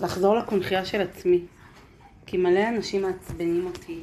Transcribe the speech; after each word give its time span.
לחזור 0.00 0.36
לקונכייה 0.36 0.84
של 0.84 1.00
עצמי. 1.00 1.40
כי 2.26 2.36
מלא 2.36 2.68
אנשים 2.68 3.02
מעצבנים 3.02 3.66
אותי. 3.66 4.02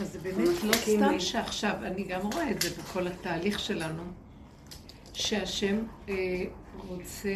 אז 0.00 0.12
זה 0.12 0.18
באמת 0.18 0.64
לא 0.64 0.72
סתם 0.72 1.20
שעכשיו, 1.20 1.74
אני 1.82 2.04
גם 2.04 2.20
רואה 2.20 2.50
את 2.50 2.62
זה 2.62 2.68
בכל 2.70 3.06
התהליך 3.06 3.58
שלנו, 3.58 4.02
שהשם 5.12 5.76
אה, 6.08 6.14
רוצה, 6.88 7.34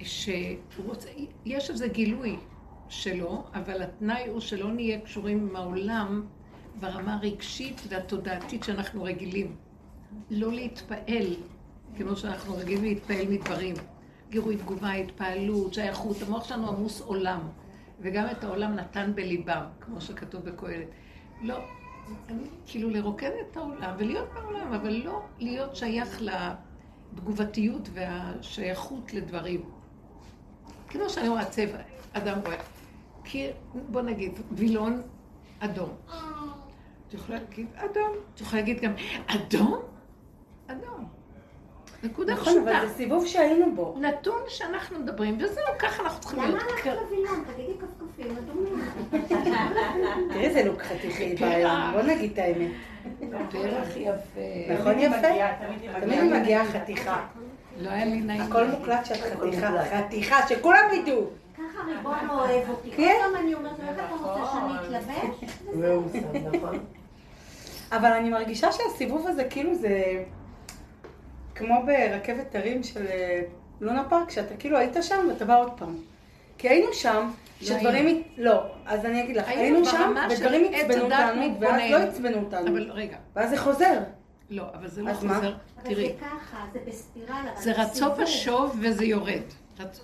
שרוצה, 0.00 1.08
יש 1.44 1.70
איזה 1.70 1.88
גילוי 1.88 2.36
שלו, 2.88 3.44
אבל 3.54 3.82
התנאי 3.82 4.28
הוא 4.28 4.40
שלא 4.40 4.72
נהיה 4.72 5.00
קשורים 5.00 5.48
עם 5.48 5.56
העולם 5.56 6.26
ברמה 6.80 7.14
הרגשית 7.14 7.80
והתודעתית 7.88 8.64
שאנחנו 8.64 9.02
רגילים. 9.02 9.56
לא 10.30 10.52
להתפעל, 10.52 11.36
כמו 11.96 12.16
שאנחנו 12.16 12.56
רגילים 12.56 12.84
להתפעל 12.84 13.28
מדברים. 13.28 13.74
גירוי 14.32 14.56
תגובה, 14.56 14.92
התפעלות, 14.92 15.74
שייכות, 15.74 16.16
המוח 16.22 16.44
שלנו 16.44 16.68
עמוס 16.68 17.00
עולם. 17.00 17.40
וגם 18.00 18.24
את 18.30 18.44
העולם 18.44 18.74
נתן 18.74 19.12
בליבם, 19.14 19.64
כמו 19.80 20.00
שכתוב 20.00 20.44
בקהלת. 20.44 20.86
לא, 21.42 21.58
כאילו 22.66 22.90
לרוקן 22.90 23.30
את 23.40 23.56
העולם 23.56 23.94
ולהיות 23.98 24.28
בעולם, 24.34 24.72
אבל 24.72 24.92
לא 24.92 25.22
להיות 25.38 25.76
שייך 25.76 26.22
לתגובתיות 27.12 27.88
והשייכות 27.92 29.14
לדברים. 29.14 29.64
כמו 30.88 31.10
שאני 31.10 31.28
רואה 31.28 31.44
צבע, 31.44 31.78
אדם 32.12 32.38
רואה. 32.44 32.58
כי, 33.24 33.48
בוא 33.90 34.02
נגיד, 34.02 34.32
וילון 34.52 35.02
אדום. 35.60 35.90
את 37.08 37.14
יכולה 37.14 37.38
להגיד 37.38 37.66
אדום, 37.74 38.12
את 38.34 38.40
יכולה 38.40 38.62
להגיד 38.62 38.80
גם 38.80 38.92
אדום? 39.26 39.82
אדום. 40.66 41.21
נקודה 42.02 42.32
נכון, 42.32 42.52
פשוטה. 42.52 42.78
אבל 42.78 42.88
זה 42.88 42.94
סיבוב 42.94 43.26
שהיינו 43.26 43.74
בו. 43.74 43.94
נתון 44.00 44.40
שאנחנו 44.48 44.98
מדברים, 44.98 45.38
וזהו, 45.40 45.64
ככה 45.78 46.02
אנחנו 46.02 46.20
צריכים 46.20 46.38
להיות. 46.40 46.54
למה 46.54 46.62
הלכת 46.72 46.86
לווילון? 47.02 47.44
תגידי 47.54 47.72
כפכפים 47.78 48.36
אדומים. 48.38 48.84
תראי 50.32 50.44
איזה 50.44 50.64
לוק 50.64 50.82
חתיכי 50.82 51.24
היום, 51.44 51.92
בוא 51.92 52.02
נגיד 52.02 52.32
את 52.32 52.38
האמת. 52.38 52.70
פרח 53.50 53.96
יפה. 53.96 54.74
נכון 54.74 54.98
יפה? 54.98 55.28
תמיד 56.00 56.20
היא 56.20 56.40
מגיעה 56.40 56.64
חתיכה. 56.66 57.26
לא 57.80 57.90
היה 57.90 58.04
לי 58.04 58.20
נעים. 58.20 58.42
הכל 58.42 58.66
מוקלט 58.66 59.06
שאת 59.06 59.16
חתיכה. 59.20 59.84
חתיכה, 59.84 60.48
שכולם 60.48 60.84
ידעו. 60.94 61.26
ככה 61.54 61.84
ריבון 61.86 62.30
אוהב 62.30 62.68
אותי. 62.70 62.90
כל 62.90 62.96
כן? 62.96 63.14
פעם 63.20 63.42
אני 63.44 63.54
אומרת 63.54 63.78
לו, 63.78 63.88
איך 63.88 63.96
אתה 63.96 64.14
רוצה 64.14 64.52
שאני 64.52 64.98
אתלבש? 64.98 65.50
נכון. 66.56 66.78
אבל 67.92 68.12
אני 68.12 68.30
מרגישה 68.30 68.72
שהסיבוב 68.72 69.26
הזה 69.28 69.44
כאילו 69.44 69.74
זה 69.74 70.22
כמו 71.66 71.82
ברכבת 71.86 72.54
הרים 72.54 72.82
של 72.82 73.06
אה, 73.06 73.42
לונה 73.80 74.04
פארק, 74.08 74.30
שאתה 74.30 74.56
כאילו 74.56 74.78
היית 74.78 74.96
שם 75.02 75.26
ואתה 75.28 75.44
בא 75.44 75.60
עוד 75.60 75.70
פעם. 75.78 75.96
כי 76.58 76.68
היינו 76.68 76.92
שם, 76.92 77.30
שדברים... 77.60 78.06
הת- 78.08 78.38
לא, 78.38 78.62
אז 78.86 79.04
אני 79.06 79.22
אגיד 79.24 79.36
לך, 79.36 79.48
היינו 79.48 79.62
היינו 79.62 79.84
שם, 79.84 80.14
ודברים 80.30 80.72
עצבנו 80.74 81.04
אותנו, 81.04 81.60
ואז. 81.60 81.90
לא 81.90 81.96
עצבנו 81.96 82.38
אותנו. 82.38 82.68
אבל 82.68 82.90
רגע, 82.90 83.16
ואז 83.36 83.50
זה 83.50 83.56
חוזר. 83.56 83.98
לא, 84.50 84.62
אבל 84.74 84.88
זה 84.88 85.02
לא? 85.02 85.12
חוזר. 85.14 85.28
אבל 85.38 85.52
תראי, 85.82 86.06
זה 86.06 86.12
ככה, 86.20 86.64
זה 86.72 86.78
בספירלה. 86.86 87.40
אבל 87.54 87.62
זה 87.62 87.72
רצוף. 87.72 88.18
ושוב 88.18 88.76
וזה 88.80 89.04
יורד. 89.04 89.42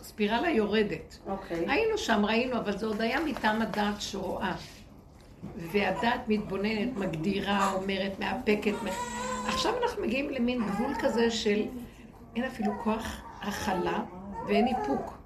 ספירלה 0.02 0.50
יורדת. 0.50 1.18
אוקיי. 1.26 1.64
היינו 1.68 1.98
שם, 1.98 2.24
ראינו, 2.24 2.56
אבל 2.56 2.78
זה 2.78 2.86
עוד 2.86 3.00
היה 3.00 3.20
מטעם 3.20 3.62
הדעת 3.62 3.94
שרואה. 4.00 4.54
והדעת 5.72 6.20
מתבוננת, 6.28 6.96
מגדירה, 6.96 7.72
אומרת, 7.72 8.18
מאפקת. 8.18 8.72
עכשיו 9.48 9.74
אנחנו 9.82 10.02
מגיעים 10.02 10.30
למין 10.30 10.62
גבול 10.66 10.92
כזה 10.98 11.30
של 11.30 11.62
אין 12.36 12.44
אפילו 12.44 12.72
כוח 12.84 13.20
הכלה 13.40 14.02
ואין 14.46 14.66
איפוק. 14.68 15.18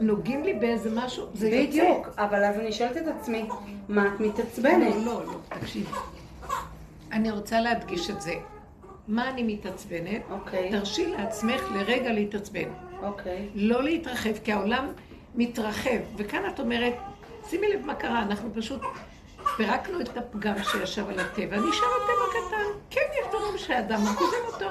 נוגעים 0.00 0.44
לי 0.44 0.54
באיזה 0.54 0.90
משהו, 0.94 1.26
זה 1.34 1.48
יוצא. 1.48 1.68
בדיוק, 1.68 2.08
אבל 2.18 2.44
אז 2.44 2.58
אני 2.58 2.72
שואלת 2.72 2.96
את 2.96 3.06
עצמי, 3.06 3.48
מה 3.88 4.06
את 4.06 4.20
מתעצבנת? 4.20 4.94
לא, 4.94 5.04
לא, 5.04 5.26
לא, 5.26 5.38
תקשיבי. 5.60 5.90
אני 7.12 7.30
רוצה 7.30 7.60
להדגיש 7.60 8.10
את 8.10 8.20
זה. 8.20 8.34
מה 9.08 9.28
אני 9.30 9.42
מתעצבנת? 9.42 10.22
אוקיי. 10.30 10.70
תרשי 10.70 11.06
לעצמך 11.06 11.62
לרגע 11.74 12.12
להתעצבן. 12.12 12.68
אוקיי. 13.02 13.48
לא 13.54 13.82
להתרחב, 13.82 14.38
כי 14.44 14.52
העולם 14.52 14.86
מתרחב. 15.34 15.98
וכאן 16.16 16.42
את 16.54 16.60
אומרת, 16.60 16.94
שימי 17.50 17.68
לב 17.68 17.86
מה 17.86 17.94
קרה, 17.94 18.22
אנחנו 18.22 18.50
פשוט 18.54 18.80
פירקנו 19.58 20.00
את 20.00 20.16
הפגם 20.16 20.54
שישב 20.62 21.08
על 21.08 21.20
הטבע. 21.20 21.56
נשאר 21.56 21.88
הטבע 22.02 22.28
קטן. 22.30 22.78
כן, 22.90 23.00
יש 23.20 23.26
דברים 23.28 23.58
שאדם 23.58 24.00
מקודם 24.02 24.44
אותו. 24.46 24.66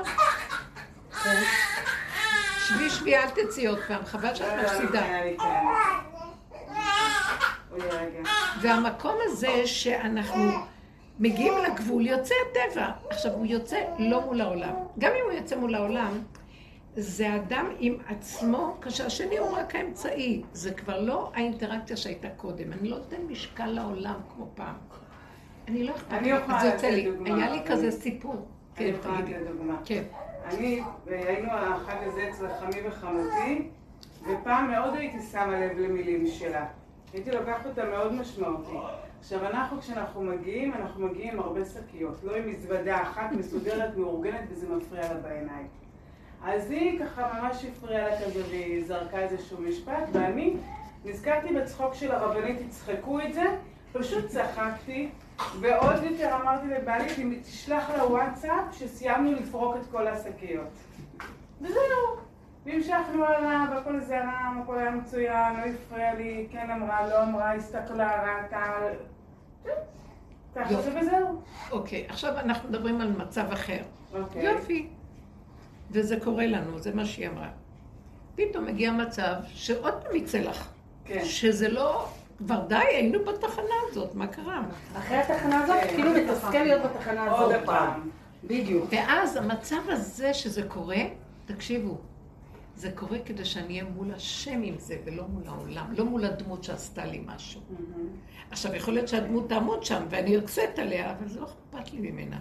שבי 2.67 2.89
שבי, 2.89 3.15
אל 3.15 3.29
תצאי 3.29 3.67
עוד 3.67 3.79
פעם, 3.87 4.05
חבל 4.05 4.35
שאת 4.35 4.47
מפסידה. 4.63 5.03
והמקום 8.61 9.17
הזה 9.23 9.67
שאנחנו 9.67 10.51
מגיעים 11.19 11.53
לגבול, 11.57 12.07
יוצא 12.07 12.35
הטבע. 12.49 12.89
עכשיו, 13.09 13.31
הוא 13.31 13.45
יוצא 13.45 13.77
לא 13.99 14.21
מול 14.21 14.41
העולם. 14.41 14.73
גם 14.99 15.11
אם 15.11 15.23
הוא 15.23 15.31
יוצא 15.31 15.55
מול 15.55 15.75
העולם, 15.75 16.21
זה 16.99 17.35
אדם 17.35 17.69
עם 17.79 17.97
עצמו, 18.07 18.77
כשהשני 18.81 19.37
הוא 19.37 19.49
רק 19.57 19.75
האמצעי. 19.75 20.41
זה 20.53 20.73
כבר 20.73 21.01
לא 21.01 21.31
האינטראקציה 21.33 21.97
שהייתה 21.97 22.29
קודם. 22.37 22.73
אני 22.73 22.89
לא 22.89 22.97
נותן 22.97 23.21
משקל 23.29 23.65
לעולם 23.65 24.19
כמו 24.35 24.47
פעם. 24.55 24.75
אני 25.67 25.83
לא 25.83 25.95
אכפת 25.95 26.21
לי, 26.21 26.31
זה 26.61 26.67
יוצא 26.67 26.87
לי. 26.87 27.09
היה 27.25 27.49
לי 27.51 27.59
כזה 27.67 27.91
סיפור. 27.91 28.47
כן, 28.75 28.85
אני 28.85 28.93
יכולה. 28.93 29.19
לתת 29.19 29.47
דוגמה. 29.47 29.77
כן. 29.85 30.03
אני, 30.45 30.81
והיינו 31.05 31.51
החג 31.51 31.97
הזה 32.01 32.29
אצל 32.29 32.47
חמי 32.59 32.87
וחמותי, 32.87 33.67
ופעם 34.27 34.71
מאוד 34.71 34.95
הייתי 34.95 35.17
שמה 35.31 35.59
לב 35.59 35.77
למילים 35.79 36.27
שלה. 36.27 36.65
הייתי 37.13 37.31
לוקחת 37.31 37.65
אותה 37.65 37.85
מאוד 37.85 38.13
משמעותי. 38.13 38.77
עכשיו, 39.19 39.47
אנחנו, 39.47 39.81
כשאנחנו 39.81 40.23
מגיעים, 40.23 40.73
אנחנו 40.73 41.07
מגיעים 41.07 41.33
עם 41.33 41.39
הרבה 41.39 41.65
שקיות. 41.65 42.23
לא 42.23 42.35
עם 42.35 42.49
מזוודה 42.49 43.01
אחת 43.01 43.31
מסודרת, 43.31 43.97
מאורגנת, 43.97 44.41
וזה 44.49 44.69
מפריע 44.69 45.13
לה 45.13 45.19
בעיניים. 45.19 45.67
אז 46.43 46.71
היא 46.71 46.99
ככה 46.99 47.31
ממש 47.33 47.65
הפריעה 47.65 48.09
לה 48.09 48.21
כזה, 48.25 48.43
והיא 48.49 48.85
זרקה 48.85 49.19
איזשהו 49.19 49.61
משפט, 49.61 50.03
ואני 50.11 50.55
נזכרתי 51.05 51.53
בצחוק 51.53 51.93
של 51.93 52.11
הרבנית, 52.11 52.61
יצחקו 52.61 53.19
את 53.19 53.33
זה, 53.33 53.43
פשוט 53.93 54.27
צחקתי, 54.27 55.09
ועוד 55.59 56.03
יותר 56.03 56.35
אמרתי 56.41 56.67
לבעלי, 56.67 57.39
תשלח 57.41 57.89
לה 57.89 58.05
וואטסאפ 58.07 58.63
שסיימנו 58.71 59.31
לפרוק 59.31 59.75
את 59.75 59.91
כל 59.91 60.07
השקיות. 60.07 60.69
וזהו. 61.61 62.27
והמשכנו 62.65 63.25
הלאה, 63.25 63.65
והכל 63.71 63.99
זרם, 63.99 64.61
הכל 64.63 64.77
היה 64.79 64.91
מצוין, 64.91 65.55
לא 65.55 65.65
הפריע 65.65 66.13
לי, 66.13 66.47
כן 66.51 66.71
אמרה, 66.71 67.07
לא 67.07 67.23
אמרה, 67.23 67.53
הסתכלה, 67.53 68.41
ראתה. 68.41 68.63
ככה. 70.55 70.81
זה 70.81 70.99
וזהו. 71.01 71.41
אוקיי, 71.71 72.05
עכשיו 72.09 72.39
אנחנו 72.39 72.69
מדברים 72.69 73.01
על 73.01 73.11
מצב 73.11 73.51
אחר. 73.51 73.81
אוקיי. 74.13 74.43
יופי. 74.43 74.87
וזה 75.91 76.19
קורה 76.23 76.45
לנו, 76.45 76.79
זה 76.79 76.95
מה 76.95 77.05
שהיא 77.05 77.27
אמרה. 77.27 77.49
פתאום 78.35 78.65
מגיע 78.65 78.91
מצב 78.91 79.33
שעוד 79.53 79.93
פעם 79.93 80.15
יצא 80.15 80.39
לך. 80.39 80.67
כן. 81.05 81.25
שזה 81.25 81.69
לא... 81.69 82.07
כבר 82.37 82.65
די, 82.67 82.75
היינו 82.75 83.19
בתחנה 83.25 83.73
הזאת, 83.89 84.15
מה 84.15 84.27
קרה? 84.27 84.63
אחרי 84.97 85.17
התחנה 85.17 85.63
הזאת, 85.63 85.77
כן. 85.81 85.95
כאילו 85.95 86.11
מתסכל 86.11 86.63
להיות 86.63 86.81
בתחנה 86.83 87.23
הזאת. 87.23 87.55
עוד 87.55 87.65
פעם. 87.65 88.09
בדיוק. 88.43 88.85
ואז 88.91 89.35
המצב 89.35 89.81
הזה 89.87 90.33
שזה 90.33 90.63
קורה, 90.63 91.01
תקשיבו, 91.45 91.97
זה 92.75 92.91
קורה 92.95 93.17
כדי 93.25 93.45
שאני 93.45 93.79
אהיה 93.79 93.89
מול 93.95 94.13
השם 94.13 94.61
עם 94.63 94.75
זה, 94.77 94.97
ולא 95.05 95.23
מול 95.27 95.43
העולם, 95.47 95.93
לא 95.97 96.05
מול 96.05 96.25
הדמות 96.25 96.63
שעשתה 96.63 97.05
לי 97.05 97.21
משהו. 97.25 97.61
עכשיו, 98.51 98.75
יכול 98.75 98.93
להיות 98.93 99.07
שהדמות 99.07 99.49
תעמוד 99.49 99.83
שם, 99.83 100.03
ואני 100.09 100.29
יוצאת 100.29 100.79
עליה, 100.79 101.11
אבל 101.11 101.27
זה 101.27 101.39
לא 101.39 101.45
אכפת 101.45 101.93
לי 101.93 102.11
ממנה. 102.11 102.37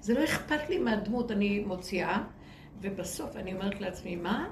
זה 0.00 0.14
לא 0.14 0.24
אכפת 0.24 0.68
לי 0.68 0.78
מהדמות, 0.78 1.30
אני 1.30 1.60
מוציאה, 1.60 2.22
ובסוף 2.80 3.36
אני 3.36 3.54
אומרת 3.54 3.80
לעצמי, 3.80 4.16
מה? 4.16 4.48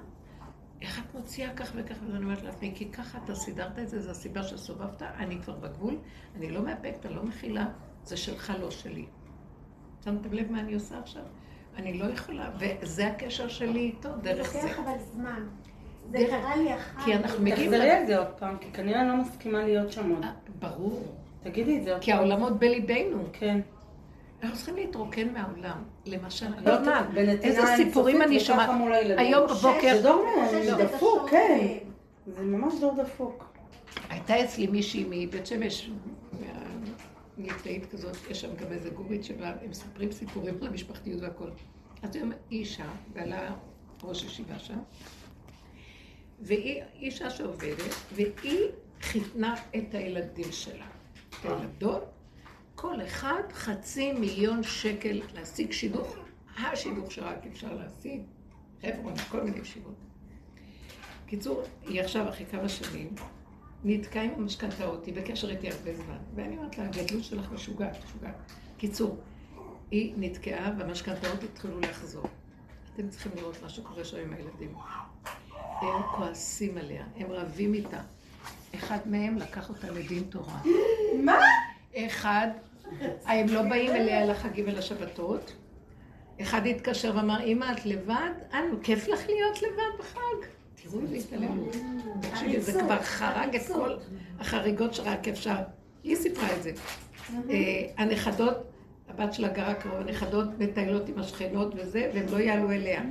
איך 0.82 0.98
את 0.98 1.14
מוציאה 1.14 1.54
כך 1.54 1.72
וכך? 1.74 1.94
ואני 2.06 2.24
אומרת 2.24 2.42
לעצמי, 2.42 2.72
כי 2.74 2.88
ככה 2.88 3.18
אתה 3.24 3.34
סידרת 3.34 3.78
את 3.78 3.88
זה, 3.88 4.00
זו 4.00 4.10
הסיבה 4.10 4.42
שסובבת, 4.42 5.02
אני 5.02 5.38
כבר 5.42 5.54
בגבול, 5.54 5.96
אני 6.36 6.50
לא 6.50 6.62
מאפקת, 6.62 7.06
אני 7.06 7.14
לא 7.14 7.22
מכילה, 7.22 7.66
זה 8.04 8.16
שלך, 8.16 8.52
לא 8.60 8.70
שלי. 8.70 9.06
שמתם 10.04 10.32
לב 10.32 10.52
מה 10.52 10.60
אני 10.60 10.74
עושה 10.74 10.98
עכשיו? 10.98 11.22
אני 11.76 11.98
לא 11.98 12.04
יכולה, 12.04 12.50
וזה 12.58 13.06
הקשר 13.06 13.48
שלי 13.48 13.80
איתו, 13.80 14.08
זה 14.16 14.22
דרך 14.22 14.52
זה. 14.52 14.62
לוקח 14.62 14.78
אבל 14.78 14.98
זמן. 15.12 15.46
זה 16.10 16.18
קרה 16.30 16.56
לי 16.56 16.74
אחר 16.74 17.04
כי 17.04 17.14
אנחנו. 17.14 17.44
מגיעים... 17.44 17.70
תחזרי 17.70 17.90
על 17.90 18.06
זה 18.06 18.18
עוד 18.18 18.28
פעם, 18.38 18.58
כי 18.58 18.72
כנראה 18.72 19.00
אני 19.00 19.08
לא 19.08 19.16
מסכימה 19.16 19.62
להיות 19.62 19.92
שם 19.92 20.10
עוד. 20.10 20.24
אה, 20.24 20.32
ברור, 20.58 21.02
תגידי 21.42 21.78
את 21.78 21.84
זה 21.84 21.92
עוד 21.92 22.02
כי 22.02 22.12
העולמות 22.12 22.58
בליבנו. 22.58 23.22
כן. 23.32 23.60
אנחנו 24.42 24.56
צריכים 24.56 24.76
להתרוקן 24.76 25.32
מהעולם. 25.32 25.82
למשל, 26.06 26.46
לא, 26.64 26.82
לא 26.82 27.20
איזה 27.20 27.60
סיפורים 27.76 28.22
אני 28.22 28.40
שומעת. 28.40 28.70
היום 29.16 29.46
בבוקר 29.46 29.96
זה 29.96 30.02
דור 30.02 30.84
דפוק, 30.84 31.30
כן. 31.30 31.78
זה 32.26 32.42
ממש 32.42 32.74
דור 32.80 33.02
דפוק. 33.02 33.44
הייתה 34.08 34.44
אצלי 34.44 34.66
מישהי 34.66 35.04
מבית 35.08 35.46
שמש, 35.46 35.90
ליטאית 37.38 37.86
כזאת, 37.86 38.16
יש 38.30 38.40
שם 38.40 38.54
גם 38.56 38.72
איזה 38.72 38.90
גורית 38.90 39.24
שלה, 39.24 39.52
הם 39.62 39.70
מספרים 39.70 40.12
סיפורים 40.12 40.54
על 40.60 40.66
המשפחתיות 40.66 41.22
והכל. 41.22 41.48
אז 42.02 42.16
היום 42.16 42.32
אישה, 42.50 42.84
בעלה 43.12 43.54
ראש 44.02 44.24
ישיבה 44.24 44.58
שם, 44.58 44.78
והיא 46.40 46.82
אישה 46.94 47.30
שעובדת, 47.30 47.94
והיא 48.14 48.68
חיתנה 49.02 49.54
את 49.76 49.94
הילדים 49.94 50.52
שלה. 50.52 50.86
את 51.30 51.44
הילדות, 51.44 52.04
כל 52.80 53.02
אחד 53.06 53.42
חצי 53.52 54.12
מיליון 54.12 54.62
שקל 54.62 55.20
להשיג 55.34 55.72
שידוך, 55.72 56.16
השידוך 56.58 57.12
שרק 57.12 57.46
אפשר 57.52 57.74
להשיג, 57.74 58.20
חבר'ה, 58.82 59.12
כל 59.30 59.40
מיני 59.42 59.58
ישיבות. 59.58 59.94
קיצור, 61.26 61.62
היא 61.86 62.00
עכשיו 62.00 62.28
אחרי 62.28 62.46
כמה 62.46 62.68
שנים, 62.68 63.14
נתקעה 63.84 64.22
עם 64.22 64.30
המשכנתאות, 64.36 65.06
היא 65.06 65.14
בקשר 65.14 65.50
איתי 65.50 65.70
הרבה 65.70 65.94
זמן, 65.94 66.16
ואני 66.34 66.56
אומרת 66.56 66.78
לה, 66.78 66.84
הגדלות 66.84 67.24
שלך 67.24 67.52
משוגעת, 67.52 68.04
משוגעת. 68.04 68.52
קיצור, 68.76 69.18
היא 69.90 70.14
נתקעה 70.16 70.72
והמשכנתאות 70.78 71.42
התחילו 71.42 71.80
לחזור. 71.80 72.26
אתם 72.94 73.08
צריכים 73.08 73.32
לראות 73.36 73.62
מה 73.62 73.68
שקורה 73.68 74.04
שם 74.04 74.16
עם 74.16 74.32
הילדים. 74.32 74.74
הם 75.80 76.02
כועסים 76.16 76.78
עליה, 76.78 77.04
הם 77.16 77.30
רבים 77.30 77.74
איתה. 77.74 78.00
אחד 78.74 78.98
מהם 79.06 79.38
לקח 79.38 79.68
אותה 79.68 79.90
לדין 79.90 80.22
תורה. 80.22 80.62
מה? 81.24 81.38
אחד, 81.96 82.48
הם 83.26 83.48
לא 83.48 83.62
באים 83.62 83.90
אליה 83.90 84.26
לחגים 84.26 84.64
ולשבתות. 84.68 85.52
אחד 86.40 86.66
התקשר 86.66 87.12
ואמר, 87.16 87.44
אמא, 87.44 87.72
את 87.72 87.86
לבד? 87.86 88.30
אנו, 88.54 88.76
כיף 88.82 89.08
לך 89.08 89.26
להיות 89.26 89.62
לבד 89.62 89.98
בחג? 89.98 90.48
תראו 90.82 91.00
איזה 91.00 91.16
התעללות. 91.16 91.76
תקשיבי, 92.20 92.60
זה 92.60 92.80
כבר 92.80 93.02
חרג 93.02 93.56
את 93.56 93.66
כל 93.66 93.96
החריגות 94.40 94.94
שרק 94.94 95.28
אפשר. 95.28 95.56
היא 96.04 96.16
סיפרה 96.16 96.56
את 96.56 96.62
זה. 96.62 96.72
אה, 97.50 97.56
הנכדות, 97.96 98.56
הבת 99.08 99.34
שלה 99.34 99.48
גרה 99.48 99.74
קרוב, 99.74 99.94
הנכדות 99.94 100.48
מטיילות 100.58 101.08
עם 101.08 101.18
השכנות 101.18 101.74
וזה, 101.76 102.10
והם 102.14 102.26
לא 102.30 102.36
יעלו 102.36 102.70
אליה. 102.70 103.02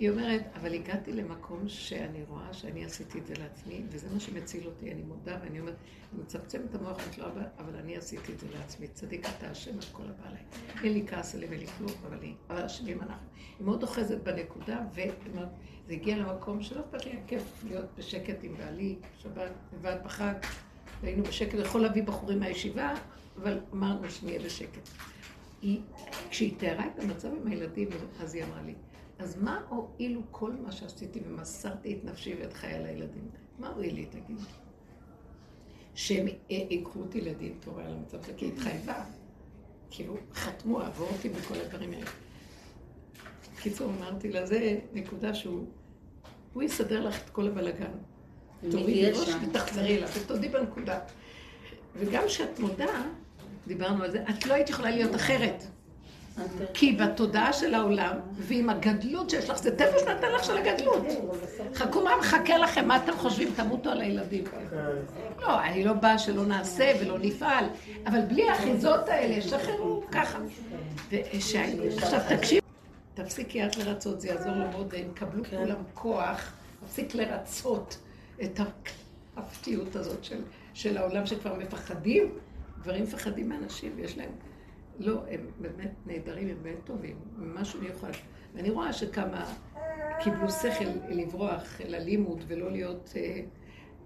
היא 0.00 0.10
אומרת, 0.10 0.42
אבל 0.54 0.74
הגעתי 0.74 1.12
למקום 1.12 1.68
שאני 1.68 2.22
רואה 2.28 2.52
שאני 2.52 2.84
עשיתי 2.84 3.18
את 3.18 3.26
זה 3.26 3.34
לעצמי, 3.38 3.82
וזה 3.88 4.06
מה 4.12 4.20
שמציל 4.20 4.66
אותי, 4.66 4.92
אני 4.92 5.02
מודה, 5.02 5.38
ואני 5.42 5.60
אומרת, 5.60 5.74
אני 6.12 6.22
מצמצמת 6.22 6.64
את 6.70 6.74
המוח, 6.74 6.96
אני 6.98 7.22
לא 7.22 7.26
אבא, 7.26 7.42
אבל 7.58 7.76
אני 7.76 7.96
עשיתי 7.96 8.32
את 8.32 8.40
זה 8.40 8.46
לעצמי, 8.58 8.88
צדיק 8.88 9.26
אתה 9.38 9.50
השם 9.50 9.74
על 9.74 9.84
כל 9.92 10.02
הבא 10.02 10.28
עליי. 10.28 10.42
אין 10.84 10.92
לי 10.92 11.06
כעס 11.06 11.34
עליהם, 11.34 11.52
אין 11.52 11.60
לי 11.60 11.66
כלום, 11.66 11.90
אבל 12.06 12.18
אבל 12.50 12.62
אשמים 12.64 13.00
אנחנו. 13.00 13.26
היא 13.58 13.66
מאוד 13.66 13.82
אוחזת 13.82 14.18
בנקודה, 14.22 14.80
וזה 14.92 15.92
הגיע 15.94 16.16
למקום 16.16 16.62
שלא 16.62 16.80
אכפת 16.80 17.06
לי, 17.06 17.18
כיף 17.26 17.64
להיות 17.68 17.86
בשקט 17.98 18.36
עם 18.42 18.54
בעלי, 18.56 18.96
שבת, 19.18 19.52
לבד 19.72 19.96
בחג, 20.04 20.34
והיינו 21.00 21.22
בשקט, 21.22 21.58
יכול 21.58 21.80
להביא 21.80 22.02
בחורים 22.02 22.40
מהישיבה, 22.40 22.94
אבל 23.36 23.60
אמרנו 23.72 24.10
שנהיה 24.10 24.40
בשקט. 24.40 24.88
היא, 25.62 25.80
כשהיא 26.30 26.58
תיארה 26.58 26.86
את 26.86 27.02
המצב 27.02 27.28
עם 27.28 27.46
הילדים, 27.46 27.88
אז 28.20 28.34
היא 28.34 28.44
אמרה 28.44 28.62
לי, 28.62 28.74
אז 29.20 29.36
מה 29.42 29.60
הועילו 29.68 30.22
כל 30.30 30.52
מה 30.52 30.72
שעשיתי 30.72 31.20
ומסרתי 31.26 31.94
את 31.94 32.04
נפשי 32.04 32.34
ואת 32.40 32.52
חיי 32.52 32.82
לילדים? 32.82 33.28
מה 33.58 33.68
הועיל 33.68 33.94
לי, 33.94 34.06
תגיד? 34.06 34.36
שהם 35.94 36.26
ייקחו 36.50 37.00
אותי 37.00 37.20
לדין 37.20 37.52
תורה 37.60 37.84
על 37.84 37.92
המצב 37.92 38.18
הזה, 38.18 38.32
כי 38.36 38.44
היא 38.44 38.52
התחייבה. 38.52 39.04
כאילו, 39.90 40.16
חתמו, 40.34 40.80
עבור 40.80 41.08
אותי 41.08 41.28
בכל 41.28 41.54
הדברים 41.54 41.92
האלה. 41.92 42.10
בקיצור, 43.56 43.92
אמרתי 43.98 44.32
לה, 44.32 44.46
זה 44.46 44.78
נקודה 44.92 45.34
שהוא, 45.34 45.66
הוא 46.52 46.62
יסדר 46.62 47.06
לך 47.06 47.24
את 47.24 47.30
כל 47.30 47.46
הבלגן. 47.46 47.92
תורידי 48.70 49.10
ראש 49.10 49.28
ותחזרי 49.48 49.96
אליו, 49.96 50.08
ותודי 50.08 50.48
בנקודה. 50.48 51.00
וגם 51.96 52.22
כשאת 52.26 52.58
מודה, 52.58 53.02
דיברנו 53.66 54.04
על 54.04 54.10
זה, 54.10 54.24
את 54.30 54.46
לא 54.46 54.54
היית 54.54 54.70
יכולה 54.70 54.90
להיות 54.90 55.14
אחרת. 55.14 55.64
כי 56.74 56.92
בתודעה 56.92 57.52
של 57.52 57.74
העולם, 57.74 58.16
ועם 58.32 58.70
הגדלות 58.70 59.30
שיש 59.30 59.50
לך, 59.50 59.58
זה 59.62 59.76
טבע 59.76 59.98
שנתן 59.98 60.32
לך 60.34 60.44
של 60.44 60.56
הגדלות. 60.56 61.04
חכו 61.74 62.04
מה 62.04 62.10
מחכה 62.20 62.58
לכם, 62.58 62.88
מה 62.88 62.96
אתם 62.96 63.12
חושבים, 63.12 63.52
תמותו 63.56 63.90
על 63.90 64.00
הילדים. 64.00 64.44
לא, 65.38 65.62
אני 65.62 65.84
לא 65.84 65.92
באה 65.92 66.18
שלא 66.18 66.46
נעשה 66.46 66.92
ולא 67.00 67.18
נפעל, 67.18 67.64
אבל 68.06 68.20
בלי 68.20 68.50
האחיזות 68.50 69.08
האלה, 69.08 69.42
שחררו 69.42 70.02
ככה. 70.12 70.38
עכשיו 71.96 72.20
תקשיב, 72.28 72.60
תפסיקי 73.14 73.66
את 73.66 73.76
לרצות, 73.76 74.20
זה 74.20 74.28
יעזור 74.28 74.52
לו 74.52 74.68
מאוד, 74.70 74.86
והם 74.92 75.10
יקבלו 75.10 75.44
כולם 75.44 75.82
כוח, 75.94 76.52
תפסיק 76.86 77.14
לרצות 77.14 77.98
את 78.42 78.60
האפתיות 79.36 79.96
הזאת 79.96 80.26
של 80.74 80.96
העולם 80.96 81.26
שכבר 81.26 81.54
מפחדים, 81.54 82.32
גברים 82.82 83.02
מפחדים 83.02 83.48
מאנשים, 83.48 83.92
ויש 83.96 84.18
להם... 84.18 84.30
לא, 85.00 85.22
הם 85.30 85.40
באמת 85.58 85.90
נהדרים, 86.06 86.48
הם 86.48 86.56
באמת 86.62 86.84
טובים, 86.84 87.16
משהו 87.38 87.80
מיוחד. 87.80 88.10
ואני 88.54 88.70
רואה 88.70 88.92
שכמה 88.92 89.44
קיבלו 90.20 90.50
שכל 90.50 90.84
לברוח 91.08 91.80
אל 91.80 91.94
הלימוד 91.94 92.44
ולא 92.48 92.70
להיות... 92.70 93.12
אה, 93.16 93.40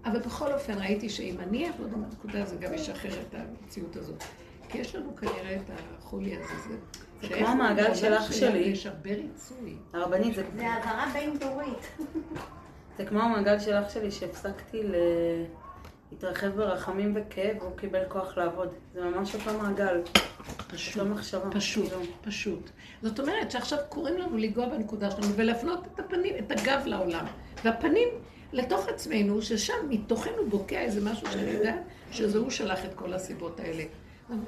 אבל 0.05 0.19
בכל 0.19 0.53
אופן 0.53 0.73
ראיתי 0.77 1.09
שאם 1.09 1.39
אני 1.39 1.67
אעבוד 1.67 1.93
עם 1.93 2.03
הנקודה 2.03 2.45
זה 2.45 2.55
גם 2.55 2.73
ישחרר 2.73 3.21
את 3.21 3.35
המציאות 3.35 3.95
הזאת. 3.95 4.23
כי 4.69 4.77
יש 4.77 4.95
לנו 4.95 5.15
כנראה 5.15 5.55
את 5.55 5.69
החולי 5.97 6.35
הזה. 6.37 6.53
זה, 6.69 6.77
זה 7.21 7.33
כמו 7.33 7.47
המעגל 7.47 7.95
של 7.95 8.13
אח 8.13 8.31
שלי. 8.31 8.59
יש 8.59 8.85
הרבה 8.85 9.09
ריצוי. 9.09 9.75
הרבנית, 9.93 10.35
זה... 10.35 10.43
זה 10.55 10.67
העברה 10.67 11.11
בין 11.13 11.37
דורית. 11.37 11.97
זה 12.97 13.05
כמו 13.05 13.19
המעגל 13.19 13.59
של 13.59 13.73
אח 13.73 13.89
שלי 13.89 14.11
שהפסקתי 14.11 14.83
ל... 14.83 14.95
התרחב 16.17 16.47
ברחמים 16.47 17.13
וכאב, 17.15 17.57
הוא 17.61 17.77
קיבל 17.77 18.03
כוח 18.07 18.37
לעבוד. 18.37 18.73
זה 18.93 19.01
ממש 19.01 19.35
אותו 19.35 19.59
מעגל. 19.59 20.01
פשוט, 20.67 21.03
מחשבה, 21.03 21.51
פשוט, 21.51 21.89
כאילו. 21.89 22.01
פשוט. 22.21 22.69
זאת 23.01 23.19
אומרת 23.19 23.51
שעכשיו 23.51 23.79
קוראים 23.89 24.17
לנו 24.17 24.37
לנגוע 24.37 24.69
בנקודה 24.69 25.11
שלנו 25.11 25.33
ולהפנות 25.35 25.87
את 25.93 25.99
הפנים, 25.99 26.35
את 26.39 26.51
הגב 26.51 26.81
לעולם. 26.85 27.25
והפנים 27.63 28.07
לתוך 28.53 28.87
עצמנו, 28.87 29.41
ששם 29.41 29.73
מתוכנו 29.89 30.49
בוקע 30.49 30.81
איזה 30.81 31.11
משהו 31.11 31.27
שאני 31.31 31.51
יודעת 31.51 31.79
שזה 32.11 32.37
הוא 32.37 32.49
שלח 32.49 32.85
את 32.85 32.93
כל 32.93 33.13
הסיבות 33.13 33.59
האלה. 33.59 33.83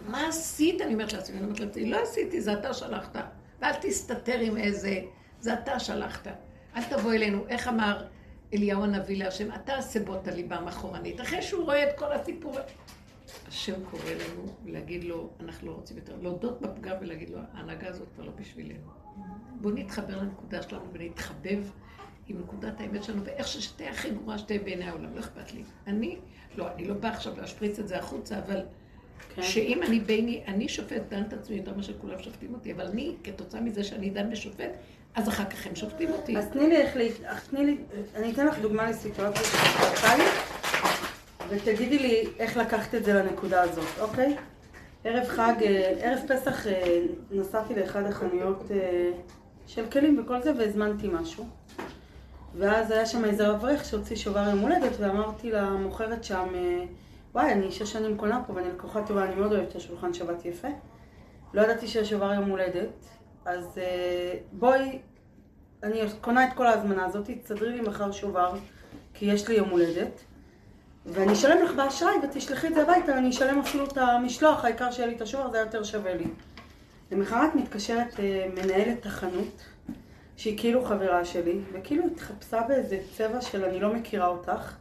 מה 0.07 0.27
עשית? 0.27 0.81
אני 0.81 0.93
אומרת 0.93 1.13
לעצמי, 1.13 1.37
אני 1.37 1.45
אומרת 1.45 1.59
לעצמי, 1.59 1.89
לא 1.89 1.97
עשיתי, 2.03 2.41
זה 2.41 2.53
אתה 2.53 2.73
שלחת. 2.73 3.15
ואל 3.61 3.73
תסתתר 3.81 4.39
עם 4.39 4.57
איזה, 4.57 4.99
זה 5.39 5.53
אתה 5.53 5.79
שלחת. 5.79 6.27
אל 6.75 6.83
תבוא 6.83 7.13
אלינו. 7.13 7.45
איך 7.47 7.67
אמר 7.67 8.03
אליהו 8.53 8.83
הנביא 8.83 9.17
להשם, 9.23 9.47
אתה 9.55 9.73
את 10.21 10.27
הליבה 10.27 10.61
מאחורנית. 10.61 11.21
אחרי 11.21 11.41
שהוא 11.41 11.63
רואה 11.63 11.89
את 11.89 11.97
כל 11.97 12.11
הסיפור, 12.11 12.57
השם 13.47 13.85
קורא 13.91 14.03
לנו 14.03 14.55
להגיד 14.65 15.03
לו, 15.03 15.29
אנחנו 15.39 15.67
לא 15.67 15.71
רוצים 15.71 15.97
יותר, 15.97 16.15
להודות 16.21 16.61
בפגם 16.61 16.95
ולהגיד 17.01 17.29
לו, 17.29 17.39
ההנהגה 17.53 17.87
הזאת 17.87 18.07
כבר 18.15 18.25
לא 18.25 18.31
בשבילנו. 18.31 18.89
בואו 19.61 19.73
נתחבר 19.73 20.17
לנקודה 20.17 20.61
שלנו 20.61 20.85
ונתחבב 20.93 21.63
עם 22.27 22.39
נקודת 22.39 22.81
האמת 22.81 23.03
שלנו, 23.03 23.25
ואיך 23.25 23.47
שתהיה 23.47 23.91
הכי 23.91 24.09
גרועה 24.09 24.37
שתהיה 24.37 24.59
בעיני 24.59 24.85
העולם, 24.85 25.15
לא 25.15 25.19
אכפת 25.19 25.53
לי. 25.53 25.63
אני, 25.87 26.17
לא, 26.55 26.73
אני 26.73 26.87
לא 26.87 26.93
באה 26.93 27.11
עכשיו 27.11 27.37
להשפריץ 27.37 27.79
את 27.79 27.87
זה 27.87 27.99
החוצה, 27.99 28.39
אבל 28.39 28.61
כן. 29.35 29.41
שאם 29.41 29.83
אני 29.83 29.99
ביני, 29.99 30.43
אני 30.47 30.69
שופט, 30.69 31.01
דן 31.09 31.21
את 31.21 31.33
עצמי 31.33 31.55
יותר 31.55 31.73
מאשר 31.73 31.93
כולם 31.99 32.19
שופטים 32.19 32.53
אותי, 32.53 32.73
אבל 32.73 32.87
אני, 32.87 33.15
כתוצאה 33.23 33.61
מזה 33.61 33.83
שאני 33.83 34.09
דן 34.09 34.31
ושופט, 34.31 34.69
אז 35.17 35.29
אחר 35.29 35.45
כך 35.45 35.67
הם 35.67 35.75
שופטים 35.75 36.11
אותי. 36.11 36.37
אז 36.37 36.47
תני 36.47 36.67
לי 36.67 36.77
איך, 36.77 36.97
תני 37.49 37.65
לי, 37.65 37.77
אני 38.15 38.33
אתן 38.33 38.47
לך 38.47 38.59
דוגמה 38.59 38.89
לסיטואציה 38.89 39.43
שקרתה 39.43 40.17
לי, 40.17 40.23
ותגידי 41.49 41.99
לי 41.99 42.27
איך 42.39 42.57
לקחת 42.57 42.95
את 42.95 43.05
זה 43.05 43.13
לנקודה 43.13 43.61
הזאת, 43.61 43.99
אוקיי? 43.99 44.35
ערב 45.03 45.27
חג, 45.27 45.53
אה, 45.61 45.93
ערב 45.99 46.19
פסח 46.27 46.67
אה, 46.67 47.01
נסעתי 47.31 47.75
לאחד 47.75 48.05
החנויות 48.05 48.63
אה, 48.71 49.11
של 49.67 49.85
כלים 49.89 50.19
וכל 50.19 50.41
זה 50.41 50.51
והזמנתי 50.57 51.07
משהו. 51.07 51.45
ואז 52.55 52.91
היה 52.91 53.05
שם 53.05 53.25
איזה 53.25 53.51
אברך 53.51 53.85
שהוציא 53.85 54.15
שובר 54.15 54.49
יום 54.49 54.59
הולדת 54.59 54.99
ואמרתי 54.99 55.51
למוכרת 55.51 56.23
שם, 56.23 56.47
וואי, 57.33 57.51
אני 57.51 57.71
שש 57.71 57.91
שנים 57.93 58.17
קונה 58.17 58.41
פה 58.47 58.53
ואני 58.53 58.67
לקוחה 58.67 59.03
טובה, 59.07 59.25
אני 59.25 59.35
מאוד 59.35 59.53
אוהבת 59.53 59.69
את 59.69 59.75
השולחן 59.75 60.13
שבת 60.13 60.45
יפה. 60.45 60.67
לא 61.53 61.61
ידעתי 61.61 61.87
שיש 61.87 62.09
שובר 62.09 62.33
יום 62.33 62.49
הולדת, 62.49 63.05
אז 63.45 63.79
בואי, 64.51 64.99
אני 65.83 66.01
קונה 66.21 66.47
את 66.47 66.53
כל 66.53 66.67
ההזמנה 66.67 67.05
הזאת, 67.05 67.29
תסדרי 67.43 67.69
לי 67.69 67.81
מחר 67.81 68.11
שובר, 68.11 68.53
כי 69.13 69.25
יש 69.25 69.47
לי 69.47 69.55
יום 69.55 69.69
הולדת. 69.69 70.21
ואני 71.05 71.33
אשלם 71.33 71.63
לך 71.63 71.71
באשראי 71.71 72.13
ותשלחי 72.23 72.67
את 72.67 72.73
זה 72.73 72.81
הביתה, 72.81 73.17
אני 73.17 73.29
אשלם 73.29 73.59
אפילו 73.59 73.85
את 73.85 73.97
המשלוח, 73.97 74.65
העיקר 74.65 74.91
שיהיה 74.91 75.07
לי 75.07 75.15
את 75.15 75.21
השוער, 75.21 75.51
זה 75.51 75.57
יותר 75.57 75.83
שווה 75.83 76.13
לי. 76.13 76.27
למחרת 77.11 77.55
מתקשרת 77.55 78.19
אה, 78.19 78.47
מנהלת 78.55 79.05
החנות, 79.05 79.61
שהיא 80.37 80.57
כאילו 80.57 80.85
חברה 80.85 81.25
שלי, 81.25 81.59
וכאילו 81.73 82.03
התחפשה 82.05 82.61
באיזה 82.67 82.99
צבע 83.17 83.41
של 83.41 83.65
אני 83.65 83.79
לא 83.79 83.93
מכירה 83.93 84.27
אותך, 84.27 84.75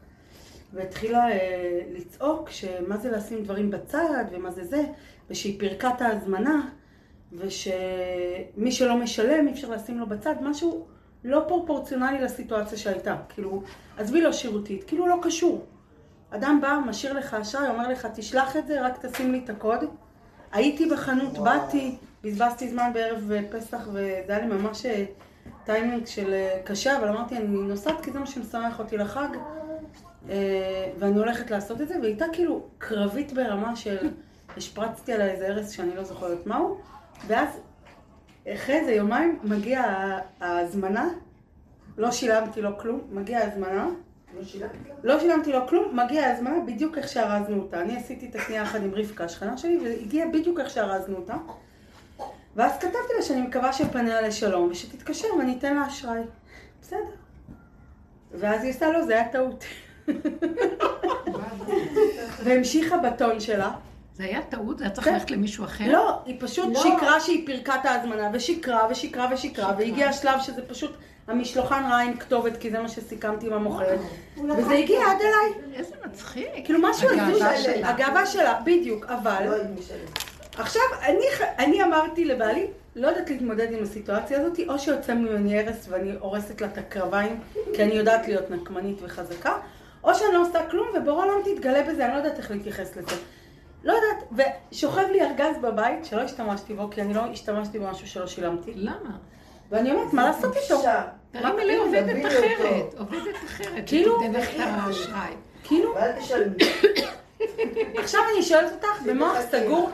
והתחילה 0.73 1.31
אה, 1.31 1.81
לצעוק 1.93 2.51
שמה 2.51 2.97
זה 2.97 3.11
לשים 3.11 3.45
דברים 3.45 3.71
בצד 3.71 4.25
ומה 4.33 4.51
זה 4.51 4.65
זה, 4.65 4.85
ושהיא 5.31 5.61
פירקה 5.61 5.91
את 5.97 6.03
ההזמנה, 6.03 6.69
ושמי 7.39 8.73
שלא 8.73 8.97
משלם 8.97 9.49
אי 9.49 9.53
אפשר 9.53 9.71
לשים 9.71 9.99
לו 9.99 10.07
בצד, 10.07 10.35
משהו 10.43 10.87
לא 11.25 11.45
פרופורציונלי 11.49 12.21
לסיטואציה 12.21 12.79
שהייתה. 12.79 13.17
כאילו, 13.29 13.63
עזבי 13.99 14.21
לא 14.21 14.33
שירותית, 14.33 14.85
כאילו 14.85 15.07
לא 15.07 15.17
קשור. 15.23 15.65
אדם 16.31 16.59
בא, 16.63 16.79
משאיר 16.87 17.13
לך 17.13 17.35
אשראי, 17.35 17.69
אומר 17.69 17.89
לך, 17.89 18.09
תשלח 18.15 18.57
את 18.57 18.67
זה, 18.67 18.87
רק 18.87 19.07
תשים 19.07 19.33
לי 19.33 19.41
את 19.45 19.51
הקוד. 19.51 19.85
הייתי 20.53 20.87
בחנות, 20.87 21.33
וואו. 21.33 21.45
באתי, 21.45 21.97
בזבזתי 22.25 22.69
זמן 22.69 22.91
בערב 22.95 23.31
פסח, 23.51 23.89
וזה 23.89 24.25
היה 24.29 24.39
לי 24.39 24.47
ממש... 24.47 24.87
טיימינג 25.67 26.07
של 26.07 26.33
אה, 26.33 26.61
קשה, 26.65 26.99
אבל 26.99 27.09
אמרתי, 27.09 27.37
אני 27.37 27.47
נוסעת 27.47 28.01
כי 28.01 28.11
זה 28.13 28.19
מה 28.19 28.27
שמשמח 28.27 28.79
אותי 28.79 28.97
לחג, 28.97 29.29
אה, 30.29 30.93
ואני 30.99 31.19
הולכת 31.19 31.51
לעשות 31.51 31.81
את 31.81 31.89
זה, 31.89 31.95
והיא 31.95 32.05
הייתה 32.05 32.25
כאילו 32.33 32.63
קרבית 32.79 33.33
ברמה 33.33 33.77
של, 33.77 34.09
השפרצתי 34.57 35.13
עליה 35.13 35.27
איזה 35.27 35.47
ארס 35.47 35.71
שאני 35.71 35.97
לא 35.97 36.05
זוכרת 36.05 36.47
מהו, 36.47 36.79
ואז 37.27 37.49
אחרי 38.55 38.75
איזה 38.75 38.93
יומיים 38.93 39.39
מגיעה 39.45 40.19
ההזמנה, 40.41 41.09
לא 41.99 42.13
שילמתי 42.13 42.63
לו 42.63 42.79
כלום, 42.79 43.01
מגיעה 43.11 43.43
ההזמנה, 43.43 43.89
לא 45.03 45.21
שילמתי 45.21 45.53
לו 45.53 45.69
כלום, 45.69 45.97
מגיעה 45.97 46.31
ההזמנה 46.31 46.61
בדיוק 46.67 46.99
איך 46.99 47.09
שארזנו 47.09 47.63
אותה. 47.63 47.81
אני 47.81 47.97
עשיתי 47.97 48.29
את 48.29 48.35
הקנייה 48.35 48.63
יחד 48.63 48.83
עם 48.83 48.95
רבקה, 48.95 49.25
השכנה 49.25 49.59
שלי, 49.59 49.79
והגיעה 49.85 50.29
בדיוק 50.29 50.61
איך 50.61 50.71
שארזנו 50.71 51.17
אותה. 51.17 51.35
ואז 52.57 52.79
כתבתי 52.79 53.13
לה 53.17 53.23
שאני 53.23 53.43
מקווה 53.43 53.73
שפניה 53.73 54.21
לשלום, 54.21 54.71
ושתתקשר 54.71 55.29
ואני 55.39 55.57
אתן 55.59 55.75
לה 55.75 55.87
אשראי. 55.87 56.23
בסדר. 56.83 56.99
ואז 58.33 58.63
היא 58.63 58.71
עשתה 58.71 58.91
לו, 58.91 59.07
זה 59.07 59.13
היה 59.13 59.29
טעות. 59.29 59.65
והמשיכה 62.45 62.99
בטון 62.99 63.41
שלה. 63.41 63.73
זה 64.17 64.25
היה 64.25 64.43
טעות? 64.43 64.79
זה 64.79 64.85
היה 64.85 64.93
צריך 64.93 65.07
כן. 65.07 65.15
ללכת 65.15 65.31
למישהו 65.31 65.65
אחר? 65.65 65.93
לא, 65.93 66.19
היא 66.27 66.37
פשוט 66.41 66.75
לא. 66.75 66.83
שיקרה 66.83 67.21
שהיא 67.21 67.47
פירקה 67.47 67.75
את 67.75 67.87
ההזמנה, 67.87 68.31
ושיקרה 68.33 68.87
ושיקרה 68.91 69.29
ושיקרה, 69.33 69.75
והגיע 69.79 70.09
השלב 70.09 70.41
שזה 70.41 70.63
פשוט, 70.63 70.97
המשלוחן 71.29 71.85
ראה 71.85 72.01
עם 72.01 72.17
כתובת, 72.17 72.57
כי 72.57 72.71
זה 72.71 72.79
מה 72.79 72.89
שסיכמתי 72.89 73.47
עם 73.47 73.53
המוכרת. 73.53 74.01
וזה 74.59 74.75
הגיע 74.75 75.01
עד 75.01 75.17
אליי. 75.21 75.75
איזה 75.75 75.95
מצחיק. 76.07 76.49
כאילו 76.65 76.79
משהו 76.83 77.09
הגאווה 77.09 77.53
הזוי, 77.55 77.75
שלה. 77.75 77.89
הגאווה 77.91 78.27
שלה, 78.27 78.61
בדיוק, 78.65 79.07
אבל... 79.07 79.65
עכשיו, 80.59 80.83
אני, 81.03 81.27
אני 81.59 81.83
אמרתי 81.83 82.25
לבעלי, 82.25 82.67
לא 82.97 83.09
יודעת 83.09 83.31
להתמודד 83.31 83.73
עם 83.73 83.83
הסיטואציה 83.83 84.41
הזאת, 84.41 84.61
או 84.69 84.79
שיוצא 84.79 85.15
ממני 85.15 85.61
הרס 85.61 85.87
ואני 85.89 86.13
הורסת 86.19 86.61
לה 86.61 86.67
את 86.67 86.79
הקרביים, 86.79 87.41
כי 87.75 87.83
אני 87.83 87.95
יודעת 87.95 88.29
להיות 88.29 88.51
נקמנית 88.51 88.99
וחזקה, 89.03 89.53
או 90.05 90.15
שאני 90.15 90.35
לא 90.35 90.43
עושה 90.43 90.71
כלום 90.71 90.89
ובורא 90.95 91.25
עולם 91.25 91.41
תתגלה 91.45 91.83
בזה, 91.83 92.05
אני 92.05 92.13
לא 92.13 92.19
יודעת 92.19 92.39
איך 92.39 92.51
להתייחס 92.51 92.97
לזה. 92.97 93.17
לא 93.87 93.93
יודעת, 93.93 94.49
ושוכב 94.73 95.05
לי 95.13 95.23
ארגז 95.23 95.57
בבית 95.63 96.05
שלא 96.05 96.21
השתמשתי 96.21 96.75
בו, 96.75 96.91
כי 96.91 97.03
אני 97.03 97.15
לא 97.15 97.21
השתמשתי 97.21 97.79
במשהו 97.79 98.09
שלא 98.09 98.27
שילמתי, 98.27 98.73
למה? 98.75 99.17
ואני 99.71 99.91
אומרת, 99.93 100.13
מה 100.13 100.27
לעשות 100.27 100.57
איתו? 100.57 100.83
תרימי 101.33 101.65
לי 101.65 101.77
עובדת 101.77 102.27
אחרת, 102.27 102.95
עובדת 102.99 103.37
אחרת, 103.45 103.83
כאילו-. 103.87 104.21
כאילו, 105.65 105.95
ואל 105.95 106.13
תשלמי. 106.13 106.57
עכשיו 108.03 108.21
אני 108.35 108.43
שואלת 108.43 108.73
אותך, 108.73 109.03
במוח 109.07 109.37
סגור, 109.51 109.91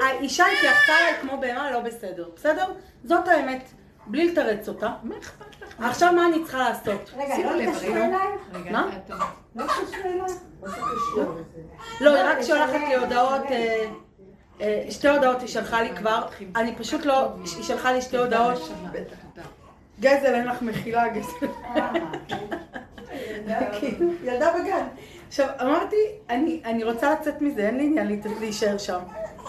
האישה 0.00 0.44
התייחסה 0.46 0.92
אליי 1.00 1.14
כמו 1.20 1.40
בהמה 1.40 1.70
לא 1.70 1.80
בסדר, 1.80 2.28
בסדר? 2.36 2.64
זאת 3.04 3.28
האמת, 3.28 3.62
בלי 4.08 4.32
לתרץ 4.32 4.68
אותה. 4.68 4.88
מה 5.02 5.18
אכפת 5.18 5.62
לך? 5.62 5.84
עכשיו 5.84 6.12
מה 6.12 6.26
אני 6.26 6.42
צריכה 6.42 6.58
לעשות? 6.58 7.10
רגע, 7.16 7.34
לא 7.38 7.60
התקשרו 7.60 7.94
רגע. 7.94 8.04
אליי? 8.06 8.28
רגע, 8.52 8.70
מה? 8.72 8.90
לא 9.56 9.64
התקשרו 9.64 10.04
אליי? 10.04 10.34
מה 10.62 10.68
זה 10.68 10.76
קשור? 10.76 11.34
לא, 12.00 12.14
היא 12.14 12.24
רק 12.24 12.42
שולחת 12.42 12.80
לי 12.88 12.94
הודעות, 12.94 13.42
אה, 13.50 13.84
אה, 14.60 14.86
שתי 14.90 15.08
הודעות 15.08 15.40
היא 15.40 15.48
שלחה 15.48 15.82
לי 15.82 15.96
כבר, 15.96 16.26
אני 16.56 16.76
פשוט 16.76 17.04
לא, 17.06 17.28
היא 17.56 17.62
שלחה 17.62 17.92
לי 17.92 18.02
שתי 18.02 18.16
הודעות. 18.16 18.72
גזל 20.00 20.34
אין 20.34 20.46
לך 20.46 20.62
מחילה, 20.62 21.08
גזל. 21.08 21.46
אה, 23.48 23.78
כאילו, 23.80 24.10
ילדה 24.24 24.52
בגן. 24.52 24.86
עכשיו, 25.28 25.48
אמרתי, 25.60 25.96
אני, 26.30 26.60
אני 26.64 26.84
רוצה 26.84 27.12
לצאת 27.12 27.40
מזה, 27.40 27.66
אין 27.66 27.76
לי 27.76 27.86
עניין 27.86 28.20
להישאר 28.40 28.78
שם. 28.78 28.98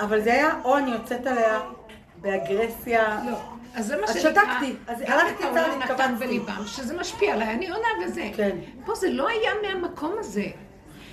אבל 0.01 0.21
זה 0.21 0.33
היה, 0.33 0.49
או 0.63 0.77
אני 0.77 0.91
יוצאת 0.91 1.27
עליה 1.27 1.59
באגרסיה. 2.21 3.19
לא, 3.25 3.37
אז 3.75 3.87
זה 3.87 3.97
מה 3.97 4.03
אז 4.07 4.13
שנקרא, 4.13 4.31
שתקתי, 4.31 4.73
אז 4.87 5.01
הלכתי 5.01 5.43
צעד. 5.97 6.19
בליבם, 6.19 6.63
שזה 6.65 6.97
משפיע 6.97 7.33
עליי, 7.33 7.53
אני 7.53 7.69
עונה 7.69 7.87
וזה. 8.05 8.31
כן. 8.35 8.57
פה 8.85 8.95
זה 8.95 9.09
לא 9.09 9.27
היה 9.27 9.51
מהמקום 9.63 10.15
הזה. 10.19 10.45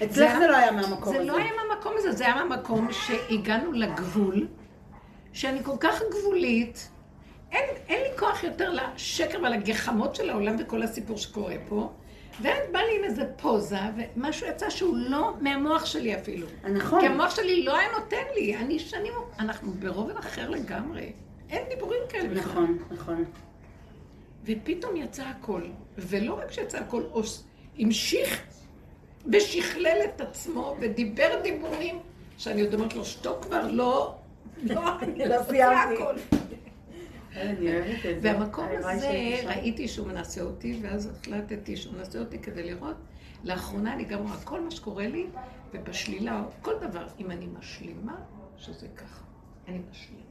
אצלך 0.05 0.39
זה 0.39 0.47
לא 0.47 0.57
היה 0.57 0.73
מהמקום 0.73 1.13
זה 1.13 1.21
הזה. 1.21 1.29
לא 1.29 1.37
היה 1.37 1.51
מהמקום 1.57 1.93
הזה, 1.97 2.13
זה 2.13 2.25
היה 2.25 2.35
מהמקום 2.35 2.89
שהגענו 2.93 3.73
לגבול, 3.73 4.47
שאני 5.33 5.65
כל 5.65 5.77
כך 5.81 6.03
גבולית, 6.11 6.89
אין, 7.53 7.65
אין 7.89 8.03
לי 8.03 8.19
כוח 8.19 8.45
יותר 8.45 8.71
לשקר 8.71 9.39
ולגחמות 9.39 10.15
של 10.15 10.31
העולם 10.31 10.57
וכל 10.59 10.83
הסיפור 10.83 11.17
שקורה 11.17 11.55
פה, 11.69 11.93
ואז 12.43 12.59
בא 12.73 12.79
לי 12.79 12.99
עם 12.99 13.05
איזה 13.05 13.25
פוזה, 13.37 13.79
ומשהו 14.17 14.47
יצא 14.47 14.71
שהוא 14.71 14.97
לא 14.97 15.33
מהמוח 15.41 15.87
שלי 15.87 16.15
אפילו. 16.15 16.47
נכון. 16.75 17.01
כי 17.01 17.07
המוח 17.07 17.37
שלי 17.37 17.65
לא 17.65 17.77
היה 17.77 17.89
נותן 17.99 18.23
לי, 18.35 18.57
אני 18.57 18.79
שנים, 18.79 19.13
אנחנו 19.39 19.73
ברובד 19.73 20.17
אחר 20.17 20.51
לגמרי. 20.51 21.13
אין 21.51 21.69
דיבורים 21.69 22.01
כאלה. 22.09 22.35
נכון, 22.35 22.79
נכון. 22.91 23.25
ופתאום 24.45 24.97
יצא 24.97 25.25
הכל, 25.25 25.63
ולא 25.99 26.35
רק 26.35 26.53
שיצא 26.53 26.79
הכל, 26.79 27.03
המשיך 27.79 28.43
ושכלל 29.33 29.99
את 30.05 30.21
עצמו 30.21 30.77
ודיבר 30.81 31.41
דיבורים 31.43 31.99
שאני 32.39 32.61
עוד 32.61 32.75
אומרת 32.75 32.95
לו, 32.95 33.05
שתוק 33.05 33.45
כבר, 33.45 33.71
לא, 33.71 34.15
לא, 34.63 34.83
אני 35.03 35.19
לא 35.19 35.37
לא 35.37 35.43
סיימתי. 35.43 36.03
זה. 38.03 38.19
והמקום 38.23 38.67
הזה. 38.79 39.41
ראיתי 39.45 39.89
שהוא 39.89 40.07
מנסה 40.07 40.43
אותי, 40.43 40.79
ואז 40.83 41.07
החלטתי 41.07 41.77
שהוא 41.77 41.95
מנסה 41.95 42.19
אותי 42.19 42.39
כדי 42.39 42.63
לראות. 42.63 42.97
לאחרונה 43.45 43.93
אני 43.93 44.05
גם 44.05 44.23
רואה 44.23 44.37
כל 44.45 44.61
מה 44.61 44.71
שקורה 44.71 45.07
לי, 45.07 45.27
ובשלילה, 45.75 46.45
כל 46.63 46.75
דבר, 46.81 47.07
אם 47.21 47.31
אני 47.31 47.47
משלימה, 47.59 48.17
שזה 48.57 48.87
ככה. 48.97 49.25
אני 49.69 49.79
משלימה. 49.91 50.26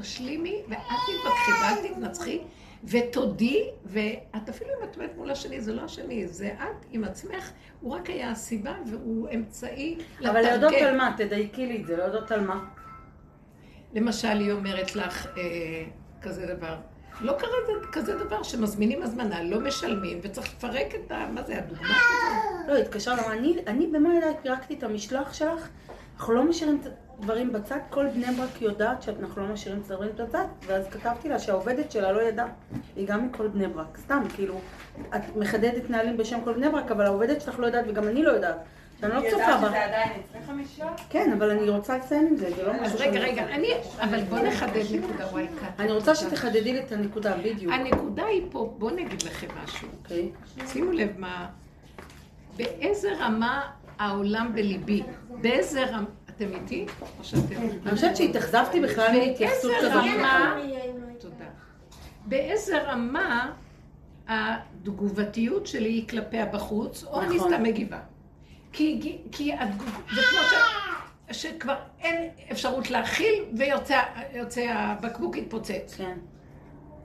תשלימי, 0.00 0.62
ואל 0.68 0.78
תתווכחי 0.78 1.52
ואל 1.62 1.94
תתנצחי, 1.94 2.40
ותודי, 2.84 3.62
ואת 3.84 4.48
אפילו 4.48 4.70
אם 4.70 4.88
את 4.90 4.96
עומדת 4.96 5.16
מול 5.16 5.30
השני, 5.30 5.60
זה 5.60 5.72
לא 5.72 5.82
השני, 5.82 6.26
זה 6.28 6.52
את 6.52 6.84
עם 6.90 7.04
עצמך, 7.04 7.50
הוא 7.80 7.94
רק 7.94 8.10
היה 8.10 8.30
הסיבה 8.30 8.74
והוא 8.90 9.28
אמצעי 9.34 9.98
אבל 10.20 10.40
להודות 10.40 10.72
לתרגם. 10.72 10.86
על 10.88 10.96
מה? 10.96 11.14
תדייקי 11.16 11.66
לי 11.66 11.80
את 11.82 11.86
זה, 11.86 11.96
להודות 11.96 12.30
על 12.30 12.40
מה? 12.40 12.64
למשל, 13.94 14.28
היא 14.28 14.52
אומרת 14.52 14.96
לך 14.96 15.26
אה, 15.36 15.42
כזה 16.22 16.46
דבר. 16.46 16.76
לא 17.20 17.32
קרה 17.32 17.48
זה- 17.66 17.86
כזה 17.92 18.24
דבר 18.24 18.42
שמזמינים 18.42 19.02
הזמנה, 19.02 19.42
לא 19.42 19.60
משלמים, 19.60 20.18
וצריך 20.22 20.54
לפרק 20.54 20.94
את 20.94 21.10
ה... 21.12 21.26
מה 21.34 21.42
זה, 21.42 21.58
הדוגמה 21.58 21.88
כזאת? 21.88 22.68
לא, 22.68 22.76
התקשר 22.76 23.12
למה, 23.12 23.32
אני, 23.32 23.56
אני 23.66 23.86
אליי 24.16 24.34
פירקתי 24.42 24.74
את 24.74 24.82
המשלוח 24.82 25.32
שלך, 25.34 25.68
אנחנו 26.16 26.32
לא 26.34 26.44
משאירים 26.48 26.80
את 26.82 26.86
הדברים 27.18 27.52
בצד, 27.52 27.78
כל 27.90 28.06
בני 28.06 28.26
ברק 28.36 28.62
יודעת 28.62 29.02
שאנחנו 29.02 29.42
לא 29.42 29.52
משאירים 29.52 29.80
את 29.86 29.90
הדברים 29.90 30.10
בצד, 30.14 30.44
ואז 30.66 30.88
כתבתי 30.88 31.28
לה 31.28 31.38
שהעובדת 31.38 31.90
שלה 31.90 32.12
לא 32.12 32.22
ידעה, 32.22 32.46
היא 32.96 33.06
גם 33.06 33.26
מכל 33.26 33.48
בני 33.48 33.66
ברק, 33.66 33.98
סתם, 33.98 34.22
כאילו, 34.34 34.60
את 35.16 35.36
מחדדת 35.36 35.90
נהלים 35.90 36.16
בשם 36.16 36.38
כל 36.44 36.52
בני 36.52 36.68
ברק, 36.68 36.90
אבל 36.90 37.04
העובדת 37.06 37.40
שלך 37.40 37.58
לא 37.58 37.66
יודעת 37.66 37.84
וגם 37.88 38.08
אני 38.08 38.22
לא 38.22 38.30
יודעת, 38.30 38.56
שאני 39.00 39.14
לא 39.14 39.20
צופה 39.20 39.42
ידעת 39.42 39.60
בה. 39.60 39.68
שזה 39.68 39.84
עדיין 39.84 40.10
אצלך 40.20 40.48
המשלוח? 40.48 41.00
כן, 41.10 41.32
אבל 41.32 41.50
אני 41.50 41.68
רוצה 41.68 41.98
לסיים 41.98 42.26
עם 42.26 42.36
זה, 42.36 42.50
זה 42.56 42.66
לא 42.66 42.72
משהו 42.72 42.84
אז 42.84 42.98
שאני 42.98 43.18
רגע. 43.18 43.20
רגע, 43.20 43.54
אני... 43.54 43.68
אבל 44.00 44.24
בוא 44.24 44.38
נחדד 44.38 44.84
נקודה, 44.92 45.26
וואי, 45.26 45.46
קטי. 45.48 45.82
אני 45.82 45.92
רוצה 45.92 46.14
שתחדדי 46.14 46.72
לי 46.72 46.80
את 46.80 46.92
הנקודה, 46.92 47.36
בדיוק. 47.36 47.72
הנקודה 47.72 48.24
היא 48.24 48.42
פה, 48.50 48.74
בואו 48.78 48.94
נגיד 48.94 49.22
לכם 49.22 49.46
משהו. 49.64 49.88
אוקיי? 50.02 50.30
שימו 50.66 50.92
לב 50.92 51.08
מה... 51.18 51.48
באיזה 52.56 53.12
רמה 53.18 53.62
העולם 53.98 54.50
בליבי? 54.54 55.02
באיזה 55.40 55.84
רמה... 55.84 56.06
אתם 56.36 56.48
איתי? 56.54 56.86
או 57.18 57.24
שאתם... 57.24 57.54
אני 57.86 57.94
חושבת 57.94 58.16
שהתאכזבתי 58.16 58.80
בכלל 58.80 59.18
מהתייחסות 59.18 59.72
כזאת. 59.78 60.04
תודה. 61.18 61.44
באיזה 62.26 62.82
רמה 62.82 63.52
התגובתיות 64.28 65.66
שלי 65.66 65.88
היא 65.88 66.08
כלפי 66.08 66.38
הבחוץ, 66.38 67.04
או 67.04 67.20
אני 67.20 67.36
נכון. 67.36 67.52
סתם 67.52 67.62
מגיבה. 67.62 67.98
כי, 68.72 69.18
כי 69.32 69.52
התגוב... 69.54 70.02
זה 70.14 70.20
כמו 70.30 70.38
ש... 70.50 70.54
שכבר 71.42 71.76
אין 72.00 72.30
אפשרות 72.52 72.90
להכיל, 72.90 73.44
ויוצא 73.58 74.00
יוצא 74.34 74.60
הבקבוק 74.68 75.36
התפוצץ. 75.36 75.94
כן. 75.96 76.18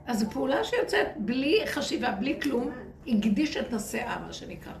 אז 0.06 0.20
זו 0.20 0.30
פעולה 0.30 0.64
שיוצאת 0.64 1.06
בלי 1.16 1.62
חשיבה, 1.66 2.10
בלי 2.10 2.40
כלום, 2.42 2.70
הקדיש 3.06 3.56
את 3.56 3.72
הסאה, 3.72 4.18
מה 4.26 4.32
שנקרא. 4.32 4.72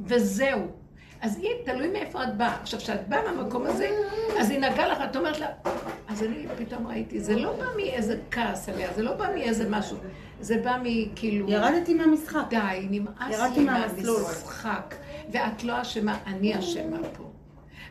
וזהו. 0.00 0.66
אז 1.20 1.38
היא, 1.38 1.50
תלוי 1.64 1.88
מאיפה 1.88 2.24
את 2.24 2.36
באה. 2.36 2.56
עכשיו, 2.62 2.80
כשאת 2.80 3.08
באה 3.08 3.32
מהמקום 3.32 3.66
הזה, 3.66 3.90
אז 4.38 4.50
היא 4.50 4.58
נגעה 4.58 4.88
לך, 4.88 4.98
את 5.10 5.16
אומרת 5.16 5.40
לה, 5.40 5.46
אז 6.08 6.22
אני 6.22 6.46
פתאום 6.58 6.86
ראיתי, 6.86 7.20
זה 7.20 7.36
לא 7.36 7.52
בא 7.52 7.64
מאיזה 7.76 8.16
כעס 8.30 8.68
עליה, 8.68 8.88
זה 8.94 9.02
לא 9.02 9.12
בא 9.12 9.26
מאיזה 9.34 9.68
משהו, 9.70 9.96
זה 10.40 10.60
בא 10.64 10.76
מכאילו, 10.82 11.50
ירדתי 11.50 11.94
מהמשחק. 11.94 12.40
די, 12.50 12.86
נמאס 12.90 13.56
לי. 13.56 13.64
מהמשחק, 13.64 14.94
ואת 15.30 15.64
לא 15.64 15.82
אשמה, 15.82 16.18
אני 16.26 16.58
אשמה 16.58 16.98
פה. 17.16 17.24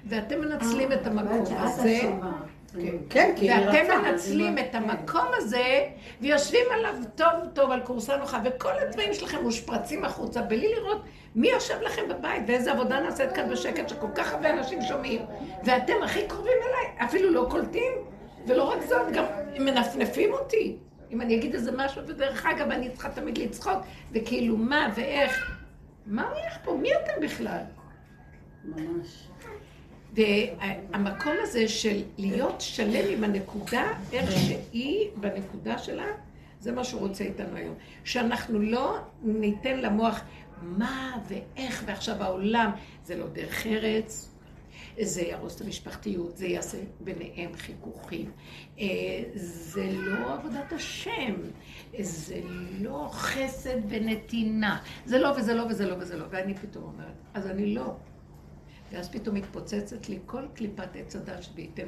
ואתם 0.06 0.42
מנצלים 0.42 0.92
את 0.92 1.08
המקום 1.08 1.58
הזה. 1.58 1.98
אשמה. 1.98 2.32
כן, 3.10 3.34
כי 3.36 3.52
היא 3.52 3.68
ואתם. 3.68 4.02
מנצלים 4.02 4.58
את 4.58 4.76
המקום 4.76 5.26
הזה, 5.38 5.86
ויושבים 6.22 6.66
עליו 6.74 6.96
טוב 7.16 7.28
טוב 7.54 7.72
על 7.72 7.82
כורסה 7.84 8.18
נוחה, 8.18 8.40
וכל 8.46 8.72
הדברים 8.88 9.14
שלכם 9.14 9.38
מושפרצים 9.44 10.06
החוצה, 10.06 10.42
בלי 10.42 10.68
לראות 10.76 11.02
מי 11.36 11.50
יושב 11.50 11.82
לכם 11.82 12.02
בבית, 12.10 12.44
ואיזה 12.48 12.72
עבודה 12.72 13.00
נעשית 13.00 13.32
כאן 13.32 13.50
בשקט, 13.50 13.90
שכל 13.90 14.08
כך 14.16 14.34
הרבה 14.34 14.50
אנשים 14.50 14.82
שומעים, 14.82 15.22
ואתם 15.66 15.94
הכי 16.04 16.28
קרובים 16.28 16.58
אליי, 16.68 17.08
אפילו 17.08 17.32
לא 17.32 17.48
קולטים, 17.50 17.92
ולא 18.48 18.64
רק 18.64 18.82
זאת, 18.88 19.12
גם 19.14 19.26
מנפנפים 19.60 20.34
אותי. 20.34 20.78
אם 21.12 21.22
אני 21.22 21.36
אגיד 21.36 21.54
איזה 21.54 21.72
משהו, 21.76 22.02
ודרך 22.08 22.46
אגב, 22.46 22.72
אני 22.72 22.90
צריכה 22.90 23.10
תמיד 23.10 23.38
לצחוק, 23.38 23.78
וכאילו 24.12 24.58
מה 24.58 24.90
ואיך. 24.96 25.58
מה 26.06 26.30
הולך 26.30 26.58
פה? 26.64 26.78
מי 26.82 26.90
אתם 26.96 27.22
בכלל? 27.22 27.62
ממש. 28.64 29.28
והמקום 30.14 31.34
הזה 31.42 31.68
של 31.68 32.02
להיות 32.18 32.62
שלם 32.62 33.06
עם 33.10 33.24
הנקודה, 33.24 33.88
איך 34.14 34.32
שהיא 34.32 35.10
בנקודה 35.16 35.78
שלה, 35.78 36.06
זה 36.60 36.72
מה 36.72 36.84
שהוא 36.84 37.02
רוצה 37.02 37.24
איתנו 37.24 37.58
היום. 37.58 37.76
שאנחנו 38.04 38.60
לא 38.60 38.98
ניתן 39.24 39.80
למוח 39.80 40.22
מה 40.62 41.18
ואיך 41.28 41.84
ועכשיו 41.88 42.24
העולם, 42.24 42.72
זה 43.04 43.18
לא 43.18 43.28
דרך 43.28 43.68
ארץ, 43.68 44.30
זה 45.02 45.22
יהרוס 45.22 45.56
את 45.56 45.62
המשפחתיות, 45.62 46.38
זה 46.38 46.48
יעשה 46.48 46.78
ביניהם 47.00 47.52
חיכוכים. 47.56 48.32
אה, 48.80 48.86
זה 49.36 49.90
לא 49.92 50.34
עבודת 50.34 50.74
השם, 50.74 51.36
זה 52.00 52.42
לא 52.80 53.10
חסד 53.12 53.78
ונתינה. 53.90 54.80
זה 55.06 55.20
לא 55.20 55.34
וזה 55.38 55.54
לא 55.54 55.64
וזה 55.70 55.88
לא 55.88 55.96
וזה 56.00 56.18
לא. 56.18 56.26
ואני 56.30 56.56
פתאום 56.56 56.84
אומרת, 56.84 57.16
אז 57.34 57.48
אני 57.48 57.76
לא. 57.76 57.96
ואז 58.92 59.10
פתאום 59.10 59.36
מתפוצצת 59.36 60.10
לי 60.10 60.20
כל 60.26 60.44
קליפת 60.54 60.96
עץ 60.96 61.16
הדש 61.16 61.50
וייתן 61.56 61.88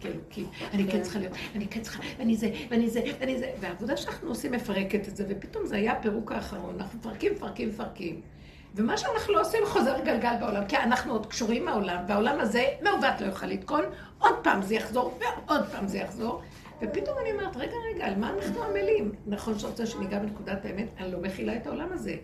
כאלוקים. 0.00 0.46
אני 0.72 0.90
כן 0.90 1.02
צריכה 1.02 1.18
להיות, 1.18 1.32
אני 1.54 1.66
כן 1.66 1.80
צריכה, 1.80 2.02
ואני 2.18 2.36
זה, 2.36 2.50
ואני 2.70 2.90
זה, 2.90 3.00
ואני 3.20 3.38
זה. 3.38 3.50
והעבודה 3.60 3.96
שאנחנו 3.96 4.28
עושים 4.28 4.52
מפרקת 4.52 5.08
את 5.08 5.16
זה, 5.16 5.24
ופתאום 5.28 5.66
זה 5.66 5.76
היה 5.76 5.92
הפירוק 5.92 6.32
האחרון. 6.32 6.74
אנחנו 6.80 6.98
מפרקים, 6.98 7.32
מפרקים, 7.32 7.68
מפרקים. 7.68 8.20
ומה 8.74 8.96
שאנחנו 8.96 9.32
לא 9.32 9.40
עושים 9.40 9.60
חוזר 9.66 9.96
גלגל 10.04 10.34
בעולם, 10.40 10.66
כי 10.66 10.76
אנחנו 10.76 11.12
עוד 11.12 11.26
קשורים 11.26 11.64
מהעולם, 11.64 12.04
והעולם 12.08 12.40
הזה 12.40 12.64
מעוות 12.82 13.20
לא 13.20 13.26
יוכל 13.26 13.46
לתקון, 13.46 13.84
עוד 14.18 14.34
פעם 14.42 14.62
זה 14.62 14.74
יחזור, 14.74 15.18
ועוד 15.20 15.66
פעם 15.72 15.88
זה 15.88 15.98
יחזור. 15.98 16.42
ופתאום 16.82 17.18
אני 17.22 17.32
אומרת, 17.32 17.56
רגע, 17.56 17.74
רגע, 17.94 18.06
על 18.06 18.14
מה 18.14 18.30
אנחנו 18.30 18.62
עמלים? 18.62 19.12
נכון 19.26 19.58
שרוצה 19.58 19.86
שניגע 19.86 20.18
בנקודת 20.18 20.64
האמת, 20.64 20.88
אני 20.98 21.12
לא 21.12 21.20
מכילה 21.20 21.56
את 21.56 21.66
העולם 21.66 21.88
הזה. 21.92 22.16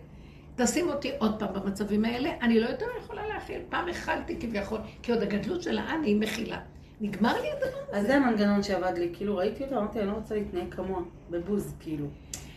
תשים 0.57 0.89
אותי 0.89 1.11
עוד 1.19 1.39
פעם 1.39 1.53
במצבים 1.53 2.05
האלה, 2.05 2.31
אני 2.43 2.61
לא 2.61 2.69
יותר 2.69 2.87
יכולה 2.99 3.27
להכיל. 3.29 3.61
פעם 3.69 3.89
הכלתי 3.89 4.41
כביכול, 4.41 4.79
כי 5.03 5.13
עוד 5.13 5.23
הגדלות 5.23 5.63
של 5.63 5.79
האני 5.79 6.07
היא 6.07 6.21
מכילה. 6.21 6.61
נגמר 7.01 7.41
לי 7.41 7.49
הדבר 7.51 7.79
הזה. 7.89 7.99
אז 7.99 8.07
זה 8.07 8.17
המנגנון 8.17 8.63
שעבד 8.63 8.99
לי, 8.99 9.11
כאילו 9.13 9.37
ראיתי 9.37 9.65
אותו, 9.65 9.79
אמרתי, 9.79 10.01
אני 10.01 10.07
לא 10.07 10.13
רוצה 10.13 10.35
להתנהג 10.35 10.75
כמוה, 10.75 11.03
בבוז, 11.31 11.75
כאילו. 11.81 12.07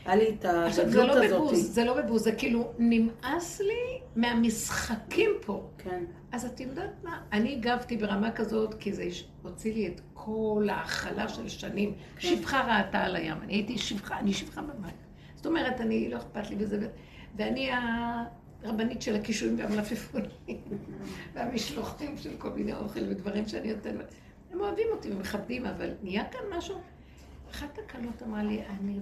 היה 0.06 0.16
לי 0.16 0.36
את 0.40 0.46
הגדלות 0.46 1.10
הזאת. 1.10 1.30
לא 1.30 1.38
בבוז, 1.38 1.74
זה 1.74 1.84
לא 1.84 2.02
בבוז, 2.02 2.24
זה 2.24 2.32
כאילו, 2.32 2.72
נמאס 2.80 3.62
לי 3.62 4.00
מהמשחקים 4.16 5.30
פה. 5.46 5.70
כן. 5.78 6.04
אז 6.32 6.46
את 6.46 6.60
יודעת 6.60 7.04
מה? 7.04 7.22
אני 7.32 7.54
הגבתי 7.54 7.98
ברמה 7.98 8.32
כזאת, 8.32 8.74
כי 8.74 8.94
זה 8.94 9.08
הוציא 9.42 9.74
לי 9.74 9.88
את 9.88 10.02
כל 10.14 10.68
ההכלה 10.72 11.28
של 11.28 11.50
שנים. 11.50 11.94
כן. 11.94 12.28
שפחה 12.28 12.78
ראתה 12.78 13.00
על 13.04 13.16
הים, 13.16 13.38
אני 13.44 13.54
הייתי 13.54 13.78
שפחה, 13.78 14.20
אני 14.20 14.34
שפחה 14.34 14.62
במים. 14.62 14.96
זאת 15.36 15.46
אומרת, 15.46 15.82
אני, 15.82 16.10
לא 16.10 16.18
אכפת 16.18 16.50
לי 16.50 16.56
בזה. 16.56 16.88
ואני 17.36 17.70
הרבנית 18.64 19.02
של 19.02 19.16
הקישואים 19.16 19.60
והמלפפונים, 19.60 20.62
והמשלוחים 21.34 22.18
של 22.18 22.38
כל 22.38 22.50
מיני 22.50 22.74
אוכל 22.74 23.10
ודברים 23.10 23.48
שאני 23.48 23.74
נותנת. 23.74 24.14
הם 24.52 24.60
אוהבים 24.60 24.88
אותי 24.92 25.12
ומכבדים, 25.12 25.66
אבל 25.66 25.94
נהיה 26.04 26.24
כאן 26.30 26.58
משהו. 26.58 26.82
אחת 27.52 27.80
הקלות 27.86 28.24
אמרה 28.24 28.44
לי, 28.44 28.62
אני 28.66 29.00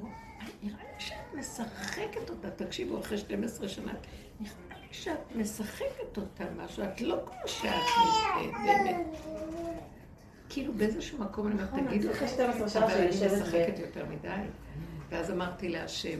נראה 0.63 0.83
לי 0.83 0.99
שאת 0.99 1.33
משחקת 1.33 2.29
אותה, 2.29 2.49
תקשיבו, 2.49 2.99
אחרי 2.99 3.17
12 3.17 3.69
שנה, 3.69 3.93
נראה 4.39 4.53
לי 4.81 4.87
שאת 4.91 5.35
משחקת 5.35 6.17
אותה 6.17 6.43
משהו, 6.57 6.83
את 6.83 7.01
לא 7.01 7.17
כמו 7.25 7.47
שאת 7.47 7.71
באמת. 8.65 9.05
כאילו 10.49 10.73
באיזשהו 10.73 11.19
מקום 11.19 11.47
אני 11.47 11.55
אומרת, 11.55 11.67
נכון, 11.69 11.87
תגידו, 11.87 12.09
אבל 12.77 12.91
אני 12.97 13.07
משחקת 13.07 13.79
יותר 13.79 14.05
מדי. 14.05 14.29
ואז 15.09 15.31
אמרתי 15.31 15.69
להשם, 15.69 16.19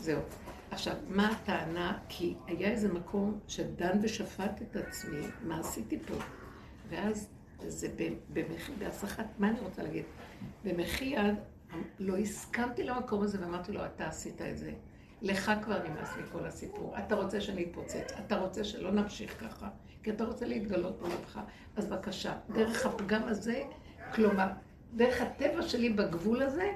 זהו. 0.00 0.20
עכשיו, 0.70 0.96
מה 1.08 1.28
הטענה? 1.28 1.98
כי 2.08 2.34
היה 2.46 2.68
איזה 2.68 2.92
מקום 2.92 3.38
שדן 3.48 3.98
ושפט 4.02 4.62
את 4.62 4.76
עצמי, 4.76 5.26
מה 5.42 5.60
עשיתי 5.60 5.98
פה? 5.98 6.14
ואז 6.88 7.28
זה 7.66 7.88
במחי, 8.32 8.72
בהסחת, 8.78 9.26
מה 9.38 9.48
אני 9.48 9.60
רוצה 9.60 9.82
להגיד? 9.82 10.04
במחי 10.64 11.04
יד 11.04 11.34
לא 11.98 12.16
הסכמתי 12.16 12.84
למקום 12.84 13.22
הזה 13.22 13.40
ואמרתי 13.40 13.72
לו, 13.72 13.84
אתה 13.84 14.08
עשית 14.08 14.42
את 14.42 14.58
זה. 14.58 14.72
לך 15.22 15.52
כבר 15.62 15.88
נמאס 15.88 16.08
מכל 16.22 16.46
הסיפור. 16.46 16.94
אתה 16.98 17.14
רוצה 17.14 17.40
שאני 17.40 17.64
אתפוצץ, 17.64 18.12
אתה 18.26 18.38
רוצה 18.38 18.64
שלא 18.64 18.92
נמשיך 18.92 19.40
ככה, 19.40 19.68
כי 20.02 20.10
אתה 20.10 20.24
רוצה 20.24 20.46
להתגלות 20.46 21.00
בלבך. 21.00 21.40
אז 21.76 21.86
בבקשה, 21.86 22.34
דרך 22.52 22.86
הפגם 22.86 23.22
הזה, 23.24 23.62
כלומר, 24.14 24.46
דרך 24.94 25.20
הטבע 25.20 25.62
שלי 25.62 25.90
בגבול 25.90 26.42
הזה, 26.42 26.72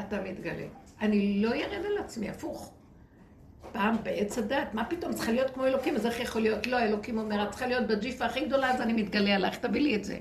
אתה 0.00 0.22
מתגלה. 0.22 0.66
אני 1.00 1.42
לא 1.42 1.54
ירד 1.54 1.84
על 1.86 1.98
עצמי, 1.98 2.30
הפוך. 2.30 2.72
פעם 3.72 3.96
בעץ 4.02 4.38
הדת, 4.38 4.74
מה 4.74 4.84
פתאום, 4.84 5.12
צריכה 5.12 5.32
להיות 5.32 5.50
כמו 5.50 5.64
אלוקים, 5.66 5.96
אז 5.96 6.06
איך 6.06 6.20
יכול 6.20 6.42
להיות? 6.42 6.66
לא, 6.66 6.78
אלוקים 6.78 7.18
אומר, 7.18 7.42
את 7.42 7.50
צריכה 7.50 7.66
להיות 7.66 7.86
בג'יפה 7.86 8.24
הכי 8.24 8.46
גדולה, 8.46 8.70
אז 8.70 8.80
אני 8.80 8.92
מתגלה 8.92 9.34
עלייך, 9.34 9.58
תביא 9.58 9.80
לי 9.80 9.96
את 9.96 10.04
זה. 10.04 10.18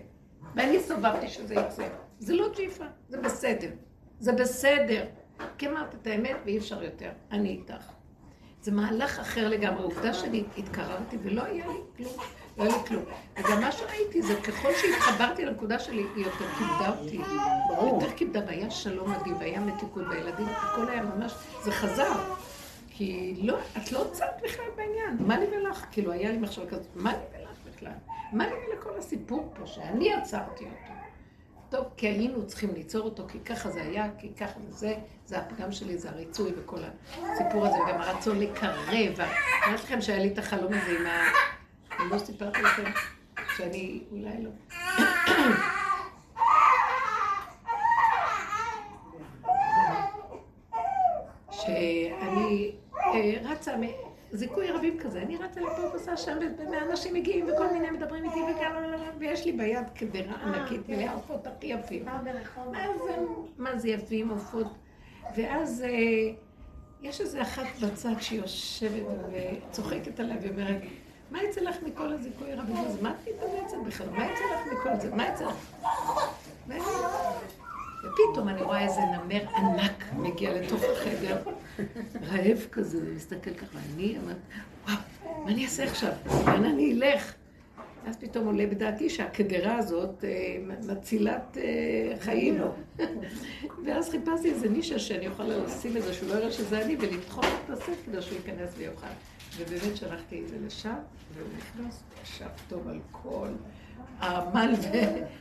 ואני 0.55 0.79
סובבתי 0.79 1.27
שזה 1.27 1.53
יצא. 1.53 1.87
זה 2.19 2.33
לא 2.35 2.47
ג'יפה, 2.55 2.85
זה 3.09 3.17
בסדר. 3.21 3.69
זה 4.19 4.31
בסדר. 4.31 5.05
כי 5.57 5.67
אמרת 5.67 5.95
את 5.95 6.07
האמת 6.07 6.35
ואי 6.45 6.57
אפשר 6.57 6.83
יותר, 6.83 7.09
אני 7.31 7.49
איתך. 7.49 7.85
זה 8.61 8.71
מהלך 8.71 9.19
אחר 9.19 9.49
לגמרי. 9.49 9.83
עובדה 9.83 10.13
שאני 10.13 10.43
התקררתי 10.57 11.17
ולא 11.23 11.43
היה 11.43 11.67
לי 11.67 11.73
כלום. 11.97 12.13
לא 12.57 12.63
היה 12.63 12.77
לי 12.77 12.87
כלום. 12.87 13.03
וגם 13.39 13.61
מה 13.61 13.71
שראיתי 13.71 14.21
זה 14.21 14.35
ככל 14.35 14.69
שהתחברתי 14.81 15.45
לנקודה 15.45 15.79
שלי, 15.79 16.03
היא 16.15 16.25
יותר 16.25 16.45
כיבדה 16.57 16.95
אותי. 16.99 17.17
ברור. 17.67 18.01
יותר 18.01 18.15
כיבדה, 18.15 18.39
והיה 18.47 18.71
שלום 18.71 19.11
מדהים, 19.11 19.35
והיה 19.39 19.59
מתיקות, 19.59 20.03
והילדים, 20.09 20.47
הכל 20.47 20.89
היה 20.89 21.01
ממש, 21.01 21.33
זה 21.63 21.71
חזר. 21.71 22.13
כי 22.93 23.35
לא, 23.41 23.57
את 23.77 23.91
לא 23.91 24.05
צעת 24.11 24.41
בכלל 24.43 24.65
בעניין. 24.75 25.17
מה 25.19 25.39
לי 25.39 25.45
ולך? 25.45 25.85
כאילו, 25.91 26.11
היה 26.11 26.31
לי 26.31 26.37
מחשב 26.37 26.69
כזה, 26.69 26.83
מה 26.95 27.13
לי 27.13 27.39
ולך 27.39 27.57
בכלל? 27.75 27.91
מה 28.33 28.47
לי 28.47 28.53
ולכל 28.53 28.97
הסיפור 28.97 29.53
פה, 29.55 29.67
שאני 29.67 30.13
עצרתי 30.13 30.63
אותו? 30.63 30.93
טוב, 31.69 31.85
כי 31.97 32.07
היינו 32.07 32.47
צריכים 32.47 32.73
ליצור 32.73 33.05
אותו, 33.05 33.27
כי 33.27 33.39
ככה 33.39 33.69
זה 33.69 33.81
היה, 33.81 34.09
כי 34.17 34.33
ככה 34.33 34.59
זה, 34.69 34.95
זה 35.25 35.37
הפגם 35.37 35.71
שלי, 35.71 35.97
זה 35.97 36.09
הריצוי 36.09 36.51
וכל 36.57 36.79
הסיפור 37.23 37.67
הזה, 37.67 37.75
וגם 37.75 38.01
הרצון 38.01 38.39
לקרב. 38.39 39.19
אומרת 39.65 39.83
לכם 39.83 40.01
שהיה 40.01 40.19
לי 40.19 40.27
את 40.33 40.37
החלום 40.37 40.73
הזה 40.73 40.99
עם 40.99 41.05
ה... 41.05 41.23
אני 41.99 42.09
לא 42.09 42.17
סיפרתי 42.17 42.61
לכם 42.61 42.83
שאני, 43.57 44.03
אולי 44.11 44.43
לא. 44.43 44.49
שאני 51.61 52.71
רצה 53.43 53.75
זיכוי 54.31 54.71
רבים 54.71 54.97
כזה, 54.99 55.21
אני 55.21 55.37
רצה 55.37 55.61
לפה 55.61 55.81
ועושה 55.81 56.17
שם, 56.17 56.37
ואנשים 56.71 57.13
מגיעים 57.13 57.47
וכל 57.53 57.67
מיני 57.73 57.91
מדברים 57.91 58.23
איתי 58.23 58.39
וגם, 58.39 58.75
ויש 59.19 59.45
לי 59.45 59.51
ביד 59.51 59.89
קדרה 59.95 60.33
אה, 60.33 60.43
ענקית 60.43 60.89
מלאה 60.89 61.07
כן. 61.07 61.13
עופות 61.13 61.47
הכי 61.47 61.67
יפים. 61.67 62.05
מה 63.57 63.77
זה 63.77 63.89
יפים 63.89 64.29
עופות? 64.29 64.67
ואז 65.37 65.83
אה, 65.83 65.89
יש 67.01 67.21
איזה 67.21 67.41
אחת 67.41 67.65
בצד 67.81 68.13
שיושבת 68.19 69.03
וצוחקת 69.31 70.19
עליה 70.19 70.35
ואומרת, 70.41 70.81
מה 71.31 71.43
יצא 71.43 71.61
לך 71.61 71.75
מכל 71.83 72.13
הזיכוי 72.13 72.53
רבים? 72.53 72.77
אז 72.77 73.01
מה 73.01 73.11
את 73.11 73.15
מתאמצת 73.27 73.77
בכלל? 73.85 74.09
מה 74.09 74.25
יצא 74.25 74.43
לך 74.43 74.73
מכל 74.73 74.99
זה? 74.99 75.15
מה 75.15 75.27
יצא 75.27 75.45
לך? 75.45 75.75
ופתאום 78.03 78.49
אני 78.49 78.61
רואה 78.61 78.83
איזה 78.83 79.01
נמר 79.01 79.41
ענק 79.55 80.05
מגיע 80.17 80.53
לתוך 80.53 80.81
החדר, 80.83 81.37
רעב 82.31 82.67
כזה, 82.71 82.97
ומסתכל 83.05 83.53
ככה, 83.53 83.77
ואני 83.77 84.17
אומרת, 84.23 84.37
וואו, 84.85 84.97
מה 85.45 85.51
אני 85.51 85.65
אעשה 85.65 85.83
עכשיו? 85.83 86.11
לאן 86.47 86.65
אני 86.65 86.93
אלך? 86.93 87.33
ואז 88.05 88.17
פתאום 88.17 88.45
עולה 88.45 88.67
בדעתי 88.67 89.09
שהקדרה 89.09 89.77
הזאת 89.77 90.23
אה, 90.23 90.57
מצילת 90.87 91.57
אה, 91.61 92.17
חיים. 92.19 92.61
ואז 93.85 94.09
חיפשתי 94.09 94.51
איזה 94.51 94.69
נישה 94.69 94.99
שאני 94.99 95.25
יכולה 95.25 95.57
לשים 95.57 95.97
את 95.97 96.03
זה, 96.03 96.13
שהוא 96.13 96.29
לא 96.29 96.33
יראה 96.33 96.51
שזה 96.51 96.81
אני, 96.85 96.95
ולדחוף 96.99 97.45
את 97.65 97.69
הסף 97.69 98.05
כדי 98.05 98.21
שהוא 98.21 98.37
ייכנס 98.37 98.69
ויאכל. 98.77 99.07
ובאמת 99.57 99.97
שלחתי 99.97 100.41
את 100.43 100.47
זה 100.47 100.55
לשם, 100.65 100.93
והוא 101.35 101.47
נכנס, 101.57 102.03
ישב 102.23 102.45
טוב 102.69 102.87
על 102.87 102.99
כל 103.11 103.47
העמל, 104.19 104.73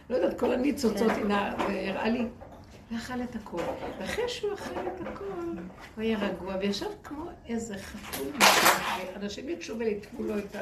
ולא 0.09 0.17
יודעת, 0.17 0.39
כל 0.39 0.53
הניצוצות, 0.53 1.11
הנה, 1.11 1.55
והראה 1.59 2.09
לי 2.09 2.27
ואכל 2.93 3.23
את 3.23 3.37
הכל. 3.37 3.63
ואחרי 3.99 4.29
שהוא 4.29 4.55
אכל 4.55 4.81
את 4.87 5.07
הכל, 5.07 5.25
הוא 5.95 6.03
היה 6.03 6.19
רגוע, 6.19 6.57
וישב 6.61 6.87
כמו 7.03 7.25
איזה 7.47 7.79
חתול, 7.79 8.33
ואנשים 9.15 9.49
יקשו 9.49 9.79
וליטפו 9.79 10.23
לו 10.23 10.39
את 10.39 10.57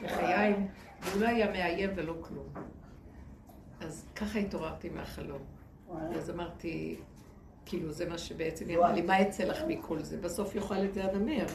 הלחיים, 0.00 0.68
והוא 1.02 1.22
לא 1.22 1.28
היה 1.28 1.50
מאיים 1.50 1.90
ולא 1.96 2.14
כלום. 2.20 2.46
אז 3.80 4.06
ככה 4.16 4.38
התעוררתי 4.38 4.88
מהחלום. 4.88 5.42
אז 6.14 6.30
אמרתי, 6.30 6.96
כאילו, 7.66 7.92
זה 7.92 8.08
מה 8.08 8.18
שבעצם 8.18 8.68
היא 8.68 8.78
אמרה 8.78 8.92
לי, 8.92 9.02
מה 9.02 9.20
יצא 9.20 9.44
לך 9.44 9.58
מכל 9.68 10.02
זה? 10.02 10.16
בסוף 10.20 10.54
יאכל 10.54 10.84
את 10.84 10.94
זה 10.94 11.04
הנמר. 11.04 11.46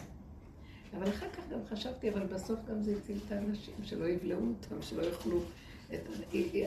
אבל 0.97 1.09
אחר 1.09 1.29
כך 1.29 1.49
גם 1.49 1.59
חשבתי, 1.69 2.09
אבל 2.09 2.25
בסוף 2.25 2.59
גם 2.69 2.81
זה 2.81 2.95
הציל 2.97 3.19
את 3.27 3.31
האנשים, 3.31 3.73
שלא 3.83 4.05
יבלעו 4.05 4.41
אותם, 4.47 4.81
שלא 4.81 5.03
יאכלו. 5.03 5.39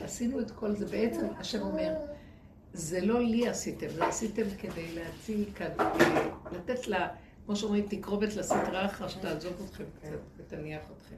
עשינו 0.03 0.41
את 0.41 0.51
כל 0.51 0.73
זה, 0.73 0.87
בעצם 0.87 1.27
השם 1.39 1.63
אומר, 1.63 1.95
זה 2.77 3.01
לא 3.01 3.21
לי 3.21 3.49
עשיתם, 3.49 3.89
זה 3.89 4.07
עשיתם 4.07 4.43
כדי 4.59 4.95
להציל 4.95 5.45
כאן, 5.55 5.71
לתת 6.53 6.89
לה, 6.89 7.09
כמו 7.47 7.57
שאומרים, 7.57 7.87
תקרובת 7.89 8.37
לסדרה 8.37 8.87
אחר 8.87 9.09
שתעזוב 9.09 9.53
אתכם 9.69 9.85
קצת 10.01 10.19
ותניח 10.37 10.83
אתכם. 10.97 11.17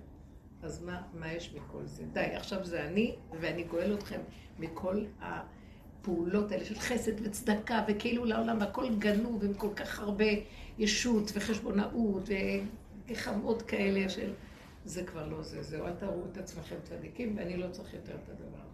אז 0.63 0.83
מה, 0.83 1.03
מה 1.15 1.33
יש 1.33 1.55
מכל 1.55 1.87
זה? 1.87 2.03
די, 2.13 2.21
עכשיו 2.21 2.65
זה 2.65 2.85
אני, 2.85 3.15
ואני 3.41 3.63
גואל 3.65 3.95
אתכם 3.95 4.21
מכל 4.59 5.05
הפעולות 5.21 6.53
האלה 6.53 6.65
של 6.65 6.79
חסד 6.79 7.27
וצדקה, 7.27 7.85
וכאילו 7.89 8.25
לעולם, 8.25 8.61
והכל 8.61 8.95
גנוב 8.99 9.45
עם 9.45 9.55
כל 9.55 9.75
כך 9.77 10.01
הרבה 10.01 10.25
ישות 10.79 11.31
וחשבונאות 11.35 12.29
וגחמות 13.09 13.63
כאלה 13.63 14.09
של... 14.09 14.33
זה 14.85 15.05
כבר 15.05 15.29
לא 15.29 15.43
זה, 15.43 15.63
זהו, 15.63 15.87
אל 15.87 15.93
תראו 15.93 16.23
את 16.33 16.37
עצמכם 16.37 16.77
צדיקים, 16.83 17.37
ואני 17.37 17.57
לא 17.57 17.67
צריך 17.71 17.95
יותר 17.95 18.15
את 18.15 18.29
הדבר. 18.29 18.68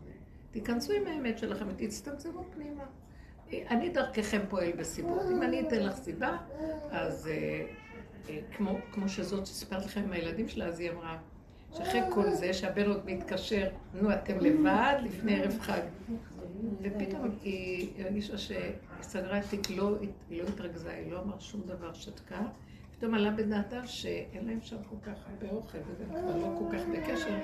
תיכנסו 0.54 0.92
עם 0.92 1.06
האמת 1.06 1.38
שלכם 1.38 1.66
ותצטמצמו 1.68 2.44
פנימה. 2.54 2.84
אני 3.70 3.88
דרככם 3.88 4.40
פועל 4.48 4.72
בסיבות. 4.72 5.22
אם 5.32 5.42
אני 5.42 5.60
אתן 5.60 5.82
לך 5.82 5.94
סיבה, 5.94 6.36
אז 6.90 7.26
אה, 7.26 7.66
אה, 8.28 8.40
כמו, 8.56 8.78
כמו 8.92 9.08
שזאת 9.08 9.46
שסיפרת 9.46 9.84
לכם 9.84 10.00
עם 10.00 10.12
הילדים 10.12 10.48
שלה, 10.48 10.66
אז 10.66 10.80
היא 10.80 10.90
אמרה, 10.90 11.18
שאחרי 11.72 12.00
כל 12.10 12.30
זה, 12.30 12.52
שהבן 12.52 12.86
עוד 12.86 13.06
מתקשר, 13.06 13.68
נו, 13.94 14.12
אתם 14.12 14.40
לבד 14.40 14.94
לפני 15.02 15.40
ערב 15.40 15.58
חג. 15.60 15.80
ופתאום 16.82 17.30
היא 17.42 18.04
הרגישה 18.04 18.38
שהיא 18.38 18.72
סגרה 19.02 19.38
את 19.38 19.44
תיק, 19.50 19.70
לא, 19.70 19.90
לא 20.30 20.42
התרכזה, 20.48 20.90
היא 20.90 21.12
לא 21.12 21.20
אמרה 21.20 21.40
שום 21.40 21.60
דבר, 21.66 21.92
שתקה. 21.92 22.42
פתאום 22.96 23.14
עלה 23.14 23.30
בדעתה 23.30 23.86
שאין 23.86 24.46
להם 24.46 24.60
שם 24.62 24.76
כל 24.90 24.96
כך 25.02 25.18
הרבה 25.26 25.56
אוכל, 25.56 25.78
וזה 25.86 26.04
כבר 26.08 26.36
לא 26.36 26.58
כל 26.58 26.76
כך 26.76 26.82
בקשר, 26.92 27.38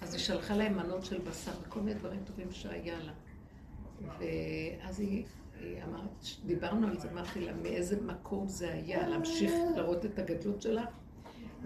אז 0.00 0.14
היא 0.14 0.22
שלחה 0.22 0.54
להם 0.56 0.76
מנות 0.76 1.04
של 1.04 1.18
בשר 1.18 1.52
וכל 1.62 1.80
מיני 1.80 1.94
דברים 1.98 2.20
טובים 2.24 2.52
שהיה 2.52 2.98
לה. 2.98 3.12
ואז 4.18 5.00
היא, 5.00 5.24
היא 5.60 5.82
אמרת, 5.84 6.24
דיברנו 6.46 6.86
על 6.86 6.98
זה, 6.98 7.10
אמרתי 7.10 7.40
לה, 7.40 7.52
מאיזה 7.52 8.00
מקום 8.02 8.48
זה 8.48 8.72
היה, 8.72 9.08
להמשיך 9.08 9.52
לראות 9.76 10.04
את 10.04 10.18
הגדלות 10.18 10.62
שלה? 10.62 10.84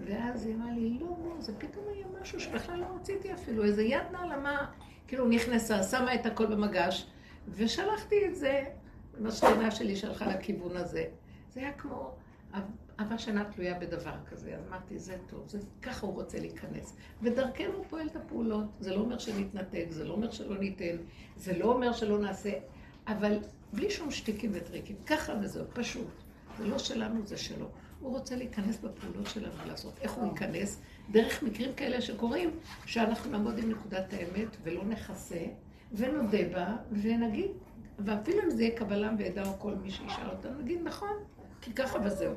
ואז 0.05 0.45
היא 0.45 0.55
אמרה 0.55 0.71
לי, 0.71 0.97
לא, 0.99 1.07
לא, 1.07 1.35
זה 1.39 1.53
פתאום 1.57 1.85
היה 1.93 2.05
משהו 2.21 2.39
שבכלל 2.39 2.79
לא 2.79 2.85
רציתי 2.95 3.33
אפילו, 3.33 3.63
איזה 3.63 3.83
יד 3.83 4.03
נעלמה, 4.11 4.71
כאילו 5.07 5.27
נכנסה, 5.27 5.83
שמה 5.83 6.15
את 6.15 6.25
הכל 6.25 6.45
במגש, 6.45 7.07
ושלחתי 7.49 8.15
את 8.25 8.35
זה, 8.35 8.63
השכנה 9.25 9.71
שלי 9.71 9.95
שלחה 9.95 10.27
לכיוון 10.27 10.77
הזה. 10.77 11.05
זה 11.53 11.59
היה 11.59 11.71
כמו 11.71 12.15
אהבה 12.99 13.17
שאינה 13.17 13.45
תלויה 13.45 13.79
בדבר 13.79 14.15
כזה. 14.29 14.55
אז 14.55 14.67
אמרתי, 14.67 14.99
זה 14.99 15.17
טוב, 15.27 15.47
זה, 15.47 15.59
ככה 15.81 16.05
הוא 16.05 16.15
רוצה 16.15 16.39
להיכנס. 16.39 16.95
ודרכנו 17.21 17.73
הוא 17.73 17.85
פועל 17.89 18.07
את 18.07 18.15
הפעולות. 18.15 18.65
זה 18.79 18.95
לא 18.95 19.01
אומר 19.01 19.17
שנתנתק, 19.17 19.85
זה 19.89 20.03
לא 20.03 20.13
אומר 20.13 20.31
שלא 20.31 20.57
ניתן, 20.57 20.95
זה 21.37 21.57
לא 21.57 21.65
אומר 21.65 21.93
שלא 21.93 22.19
נעשה, 22.19 22.51
אבל 23.07 23.39
בלי 23.73 23.89
שום 23.89 24.11
שטיקים 24.11 24.51
וטריקים. 24.53 24.95
ככה 25.05 25.33
וזהו, 25.41 25.65
פשוט. 25.73 26.11
זה 26.57 26.67
לא 26.67 26.77
שלנו, 26.77 27.27
זה 27.27 27.37
שלו. 27.37 27.67
הוא 27.99 28.17
רוצה 28.17 28.35
להיכנס 28.35 28.77
בפעולות 28.77 29.27
שלנו 29.27 29.53
ולעשות. 29.63 29.93
איך 30.01 30.11
הוא 30.11 30.27
ייכנס? 30.27 30.81
דרך 31.11 31.43
מקרים 31.43 31.73
כאלה 31.73 32.01
שקורים, 32.01 32.49
שאנחנו 32.85 33.31
נעמוד 33.31 33.57
עם 33.57 33.69
נקודת 33.69 34.13
האמת 34.13 34.57
ולא 34.63 34.83
נכסה, 34.83 35.45
ונודה 35.91 36.49
בה, 36.53 36.75
ונגיד, 36.91 37.51
ואפילו 37.99 38.43
אם 38.43 38.49
זה 38.49 38.63
יהיה 38.63 38.77
קבלם 38.77 39.15
ועדה 39.19 39.43
או 39.47 39.59
כל 39.59 39.75
מי 39.75 39.91
שישאל 39.91 40.29
אותנו, 40.29 40.59
נגיד 40.61 40.79
נכון, 40.83 41.17
כי 41.61 41.73
ככה 41.73 41.99
וזהו. 42.05 42.33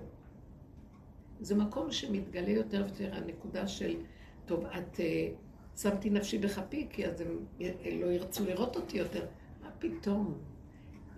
זה 1.41 1.55
מקום 1.55 1.93
שמתגלה 1.93 2.51
יותר 2.51 2.85
ויותר 2.85 3.15
הנקודה 3.15 3.69
של, 3.69 3.97
טוב, 4.47 4.65
את 4.65 4.97
uh, 4.97 5.01
שמתי 5.81 6.11
נפשי 6.11 6.39
בכפי, 6.39 6.87
כי 6.91 7.07
אז 7.07 7.21
הם 7.21 7.29
לא 8.01 8.07
ירצו 8.07 8.45
לראות 8.45 8.77
אותי 8.77 8.99
יותר. 8.99 9.27
מה 9.63 9.71
פתאום? 9.79 10.39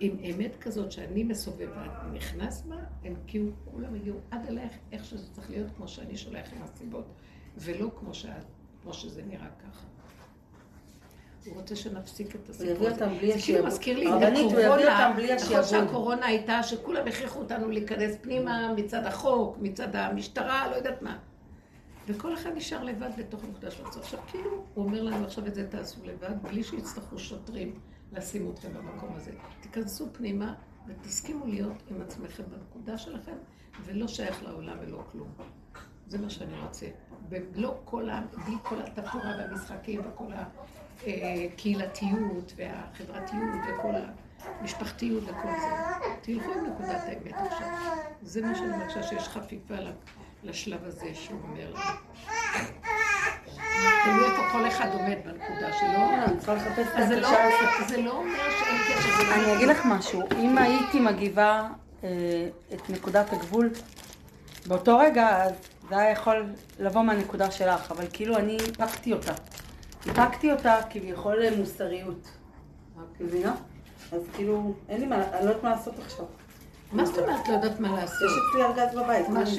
עם 0.00 0.16
אמת 0.18 0.56
כזאת 0.60 0.92
שאני 0.92 1.24
מסובב 1.24 1.68
ואת 1.76 2.12
נכנס 2.12 2.62
בה, 2.62 2.76
הם 3.04 3.14
כאילו, 3.26 3.50
כולם 3.64 3.94
הגיעו 3.94 4.16
עד 4.30 4.46
אלייך, 4.48 4.72
איך 4.92 5.04
שזה 5.04 5.32
צריך 5.32 5.50
להיות, 5.50 5.70
כמו 5.76 5.88
שאני 5.88 6.16
שולח 6.16 6.52
עם 6.52 6.62
הסיבות, 6.62 7.04
ולא 7.56 7.90
כמו, 7.98 8.14
שאת, 8.14 8.44
כמו 8.82 8.94
שזה 8.94 9.22
נראה 9.22 9.48
ככה. 9.64 9.86
הוא 11.46 11.54
רוצה 11.54 11.76
שנפסיק 11.76 12.34
את 12.34 12.48
הסיפור 12.48 12.72
הזה. 12.72 12.78
הוא 12.78 12.86
יביא 12.86 12.90
אותם 12.90 13.18
בלי 13.18 13.34
השיעבוד. 13.34 13.70
זה 13.70 13.78
כאילו 13.82 13.96
מזכיר 13.96 13.98
לי 13.98 14.06
את 14.06 14.12
הקורונה. 14.12 15.34
נכון 15.36 15.64
שהקורונה 15.64 16.26
הייתה 16.26 16.62
שכולם 16.62 17.06
הכריחו 17.06 17.38
אותנו 17.38 17.70
להיכנס 17.70 18.16
פנימה 18.20 18.74
מצד 18.76 19.06
החוק, 19.06 19.56
מצד 19.60 19.96
המשטרה, 19.96 20.70
לא 20.70 20.76
יודעת 20.76 21.02
מה. 21.02 21.18
וכל 22.06 22.34
אחד 22.34 22.50
נשאר 22.54 22.84
לבד 22.84 23.10
בתוך 23.18 23.44
הנקודה 23.44 23.70
שלו. 23.70 23.88
עכשיו 23.88 24.20
כאילו, 24.26 24.64
הוא 24.74 24.84
אומר 24.84 25.02
לנו 25.02 25.24
עכשיו 25.24 25.46
את 25.46 25.54
זה 25.54 25.68
תעשו 25.70 26.00
לבד, 26.04 26.42
בלי 26.42 26.62
שיצטרכו 26.62 27.18
שוטרים 27.18 27.74
לשים 28.12 28.50
אתכם 28.50 28.68
במקום 28.74 29.14
הזה. 29.16 29.30
תיכנסו 29.60 30.06
פנימה 30.12 30.54
ותסכימו 30.86 31.46
להיות 31.46 31.82
עם 31.90 32.02
עצמכם 32.02 32.42
בנקודה 32.50 32.98
שלכם, 32.98 33.36
ולא 33.84 34.08
שייך 34.08 34.42
לעולם 34.42 34.76
ולא 34.80 35.02
כלום. 35.12 35.28
זה 36.08 36.18
מה 36.18 36.30
שאני 36.30 36.60
רוצה. 36.60 36.86
ולא 37.28 37.80
כל 37.84 38.10
ה... 38.10 38.22
בלי 38.46 38.56
כל 38.62 38.76
התפאורה 38.82 39.34
והמשחקים 39.38 40.00
וכל 40.00 40.32
הקהילתיות 41.02 42.52
והחברתיות 42.56 43.50
וכל 43.68 43.92
המשפחתיות 44.60 45.22
וכל 45.24 45.48
זה. 45.60 45.66
תלכו 46.20 46.52
עם 46.52 46.66
נקודת 46.66 47.02
האמת 47.06 47.34
עכשיו. 47.50 47.68
זה 48.22 48.42
מה 48.42 48.54
שאני 48.54 48.76
מרגישה 48.76 49.02
שיש 49.02 49.28
חפיפה 49.28 49.74
לשלב 50.42 50.84
הזה 50.84 51.14
שהוא 51.14 51.40
אומר 51.42 51.70
לנו. 51.70 51.82
תלוי 54.04 54.30
איפה 54.30 54.42
כל 54.52 54.68
אחד 54.68 54.88
עומד 54.92 55.16
בנקודה 55.24 55.72
שלו. 55.72 55.92
לא, 55.92 56.54
לא-. 57.20 57.86
זה 57.88 58.00
לא 58.02 58.12
אומר 58.12 58.38
שאין 58.58 58.78
קשר. 58.98 59.34
אני 59.34 59.54
אגיד 59.56 59.68
לך 59.68 59.86
משהו, 59.86 60.22
אם 60.38 60.58
הייתי 60.58 61.00
מגיבה 61.00 61.68
אה, 62.04 62.08
את 62.74 62.90
נקודת 62.90 63.32
הגבול 63.32 63.70
באותו 64.66 64.98
רגע, 64.98 65.42
אז 65.42 65.52
זה 65.88 65.98
היה 65.98 66.10
יכול 66.10 66.46
לבוא 66.78 67.02
מהנקודה 67.02 67.50
שלך, 67.50 67.90
אבל 67.90 68.04
כאילו 68.12 68.36
אני 68.36 68.56
איפקתי 68.56 69.12
אותה. 69.12 69.32
איפקתי 70.08 70.52
אותה 70.52 70.78
כביכול 70.90 71.42
מוסריות. 71.56 72.28
מבינה? 73.20 73.54
אז 74.12 74.20
כאילו, 74.34 74.74
אין 74.88 75.00
לי 75.00 75.06
מה, 75.06 75.16
אני 75.16 75.44
לא 75.46 75.50
יודעת 75.50 75.64
מה 75.64 75.70
לעשות 75.70 75.94
עכשיו. 75.98 76.24
מה 76.92 77.06
זאת 77.06 77.18
אומרת 77.18 77.48
לא 77.48 77.52
יודעת 77.54 77.80
מה 77.80 77.92
לעשות? 78.00 78.28
יש 78.30 78.32
אצלי 78.50 78.62
ארגז 78.62 78.94
בבית, 78.94 79.28
מה 79.28 79.46
ש... 79.46 79.58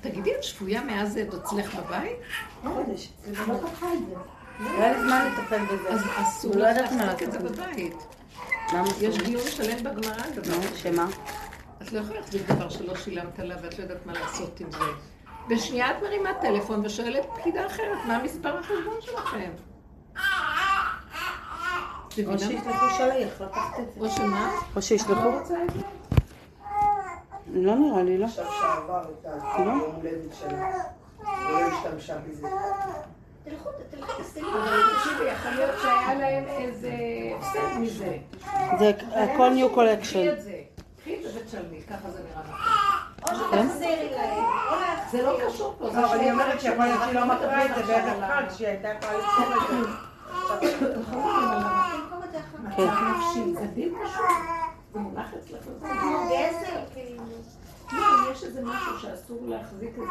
תגידי, 0.00 0.36
את 0.36 0.44
שבויה 0.44 0.84
מאז 0.84 1.18
את 1.18 1.34
אצלך 1.34 1.74
בבית? 1.74 2.16
חודש. 2.62 3.12
זה 3.24 3.46
לא 3.46 3.58
ככה 3.58 3.86
את 3.92 3.98
זה. 4.08 4.14
לא 4.60 4.70
היה 4.70 4.92
לי 4.92 5.00
זמן 5.00 5.26
לטפל 5.32 5.64
בזה. 5.64 5.88
אז 5.88 6.00
אסור 6.16 6.56
לא 6.56 6.70
לך 6.70 6.92
להחזיק 6.92 7.28
את 7.28 7.34
לעשות 7.34 7.54
זה. 7.54 7.62
בבית. 7.62 7.96
יש? 9.00 9.18
דיון 9.18 9.42
שלם 9.46 9.84
בגמרא 9.84 10.22
על 10.24 10.30
דבר. 10.34 10.76
שמה? 10.76 11.06
את 11.82 11.92
לא 11.92 12.00
יכולה 12.00 12.20
להחזיק 12.20 12.42
דבר 12.50 12.68
שלא 12.68 12.96
שילמת 12.96 13.38
עליו 13.38 13.56
ואת 13.62 13.78
לא 13.78 13.82
יודעת 13.82 14.06
מה 14.06 14.12
לעשות 14.12 14.60
עם 14.60 14.72
זה. 14.72 14.78
בשנייה 15.48 15.90
את 15.90 16.02
מרימה 16.02 16.30
טלפון 16.40 16.86
ושואלת 16.86 17.26
פקידה 17.34 17.66
אחרת, 17.66 17.98
מה 18.06 18.22
מספר 18.22 18.58
החשבון 18.58 19.00
שלכם? 19.00 19.50
או? 22.26 22.38
שישלחו 22.38 22.90
שליח 22.96 23.40
לקחת 23.40 23.80
את 23.80 23.94
זה. 23.94 24.00
או 24.00 24.10
שמה? 24.10 24.52
או 24.76 24.82
שישלחו. 24.82 25.30
לא 27.52 27.74
נראה 27.74 28.02
לי, 28.02 28.18
לא. 28.18 28.26
עכשיו 28.26 28.44
שעבר 28.60 29.02
את 29.02 29.26
היום 29.56 29.80
הולדת 29.80 30.34
שלה, 30.40 30.72
ולא 31.20 31.60
השתמשה 31.60 32.16
בזה. 32.18 32.48
תלכו, 33.44 33.68
תלכו. 33.90 34.12
אבל 34.12 34.82
תקשיבי, 34.96 35.24
יכול 35.24 35.50
להיות 35.50 35.80
שהיה 35.82 36.14
להם 36.14 36.44
איזה 36.44 36.92
הפסד 37.38 37.78
מזה. 37.80 38.18
זה 38.78 38.92
הכל 39.14 39.50
new 39.50 39.66
קחי 39.66 39.74
collection. 39.74 40.28
את 40.32 40.42
זה. 40.42 40.60
קחי 41.00 41.16
את 41.16 41.22
זה 41.22 41.40
ותשלמי, 41.40 41.82
ככה 41.82 42.10
זה 42.10 42.18
נראה. 42.18 42.91
או 43.22 43.34
שתחזירי 43.36 44.10
להם, 44.10 44.44
או 44.72 44.80
להחזיר. 44.80 45.22
זה 45.24 45.30
לא 45.32 45.38
קשור 45.48 45.74
פה. 45.78 45.90
זה 45.90 46.00
לא, 46.00 46.06
אבל 46.10 46.20
היא 46.20 46.32
אומרת 46.32 46.60
שיכול 46.60 46.84
להיות. 46.84 47.00
שהיא 47.04 47.14
לא 47.14 47.26
מכרה 47.26 47.64
את 47.66 47.70
זה 47.74 47.82
בערב 47.82 48.20
חג, 48.20 48.54
שהיא 48.56 48.68
הייתה 48.68 48.88
יכולה 48.88 49.18
לפתור 49.18 49.54
את 49.54 49.68
זה. 49.70 49.88
ה- 50.52 51.90
תמכור 51.92 52.24
את 52.24 52.30
זה. 52.32 52.38
מצב 52.62 52.92
נפשי, 53.10 53.54
זה 54.92 55.00
מונח 55.00 55.26
אצלך. 55.38 55.64
זה 55.80 55.88
גזל, 55.88 56.80
כאילו. 56.94 57.22
לא, 57.92 58.02
יש 58.32 58.44
איזה 58.44 58.60
משהו 58.64 58.98
שאסור 59.00 59.38
להחזיק 59.42 59.90
את 59.90 59.94
זה 59.96 60.02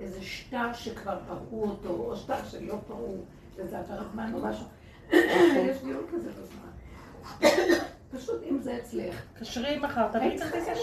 איזה 0.00 0.22
שטר 0.22 0.72
שכבר 0.72 1.18
פרעו 1.28 1.62
אותו, 1.70 1.88
או 1.88 2.16
שטר 2.16 2.44
שלא 2.50 2.74
פרעו, 2.86 3.16
וזה 3.56 3.78
עבר 3.78 4.02
זמן 4.12 4.34
או 4.34 4.38
משהו. 4.42 4.64
יש 5.12 5.76
דיון 5.84 6.02
כזה 6.12 6.28
בזמן. 6.30 7.78
פשוט 8.10 8.42
אם 8.50 8.60
זה 8.60 8.78
אצלך. 8.78 9.22
קשרי 9.38 9.78
מחר, 9.78 10.06
את 10.06 10.36
צריכה 10.36 10.58
הכסף 10.58 10.80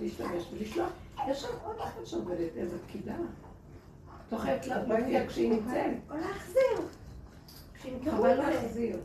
להשתמש 0.00 0.44
ולשלוח. 0.52 0.90
יש 1.28 1.42
שם 1.42 1.48
עוד 1.64 1.76
אחת 1.80 2.06
שעובדת, 2.06 2.56
איזה 2.56 2.78
פקידה. 2.86 3.14
תוחלת 4.28 4.66
לה 4.66 4.82
להופיע 4.82 5.26
כשהיא 5.28 5.50
נמצאת. 5.50 5.92
או 6.10 6.16
להחזיר. 6.16 6.88
חבל 8.04 8.30
את 8.30 8.36
זה. 8.36 8.50
להחזיר. 8.50 8.96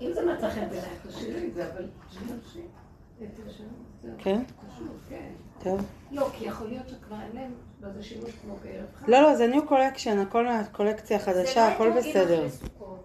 אם 0.00 0.12
זה 0.12 0.20
מצא 0.34 0.50
חן 0.50 0.68
בעינייך, 0.68 1.06
תשאירי 1.06 1.48
את 1.48 1.54
זה, 1.54 1.72
אבל. 1.72 1.88
כן? 4.18 4.42
כן. 5.08 5.32
טוב. 5.62 5.80
לא, 6.10 6.28
כי 6.32 6.44
יכול 6.44 6.68
להיות 6.68 6.88
שכבר 6.88 7.20
אין 7.20 7.30
להם 7.34 7.52
בזה 7.80 8.02
שימוש 8.02 8.30
כמו 8.42 8.54
בערב 8.64 8.86
חג. 9.00 9.10
לא, 9.10 9.22
לא, 9.22 9.34
זה 9.36 9.46
new 9.46 9.66
collection, 9.66 10.18
הכל 10.18 10.46
מהקולקציה 10.46 11.16
החדשה, 11.16 11.68
הכל 11.68 11.90
בסדר. 11.90 12.46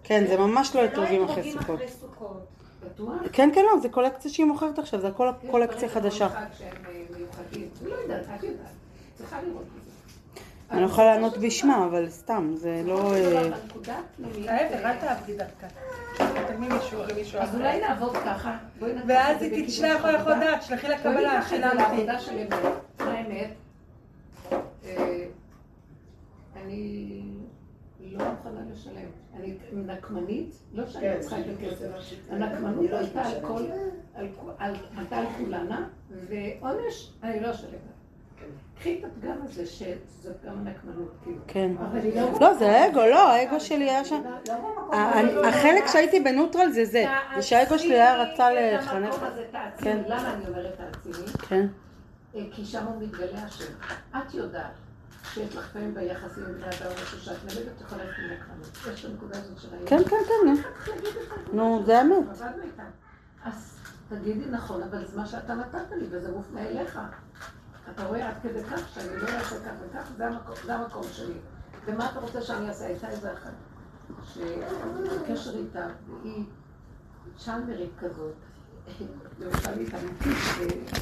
כן, 0.03 0.27
זה 0.27 0.37
ממש 0.37 0.75
לא 0.75 0.85
אתרוגים 0.85 1.23
אחרי 1.23 1.51
סוכות. 1.51 1.75
אחרי 1.75 1.87
סוכות. 1.87 2.47
כן, 3.31 3.49
כן, 3.55 3.61
לא, 3.61 3.79
זה 3.81 3.89
קולקציה 3.89 4.31
שהיא 4.31 4.45
מוכרת 4.45 4.79
עכשיו, 4.79 5.01
זה 5.01 5.07
הכל 5.07 5.29
קולקציה 5.51 5.89
חדשה. 5.89 6.27
אה. 6.27 6.45
לא. 9.31 9.61
אני 10.71 10.81
לא 10.81 10.85
יכולה 10.85 11.15
לענות 11.15 11.37
בשמה, 11.37 11.85
אבל 11.85 12.09
סתם, 12.09 12.53
זה 12.55 12.81
לא... 12.85 13.13
אה, 13.13 13.49
הפנימית, 13.49 14.49
ההפך, 14.49 14.85
אה, 14.85 14.91
אל 14.91 14.97
תעבדי 14.97 15.37
דווקא. 15.37 15.67
אז 17.39 17.55
אולי 17.55 17.81
נעבוד 17.81 18.17
ככה. 18.17 18.57
ואז 19.07 19.41
היא 19.41 19.67
תשלח 19.67 20.05
לך 20.05 20.15
עבודה. 20.15 20.35
הודעה, 20.35 20.59
תשלחי 20.59 20.87
לה 20.87 20.97
בואי 20.97 21.15
קבלה, 21.15 21.33
ניקח 21.33 21.45
את 21.45 21.49
זה 21.49 21.57
שילמתי. 21.57 21.77
לעבודה 21.77 22.19
של 22.19 22.37
אמת. 22.37 22.53
האמת, 22.99 23.49
אה, 24.85 25.25
אני 26.65 27.21
לא 27.99 28.25
מוכנה 28.31 28.61
לשלם. 28.71 29.09
אני 29.35 29.57
נקמנית, 29.73 30.55
לא 30.73 30.87
שאני 30.87 31.01
כן, 31.01 31.17
צריכה 31.19 31.39
את 31.39 31.45
הכסף. 31.59 31.85
הנקמנות 32.29 32.91
לא 32.91 32.97
עלתה 32.97 33.23
על 35.17 35.25
כולנה, 35.37 35.87
ועונש, 36.29 37.11
אני 37.23 37.39
לא 37.39 37.51
אשלם. 37.51 37.69
כן. 38.39 38.45
קחי 38.79 38.99
את 38.99 39.05
הפגם 39.05 39.37
הזה, 39.43 39.65
שזה 39.65 40.33
פגם 40.41 40.57
הנקמנות, 40.57 41.11
כאילו. 41.23 41.37
כן. 41.47 41.71
לא... 42.15 42.39
לא, 42.41 42.53
זה 42.53 42.71
האגו, 42.71 42.99
לא, 42.99 43.31
האגו 43.31 43.59
שלי 43.59 43.89
היה 43.89 44.05
שם. 44.05 44.21
לא 44.91 45.47
החלק 45.47 45.87
שהייתי 45.87 46.19
בנוטרל 46.19 46.69
זה 46.69 46.85
זה, 46.85 47.05
זה 47.35 47.41
שהאגו 47.41 47.79
שלי 47.79 47.93
היה 47.93 48.23
רצה 48.23 48.53
לחנך. 48.53 48.89
את 48.89 48.93
המקום 48.93 49.23
הזה, 49.23 49.43
תעצימי. 49.51 49.91
כן. 49.91 50.03
למה 50.07 50.33
אני 50.33 50.47
אומרת 50.47 50.77
תעצימי? 50.77 51.27
כן, 51.49 51.67
אה, 52.35 52.41
כי 52.51 52.65
שם 52.65 52.85
הוא 52.85 53.01
מתגלה 53.01 53.43
השם. 53.43 53.73
את 54.17 54.33
יודעת 54.33 54.71
שיש 55.33 55.55
לך 55.55 55.69
פעמים 55.73 55.93
ביחסים 55.93 56.43
עם 56.45 56.53
בני 56.53 56.65
אדם 56.65 56.91
משהו 57.03 57.19
שאת 57.19 57.43
נגד, 57.45 57.67
את 57.75 57.81
יכולה 57.81 58.03
ללכת 58.03 58.17
לקרנות. 58.31 58.93
יש 58.93 59.05
את 59.05 59.09
הנקודה 59.11 59.37
הזאת 59.37 59.59
של 59.59 59.73
היום. 59.73 59.87
כן, 59.87 60.03
כן, 60.03 60.15
כן, 60.27 60.53
נו. 61.53 61.83
זה 61.85 61.99
האמת. 61.99 62.25
אז 63.43 63.77
תגידי 64.09 64.45
נכון, 64.49 64.83
אבל 64.83 65.05
זה 65.05 65.17
מה 65.17 65.25
שאתה 65.25 65.53
נתת 65.53 65.91
לי, 65.91 66.07
וזה 66.09 66.31
מופנה 66.31 66.61
אליך. 66.61 66.99
אתה 67.93 68.05
רואה 68.05 68.29
עד 68.29 68.35
כדי 68.43 68.63
כך 68.63 68.89
שאני 68.93 69.17
לא 69.17 69.27
אעשה 69.27 69.55
כך 69.65 69.71
וכך, 69.89 70.11
זה 70.65 70.75
המקום, 70.75 71.03
שלי. 71.11 71.33
ומה 71.85 72.11
אתה 72.11 72.19
רוצה 72.19 72.41
שאני 72.41 72.69
אעשה? 72.69 72.85
הייתה 72.85 73.09
איזה 73.09 73.33
אחת, 73.33 73.53
שבקשר 74.25 75.57
איתה, 75.57 75.87
והיא 76.21 76.45
צ'למרית 77.37 77.91
כזאת, 77.99 78.33
אמיתית, 79.69 80.37
ו- 80.59 80.99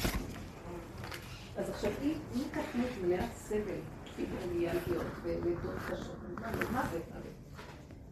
אז 1.56 1.70
עכשיו 1.70 1.90
היא, 2.00 2.18
היא 2.34 2.44
קטנית 2.50 2.90
מלאת 3.04 3.32
סבל, 3.36 3.80
פיברומיאלגיות 4.16 5.06
ולידות 5.22 5.74
קשות, 5.90 6.16
מוות, 6.40 6.70
מוות. 6.70 7.02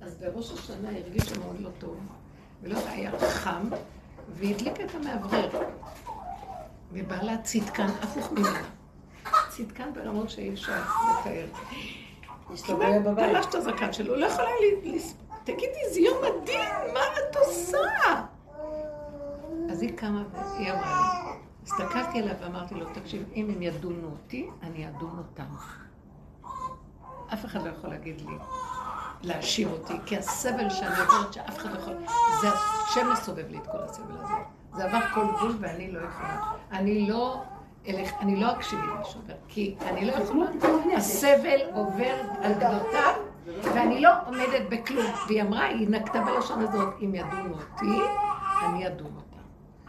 אז 0.01 0.17
בראש 0.17 0.53
השנה 0.53 0.89
הרגישה 0.99 1.39
מאוד 1.39 1.61
לא 1.61 1.71
טוב, 1.79 1.97
ולא 2.63 2.79
היה 2.89 3.11
חם, 3.21 3.69
והיא 4.29 4.55
הדליקה 4.55 4.85
את 4.85 4.95
המאוורר. 4.95 5.49
ובעלה 6.93 7.39
צדקן, 7.43 7.87
הפוך 8.03 8.33
ממנה. 8.33 8.63
צדקן 9.49 9.93
ברמות 9.95 10.31
שאי 10.31 10.53
אפשר 10.53 10.73
לתאר. 11.21 11.47
בעיה 12.79 13.01
בבית. 13.01 13.31
תלש 13.33 13.47
את 13.47 13.55
הזקן 13.55 13.93
שלו, 13.93 14.17
לא 14.17 14.27
יכולה 14.27 14.49
לי... 14.61 14.93
לס- 14.97 15.15
תגידי, 15.45 15.91
זה 15.95 16.01
יום 16.01 16.17
מדהים, 16.19 16.65
מה 16.95 17.01
את 17.01 17.37
עושה? 17.37 17.79
אז 19.71 19.83
היא 19.83 19.97
קמה 19.97 20.23
והיא 20.33 20.73
אמרה 20.73 21.23
לי, 21.25 21.31
הסתכלתי 21.65 22.19
עליה 22.19 22.35
ואמרתי 22.41 22.75
לו, 22.75 22.87
תקשיב, 22.95 23.23
אם 23.35 23.51
הם 23.55 23.63
ידונו 23.63 24.09
אותי, 24.11 24.51
אני 24.63 24.89
אדון 24.89 25.19
אותם. 25.19 25.55
אף 27.33 27.45
אחד 27.45 27.63
לא 27.63 27.71
יכול 27.71 27.91
להגיד 27.91 28.21
לי, 28.21 28.37
להאשים 29.23 29.71
אותי, 29.71 29.95
כי 30.07 30.17
הסבל 30.17 30.71
שאני 30.71 31.01
עוברת 31.01 31.33
שאף 31.33 31.59
אחד 31.59 31.71
לא 31.73 31.79
יכול... 31.79 31.95
זה 32.41 32.49
השם 32.49 33.13
מסובב 33.13 33.49
לי 33.51 33.59
את 33.59 33.67
כל 33.67 33.79
הסבל 33.79 34.15
הזה. 34.19 34.35
זה 34.77 34.85
עבר 34.85 35.01
כל 35.15 35.25
גבול 35.37 35.57
ואני 35.61 35.93
לא 35.93 35.99
יכולה. 35.99 36.41
אני 36.73 37.09
לא... 37.09 37.43
אלך, 37.89 38.11
אני 38.21 38.37
לא 38.37 38.53
אקשיב 38.53 38.79
למה 38.79 39.05
שעובר, 39.05 39.35
כי 39.49 39.75
אני 39.81 40.05
לא 40.05 40.13
יכולה, 40.13 40.47
הסבל 40.97 41.61
עובר 41.75 42.15
על 42.43 42.53
גדותיו, 42.55 43.15
ואני 43.63 44.01
לא 44.01 44.11
עומדת 44.27 44.63
בכלום. 44.71 45.07
והיא 45.27 45.43
אמרה, 45.43 45.65
היא 45.65 45.89
נקטה 45.89 46.21
בלשון 46.21 46.61
הזאת, 46.61 46.95
אם 47.01 47.15
ידונו 47.15 47.55
אותי, 47.55 48.01
אני 48.65 48.87
אדון 48.87 49.13
אותה. 49.17 49.32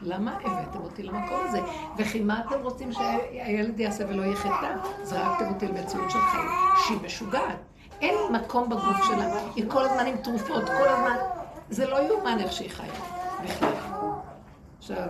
למה 0.03 0.37
הבאתם 0.43 0.81
אותי 0.81 1.03
למקום 1.03 1.39
הזה? 1.45 1.59
וכי 1.97 2.19
מה 2.19 2.41
אתם 2.47 2.61
רוצים 2.61 2.91
שהילד 2.91 3.79
יעשה 3.79 4.03
ולא 4.09 4.21
יהיה 4.21 4.35
חטא? 4.35 4.75
זרקתם 5.03 5.47
אותי 5.53 5.67
למציאות 5.67 6.11
של 6.11 6.19
חיים 6.19 6.49
שהיא 6.85 6.97
משוגעת. 7.05 7.57
אין 8.01 8.15
מקום 8.31 8.69
בגוף 8.69 9.03
שלה, 9.03 9.25
היא 9.55 9.65
כל 9.69 9.85
הזמן 9.85 10.05
עם 10.05 10.17
תרופות, 10.17 10.65
כל 10.65 10.87
הזמן... 10.87 11.15
זה 11.69 11.87
לא 11.87 12.07
יאומן 12.07 12.39
איך 12.39 12.51
שהיא 12.51 12.69
חיה, 12.69 12.91
בכלל. 13.43 13.69
עכשיו, 14.77 15.07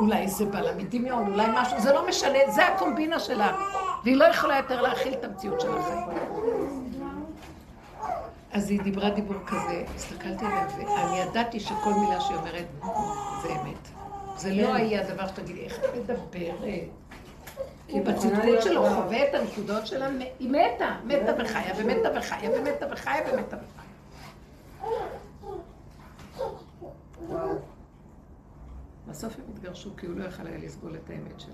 אולי 0.00 0.28
זה 0.28 0.44
בא 0.44 0.60
לה 0.60 0.74
מדמיון, 0.74 1.32
אולי 1.32 1.46
משהו, 1.54 1.80
זה 1.80 1.92
לא 1.92 2.08
משנה, 2.08 2.38
זה 2.48 2.66
הקומבינה 2.66 3.18
שלה. 3.18 3.56
והיא 4.04 4.16
לא 4.16 4.24
יכולה 4.24 4.56
יותר 4.56 4.82
להכיל 4.82 5.14
את 5.14 5.24
המציאות 5.24 5.60
של 5.60 5.78
החיים. 5.78 6.06
אז 8.52 8.70
היא 8.70 8.82
דיברה 8.82 9.10
דיבור 9.10 9.36
כזה, 9.46 9.84
הסתכלתי 9.96 10.44
עליה, 10.44 10.66
ואני 10.76 11.18
ידעתי 11.18 11.60
שכל 11.60 11.94
מילה 11.94 12.20
שהיא 12.20 12.36
אומרת 12.36 12.66
זה 13.42 13.48
אמת. 13.48 13.97
זה 14.38 14.54
לא 14.54 14.74
היה 14.74 15.14
דבר 15.14 15.26
שתגידי, 15.26 15.60
איך 15.60 15.78
את 15.78 15.94
מדברת? 15.96 16.58
כי 17.88 18.00
בצדקות 18.00 18.62
שלו 18.62 18.88
הוא 18.88 18.96
חווה 18.96 19.28
את 19.28 19.34
הנקודות 19.34 19.86
שלה, 19.86 20.08
היא 20.38 20.50
מתה, 20.50 20.96
מתה 21.04 21.32
וחיה, 21.42 21.74
ומתה 21.76 22.08
וחיה, 22.18 22.50
ומתה 22.50 22.86
וחיה, 22.92 23.14
ומתה 23.32 23.56
וחיה. 23.56 23.88
בסוף 29.08 29.36
הם 29.38 29.44
התגרשו 29.54 29.96
כי 29.96 30.06
הוא 30.06 30.14
לא 30.16 30.24
יכל 30.24 30.46
היה 30.46 30.58
לסבול 30.58 30.94
את 30.94 31.10
האמת 31.10 31.40
שלה. 31.40 31.52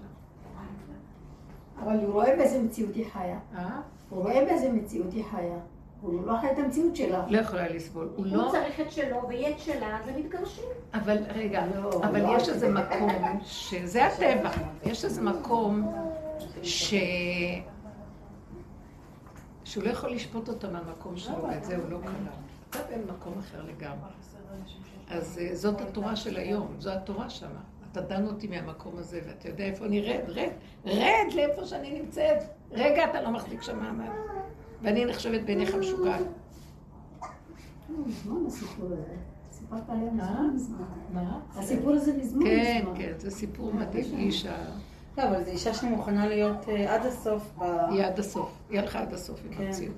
אבל 1.83 1.97
הוא 1.97 2.13
רואה 2.13 2.37
באיזה 2.37 2.63
מציאות 2.63 2.95
היא 2.95 3.07
חיה. 3.13 3.39
אה? 3.55 3.81
הוא 4.11 4.23
רואה 4.23 4.45
באיזה 4.45 4.73
מציאות 4.73 5.13
היא 5.13 5.25
חיה. 5.31 5.59
הוא 6.05 6.27
לא 6.27 6.35
חי 6.41 6.47
את 6.53 6.59
המציאות 6.59 6.97
שלה. 6.97 7.25
לא 7.29 7.39
יכול 7.39 7.59
היה 7.59 7.69
לסבול. 7.69 8.09
הוא 8.17 8.27
הוא 8.27 8.37
לא... 8.37 8.49
צריך 8.51 8.81
את 8.81 8.93
שלו 8.93 9.29
והיא 9.29 9.49
את 9.49 9.59
שלה, 9.59 9.99
אז 10.01 10.09
הם 10.09 10.17
מתגרשים. 10.17 10.65
אבל 10.95 11.19
רגע, 11.35 11.67
לא, 11.67 11.91
אבל 12.05 12.23
לא 12.23 12.37
יש 12.37 12.49
איזה 12.49 12.69
מקום, 12.69 13.11
שזה 13.43 14.07
הטבע, 14.07 14.51
יש 14.85 15.05
איזה 15.05 15.23
מקום 15.23 15.95
ש... 16.63 16.95
שהוא 19.65 19.85
לא 19.85 19.91
יכול 19.91 20.11
לשפוט 20.11 20.49
אותה 20.49 20.69
מהמקום 20.71 21.17
שלו, 21.17 21.43
ואת 21.43 21.65
זה 21.65 21.77
הוא 21.77 21.91
לא 21.91 21.99
קלט. 21.99 22.35
אתה 22.71 22.97
במקום 22.97 23.39
אחר 23.39 23.63
לגמרי. 23.63 24.11
אז 25.11 25.41
אה, 25.43 25.55
זאת 25.55 25.81
התורה 25.81 26.17
של 26.17 26.37
היום, 26.37 26.75
זו 26.79 26.91
התורה 26.91 27.31
שמה. 27.31 27.61
אתה 27.93 28.01
דן 28.01 28.27
אותי 28.27 28.47
מהמקום 28.47 28.99
הזה, 28.99 29.21
ואתה 29.27 29.49
יודע 29.49 29.65
איפה 29.65 29.85
אני 29.85 30.01
רד, 30.01 30.29
רד, 30.29 30.51
רד 30.85 31.33
לאיפה 31.35 31.65
שאני 31.65 32.01
נמצאת. 32.01 32.39
רגע, 32.73 33.11
אתה 33.11 33.23
לא 33.23 33.31
מחזיק 33.31 33.63
שם 33.63 33.79
מעמד. 33.79 34.11
ואני 34.85 35.05
נחשבת 35.05 35.41
בעיניך 35.41 35.75
משוגעת. 35.75 36.27
מזמן 38.07 38.47
הסיפור 38.47 38.87
הזה. 38.87 39.15
מזמן. 40.55 40.79
מה? 41.13 41.41
כן. 42.45 42.85
כן, 42.95 43.13
זה 43.19 43.31
סיפור 43.31 43.75
מדהים, 43.75 44.19
אישה. 44.19 44.57
לא, 45.19 45.23
אבל 45.23 45.45
זו 45.45 45.51
אישה 45.51 45.75
שמוכנה 45.75 46.27
להיות 46.27 46.69
אה, 46.69 46.95
עד 46.95 47.07
הסוף. 47.07 47.59
היא 47.91 48.05
עד 48.05 48.19
הסוף, 48.19 48.53
היא 48.71 48.81
הלכה 48.81 49.01
עד 49.01 49.13
הסוף 49.13 49.41
עם 49.45 49.55
כן. 49.55 49.65
המציאות. 49.65 49.97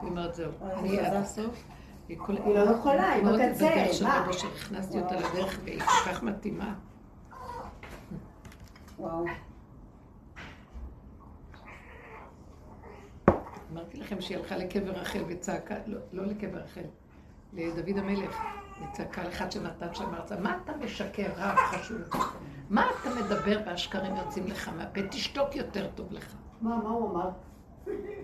היא 0.00 0.10
אומרת 0.10 0.34
זהו, 0.34 0.52
אני 0.62 1.00
עד. 1.00 1.14
הסוף. 1.14 1.64
היא 2.08 2.18
היא 2.28 2.54
לא 2.54 2.60
יכולה, 2.60 3.12
היא 3.12 3.24
מאוד 3.24 3.40
בקצה, 3.40 3.70
בדרך 3.70 3.94
של 3.94 4.04
מה? 4.04 4.20
רבו 4.20 4.32
שהכנסתי 4.32 5.00
אותה 5.00 5.16
לדרך 5.16 5.60
והיא 5.64 5.80
כל 5.80 6.10
כך 6.10 6.22
מתאימה. 6.22 6.74
וואו. 8.98 9.24
אמרתי 13.72 13.96
לכם 13.96 14.20
שהיא 14.20 14.38
הלכה 14.38 14.56
לקבר 14.56 14.90
רחל 14.90 15.22
וצעקה, 15.28 15.74
לא, 15.86 15.98
לא 16.12 16.26
לקבר 16.26 16.58
רחל, 16.58 16.84
לדוד 17.52 17.98
המלך. 17.98 18.36
היא 18.80 18.86
צעקה 18.92 19.24
לאחד 19.24 19.52
שנתן 19.52 19.94
שם 19.94 20.14
ארצה, 20.14 20.36
מה 20.40 20.58
אתה 20.64 20.72
משקר, 20.76 21.28
רב 21.36 21.56
חשוב? 21.56 21.98
מה 22.70 22.86
אתה 22.90 23.10
מדבר 23.14 23.60
והשקרים 23.66 24.16
יוצאים 24.16 24.46
לך 24.46 24.68
מהפה? 24.68 25.00
תשתוק 25.10 25.56
יותר 25.56 25.90
טוב 25.94 26.12
לך. 26.12 26.34
מה, 26.60 26.76
מה 26.76 26.90
הוא 26.90 27.10
אמר? 27.10 27.30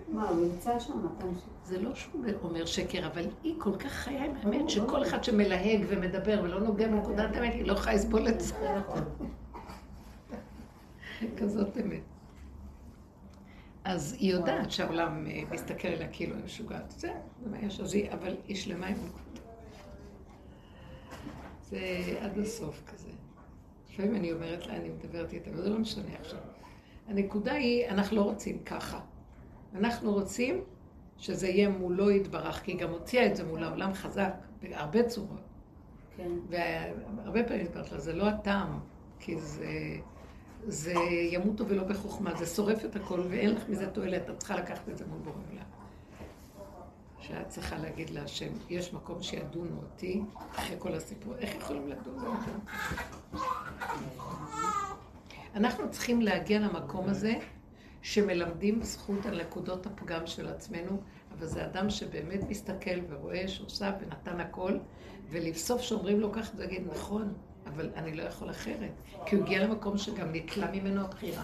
מה, 0.07 0.29
הוא 0.29 0.45
נמצא 0.45 0.79
שם, 0.79 0.93
נתן 1.05 1.39
שם. 1.39 1.47
זה 1.63 1.81
לא 1.81 1.95
שהוא 1.95 2.23
אומר 2.43 2.65
שקר, 2.65 3.07
אבל 3.07 3.25
היא 3.43 3.55
כל 3.57 3.75
כך 3.75 3.91
חיה 3.91 4.25
עם 4.25 4.31
האמת, 4.35 4.69
שכל 4.69 5.03
אחד 5.03 5.23
שמלהג 5.23 5.85
ומדבר 5.87 6.39
ולא 6.43 6.59
נוגע 6.59 6.87
בנקודת 6.87 7.35
האמת, 7.35 7.53
היא 7.53 7.65
לא 7.65 7.73
יכולה 7.73 7.95
לסבול 7.95 8.27
את 8.27 8.39
זה. 8.39 8.55
כזאת 11.37 11.77
אמת. 11.77 12.18
אז 13.89 14.15
היא 14.19 14.31
יודעת 14.33 14.71
שהעולם 14.71 15.27
אה, 15.27 15.41
מסתכל 15.51 15.87
עליה 15.87 16.07
כאילו 16.11 16.35
היא 16.35 16.43
משוגעת. 16.43 16.91
זה, 16.91 17.13
זה 17.43 17.49
מה 17.49 17.59
יש, 17.59 17.79
אז 17.79 17.93
היא, 17.93 18.11
אבל 18.11 18.37
היא 18.47 18.55
שלמה 18.55 18.87
עם 18.87 18.95
הנקודה. 18.95 19.41
זה 21.61 21.79
עד 22.21 22.37
הסוף 22.37 22.83
כזה. 22.87 23.09
לפעמים 23.89 24.15
אני 24.15 24.31
אומרת 24.31 24.67
לה, 24.67 24.75
אני 24.75 24.89
מדברת 24.89 25.33
איתה, 25.33 25.49
אבל 25.49 25.61
זה 25.61 25.69
לא 25.69 25.79
משנה 25.79 26.15
עכשיו. 26.19 26.39
הנקודה 27.07 27.53
היא, 27.53 27.87
אנחנו 27.87 28.17
לא 28.17 28.21
רוצים 28.21 28.59
ככה. 28.59 28.99
אנחנו 29.75 30.13
רוצים 30.13 30.63
שזה 31.17 31.47
יהיה 31.47 31.69
מולו 31.69 32.11
יתברך, 32.11 32.63
כי 32.63 32.71
היא 32.71 32.79
גם 32.79 32.89
הוציאה 32.89 33.25
את 33.25 33.35
זה 33.35 33.43
מול 33.43 33.63
העולם 33.63 33.93
חזק, 33.93 34.33
בהרבה 34.61 35.03
צורות. 35.03 35.41
כן. 36.17 36.31
והרבה 36.49 37.43
פעמים 37.43 37.65
הסברת 37.65 37.91
לה, 37.91 37.99
זה 37.99 38.13
לא 38.13 38.27
הטעם, 38.27 38.79
כי 39.19 39.39
זה, 39.39 39.65
זה 40.67 40.93
ימותו 41.31 41.67
ולא 41.67 41.83
בחוכמה, 41.83 42.35
זה 42.35 42.45
שורף 42.45 42.85
את 42.85 42.95
הכל 42.95 43.19
ואין 43.29 43.55
לך 43.55 43.69
מזה 43.69 43.87
תועלת, 43.87 44.29
את 44.29 44.37
צריכה 44.37 44.55
לקחת 44.55 44.89
את 44.89 44.97
זה 44.97 45.05
מול 45.05 45.19
בורא 45.19 45.35
עולם. 45.51 45.65
שאת 47.19 47.47
צריכה 47.47 47.77
להגיד 47.77 48.09
להשם, 48.09 48.51
יש 48.69 48.93
מקום 48.93 49.23
שידונו 49.23 49.77
אותי 49.77 50.21
אחרי 50.55 50.75
כל 50.79 50.95
הסיפור, 50.95 51.35
איך 51.35 51.55
יכולים 51.55 51.87
לדון 51.87 52.25
אותי? 52.25 52.51
אנחנו 55.55 55.91
צריכים 55.91 56.21
להגיע 56.21 56.59
למקום 56.59 57.09
הזה 57.09 57.33
שמלמדים 58.01 58.83
זכות 58.83 59.25
על 59.25 59.41
נקודות 59.41 59.85
הפגם 59.85 60.27
של 60.27 60.47
עצמנו, 60.47 61.01
אבל 61.37 61.45
זה 61.45 61.65
אדם 61.65 61.89
שבאמת 61.89 62.43
מסתכל 62.49 62.99
ורואה 63.09 63.47
שעושה 63.47 63.91
ונתן 64.01 64.39
הכל, 64.39 64.77
ולבסוף 65.29 65.81
שאומרים 65.81 66.19
לו 66.19 66.31
ככה, 66.31 66.57
הוא 66.57 66.63
יגיד, 66.63 66.87
נכון, 66.91 67.33
אבל 67.75 67.89
אני 67.95 68.13
לא 68.15 68.23
יכול 68.23 68.49
אחרת. 68.49 68.91
כי 69.25 69.35
הוא 69.35 69.45
הגיע 69.45 69.63
למקום 69.63 69.97
שגם 69.97 70.27
נתלה 70.33 70.71
ממנו 70.71 71.01
הבחירה. 71.01 71.43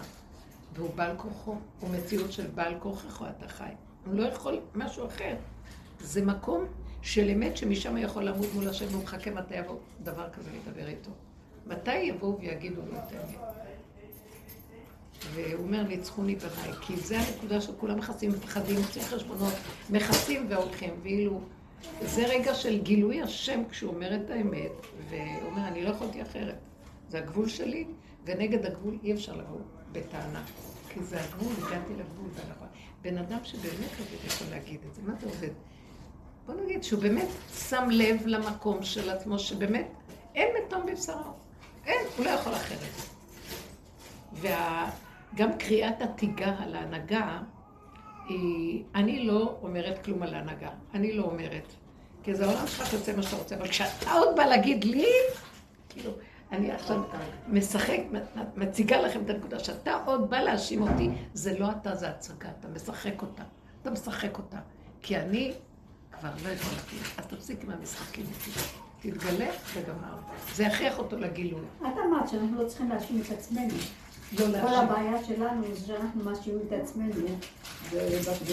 והוא 0.74 0.94
בעל 0.94 1.16
כוחו, 1.16 1.56
הוא 1.80 1.90
מציאות 1.90 2.32
של 2.32 2.46
בעל 2.54 2.74
כוחך 2.78 3.24
אתה 3.38 3.48
חי. 3.48 3.70
הוא 4.06 4.14
לא 4.14 4.22
יכול 4.22 4.60
משהו 4.74 5.06
אחר. 5.06 5.34
זה 6.00 6.24
מקום 6.24 6.64
של 7.02 7.30
אמת 7.30 7.56
שמשם 7.56 7.96
יכול 7.96 8.22
לעמוד 8.22 8.46
מול 8.54 8.68
השם 8.68 8.86
והוא 8.90 9.02
מחכה 9.02 9.30
מתי 9.30 9.54
יבוא 9.54 9.76
דבר 10.02 10.30
כזה 10.30 10.50
לדבר 10.50 10.88
איתו. 10.88 11.10
מתי 11.66 11.96
יבואו 11.96 12.38
ויגידו 12.40 12.82
לו 12.82 12.92
את 12.92 13.12
האמת? 13.12 13.38
והוא 15.34 15.66
אומר, 15.66 15.82
ניצחוני 15.82 16.36
בניי, 16.36 16.72
כי 16.80 16.96
זה 16.96 17.18
הנקודה 17.20 17.60
שכולם 17.60 17.98
מכסים, 17.98 18.30
מפחדים, 18.30 18.76
עושים 18.76 19.02
חשבונות, 19.02 19.52
מכסים 19.90 20.46
והולכים, 20.50 20.90
ואילו 21.02 21.40
זה 22.02 22.26
רגע 22.26 22.54
של 22.54 22.82
גילוי 22.82 23.22
השם 23.22 23.62
כשהוא 23.70 23.94
אומר 23.94 24.14
את 24.14 24.30
האמת, 24.30 24.72
והוא 25.08 25.50
אומר, 25.50 25.68
אני 25.68 25.84
לא 25.84 25.90
יכולתי 25.90 26.22
אחרת. 26.22 26.58
זה 27.08 27.18
הגבול 27.18 27.48
שלי, 27.48 27.84
ונגד 28.24 28.66
הגבול 28.66 28.98
אי 29.02 29.12
אפשר 29.12 29.36
לבוא 29.36 29.58
בטענה. 29.92 30.42
כי 30.88 31.02
זה 31.02 31.20
הגבול, 31.20 31.52
הגעתי 31.58 31.92
לגבול, 31.92 32.28
והנכון. 32.34 32.68
בן 33.02 33.18
אדם 33.18 33.38
שבאמת 33.44 33.90
עובד 33.98 34.24
יכול 34.26 34.46
להגיד 34.50 34.80
את 34.88 34.94
זה, 34.94 35.02
מה 35.02 35.14
זה 35.20 35.26
עובד? 35.26 35.50
בוא 36.46 36.54
נגיד 36.64 36.82
שהוא 36.82 37.02
באמת 37.02 37.28
שם 37.68 37.88
לב 37.90 38.26
למקום 38.26 38.82
של 38.82 39.10
עצמו, 39.10 39.38
שבאמת 39.38 39.88
אין 40.34 40.48
מתום 40.56 40.86
בבשרו. 40.86 41.32
אין, 41.86 42.06
הוא 42.16 42.24
לא 42.24 42.30
יכול 42.30 42.52
אחרת. 42.52 42.78
וגם 44.32 45.50
וה... 45.50 45.56
קריאת 45.58 46.02
התיגה 46.02 46.54
על 46.58 46.74
ההנהגה. 46.74 47.40
אני 48.94 49.24
לא 49.26 49.58
אומרת 49.62 50.04
כלום 50.04 50.22
על 50.22 50.34
ההנהגה. 50.34 50.70
אני 50.94 51.12
לא 51.12 51.22
אומרת. 51.22 51.72
כי 52.22 52.34
זה 52.34 52.46
העולם 52.46 52.66
שלך, 52.66 52.90
תעשה 52.90 53.16
מה 53.16 53.22
שאתה 53.22 53.36
רוצה. 53.36 53.56
אבל 53.56 53.68
כשאתה 53.68 54.12
עוד 54.12 54.36
בא 54.36 54.44
להגיד 54.44 54.84
לי, 54.84 55.12
כאילו, 55.88 56.10
אני 56.52 56.72
עכשיו 56.72 57.02
משחק, 57.48 58.00
מציגה 58.56 59.00
לכם 59.00 59.20
את 59.24 59.30
הנקודה, 59.30 59.58
שאתה 59.58 59.94
עוד 60.04 60.30
בא 60.30 60.40
להאשים 60.40 60.82
אותי, 60.82 61.08
זה 61.34 61.58
לא 61.58 61.70
אתה, 61.70 61.94
זה 61.94 62.08
הצגה, 62.08 62.48
אתה 62.60 62.68
משחק 62.68 63.22
אותה. 63.22 63.42
אתה 63.82 63.90
משחק 63.90 64.38
אותה. 64.38 64.58
כי 65.02 65.16
אני 65.16 65.52
כבר 66.12 66.30
לא 66.44 66.48
יכולתי, 66.48 66.96
אז 67.18 67.26
תפסיק 67.26 67.64
עם 67.64 67.70
המשחקים 67.70 68.24
איתי. 68.26 68.60
תתגלה 69.00 69.50
וגמר. 69.74 70.16
זה 70.54 70.64
יכריח 70.64 70.98
אותו 70.98 71.18
לגילוי. 71.18 71.60
את 71.78 71.86
אמרת 72.06 72.28
שאנחנו 72.28 72.62
לא 72.62 72.68
צריכים 72.68 72.88
להאשים 72.88 73.20
את 73.26 73.30
עצמנו. 73.30 73.74
לא 74.32 74.44
כל 74.60 74.74
הבעיה 74.74 75.24
שלנו 75.24 75.62
זה 75.72 75.86
שאנחנו 75.86 76.24
מאשימים 76.24 76.60
את 76.68 76.72
עצמנו. 76.72 77.12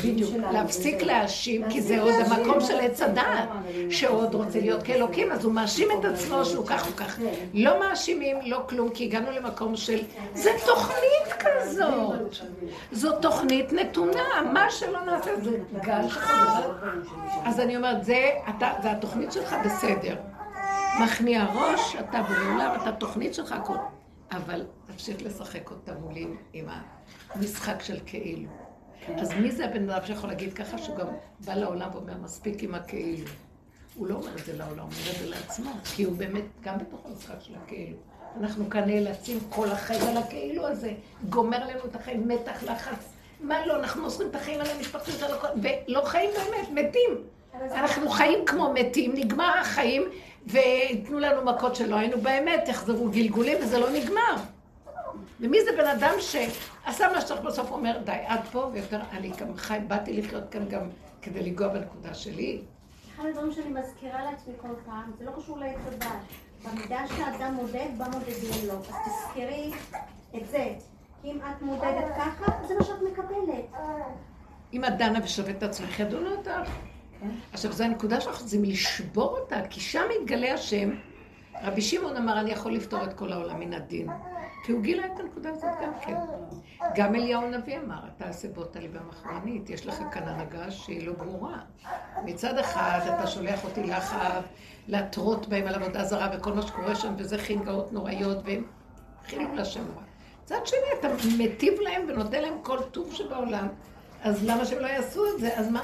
בדיוק, 0.03 0.31
להפסיק 0.51 1.01
להאשים, 1.01 1.69
כי 1.69 1.81
זה 1.81 2.01
עוד 2.01 2.13
המקום 2.25 2.61
של 2.61 2.79
עץ 2.79 3.01
הדעת, 3.01 3.49
שעוד 3.89 4.35
רוצה 4.35 4.59
להיות 4.59 4.83
כאלוקים, 4.83 5.31
אז 5.31 5.45
הוא 5.45 5.53
מאשים 5.53 5.87
את 5.99 6.05
עצמו 6.05 6.45
שהוא 6.45 6.65
כך 6.65 6.87
וכך. 6.91 7.19
לא 7.53 7.79
מאשימים, 7.79 8.37
לא 8.45 8.63
כלום, 8.69 8.89
כי 8.89 9.03
הגענו 9.03 9.31
למקום 9.31 9.75
של, 9.75 10.01
זה 10.33 10.49
תוכנית 10.65 11.33
כזאת. 11.39 12.35
זו 12.91 13.19
תוכנית 13.21 13.73
נתונה, 13.73 14.41
מה 14.53 14.69
שלא 14.69 15.05
נעשה 15.05 15.39
זה 15.41 15.57
גל 15.81 16.09
שחוזר. 16.09 16.73
אז 17.45 17.59
אני 17.59 17.77
אומרת, 17.77 18.05
זה 18.05 18.29
התוכנית 18.59 19.31
שלך 19.31 19.55
בסדר. 19.65 20.15
מכניע 20.99 21.45
ראש, 21.53 21.95
אתה 21.99 22.21
בעולם, 22.21 22.71
אתה 22.81 22.91
תוכנית 22.91 23.33
שלך, 23.33 23.51
הכל. 23.51 23.73
אבל 24.35 24.65
תפסיק 24.85 25.21
לשחק 25.21 25.71
אותה 25.71 25.93
מולי 25.93 26.27
עם 26.53 26.65
המשחק 27.29 27.83
של 27.83 27.99
כאילו. 28.05 28.49
אז 29.17 29.33
מי 29.33 29.51
זה 29.51 29.65
הבן 29.65 29.89
אדם 29.89 30.05
שיכול 30.05 30.29
להגיד 30.29 30.53
ככה, 30.53 30.77
שהוא 30.77 30.97
גם 30.97 31.07
בא 31.39 31.53
לעולם 31.53 31.89
ואומר, 31.93 32.17
מספיק 32.17 32.63
עם 32.63 32.75
הכאילו. 32.75 33.29
הוא 33.95 34.07
לא 34.07 34.15
אומר 34.15 34.35
את 34.35 34.45
זה 34.45 34.57
לעולם, 34.57 34.79
הוא 34.79 34.79
אומר 34.79 35.11
את 35.11 35.19
זה 35.19 35.29
לעצמו, 35.29 35.71
כי 35.95 36.03
הוא 36.03 36.15
באמת 36.17 36.43
גם 36.61 36.77
בתוך 36.77 37.05
המשחק 37.05 37.35
של 37.39 37.53
הכאילו. 37.63 37.97
אנחנו 38.39 38.69
כאן 38.69 38.85
נאלצים 38.85 39.39
כל 39.49 39.69
החיים 39.71 40.01
על 40.07 40.17
הכאילו 40.17 40.67
הזה, 40.67 40.93
גומר 41.29 41.67
לנו 41.67 41.85
את 41.85 41.95
החיים, 41.95 42.27
מתח, 42.27 42.63
לחץ. 42.63 43.13
מה 43.41 43.65
לא, 43.65 43.79
אנחנו 43.79 44.01
מוסרים 44.01 44.29
את 44.29 44.35
החיים 44.35 44.59
על 44.59 44.67
הכל, 45.33 45.47
ולא 45.61 46.01
חיים 46.05 46.29
באמת, 46.35 46.87
מתים. 46.87 47.23
אנחנו 47.71 48.09
חיים 48.09 48.45
כמו 48.45 48.73
מתים, 48.73 49.13
נגמר 49.15 49.57
החיים, 49.61 50.03
ויתנו 50.47 51.19
לנו 51.19 51.45
מכות 51.45 51.75
שלא 51.75 51.95
היינו 51.95 52.21
באמת, 52.21 52.67
יחזרו 52.67 53.09
גלגולים, 53.09 53.57
וזה 53.61 53.79
לא 53.79 53.89
נגמר. 53.91 54.35
ומי 55.39 55.63
זה 55.63 55.71
בן 55.77 55.87
אדם 55.87 56.13
שעשה 56.19 57.07
מה 57.13 57.21
שצריך 57.21 57.41
בסוף 57.41 57.71
אומר, 57.71 57.97
די, 58.05 58.11
עד 58.27 58.39
פה, 58.51 58.69
ויותר, 58.73 58.99
אני 59.11 59.29
גם 59.29 59.55
חי, 59.55 59.79
באתי 59.87 60.21
לחיות 60.21 60.43
כאן 60.51 60.69
גם 60.69 60.81
כדי 61.21 61.43
לנגוע 61.43 61.67
בנקודה 61.67 62.13
שלי. 62.13 62.61
אחד 63.15 63.25
הדברים 63.25 63.51
שאני 63.51 63.69
מזכירה 63.69 64.23
לעצמי 64.23 64.53
כל 64.61 64.67
פעם, 64.85 65.11
זה 65.19 65.25
לא 65.25 65.31
קשור 65.37 65.57
לעץ 65.57 65.77
הדת. 65.87 66.07
במידה 66.63 67.07
שאדם 67.07 67.53
מודד, 67.53 67.87
בה 67.97 68.05
מודדים 68.07 68.67
לו. 68.67 68.73
אז 68.73 68.95
תזכרי 69.05 69.71
את 70.35 70.47
זה. 70.51 70.73
כי 71.21 71.31
אם 71.31 71.37
את 71.37 71.61
מודדת 71.61 72.15
ככה, 72.17 72.51
זה 72.67 72.73
מה 72.79 72.83
שאת 72.83 73.01
מקבלת. 73.11 73.65
אם 74.73 74.85
את 74.85 74.97
דנה 74.97 75.19
ושווה 75.23 75.51
את 75.51 75.63
עצמך, 75.63 75.99
ידונו 75.99 76.31
אותך. 76.31 76.69
עכשיו, 77.53 77.71
זו 77.71 77.83
הנקודה 77.83 78.21
שאנחנו 78.21 78.45
צריכים 78.45 78.63
לשבור 78.63 79.37
אותה, 79.57 79.67
כי 79.67 79.79
שם 79.79 80.03
מתגלה 80.21 80.53
השם. 80.53 80.89
רבי 81.63 81.81
שמעון 81.81 82.15
אמר, 82.15 82.39
אני 82.39 82.51
יכול 82.51 82.73
לפתור 82.73 83.03
את 83.03 83.13
כל 83.13 83.33
העולם 83.33 83.59
מן 83.59 83.73
הדין. 83.73 84.09
כי 84.63 84.71
הוא 84.71 84.81
גילה 84.81 85.05
את 85.05 85.19
הנקודה 85.19 85.49
הזאת 85.49 85.69
גם 85.83 85.91
כן. 86.01 86.15
גם 86.95 87.15
אליהו 87.15 87.43
הנביא 87.43 87.77
אמר, 87.77 87.99
אתה 88.17 88.27
עושה 88.27 88.47
באותה 88.47 88.79
ליבה 88.79 88.99
מחרנית, 89.09 89.69
יש 89.69 89.85
לך 89.85 89.95
כאן 90.11 90.23
הנהגה 90.23 90.71
שהיא 90.71 91.07
לא 91.07 91.13
ברורה. 91.13 91.57
מצד 92.25 92.57
אחד, 92.57 92.99
אתה 93.07 93.27
שולח 93.27 93.63
אותי 93.63 93.83
לאחאב, 93.83 94.43
להתרות 94.87 95.47
בהם 95.47 95.67
על 95.67 95.75
עבודה 95.75 96.03
זרה 96.03 96.29
וכל 96.33 96.53
מה 96.53 96.61
שקורה 96.61 96.95
שם, 96.95 97.13
וזה 97.17 97.37
חינגאות 97.37 97.93
נוראיות, 97.93 98.37
והם 98.45 98.63
חילול 99.27 99.59
השם 99.59 99.83
רע. 99.95 100.03
מצד 100.43 100.59
שני, 100.65 100.79
אתה 100.99 101.07
מטיב 101.37 101.73
להם 101.81 102.01
ונותן 102.07 102.41
להם 102.41 102.53
כל 102.61 102.79
טוב 102.91 103.13
שבעולם, 103.13 103.67
אז 104.23 104.43
למה 104.43 104.65
שהם 104.65 104.79
לא 104.79 104.87
יעשו 104.87 105.25
את 105.35 105.39
זה? 105.39 105.59
אז 105.59 105.69
מה? 105.69 105.81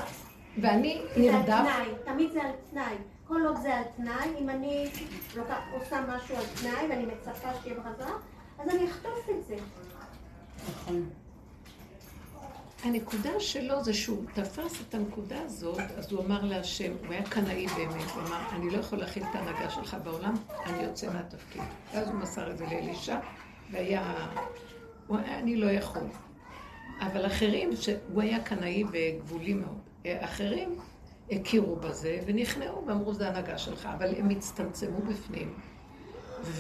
ואני 0.62 1.02
נרדף... 1.18 1.46
זה 1.46 1.56
על 1.56 1.86
תנאי, 1.86 1.96
תמיד 2.06 2.32
זה 2.32 2.42
על 2.42 2.52
תנאי. 2.72 2.96
כל 3.30 3.46
עוד 3.46 3.58
זה 3.62 3.76
על 3.76 3.84
תנאי, 3.96 4.30
אם 4.40 4.50
אני 4.50 4.90
לוקח, 5.36 5.58
עושה 5.74 6.02
משהו 6.08 6.36
על 6.36 6.44
תנאי 6.62 6.88
ואני 6.90 7.06
מצפה 7.06 7.50
שיהיה 7.64 7.80
בחזרה, 7.80 8.12
אז 8.60 8.70
אני 8.70 8.90
אחטוף 8.92 9.30
את 9.30 9.46
זה. 9.48 9.56
נכון. 10.70 11.10
הנקודה 12.84 13.40
שלו 13.40 13.84
זה 13.84 13.94
שהוא 13.94 14.26
תפס 14.34 14.82
את 14.82 14.94
הנקודה 14.94 15.42
הזאת, 15.42 15.80
אז 15.98 16.12
הוא 16.12 16.26
אמר 16.26 16.46
להשם, 16.46 16.92
הוא 17.00 17.14
היה 17.14 17.24
קנאי 17.24 17.68
באמת, 17.68 18.10
הוא 18.16 18.24
אמר, 18.28 18.50
אני 18.52 18.70
לא 18.70 18.78
יכול 18.78 19.00
להכיל 19.00 19.24
את 19.24 19.36
ההנהגה 19.36 19.70
שלך 19.70 19.98
בעולם, 20.04 20.34
אני 20.66 20.84
יוצא 20.84 21.14
מהתפקיד. 21.14 21.62
ואז 21.94 22.08
הוא 22.08 22.16
מסר 22.16 22.52
את 22.52 22.58
זה 22.58 22.66
לאלישע, 22.66 23.20
והיה, 23.72 24.28
הוא 25.08 25.18
אני 25.18 25.56
לא 25.56 25.72
יכול. 25.72 26.08
אבל 27.02 27.26
אחרים, 27.26 27.76
שהוא 27.76 28.22
היה 28.22 28.44
קנאי 28.44 28.84
וגבולי 28.92 29.54
מאוד. 29.54 29.80
אחרים 30.06 30.76
הכירו 31.32 31.76
בזה 31.76 32.20
ונכנעו 32.26 32.86
ואמרו, 32.88 33.14
זה 33.14 33.30
הנהגה 33.30 33.58
שלך, 33.58 33.90
אבל 33.98 34.16
הם 34.18 34.30
הצטמצמו 34.30 35.02
בפנים, 35.02 35.54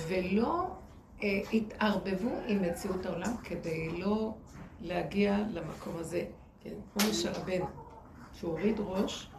ולא 0.07 0.67
אה, 1.23 1.41
התערבבו 1.53 2.29
עם 2.47 2.61
מציאות 2.61 3.05
העולם 3.05 3.37
כדי 3.43 3.89
לא 3.99 4.33
להגיע 4.81 5.37
למקום 5.53 5.93
הזה. 5.97 6.23
כן, 6.63 6.69
כמו 6.93 7.09
משה 7.09 7.31
רבנו, 7.31 7.65
שהוא 8.33 8.51
הוריד 8.51 8.75
ראש, 8.79 9.29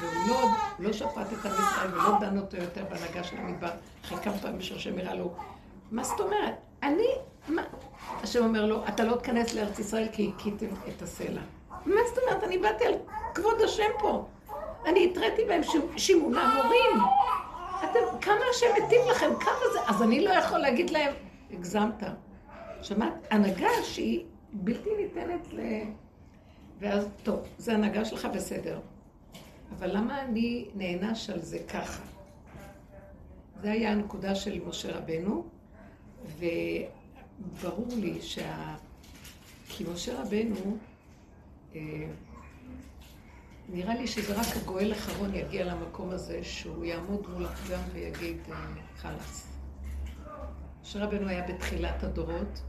והוא 0.00 0.28
לא, 0.28 0.48
לא 0.78 0.92
שפט 0.92 1.32
את 1.32 1.46
עם 1.46 1.52
ישראל 1.52 1.92
ולא 1.92 2.18
דן 2.20 2.38
אותו 2.38 2.56
יותר 2.56 2.84
בהנהגה 2.84 3.24
של 3.24 3.36
המדבר, 3.36 3.70
אחרי 4.04 4.18
כמה 4.18 4.38
פעמים 4.38 4.60
שהשם 4.60 4.98
הראה 4.98 5.14
לו, 5.14 5.34
מה 5.90 6.04
זאת 6.04 6.20
אומרת? 6.20 6.54
אני, 6.82 7.08
מה? 7.48 7.62
השם 8.22 8.44
אומר 8.44 8.66
לו, 8.66 8.88
אתה 8.88 9.04
לא 9.04 9.16
תיכנס 9.16 9.54
לארץ 9.54 9.78
ישראל 9.78 10.08
כי 10.12 10.32
הכיתם 10.36 10.66
את 10.88 11.02
הסלע. 11.02 11.42
מה 11.86 12.00
זאת 12.08 12.18
אומרת? 12.18 12.44
אני 12.44 12.58
באתי 12.58 12.84
על 12.84 12.94
כבוד 13.34 13.60
השם 13.64 13.90
פה. 13.98 14.26
אני 14.86 15.04
התריתי 15.04 15.44
בהם 15.44 15.60
שימונה 15.96 16.54
מורים. 16.54 17.06
אתם, 17.84 18.20
כמה 18.20 18.40
השם 18.50 18.66
מטיב 18.84 19.00
לכם, 19.10 19.30
כמה 19.40 19.72
זה, 19.72 19.78
אז 19.86 20.02
אני 20.02 20.24
לא 20.24 20.30
יכול 20.30 20.58
להגיד 20.58 20.90
להם, 20.90 21.14
הגזמת. 21.52 22.02
שמעת? 22.82 23.12
הנהגה 23.30 23.68
שהיא 23.82 24.24
בלתי 24.52 24.90
ניתנת 24.96 25.52
ל... 25.52 25.60
ואז, 26.80 27.08
טוב, 27.22 27.40
זה 27.58 27.74
הנהגה 27.74 28.04
שלך 28.04 28.28
בסדר. 28.34 28.80
אבל 29.78 29.96
למה 29.96 30.22
אני 30.22 30.68
נענש 30.74 31.30
על 31.30 31.40
זה 31.40 31.58
ככה? 31.58 32.02
זה 33.62 33.72
היה 33.72 33.92
הנקודה 33.92 34.34
של 34.34 34.60
משה 34.66 34.98
רבנו, 34.98 35.44
וברור 36.38 37.88
לי 37.96 38.22
שה... 38.22 38.74
כי 39.68 39.84
משה 39.94 40.20
רבנו, 40.20 40.76
אה, 41.74 41.80
נראה 43.68 43.94
לי 43.94 44.06
שזה 44.06 44.34
רק 44.34 44.46
הגואל 44.62 44.92
האחרון 44.92 45.34
יגיע 45.34 45.64
למקום 45.64 46.10
הזה, 46.10 46.44
שהוא 46.44 46.84
יעמוד 46.84 47.26
מול 47.32 47.46
הפגם 47.46 47.80
ויגיד, 47.92 48.36
אה, 48.52 48.66
חלאס. 48.96 49.46
משה 50.82 51.04
רבנו 51.04 51.28
היה 51.28 51.46
בתחילת 51.48 52.04
הדורות, 52.04 52.62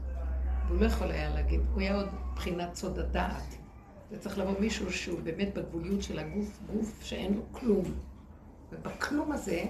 והוא 0.66 0.80
לא 0.80 0.86
יכול 0.86 1.10
היה 1.10 1.34
להגיד, 1.34 1.60
הוא 1.72 1.80
היה 1.80 1.94
עוד 1.96 2.08
מבחינת 2.32 2.74
סוד 2.74 2.98
הדעת. 2.98 3.56
זה 4.10 4.18
צריך 4.18 4.38
לבוא 4.38 4.60
מישהו 4.60 4.92
שהוא 4.92 5.20
באמת 5.20 5.54
בגבוליות 5.54 6.02
של 6.02 6.18
הגוף, 6.18 6.58
גוף 6.72 7.02
שאין 7.02 7.34
לו 7.34 7.42
כלום. 7.52 7.84
ובכלום 8.72 9.32
הזה, 9.32 9.64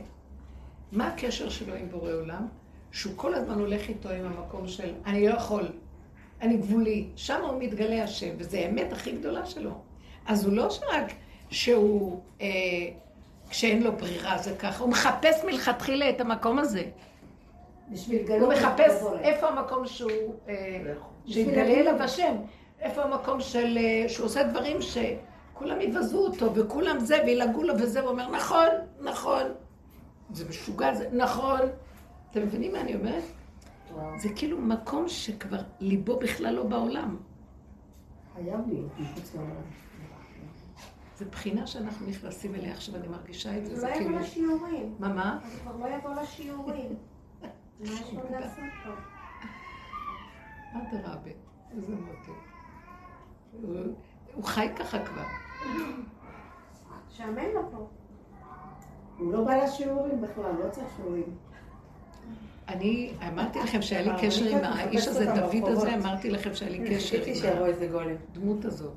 מה 0.93 1.07
הקשר 1.07 1.49
שלו 1.49 1.75
עם 1.75 1.89
בורא 1.91 2.13
עולם? 2.13 2.47
שהוא 2.93 3.13
כל 3.17 3.35
הזמן 3.35 3.59
הולך 3.59 3.89
איתו 3.89 4.09
עם 4.09 4.25
המקום 4.25 4.69
של 4.69 4.95
אני 5.07 5.29
לא 5.29 5.35
יכול, 5.35 5.69
אני 6.41 6.57
גבולי. 6.57 7.09
שם 7.17 7.45
הוא 7.45 7.63
מתגלה 7.63 8.05
השם, 8.05 8.35
וזו 8.39 8.57
האמת 8.57 8.93
הכי 8.93 9.13
גדולה 9.13 9.47
שלו. 9.47 9.86
אז 10.27 10.45
הוא 10.45 10.53
לא 10.53 10.71
שרק 10.71 11.13
שהוא, 11.51 12.21
אה, 12.41 12.47
כשאין 13.51 13.83
לו 13.83 13.93
ברירה 13.93 14.39
זה 14.39 14.57
ככה, 14.59 14.83
הוא 14.85 14.91
מחפש 14.91 15.45
מלכתחילה 15.45 16.11
את 16.11 16.21
המקום 16.21 16.59
הזה. 16.59 16.83
בשביל 17.91 18.33
הוא 18.41 18.53
מחפש. 18.53 19.03
איפה 19.21 19.49
המקום 19.49 19.87
שהוא, 19.87 20.35
אה, 20.49 20.95
שיתגלה 21.27 21.81
אליו 21.81 22.03
השם. 22.03 22.37
איפה 22.81 23.03
המקום 23.03 23.41
של, 23.41 23.79
אה, 23.79 24.09
שהוא 24.09 24.27
עושה 24.27 24.43
דברים 24.43 24.77
שכולם 24.83 25.81
יבזו 25.81 26.19
אותו, 26.19 26.55
וכולם 26.55 27.01
זה, 27.01 27.17
וילעגו 27.27 27.63
לו 27.63 27.75
וזה, 27.79 28.01
הוא 28.01 28.09
אומר, 28.09 28.31
נכון, 28.31 28.69
נכון. 29.01 29.43
זה 30.33 30.49
משוגע, 30.49 30.95
זה 30.95 31.09
נכון. 31.13 31.61
אתם 32.31 32.43
מבינים 32.43 32.73
מה 32.73 32.81
אני 32.81 32.95
אומרת? 32.95 33.23
וואו. 33.95 34.19
זה 34.19 34.29
כאילו 34.37 34.59
מקום 34.59 35.09
שכבר 35.09 35.61
ליבו 35.81 36.19
בכלל 36.19 36.55
לא 36.55 36.63
בעולם. 36.63 37.17
חייב 38.35 38.61
להיות 38.69 38.91
מחוץ 38.99 39.35
לעולם. 39.35 39.51
זו 41.17 41.25
בחינה 41.31 41.67
שאנחנו 41.67 42.07
נכנסים 42.07 42.55
אליה 42.55 42.73
עכשיו, 42.73 42.97
אני 42.97 43.09
מרגישה 43.09 43.59
את 43.59 43.67
זה, 43.67 43.77
זה 43.81 43.89
לא 43.89 43.95
כאילו... 43.95 44.11
יבוא 44.11 44.21
לשיעורים. 44.21 44.95
מה, 44.99 45.09
מה? 45.09 45.39
אז 45.45 45.53
הוא 45.53 45.61
כבר 45.61 45.89
לא 45.89 45.95
יבוא 45.95 46.15
לשיעורים. 46.23 46.91
מה 47.43 47.49
יש 47.81 48.13
לו 48.13 48.21
לעשות 48.41 48.65
פה? 48.85 48.91
אדרבה, 50.99 51.31
איזה 51.77 51.95
מותק. 51.95 52.41
הוא- 53.63 54.45
חי 54.45 54.69
ככה 54.77 55.05
כבר. 55.05 55.23
שמן 57.11 57.45
לו 57.55 57.71
פה. 57.71 57.87
הוא 59.19 59.33
לא 59.33 59.45
בא 59.45 59.57
לשיעורים 59.65 60.21
בכלל, 60.21 60.53
לא 60.65 60.71
צריך 60.71 60.87
שיעורים. 60.97 61.37
אני 62.69 63.13
אמרתי 63.29 63.59
לכם 63.59 63.83
שהיה 63.83 64.03
לי 64.03 64.11
קשר 64.27 64.45
עם 64.57 64.61
ככה 64.61 64.69
האיש 64.83 65.07
הזה, 65.09 65.27
דוד. 65.35 65.69
הזה, 65.69 65.95
אמרתי 65.95 66.31
לכם 66.31 66.55
שהיה 66.55 66.71
לי 66.71 66.79
קשר 66.97 67.17
עם. 67.27 67.35
הדמות 68.31 68.65
הזאת. 68.65 68.95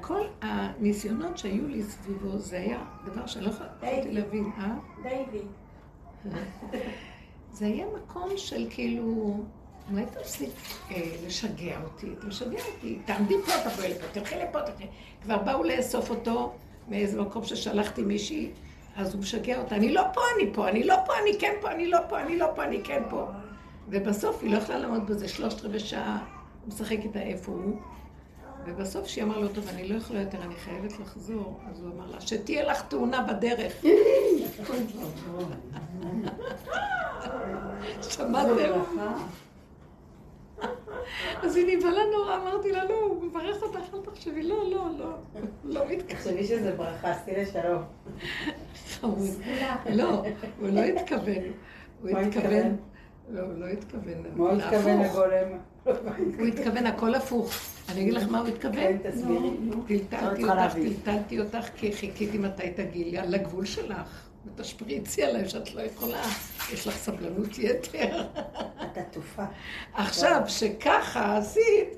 כל 0.00 0.20
הניסיונות 0.40 1.38
שהיו 1.38 1.68
לי 1.68 1.82
סביבו, 1.82 2.38
זה 2.38 2.56
היה 2.56 2.84
דבר 3.04 3.26
שאני 3.26 3.44
לא 3.44 3.50
יכולתי 3.50 4.12
להבין, 4.12 4.50
אה? 4.58 4.74
דיוויד. 5.02 5.46
זה 7.52 7.66
היה 7.66 7.86
מקום 7.96 8.28
של 8.36 8.66
כאילו, 8.70 9.36
אולי 9.90 10.04
תפסיק 10.06 10.50
אה, 10.90 11.12
לשגע 11.26 11.80
אותי, 11.84 12.06
אתה 12.18 12.26
משגע 12.26 12.58
אותי, 12.74 12.98
תעמדי 13.04 13.34
פה, 13.46 13.70
תבואי 13.70 13.88
לפה, 13.88 14.06
תלכי 14.12 14.34
לפה, 14.34 14.62
תלכי. 14.62 14.86
כבר 15.22 15.38
באו 15.38 15.64
לאסוף 15.64 16.10
אותו 16.10 16.52
מאיזה 16.88 17.22
מקום 17.22 17.44
ששלחתי 17.44 18.02
מישהי, 18.02 18.50
אז 18.96 19.14
הוא 19.14 19.20
משגע 19.20 19.58
אותה, 19.58 19.76
אני 19.76 19.92
לא 19.92 20.02
פה, 20.14 20.20
אני 20.36 20.54
פה, 20.54 20.68
אני 20.68 20.84
לא 20.84 20.96
פה, 21.06 21.12
אני 21.22 21.30
כן 21.38 21.52
פה, 21.60 21.70
אני 21.70 21.86
לא 21.86 21.98
פה, 22.08 22.20
אני 22.20 22.38
לא 22.38 22.46
פה, 22.54 22.64
אני 22.64 22.80
כן 22.84 23.02
פה. 23.10 23.26
ובסוף 23.88 24.42
היא 24.42 24.52
לא 24.52 24.58
יכלה 24.58 24.78
לעמוד 24.78 25.06
בזה 25.06 25.28
שלושת 25.28 25.64
רבעי 25.64 25.80
שעה, 25.80 26.18
הוא 26.64 26.68
משחק 26.68 26.98
איתה 27.04 27.20
איפה 27.20 27.52
הוא. 27.52 27.80
ובסוף 28.66 29.06
שהיא 29.06 29.24
אמרה 29.24 29.40
לו, 29.40 29.48
טוב, 29.48 29.68
אני 29.68 29.88
לא 29.88 29.94
יכולה 29.94 30.20
יותר, 30.20 30.38
אני 30.42 30.54
חייבת 30.54 30.98
לחזור, 30.98 31.60
אז 31.70 31.82
הוא 31.82 31.90
אמר 31.96 32.10
לה, 32.10 32.20
שתהיה 32.20 32.64
לך 32.64 32.82
תאונה 32.88 33.22
בדרך. 33.22 33.72
שמעתם? 38.02 38.80
אז 41.42 41.56
היא 41.56 41.76
נבהלה 41.76 42.00
נורא, 42.12 42.36
אמרתי 42.36 42.72
לה, 42.72 42.84
לא, 42.84 42.94
הוא 42.94 43.22
מברך 43.24 43.62
אותך, 43.62 43.94
אל 43.94 44.00
תחשבי, 44.00 44.42
לא, 44.42 44.70
לא, 44.70 44.86
לא, 44.98 45.12
לא 45.64 45.80
מתכוון. 45.88 46.16
תחשבי 46.16 46.44
שזה 46.44 46.72
ברכה, 46.76 47.10
עשי 47.10 47.30
לשלום. 47.36 47.82
לא, 49.90 50.22
הוא 50.60 50.68
לא 50.68 50.80
התכוון, 50.80 51.42
הוא 52.02 52.10
התכוון? 52.10 52.76
לא, 53.30 53.40
הוא 53.40 53.54
לא 53.54 53.66
התכוון, 53.66 54.22
מה 54.36 54.44
הוא 54.44 54.60
התכוון. 54.60 55.02
לגולם? 55.02 55.58
הוא 56.38 56.46
התכוון 56.46 56.86
הכל 56.86 57.14
הפוך. 57.14 57.52
אני 57.88 58.02
אגיד 58.02 58.14
לך 58.14 58.28
מה 58.28 58.38
הוא 58.38 58.48
התכוון. 58.48 58.74
כן, 58.74 58.96
תסבירי. 59.02 59.50
טלטלתי 59.86 60.42
צריכה 60.42 60.64
אותך. 60.64 60.74
טלטלתי 60.74 61.40
אותך, 61.40 61.68
כי 61.76 61.92
חיכיתי 61.92 62.38
מתי 62.38 62.70
תגיעי 62.70 63.18
על 63.18 63.34
הגבול 63.34 63.64
שלך. 63.64 64.30
ותשפריצי 64.46 65.24
עליי 65.24 65.48
שאת 65.48 65.74
לא 65.74 65.80
יכולה, 65.80 66.22
יש 66.72 66.86
לך 66.86 66.94
סבלנות 66.96 67.58
יתר. 67.58 68.28
את 68.82 68.98
עטופה. 68.98 69.44
עכשיו, 69.94 70.42
שככה 70.46 71.36
עשית, 71.36 71.88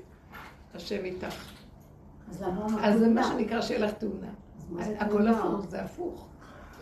השם 0.75 1.05
איתך. 1.05 1.53
אז 2.29 2.41
למה 2.41 2.87
אז 2.87 2.99
זה 2.99 3.07
מה? 3.07 3.23
שנקרא 3.23 3.61
שיהיה 3.61 3.79
לך 3.79 3.91
תאונה. 3.93 4.27
הכל? 4.99 5.27
הפוך, 5.27 5.65
זה 5.69 5.81
הפוך. 5.81 6.27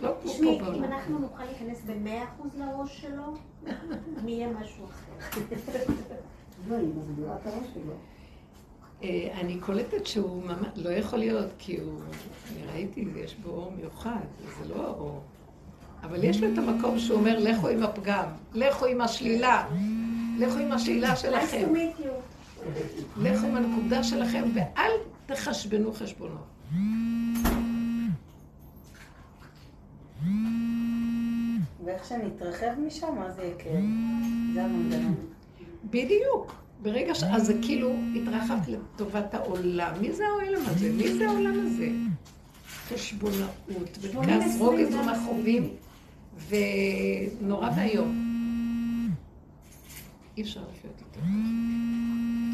לא 0.01 0.13
כמו 0.21 0.31
פה 0.31 0.43
אם 0.43 0.57
בעולם. 0.63 0.83
אנחנו 0.83 1.19
נוכל 1.19 1.43
להיכנס 1.43 1.81
במאה 1.85 2.23
אחוז 2.23 2.51
לראש 2.55 3.01
שלו, 3.01 3.23
מי 4.23 4.31
יהיה 4.31 4.47
משהו 4.47 4.85
אחר. 4.85 5.41
לא, 6.69 6.75
היא 6.75 6.89
מסבירה 6.95 7.35
את 7.35 7.47
הראש 7.47 7.67
שלו. 7.73 7.93
אה, 9.03 9.27
אני 9.41 9.59
קולטת 9.59 10.05
שהוא 10.05 10.43
ממש, 10.43 10.67
לא 10.75 10.89
יכול 10.89 11.19
להיות, 11.19 11.49
כי 11.57 11.77
הוא, 11.79 11.99
אני 12.51 12.65
ראיתי, 12.73 13.05
יש 13.15 13.35
בו 13.35 13.49
אור 13.49 13.71
מיוחד, 13.77 14.19
זה 14.59 14.73
לא 14.75 14.87
אור. 14.87 15.21
אבל 16.03 16.23
יש 16.23 16.41
לו 16.41 16.53
את 16.53 16.57
המקום 16.57 16.99
שהוא 16.99 17.17
אומר, 17.19 17.39
לכו 17.39 17.67
עם 17.67 17.83
הפגם, 17.83 18.25
לכו 18.53 18.85
עם 18.85 19.01
השלילה, 19.01 19.67
לכו 20.39 20.57
עם 20.57 20.71
השלילה 20.71 21.15
שלכם. 21.15 21.73
לכו 23.17 23.47
עם 23.47 23.55
הנקודה 23.55 24.03
שלכם, 24.03 24.43
ואל 24.53 24.91
תחשבנו 25.25 25.93
חשבונות. 25.93 26.47
ואיך 31.85 32.05
שנתרחב 32.05 32.79
משם, 32.87 33.21
אז 33.21 33.35
זה 33.35 33.43
יקרה. 33.43 33.79
זה 34.53 34.63
המנגנון. 34.63 35.15
בדיוק. 35.85 36.60
ברגע 36.81 37.15
ש... 37.15 37.23
אז 37.23 37.45
זה 37.45 37.53
כאילו 37.61 37.95
התרחבת 38.15 38.67
לטובת 38.67 39.33
העולם. 39.33 39.93
מי 40.01 40.11
זה 40.11 40.23
העולם 40.27 40.61
הזה? 40.65 40.91
מי 40.91 41.13
זה 41.13 41.29
העולם 41.29 41.65
הזה? 41.65 41.89
חשבונאות, 42.89 43.97
וכעס 44.01 44.57
רוגז 44.59 44.95
ומכאובים, 44.95 45.69
ונורא 46.49 47.69
ואיום. 47.77 48.31
אי 50.37 50.41
אפשר 50.41 50.61
לחיות 50.71 50.93
איתו 50.99 51.19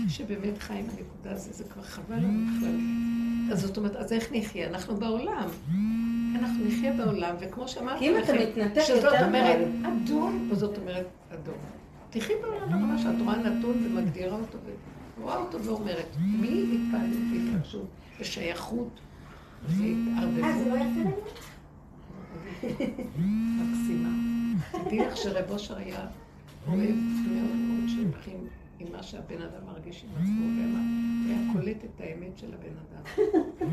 שבאמת 0.10 0.58
חי 0.58 0.74
עם 0.74 0.86
הנקודה 0.90 1.32
הזו, 1.32 1.54
זה 1.54 1.64
כבר 1.64 1.84
חבל 1.84 2.16
לנו 2.16 2.58
בכלל. 2.58 2.80
אז 3.52 3.62
זאת 3.62 3.78
אומרת, 3.78 3.96
אז 3.96 4.14
איך 4.14 4.32
נחיה? 4.32 4.68
אנחנו 4.70 4.96
בעולם. 4.96 5.50
אנחנו 6.36 6.66
נחיה 6.66 6.94
בעולם, 6.94 7.36
וכמו 7.40 7.68
שאמרתי 7.68 8.12
לכם, 8.12 8.34
שזאת 8.86 9.14
אומרת. 9.26 9.68
אדום, 9.86 10.50
וזאת 10.52 10.78
אומרת 10.78 11.08
אדום. 11.34 11.56
תחי 12.20 12.34
בעולם 12.42 12.70
ברמה 12.70 12.98
שאת 12.98 13.22
רואה 13.22 13.38
נתון 13.38 13.86
ומגדירה 13.86 14.36
אותו, 14.36 14.58
ורואה 15.20 15.38
אותו 15.38 15.64
ואומרת, 15.64 16.06
מי 16.20 16.48
התפעלות 16.74 17.18
והתרגשות 17.34 17.88
ושייכות 18.20 19.00
אה, 19.00 19.74
זה 19.76 19.84
והתערבבות 19.84 20.68
לא 20.68 20.76
יפה 20.76 21.00
לנו? 21.00 21.12
מקסימה. 23.58 24.10
תדעי 24.86 25.00
לך 25.00 25.18
שרב 25.18 25.52
אושר 25.52 25.78
היה 25.78 26.06
אוהב 26.68 26.96
מאוד 27.28 27.56
מאוד 27.56 27.90
שהולכים 27.90 28.38
עם 28.80 28.88
מה 28.92 29.04
שהבן 29.04 29.42
אדם 29.42 29.66
מרגיש 29.68 30.04
עם 30.04 30.24
עצמו, 30.24 30.46
ומה- 30.46 30.82
והיה 31.28 31.54
קולט 31.54 31.78
את 31.86 32.02
האמת 32.02 32.38
של 32.38 32.54
הבן 32.54 32.74
אדם. 32.78 33.70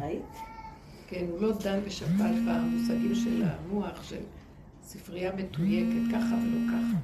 היית? 0.00 0.22
כן, 1.08 1.26
הוא 1.30 1.40
לא 1.42 1.52
דן 1.64 1.78
ושפט 1.84 2.10
במושגים 2.46 3.14
של 3.14 3.42
המוח, 3.46 4.02
של 4.02 4.16
ספרייה 4.86 5.32
מתויקת, 5.36 6.12
ככה 6.12 6.34
ולא 6.34 6.72
ככה. 6.72 6.98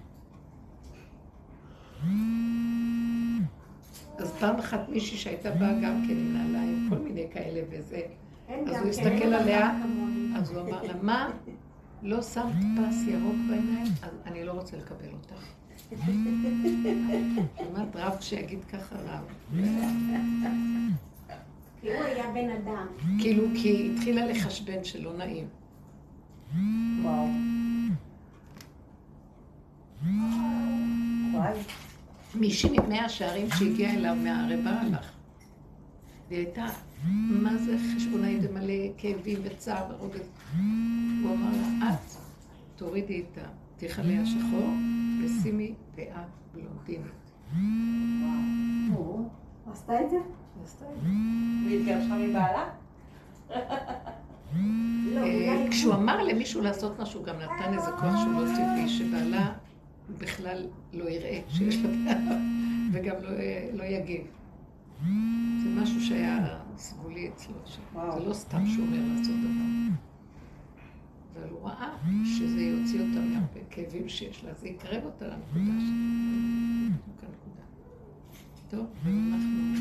אז 4.19 4.33
פעם 4.33 4.57
אחת 4.57 4.89
מישהי 4.89 5.17
שהייתה 5.17 5.51
באה 5.51 5.73
גם 5.83 6.05
כן 6.07 6.17
עם 6.17 6.33
נעליים, 6.33 6.87
כל 6.91 6.99
מיני 6.99 7.27
כאלה 7.33 7.61
וזה, 7.71 8.01
אז 8.49 8.55
הוא 8.59 8.69
כן, 8.69 8.89
הסתכל 8.89 9.35
עליה. 9.35 9.71
אז 10.37 10.51
הוא 10.51 10.61
אמר 10.61 10.83
לה, 10.83 10.95
מה? 11.03 11.31
לא 12.03 12.23
שמת 12.23 12.53
פס 12.53 13.05
ירוק 13.07 13.37
בעיניים? 13.49 13.87
אז 14.03 14.11
אני 14.27 14.45
לא 14.45 14.53
רוצה 14.53 14.77
לקבל 14.77 15.09
אותך. 15.13 15.45
כמעט 17.57 17.97
רב 17.97 18.17
שיגיד 18.21 18.65
ככה 18.65 18.97
רב. 18.97 19.25
כי 21.81 21.93
הוא 21.93 22.05
היה 22.05 22.31
בן 22.35 22.51
אדם. 22.51 22.87
כאילו, 23.19 23.45
כי 23.55 23.93
התחילה 23.93 24.27
לחשבן 24.27 24.85
שלא 24.85 25.13
נעים. 25.17 25.47
וואו. 27.03 27.27
מישהי 32.35 32.79
ממאה 32.79 33.05
השערים 33.05 33.47
שהגיעה 33.59 33.95
אליו 33.95 34.15
מהערבה 34.15 34.71
הלך. 34.71 35.13
והיא 36.29 36.39
הייתה, 36.39 36.67
מה 37.31 37.57
זה 37.57 37.77
חשבונאי 37.97 38.39
ומלא 38.43 38.75
כאבים 38.99 39.41
וצער 39.45 39.85
ורוגז. 39.91 40.29
הוא 41.23 41.35
אמר 41.35 41.51
לה, 41.51 41.91
את 41.91 42.17
תורידי 42.77 43.21
את 43.21 43.39
התיכלי 43.77 44.19
השחור 44.19 44.71
ושימי 45.25 45.75
פאה 45.97 46.23
בלונדינית. 46.55 47.13
עשתה 49.73 50.01
את 50.01 50.11
זה? 50.11 50.17
עשתה 50.65 50.85
את 50.85 51.01
זה. 51.03 51.09
והיא 51.65 51.81
התגרשה 51.81 52.15
מבעלה? 52.15 52.69
אה, 55.17 55.67
כשהוא 55.71 55.95
אמר 55.95 56.23
למישהו 56.23 56.61
לעשות 56.61 57.01
משהו, 57.01 57.23
גם 57.23 57.37
נתן 57.37 57.75
איזה 57.75 57.91
כוח 57.91 58.17
שהוא 58.17 58.33
לא 58.33 58.47
טבעי, 58.55 58.89
שבעלה 58.89 59.53
בכלל 60.19 60.67
לא 60.93 61.11
יראה 61.11 61.41
שיש 61.49 61.77
בעיה, 61.77 62.17
וגם 62.93 63.15
לא, 63.23 63.31
לא 63.73 63.85
יגיב. 63.85 64.27
זה 65.63 65.69
משהו 65.69 66.01
שהיה 66.01 66.59
סגולי 66.77 67.29
אצלו, 67.29 67.55
וואו. 67.93 68.21
זה 68.21 68.29
לא 68.29 68.35
סתם 68.35 68.67
שהוא 68.67 68.87
אומר 68.87 68.99
לעשות 69.09 69.35
דבר. 69.35 69.93
אבל 71.35 71.49
הוא 71.51 71.69
ראה 71.69 71.97
שזה 72.25 72.63
יוציא 72.63 73.01
אותה 73.01 73.21
מהרבה 73.21 73.61
כאבים 73.71 74.09
שיש 74.09 74.45
לה, 74.45 74.55
זה 74.55 74.69
יקרב 74.69 75.05
אותה 75.05 75.27
לנקודה 75.27 75.73
הנקודה. 77.23 77.63
טוב, 78.71 78.87
אנחנו... 79.07 79.73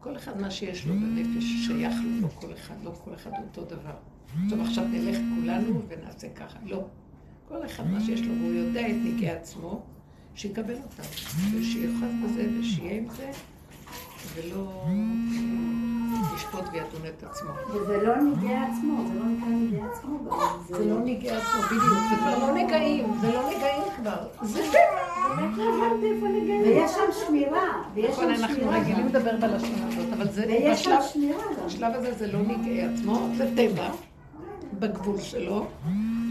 כל 0.00 0.16
אחד 0.16 0.40
מה 0.40 0.50
שיש 0.50 0.86
לו 0.86 0.94
בנפש 0.94 1.44
שייך 1.44 1.94
לו, 2.04 2.20
לא 2.20 2.28
כל 2.28 2.52
אחד, 2.54 2.74
לא 2.84 2.92
כל 3.04 3.14
אחד 3.14 3.30
אותו 3.44 3.64
דבר. 3.64 3.94
טוב, 4.50 4.60
עכשיו 4.60 4.88
נלך 4.88 5.16
כולנו 5.34 5.82
ונעשה 5.88 6.28
ככה. 6.34 6.58
לא. 6.64 6.84
כל 7.48 7.66
אחד 7.66 7.90
מה 7.90 8.00
שיש 8.00 8.22
לו, 8.22 8.34
והוא 8.40 8.52
יודע 8.52 8.80
את 8.80 8.94
נגעי 9.04 9.30
עצמו, 9.30 9.82
שיקבל 10.34 10.74
אותם. 10.74 11.02
ושיאחז 11.60 12.12
בזה 12.24 12.46
ושיהיה 12.60 12.96
עם 12.96 13.06
זה, 13.16 13.30
ולא 14.34 14.84
ישפוט 16.36 16.64
וידון 16.72 17.00
את 17.08 17.24
עצמו. 17.24 17.50
וזה 17.74 18.02
לא 18.02 18.16
נגעי 18.16 18.56
עצמו, 18.56 19.04
זה 19.08 19.14
לא 19.18 19.24
נקרא 19.24 19.48
נגעי 19.48 19.80
עצמו, 19.92 20.18
זה 20.68 20.86
לא 20.86 20.98
נגעי 21.00 21.30
עצמו, 21.30 21.62
בדיוק, 21.62 21.98
זה 22.10 22.16
כבר 22.16 22.38
לא 22.46 22.54
נגעים, 22.54 23.12
זה 23.20 23.32
לא 23.32 23.48
נגעים 23.48 23.82
כבר. 23.96 24.26
זה 24.42 24.60
באמת 25.36 25.56
לא 25.58 25.64
הבנתי 25.64 26.06
איפה 26.12 26.26
נגעים. 26.28 26.62
ויש 26.62 26.90
שם 26.90 27.26
שמירה, 27.26 27.82
ויש 27.94 28.10
נכון, 28.10 28.24
שם 28.36 28.42
אנחנו 28.42 28.56
שמירה. 28.56 28.78
רגילים 28.80 29.06
לדבר 29.06 29.36
בלשון 29.40 29.82
הזאת, 29.88 30.12
אבל 30.12 30.30
זה. 30.30 30.72
בשלב 31.66 31.94
הזה 31.94 32.12
זה 32.12 32.32
לא 32.32 32.42
נגעי 32.42 32.82
עצמו, 32.82 33.28
זה 33.36 33.50
טבע, 33.56 33.88
בגבול 34.78 35.20
שלו, 35.20 35.66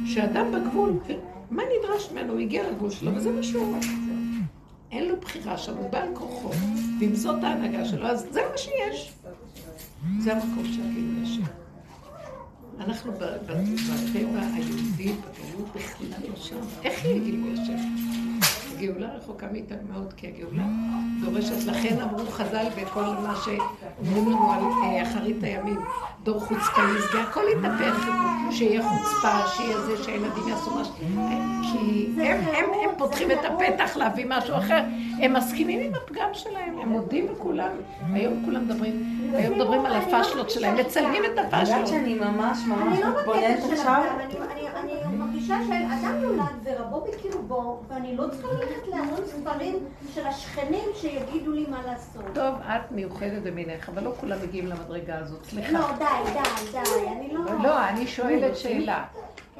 שאדם 0.05 0.51
בגבול, 0.51 0.99
מה 1.51 1.63
נדרש 1.79 2.11
ממנו? 2.11 2.33
הוא 2.33 2.39
הגיע 2.39 2.69
לגבול 2.71 2.89
שלו, 2.91 3.15
וזה 3.15 3.31
מה 3.31 3.43
שהוא 3.43 3.65
אומר. 3.65 3.79
אין 4.91 5.07
לו 5.07 5.15
בחירה 5.21 5.57
שם, 5.57 5.77
הוא 5.77 5.89
בעל 5.89 6.07
כוחו, 6.13 6.49
ואם 6.99 7.15
זאת 7.15 7.43
ההנהגה 7.43 7.85
שלו, 7.85 8.07
אז 8.07 8.27
זה 8.31 8.41
מה 8.51 8.57
שיש. 8.57 9.13
זה 10.19 10.33
המקום 10.33 10.65
שהגילוי 10.65 11.23
השם. 11.23 11.41
אנחנו 12.79 13.11
בטבע 13.11 14.41
היהודי, 14.53 15.13
בגלות 15.13 15.69
בכלל 15.75 16.29
לא 16.29 16.35
שם. 16.35 16.59
איך 16.83 17.05
יהיה 17.05 17.19
גילוי 17.19 17.53
השם? 17.53 17.77
הגאולה 18.83 19.07
רחוקה 19.17 19.47
מאיתנו 19.51 19.77
מאוד, 19.93 20.13
כי 20.17 20.27
הגאולה 20.27 20.63
דורשת, 21.21 21.65
לכן 21.65 22.01
אמרו 22.01 22.25
חז"ל 22.25 22.65
בכל 22.81 23.01
מה 23.03 23.35
שאומרים 23.35 24.31
לנו 24.31 24.51
על 24.51 24.63
אה, 24.83 25.03
אחרית 25.03 25.43
הימים, 25.43 25.79
דור 26.23 26.39
חוצפה 26.39 26.81
יסגה, 26.99 27.21
הכל 27.21 27.43
יתהפך, 27.57 28.07
שיהיה 28.51 28.83
חוצפה, 28.83 29.47
שיהיה 29.47 29.81
זה 29.81 30.03
שהילדים 30.03 30.47
יעשו 30.47 30.75
משהו, 30.75 30.93
כי 31.61 32.09
הם, 32.17 32.41
הם, 32.41 32.65
הם 32.83 32.89
פותחים 32.97 33.31
את 33.31 33.37
הפתח 33.45 33.97
להביא 33.97 34.25
משהו 34.29 34.57
אחר, 34.57 34.83
הם 35.21 35.33
מסכימים 35.33 35.79
עם 35.79 35.91
הפגם 35.95 36.29
שלהם, 36.33 36.79
הם 36.81 36.89
מודים 36.89 37.27
בכולם, 37.27 37.71
היום 38.13 38.41
כולם 38.45 38.65
מדברים, 38.65 39.21
היום 39.33 39.55
מדברים 39.55 39.85
על 39.85 39.95
הפשלות 39.95 40.49
שלהם, 40.49 40.77
מצלמים 40.77 41.25
את 41.25 41.29
את 41.31 41.37
יודעת 41.37 41.53
הפשלות. 41.53 41.87
שאני 41.87 42.15
ממש 42.15 42.57
ממש 42.67 42.99
לא 42.99 43.19
מתבוננת 43.19 43.59
עכשיו? 43.71 44.03
אני 45.51 45.85
מרגישה 45.85 46.01
שאדם 46.01 46.21
נולד 46.21 46.45
ורבו 46.63 47.01
בקרבו, 47.07 47.81
ואני 47.87 48.15
לא 48.17 48.27
צריכה 48.31 48.47
ללכת 48.53 48.87
להמון 48.87 49.19
ספרים 49.25 49.75
של 50.13 50.27
השכנים 50.27 50.89
שיגידו 50.95 51.51
לי 51.51 51.65
מה 51.69 51.81
לעשות. 51.85 52.21
טוב, 52.33 52.55
את 52.65 52.91
מיוחדת 52.91 53.41
במינך, 53.43 53.89
אבל 53.89 54.03
לא 54.03 54.11
כולם 54.19 54.37
מגיעים 54.43 54.67
למדרגה 54.67 55.17
הזאת, 55.17 55.45
סליחה. 55.45 55.71
לא, 55.71 55.87
די, 55.97 56.05
די, 56.33 56.71
די, 56.71 57.07
אני 57.07 57.33
לא... 57.33 57.41
לא, 57.63 57.87
אני 57.89 58.07
שואלת 58.07 58.57
שאלה. 58.57 59.03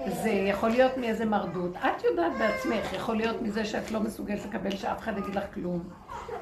זה 0.07 0.29
יכול 0.29 0.69
להיות 0.69 0.97
מאיזה 0.97 1.25
מרדות. 1.25 1.71
את 1.75 2.03
יודעת 2.03 2.31
בעצמך, 2.39 2.93
יכול 2.93 3.15
להיות 3.15 3.41
מזה 3.41 3.65
שאת 3.65 3.91
לא 3.91 3.99
מסוגלת 3.99 4.45
לקבל 4.45 4.75
שאף 4.75 4.99
אחד 4.99 5.17
יגיד 5.17 5.36
לך 5.36 5.43
כלום. 5.53 5.84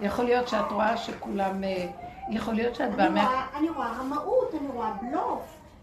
יכול 0.02 0.26
להיות 0.26 0.48
שאת 0.48 0.72
רואה 0.72 0.98
שכולם... 0.98 1.64
אה, 1.64 1.86
יכול 2.30 2.54
להיות 2.54 2.76
שאת 2.76 2.96
באה 2.96 3.08
אני. 3.08 3.20
רואה- 3.22 3.46
אני 3.58 3.70
רואה 3.70 3.92
רמאות, 4.00 4.56
אני 4.60 4.68
רואה 4.74 4.92
בלוף. 5.02 5.42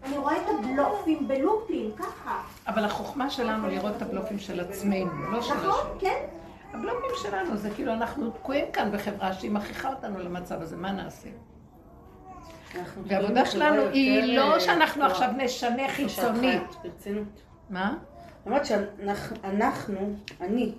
אני 0.09 0.19
רואה 0.19 0.37
את 0.37 0.47
הבלופים 0.59 1.29
בלופים, 1.29 1.91
ככה. 1.97 2.43
אבל 2.67 2.85
החוכמה 2.85 3.31
שלנו 3.31 3.69
לראות 3.69 3.97
את 3.97 4.03
הבלופים 4.03 4.39
של 4.39 4.61
עצמנו, 4.61 5.31
לא 5.31 5.43
של 5.43 5.55
נכון? 5.55 5.71
השני. 5.71 6.01
כן? 6.01 6.25
הבלופים 6.73 7.11
שלנו 7.23 7.57
זה 7.57 7.71
כאילו 7.71 7.93
אנחנו 7.93 8.31
תקועים 8.31 8.65
כאן 8.73 8.91
בחברה 8.93 9.33
שהיא 9.33 9.51
מכריחה 9.51 9.91
אותנו 9.91 10.19
למצב 10.19 10.63
הזה, 10.63 10.77
מה 10.77 10.93
נעשה? 10.93 11.29
אנחנו 12.75 13.03
והעבודה 13.07 13.47
שלנו 13.47 13.83
היא 13.83 14.37
לא 14.39 14.55
אה, 14.55 14.61
שאנחנו 14.61 15.03
כוח. 15.03 15.11
עכשיו 15.11 15.31
נשנה 15.37 15.89
חיצונית. 15.89 16.63
מה? 17.71 17.89
אני 17.89 17.97
אומרת 18.47 18.67
שאנחנו, 18.67 20.17
אני, 20.41 20.75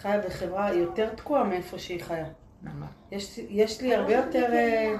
חיה 0.00 0.18
בחברה 0.18 0.72
יותר 0.72 1.14
תקועה 1.14 1.44
מאיפה 1.44 1.78
שהיא 1.78 2.04
חיה. 2.04 2.26
יש, 3.10 3.38
יש 3.38 3.80
לי 3.80 3.94
הרבה 3.94 4.12
יותר 4.12 4.52
אה, 4.52 4.96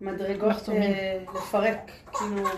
מדרגות. 0.00 0.68
אה, 0.68 1.18
לפרק, 1.34 1.90
כאילו, 2.12 2.48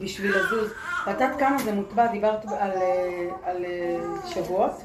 בשביל 0.00 0.36
לזוז. 0.36 0.70
ואת 1.06 1.20
יודעת 1.20 1.38
כמה 1.38 1.58
זה 1.58 1.72
מוטבע, 1.72 2.06
דיברת 2.06 2.44
על, 2.44 2.70
אה, 2.70 3.28
על 3.44 3.64
אה, 3.64 3.96
שבועות. 4.26 4.82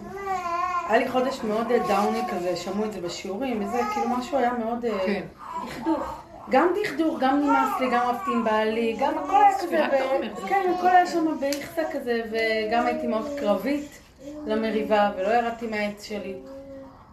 היה 0.90 0.98
לי 0.98 1.10
חודש 1.10 1.40
מאוד 1.44 1.72
אה, 1.72 1.80
דאוני 1.88 2.22
כזה, 2.32 2.56
שמעו 2.56 2.86
את 2.86 2.94
זה 2.94 3.02
בשיעורים, 3.02 3.64
וזה 3.66 3.82
כאילו 3.94 4.10
משהו 4.10 4.38
היה 4.38 4.54
מאוד... 4.54 4.86
כן. 5.06 5.24
דכדוך. 5.68 6.24
גם 6.50 6.68
דכדוך, 6.84 7.20
גם 7.20 7.40
נמאס 7.40 7.80
לי, 7.80 7.90
גם 7.92 8.08
רבתי 8.10 8.32
עם 8.34 8.44
בעלי, 8.44 8.98
גם 9.00 9.18
הכל 9.18 9.36
היה 9.36 9.58
כזה, 9.60 9.88
ב- 9.92 10.42
זה 10.42 10.48
כן, 10.48 10.74
הכל 10.78 10.88
היה 10.88 11.08
שם 11.08 11.40
באיכסה 11.40 11.82
כזה, 11.92 12.22
וגם 12.32 12.86
הייתי 12.86 13.08
מאוד 13.08 13.28
קרבית 13.40 14.00
למריבה, 14.46 15.12
ולא 15.18 15.28
ירדתי 15.28 15.68
מהעץ 15.68 16.04
שלי. 16.04 16.36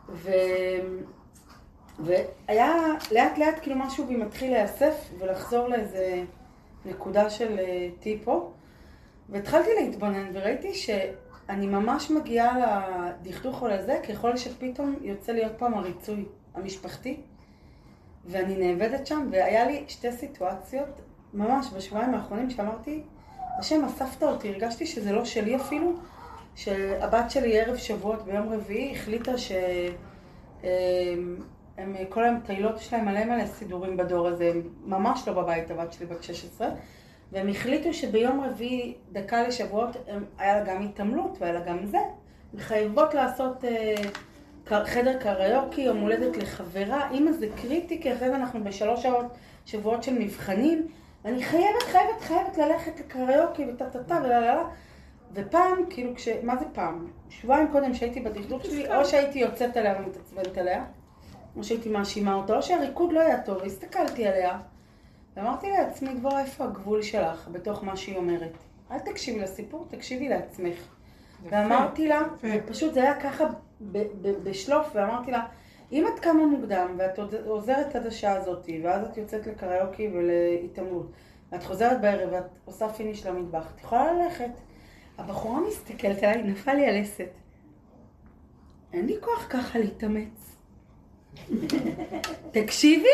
ו... 0.08 0.30
והיה 1.98 2.72
לאט 3.12 3.38
לאט 3.38 3.58
כאילו 3.62 3.76
משהו 3.76 4.06
בי 4.06 4.16
מתחיל 4.16 4.50
להיאסף 4.52 4.94
ולחזור 5.18 5.68
לאיזה 5.68 6.22
נקודה 6.86 7.30
של 7.30 7.58
אה, 7.58 7.88
טיפו. 8.00 8.50
והתחלתי 9.28 9.68
להתבונן 9.80 10.30
וראיתי 10.32 10.74
שאני 10.74 11.66
ממש 11.66 12.10
מגיעה 12.10 12.80
לדכדוך 13.20 13.62
או 13.62 13.68
לזה 13.68 14.00
ככל 14.08 14.36
שפתאום 14.36 14.96
יוצא 15.00 15.32
לי 15.32 15.44
עוד 15.44 15.52
פעם 15.58 15.74
הריצוי 15.74 16.24
המשפחתי. 16.54 17.20
ואני 18.26 18.56
נאבדת 18.56 19.06
שם, 19.06 19.28
והיה 19.32 19.66
לי 19.66 19.84
שתי 19.88 20.12
סיטואציות, 20.12 21.00
ממש 21.34 21.66
בשבועיים 21.76 22.14
האחרונים, 22.14 22.50
שאמרתי, 22.50 23.02
השם 23.58 23.84
אספת 23.84 24.22
אותי, 24.22 24.48
הרגשתי 24.48 24.86
שזה 24.86 25.12
לא 25.12 25.24
שלי 25.24 25.56
אפילו, 25.56 25.92
שהבת 26.54 27.30
שלי 27.30 27.60
ערב 27.60 27.76
שבועות 27.76 28.24
ביום 28.24 28.48
רביעי 28.48 28.92
החליטה 28.92 29.38
ש... 29.38 29.52
הם 31.78 31.94
כל 32.08 32.24
היום 32.24 32.36
מטיילות, 32.36 32.80
יש 32.80 32.92
להם 32.92 33.04
מלא 33.04 33.24
מלא 33.24 33.46
סידורים 33.46 33.96
בדור 33.96 34.28
הזה, 34.28 34.50
הם 34.54 34.62
ממש 34.84 35.28
לא 35.28 35.32
בבית, 35.32 35.70
הבת 35.70 35.92
שלי 35.92 36.06
בת 36.06 36.22
16, 36.22 36.68
והם 37.32 37.48
החליטו 37.48 37.94
שביום 37.94 38.40
רביעי, 38.40 38.94
דקה 39.12 39.48
לשבועות, 39.48 39.96
הם, 40.08 40.24
היה 40.38 40.60
לה 40.60 40.64
גם 40.64 40.82
התעמלות 40.82 41.36
והיה 41.40 41.52
לה 41.52 41.60
גם 41.60 41.86
זה, 41.86 41.98
הן 42.52 42.60
חייבות 42.60 43.14
לעשות 43.14 43.64
אה, 43.64 43.94
חדר 44.84 45.18
קריוקי, 45.20 45.80
יום 45.80 45.98
הולדת 45.98 46.36
לחברה, 46.36 47.10
אימא 47.10 47.32
זה 47.32 47.46
קריטי, 47.62 48.02
כי 48.02 48.12
אחרי 48.12 48.28
זה 48.28 48.36
אנחנו 48.36 48.64
בשלוש 48.64 49.02
שעות, 49.02 49.26
שבועות 49.66 50.02
של 50.02 50.18
מבחנים, 50.18 50.86
ואני 51.24 51.42
חייבת, 51.42 51.82
חייבת, 51.82 52.20
חייבת 52.20 52.58
ללכת 52.58 53.00
לקריוקי 53.00 53.64
וטה 53.64 53.90
טה 53.90 54.04
טה 54.04 54.20
ולה 54.24 54.40
לה 54.40 54.54
לה. 54.54 54.62
ופעם, 55.34 55.78
כאילו, 55.90 56.14
כש... 56.14 56.28
מה 56.42 56.56
זה 56.56 56.64
פעם? 56.72 57.06
שבועיים 57.28 57.68
קודם 57.72 57.94
שהייתי 57.94 58.20
בדכדוך 58.20 58.64
שלי, 58.64 58.96
או 58.96 59.04
שהייתי 59.04 59.38
יוצאת 59.38 59.76
עליה 59.76 59.94
ומתעצבנת 59.98 60.58
עליה, 60.58 60.84
או 61.56 61.64
שהייתי 61.64 61.88
מאשימה 61.88 62.34
אותה, 62.34 62.56
או 62.56 62.62
שהריקוד 62.62 63.12
לא 63.12 63.20
היה 63.20 63.42
טוב, 63.42 63.62
הסתכלתי 63.62 64.26
עליה, 64.26 64.58
ואמרתי 65.36 65.70
לעצמי, 65.70 66.14
דבורה, 66.14 66.40
איפה 66.40 66.64
הגבול 66.64 67.02
שלך 67.02 67.48
בתוך 67.52 67.84
מה 67.84 67.96
שהיא 67.96 68.16
אומרת? 68.16 68.52
אל 68.90 68.98
תקשיבי 68.98 69.40
לסיפור, 69.40 69.86
תקשיבי 69.90 70.28
לעצמך. 70.28 70.78
ואמרתי 71.50 72.08
לה. 72.08 72.22
פשוט 72.66 72.94
זה 72.94 73.02
היה 73.02 73.20
ככה 73.20 73.44
בשלוף, 74.42 74.86
ואמרתי 74.94 75.30
לה, 75.30 75.46
אם 75.92 76.06
את 76.06 76.20
קמה 76.20 76.46
מוקדם 76.46 76.94
ואת 76.98 77.18
עוזרת 77.46 77.96
עד 77.96 78.06
השעה 78.06 78.32
הזאת, 78.32 78.66
ואז 78.82 79.06
את 79.06 79.16
יוצאת 79.16 79.46
לקריוקי 79.46 80.08
ולהתעמלות, 80.08 81.10
ואת 81.52 81.64
חוזרת 81.64 82.00
בערב 82.00 82.32
ואת 82.32 82.58
עושה 82.64 82.88
פיניש 82.88 83.26
למטבח, 83.26 83.72
את 83.74 83.80
יכולה 83.80 84.12
ללכת. 84.12 84.50
הבחורה 85.18 85.60
מסתכלת 85.60 86.22
עליי, 86.22 86.42
נפל 86.42 86.72
לי 86.72 86.86
הלסת. 86.86 87.30
אין 88.92 89.06
לי 89.06 89.16
כוח 89.20 89.46
ככה 89.50 89.78
להתאמץ. 89.78 90.55
תקשיבי, 92.50 93.08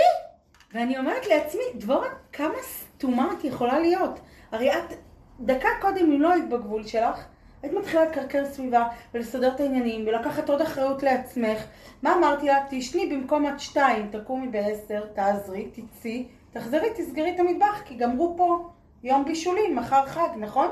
ואני 0.75 0.99
אומרת 0.99 1.27
לעצמי, 1.27 1.62
דבורה, 1.75 2.09
כמה 2.33 2.55
סתומה 2.62 3.35
את 3.39 3.45
יכולה 3.45 3.79
להיות? 3.79 4.20
הרי 4.53 4.73
את, 4.73 4.95
דקה 5.41 5.68
קודם, 5.81 6.12
אם 6.12 6.23
לא 6.23 6.33
היית 6.33 6.49
בגבול 6.49 6.87
שלך, 6.87 7.25
היית 7.62 7.75
מתחילה 7.75 8.05
לקרקר 8.05 8.45
סביבה 8.45 8.89
ולסדר 9.14 9.55
את 9.55 9.61
העניינים 9.61 10.07
ולקחת 10.07 10.51
עוד 10.51 10.61
אחריות 10.61 11.03
לעצמך. 11.03 11.59
מה 12.03 12.14
אמרתי 12.14 12.47
לה? 12.47 12.59
תשני 12.70 13.07
במקום 13.07 13.47
עד 13.47 13.61
שתיים, 13.61 14.09
תקומי 14.12 14.49
בעשר, 14.49 15.07
תעזרי, 15.07 15.70
תצאי, 15.70 16.29
תחזרי, 16.53 16.89
תסגרי 16.97 17.35
את 17.35 17.41
המטבח, 17.41 17.83
כי 17.85 17.95
גמרו 17.95 18.35
פה 18.37 18.70
יום 19.03 19.25
בישולים, 19.25 19.77
מחר 19.77 20.07
חג, 20.07 20.29
נכון? 20.37 20.68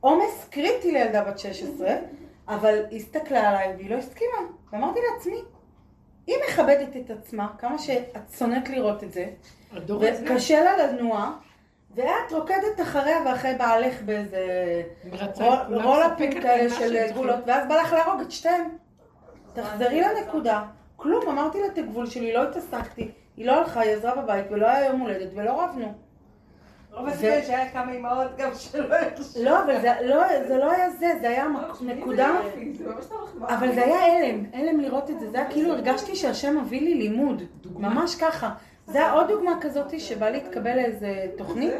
עומס 0.00 0.48
קריטי 0.50 0.92
לילדה 0.92 1.24
בת 1.24 1.38
16, 1.38 1.94
אבל 2.48 2.84
היא 2.90 2.98
הסתכלה 2.98 3.48
עליי 3.48 3.74
והיא 3.76 3.90
לא 3.90 3.96
הסכימה. 3.96 4.38
ואמרתי 4.72 5.00
לעצמי, 5.12 5.40
היא 6.26 6.36
מכבדת 6.48 6.96
את 6.96 7.10
עצמה, 7.10 7.48
כמה 7.58 7.78
שאת 7.78 8.16
שונאת 8.38 8.68
לראות 8.68 9.04
את 9.04 9.12
זה, 9.12 9.26
וקשה 10.00 10.64
לה 10.64 10.86
לנוע, 10.86 11.32
ואת 11.94 12.32
רוקדת 12.32 12.80
אחריה 12.82 13.18
ואחרי 13.26 13.54
בעלך 13.54 14.02
באיזה 14.02 14.82
רולאפים 15.68 16.40
כאלה 16.40 16.70
של 16.70 16.76
צריכים. 16.76 17.16
גולות, 17.16 17.40
ואז 17.46 17.68
בא 17.68 17.74
לך 17.74 17.92
להרוג 17.92 18.20
את 18.20 18.30
שתיהם. 18.30 18.68
תחזרי 19.52 20.00
לנקודה. 20.00 20.64
כלום, 20.96 21.28
אמרתי 21.28 21.60
לה 21.60 21.66
את 21.66 21.78
הגבול 21.78 22.06
שלי, 22.06 22.32
לא 22.32 22.42
התעסקתי. 22.42 23.10
היא 23.36 23.46
לא 23.46 23.52
הלכה, 23.52 23.80
היא 23.80 23.92
עזרה 23.92 24.22
בבית, 24.22 24.44
ולא 24.50 24.66
היה 24.66 24.86
יום 24.86 25.00
הולדת, 25.00 25.28
ולא 25.34 25.62
רבנו. 25.62 26.05
רוב 26.96 27.08
הסיכוי 27.08 27.42
שהיה 27.42 27.70
כמה 27.70 27.92
אימהות 27.92 28.36
גם 28.38 28.50
שלא 28.54 28.94
הרשו. 28.94 29.44
לא, 29.44 29.62
אבל 29.62 29.80
זה 29.80 29.92
לא, 30.02 30.22
זה 30.48 30.56
לא 30.58 30.70
היה 30.72 30.90
זה, 30.90 31.12
זה 31.20 31.28
היה 31.28 31.48
מק- 31.48 31.82
נקודה, 31.82 32.28
לא. 32.84 33.48
אבל 33.48 33.74
זה 33.74 33.84
היה 33.84 34.16
הלם, 34.16 34.44
הלם 34.52 34.80
לראות 34.80 35.10
את 35.10 35.20
זה, 35.20 35.30
זה 35.30 35.38
היה 35.38 35.50
כאילו 35.50 35.72
הרגשתי 35.72 36.16
שהשם 36.16 36.58
מביא 36.58 36.80
לי 36.80 36.94
לימוד, 36.94 37.42
ממש 37.76 38.14
ככה. 38.14 38.50
זה 38.86 38.98
היה 38.98 39.12
עוד 39.12 39.28
דוגמה 39.28 39.58
כזאת 39.60 40.00
שבא 40.00 40.30
להתקבל 40.30 40.74
לאיזה 40.76 41.26
תוכנית, 41.38 41.72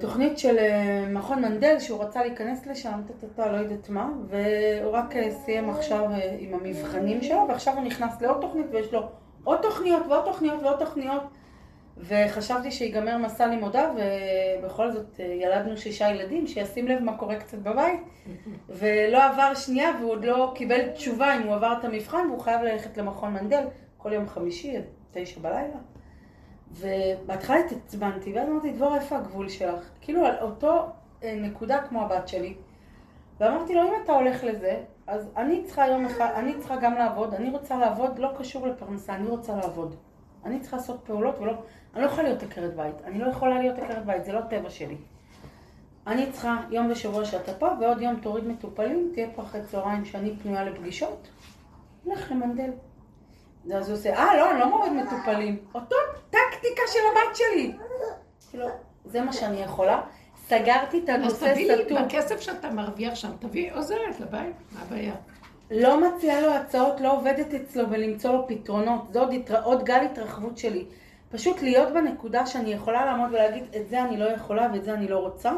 תוכנית 0.00 0.38
של 0.38 0.58
אה, 0.58 1.04
מכון 1.10 1.42
מנדל, 1.42 1.78
שהוא 1.78 2.02
רצה 2.02 2.20
להיכנס 2.22 2.66
לשם, 2.66 3.00
טטטה, 3.08 3.52
לא 3.52 3.56
יודעת 3.56 3.88
מה, 3.88 4.08
והוא 4.28 4.92
רק 4.92 5.16
אה, 5.16 5.30
סיים 5.44 5.70
עכשיו 5.70 6.04
אה, 6.10 6.36
עם 6.38 6.54
המבחנים 6.54 7.22
שלו, 7.22 7.44
ועכשיו 7.48 7.74
הוא 7.74 7.84
נכנס 7.84 8.20
לעוד 8.22 8.40
תוכנית 8.40 8.66
ויש 8.70 8.92
לו 8.92 9.02
עוד 9.44 9.58
תוכניות 9.62 10.02
ועוד 10.08 10.24
תוכניות 10.24 10.62
ועוד 10.62 10.78
תוכניות, 10.78 11.22
וחשבתי 11.96 12.70
שיגמר 12.70 13.16
מסע 13.16 13.46
לימודיו, 13.46 13.88
ובכל 13.96 14.92
זאת 14.92 15.20
אה, 15.20 15.24
ילדנו 15.24 15.76
שישה 15.76 16.10
ילדים, 16.10 16.46
שישים 16.46 16.88
לב 16.88 17.02
מה 17.02 17.16
קורה 17.16 17.36
קצת 17.36 17.58
בבית, 17.58 18.00
ולא 18.68 19.24
עבר 19.24 19.54
שנייה 19.54 19.90
והוא 20.00 20.10
עוד 20.10 20.24
לא 20.24 20.52
קיבל 20.54 20.88
תשובה 20.88 21.36
אם 21.36 21.42
הוא 21.42 21.54
עבר 21.54 21.74
את 21.78 21.84
המבחן, 21.84 22.26
והוא 22.28 22.40
חייב 22.40 22.62
ללכת 22.62 22.96
למכון 22.96 23.32
מנדל 23.32 23.64
כל 23.96 24.12
יום 24.12 24.28
חמישי 24.28 24.76
עד 24.76 24.84
תשע 25.10 25.40
בלילה. 25.40 25.78
ובהתחלה 26.72 27.56
התעצבנתי, 27.56 28.32
ואז 28.32 28.48
אמרתי, 28.48 28.72
דבורה, 28.72 28.96
איפה 28.96 29.16
הגבול 29.16 29.48
שלך? 29.48 29.90
כאילו 30.00 30.26
על 30.26 30.34
אותו 30.40 30.86
אה, 31.22 31.34
נקודה 31.40 31.78
כמו 31.78 32.02
הבת 32.02 32.28
שלי. 32.28 32.54
ואמרתי 33.40 33.74
לו, 33.74 33.82
אם 33.82 33.92
אתה 34.04 34.12
הולך 34.12 34.44
לזה, 34.44 34.80
אז 35.06 35.30
אני 35.36 35.64
צריכה 35.64 35.86
יום 35.86 36.06
אחד, 36.06 36.32
אני 36.36 36.58
צריכה 36.58 36.76
גם 36.76 36.94
לעבוד, 36.94 37.34
אני 37.34 37.50
רוצה 37.50 37.76
לעבוד, 37.78 38.18
לא 38.18 38.28
קשור 38.38 38.66
לפרנסה, 38.66 39.14
אני 39.14 39.28
רוצה 39.28 39.56
לעבוד. 39.56 39.96
אני 40.44 40.60
צריכה 40.60 40.76
לעשות 40.76 41.00
פעולות 41.04 41.38
ולא, 41.38 41.52
אני 41.94 42.02
לא 42.02 42.06
יכולה 42.06 42.22
להיות 42.28 42.42
עקרת 42.42 42.76
בית, 42.76 42.94
אני 43.04 43.18
לא 43.18 43.26
יכולה 43.26 43.58
להיות 43.58 43.78
עקרת 43.78 44.06
בית, 44.06 44.24
זה 44.24 44.32
לא 44.32 44.40
טבע 44.40 44.70
שלי. 44.70 44.96
אני 46.06 46.32
צריכה 46.32 46.56
יום 46.70 46.90
בשבוע 46.90 47.24
שאתה 47.24 47.54
פה, 47.54 47.68
ועוד 47.80 48.00
יום 48.00 48.16
תוריד 48.16 48.46
מטופלים, 48.46 49.10
תהיה 49.14 49.28
פה 49.34 49.42
אחרי 49.42 49.60
צהריים 49.70 50.04
שאני 50.04 50.36
פנויה 50.42 50.64
לפגישות, 50.64 51.28
לך 52.06 52.30
למנדל. 52.30 52.70
אז 53.74 53.88
הוא 53.88 53.98
עושה, 53.98 54.14
אה, 54.14 54.36
לא, 54.36 54.50
אני 54.50 54.60
לא 54.60 54.70
מוריד 54.70 54.92
מטופלים. 54.92 55.58
אותו 55.74 55.96
טקטיקה 56.30 56.82
של 56.86 56.98
הבת 57.12 57.36
שלי. 57.36 57.72
כאילו, 58.50 58.66
זה 59.04 59.20
מה 59.20 59.32
שאני 59.32 59.62
יכולה. 59.62 60.00
סגרתי 60.46 61.00
את 61.04 61.08
אז 61.08 61.14
הנושא 61.20 61.52
תביא 61.52 61.72
לי, 61.72 61.84
סתום. 61.84 62.04
בכסף 62.04 62.40
שאתה 62.40 62.70
מרוויח 62.70 63.14
שם, 63.14 63.30
תביא 63.38 63.72
עוזרת 63.72 64.20
לבית, 64.20 64.56
מה 64.72 64.80
הבעיה? 64.82 65.14
לא 65.70 66.00
מציעה 66.00 66.40
לו 66.40 66.54
הצעות, 66.54 67.00
לא 67.00 67.12
עובדת 67.12 67.54
אצלו 67.54 67.90
ולמצוא 67.90 68.32
לו 68.32 68.48
פתרונות. 68.48 69.02
זה 69.12 69.20
עוד, 69.20 69.32
התר... 69.32 69.64
עוד 69.64 69.84
גל 69.84 70.04
התרחבות 70.10 70.58
שלי. 70.58 70.84
פשוט 71.32 71.62
להיות 71.62 71.92
בנקודה 71.94 72.46
שאני 72.46 72.72
יכולה 72.72 73.04
לעמוד 73.04 73.30
ולהגיד, 73.30 73.64
את 73.76 73.88
זה 73.88 74.02
אני 74.02 74.16
לא 74.16 74.24
יכולה 74.24 74.68
ואת 74.72 74.84
זה 74.84 74.94
אני 74.94 75.08
לא 75.08 75.18
רוצה. 75.18 75.52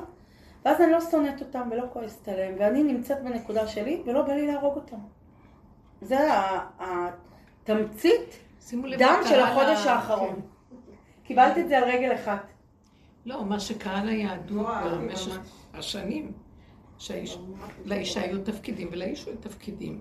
ואז 0.64 0.81
אני 0.81 0.93
לא 0.93 1.01
שונאת 1.01 1.41
אותם 1.41 1.68
ולא 1.72 1.85
כועסת 1.93 2.29
עליהם, 2.29 2.55
ואני 2.59 2.83
נמצאת 2.83 3.25
בנקודה 3.25 3.66
שלי 3.66 4.03
ולא 4.07 4.22
בא 4.22 4.33
לי 4.33 4.47
להרוג 4.47 4.75
אותם. 4.77 4.97
זה 6.03 6.18
התמצית 6.79 8.39
דם 8.99 9.20
של 9.29 9.41
החודש 9.41 9.87
ל- 9.87 9.89
האחרון. 9.89 10.41
קיבלת 11.25 11.59
את 11.59 11.68
זה 11.68 11.79
על 11.79 11.85
רגל 11.85 12.14
אחת. 12.14 12.47
לא, 13.27 13.45
מה 13.45 13.61
שקרה 13.61 14.05
ליהדות 14.05 14.66
במשך. 14.93 15.39
השנים, 15.75 16.33
שהאיש- 16.99 17.39
לאישה 17.85 18.20
היו 18.22 18.43
תפקידים 18.45 18.89
ולאיש 18.93 19.27
היו 19.27 19.37
תפקידים, 19.37 20.01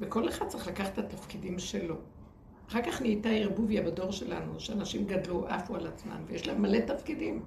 וכל 0.00 0.28
אחד 0.28 0.46
צריך 0.48 0.68
לקחת 0.68 0.92
את 0.92 1.04
התפקידים 1.04 1.58
שלו. 1.58 1.96
אחר 2.72 2.82
כך 2.82 3.02
נהייתה 3.02 3.28
ערבוביה 3.28 3.82
בדור 3.82 4.10
שלנו, 4.10 4.60
שאנשים 4.60 5.06
גדלו, 5.06 5.48
עפו 5.48 5.76
על 5.76 5.86
עצמם, 5.86 6.24
ויש 6.26 6.46
להם 6.46 6.62
מלא 6.62 6.78
תפקידים. 6.78 7.44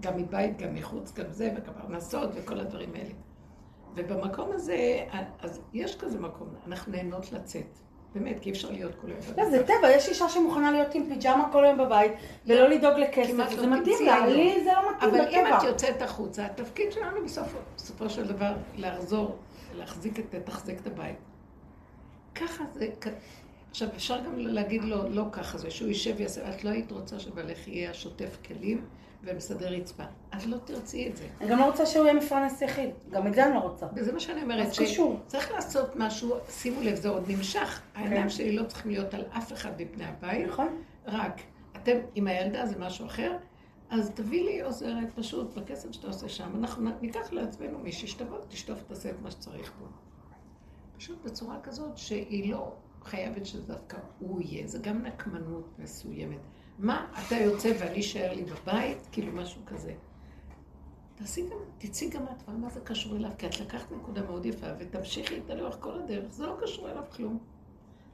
גם 0.00 0.16
מבית, 0.16 0.58
גם 0.58 0.74
מחוץ, 0.74 1.12
גם 1.12 1.24
זה, 1.30 1.54
וגם 1.56 1.72
פרנסות 1.74 2.30
וכל 2.34 2.60
הדברים 2.60 2.94
האלה. 2.94 3.10
ובמקום 3.94 4.48
הזה, 4.52 5.04
אז 5.40 5.60
יש 5.72 5.96
כזה 5.96 6.20
מקום, 6.20 6.48
אנחנו 6.66 6.92
נהנות 6.92 7.32
לצאת. 7.32 7.78
באמת, 8.14 8.40
כי 8.40 8.50
אי 8.50 8.54
אפשר 8.54 8.70
להיות 8.70 8.94
כל 9.00 9.06
היום. 9.06 9.20
לא, 9.36 9.50
זה 9.50 9.62
טבע, 9.62 9.90
יש 9.90 10.08
אישה 10.08 10.28
שמוכנה 10.28 10.70
להיות 10.70 10.94
עם 10.94 11.08
פיג'מה 11.08 11.48
כל 11.52 11.64
היום 11.64 11.78
בבית, 11.78 12.12
ולא 12.46 12.68
לדאוג 12.68 12.98
לכסף, 12.98 13.50
זה 13.50 13.66
לא 13.66 13.80
מתאים 13.80 14.06
לה. 14.06 14.26
לי 14.26 14.64
זה 14.64 14.70
לא 14.72 14.90
מתאים 14.90 15.10
אבל 15.10 15.28
אם 15.30 15.46
את. 15.46 15.62
יוצאת 15.62 16.02
החוצה, 16.02 16.46
התפקיד 16.46 16.92
שלנו 16.92 17.20
בסופו 17.76 18.10
של 18.10 18.26
דבר 18.26 18.52
לחזור, 18.76 19.36
להחזיק 19.74 20.18
את, 20.18 20.34
לתחזק 20.34 20.80
את 20.80 20.86
הבית. 20.86 21.16
ככה 22.34 22.64
זה, 22.74 22.86
עכשיו 23.78 23.96
אפשר 23.96 24.20
גם 24.24 24.38
להגיד 24.38 24.84
לו, 24.84 25.08
לא 25.08 25.24
ככה 25.32 25.58
זה, 25.58 25.70
שהוא 25.70 25.88
יישב 25.88 26.14
ויעשה, 26.16 26.50
את 26.50 26.64
לא 26.64 26.70
היית 26.70 26.92
רוצה 26.92 27.18
שבעלך 27.18 27.68
יהיה 27.68 27.90
השוטף 27.90 28.38
כלים 28.46 28.84
ומסדר 29.22 29.68
רצפה. 29.68 30.02
את 30.36 30.46
לא 30.46 30.56
תרצי 30.64 31.08
את 31.08 31.16
זה. 31.16 31.26
אני 31.40 31.50
גם 31.50 31.58
לא 31.58 31.64
רוצה 31.64 31.86
שהוא 31.86 32.04
יהיה 32.04 32.14
מפרנס 32.14 32.62
יחיד, 32.62 32.90
גם 33.10 33.26
את 33.26 33.34
זה 33.34 33.46
אני 33.46 33.54
לא 33.54 33.58
רוצה. 33.58 33.86
וזה 33.94 34.12
מה 34.12 34.20
שאני 34.20 34.42
אומרת, 34.42 34.66
אז 34.66 34.78
קשור. 34.78 35.20
שצריך 35.26 35.50
לעשות 35.52 35.96
משהו, 35.96 36.36
שימו 36.50 36.80
לב, 36.82 36.94
זה 36.94 37.08
עוד 37.08 37.24
נמשך. 37.28 37.80
העיניים 37.94 38.28
שלי 38.28 38.56
לא 38.56 38.64
צריכים 38.64 38.90
להיות 38.90 39.14
על 39.14 39.24
אף 39.30 39.52
אחד 39.52 39.70
מפני 39.82 40.04
הבית. 40.04 40.48
נכון? 40.48 40.82
רק, 41.06 41.40
אתם 41.76 41.96
עם 42.14 42.26
הילדה 42.26 42.66
זה 42.66 42.78
משהו 42.78 43.06
אחר, 43.06 43.36
אז 43.90 44.10
תביא 44.14 44.44
לי 44.44 44.60
עוזרת 44.60 45.12
פשוט 45.14 45.58
בכסף 45.58 45.92
שאתה 45.92 46.06
עושה 46.06 46.28
שם, 46.28 46.50
אנחנו 46.58 46.90
ניקח 47.00 47.32
לעצמנו 47.32 47.78
מישהי 47.78 48.08
שתבוא, 48.08 48.38
תשטוף, 48.48 48.82
תעשה 48.82 49.10
את 49.10 49.20
מה 49.22 49.30
שצריך 49.30 49.72
פה. 49.78 49.84
פשוט 50.96 51.24
בצורה 51.24 51.60
כזאת 51.60 51.98
שהיא 51.98 52.52
לא 52.52 52.72
חייבת 53.04 53.46
שדווקא 53.46 53.96
הוא 54.18 54.40
יהיה, 54.42 54.66
זה 54.66 54.78
גם 54.78 55.02
נקמנות 55.02 55.74
מסוימת. 55.78 56.40
מה, 56.78 57.06
אתה 57.26 57.34
יוצא 57.36 57.72
ואני 57.78 58.00
אשאר 58.00 58.34
לי 58.34 58.44
בבית? 58.44 59.08
כאילו 59.12 59.32
משהו 59.32 59.62
כזה. 59.66 59.94
תעשי 61.14 61.42
גם, 61.50 61.58
תצאי 61.78 62.08
גם 62.08 62.22
את, 62.22 62.42
אבל 62.48 62.56
מה 62.56 62.70
זה 62.70 62.80
קשור 62.80 63.16
אליו? 63.16 63.30
כי 63.38 63.46
את 63.46 63.60
לקחת 63.60 63.92
נקודה 63.92 64.22
מאוד 64.22 64.46
יפה 64.46 64.66
ותמשיכי 64.78 65.34
איתה 65.34 65.54
לאורך 65.54 65.76
כל 65.80 65.98
הדרך, 66.04 66.32
זה 66.32 66.46
לא 66.46 66.56
קשור 66.62 66.90
אליו 66.90 67.02
כלום. 67.12 67.38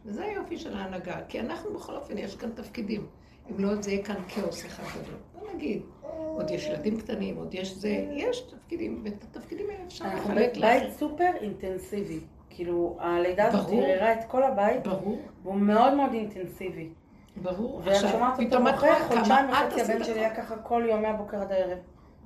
וזה 0.04 0.24
היופי 0.24 0.58
של 0.58 0.76
ההנהגה, 0.76 1.20
כי 1.28 1.40
אנחנו 1.40 1.74
בכל 1.74 1.96
אופן, 1.96 2.18
יש 2.18 2.36
כאן 2.36 2.50
תפקידים. 2.54 3.06
אם 3.50 3.58
לא, 3.58 3.82
זה 3.82 3.90
יהיה 3.90 4.04
כאן 4.04 4.22
כאוס 4.28 4.66
אחד 4.66 4.82
גדול. 5.02 5.14
בוא 5.32 5.52
נגיד, 5.54 5.82
עוד 6.02 6.50
יש 6.50 6.66
ילדים 6.66 7.00
קטנים, 7.00 7.36
עוד 7.36 7.54
יש 7.54 7.74
זה, 7.74 8.06
יש 8.16 8.40
תפקידים, 8.40 9.02
ואת 9.04 9.22
התפקידים 9.22 9.70
האלה 9.70 9.84
אפשר 9.86 10.04
אנחנו 10.04 10.30
לחלק 10.30 10.56
בית 10.56 10.92
סופר 10.92 11.30
אינטנסיבי. 11.40 12.20
כאילו, 12.54 12.96
הלידה 13.00 13.46
הזאת. 13.46 13.72
ערערה 13.72 14.12
את 14.12 14.24
כל 14.28 14.42
הבית, 14.42 14.86
ברור, 14.86 15.18
והוא 15.42 15.54
מאוד 15.54 15.94
מאוד 15.94 16.12
אינטנסיבי. 16.12 16.88
ברור. 17.36 17.80
ואני 17.84 17.98
שומעת 17.98 18.40
אותו 18.40 18.56
כמה 18.56 18.76
חודשיים 19.08 19.50
וחצי 19.50 19.80
הבן 19.80 20.04
שלי. 20.04 20.20
היה 20.20 20.34
ככה 20.34 20.56
כל 20.56 20.82
יום 20.88 21.02
מהבוקר 21.02 21.40
עד 21.40 21.52
הערב. 21.52 21.78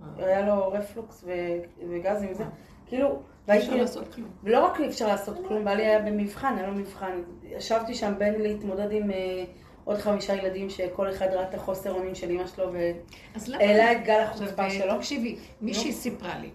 אה. 0.03 0.26
היה 0.26 0.47
לו 0.47 0.68
רפלוקס 0.68 1.24
ו- 1.26 1.87
וגזים 1.91 2.31
וזה. 2.31 2.45
כאילו, 2.87 3.09
אי 3.09 3.14
והייתי... 3.49 3.66
אפשר 3.66 3.76
לעשות 3.76 4.14
כלום. 4.14 4.29
ולא 4.43 4.64
רק 4.64 4.81
אי 4.81 4.89
אפשר 4.89 5.07
לעשות 5.07 5.47
כלום, 5.49 5.64
בעלי 5.64 5.87
היה 5.87 5.99
במבחן, 5.99 6.55
היה 6.59 6.66
לו 6.66 6.72
מבחן. 6.72 7.22
ישבתי 7.43 7.95
שם 7.95 8.14
בין 8.18 8.41
להתמודד 8.41 8.93
עם 8.93 9.11
אה, 9.11 9.45
עוד 9.85 9.99
חמישה 9.99 10.35
ילדים 10.35 10.70
שכל 10.70 11.11
אחד 11.11 11.26
ראה 11.26 11.43
את 11.43 11.55
החוסר 11.55 11.93
אונים 11.93 12.14
של 12.14 12.31
אמא 12.31 12.47
שלו. 12.47 12.72
והעלה 12.72 13.93
את 13.93 14.05
גל 14.05 14.20
החוצפה 14.20 14.70
שלו. 14.70 14.97
תקשיבי, 14.97 15.37
מישהי 15.61 15.93
סיפרה 15.93 16.39
לי 16.39 16.51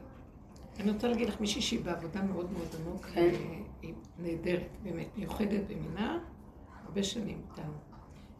אני 0.79 0.91
רוצה 0.91 1.07
להגיד 1.07 1.27
לך, 1.29 1.41
מישהי 1.41 1.61
שהיא 1.61 1.79
בעבודה 1.83 2.21
מאוד 2.21 2.51
מאוד 2.51 2.67
עמוק, 2.79 3.05
כן. 3.05 3.29
היא 3.81 3.93
נהדרת, 4.19 4.67
באמת, 4.83 5.07
מיוחדת 5.17 5.61
במינה, 5.69 6.19
הרבה 6.85 7.03
שנים 7.03 7.41
איתנו. 7.51 7.73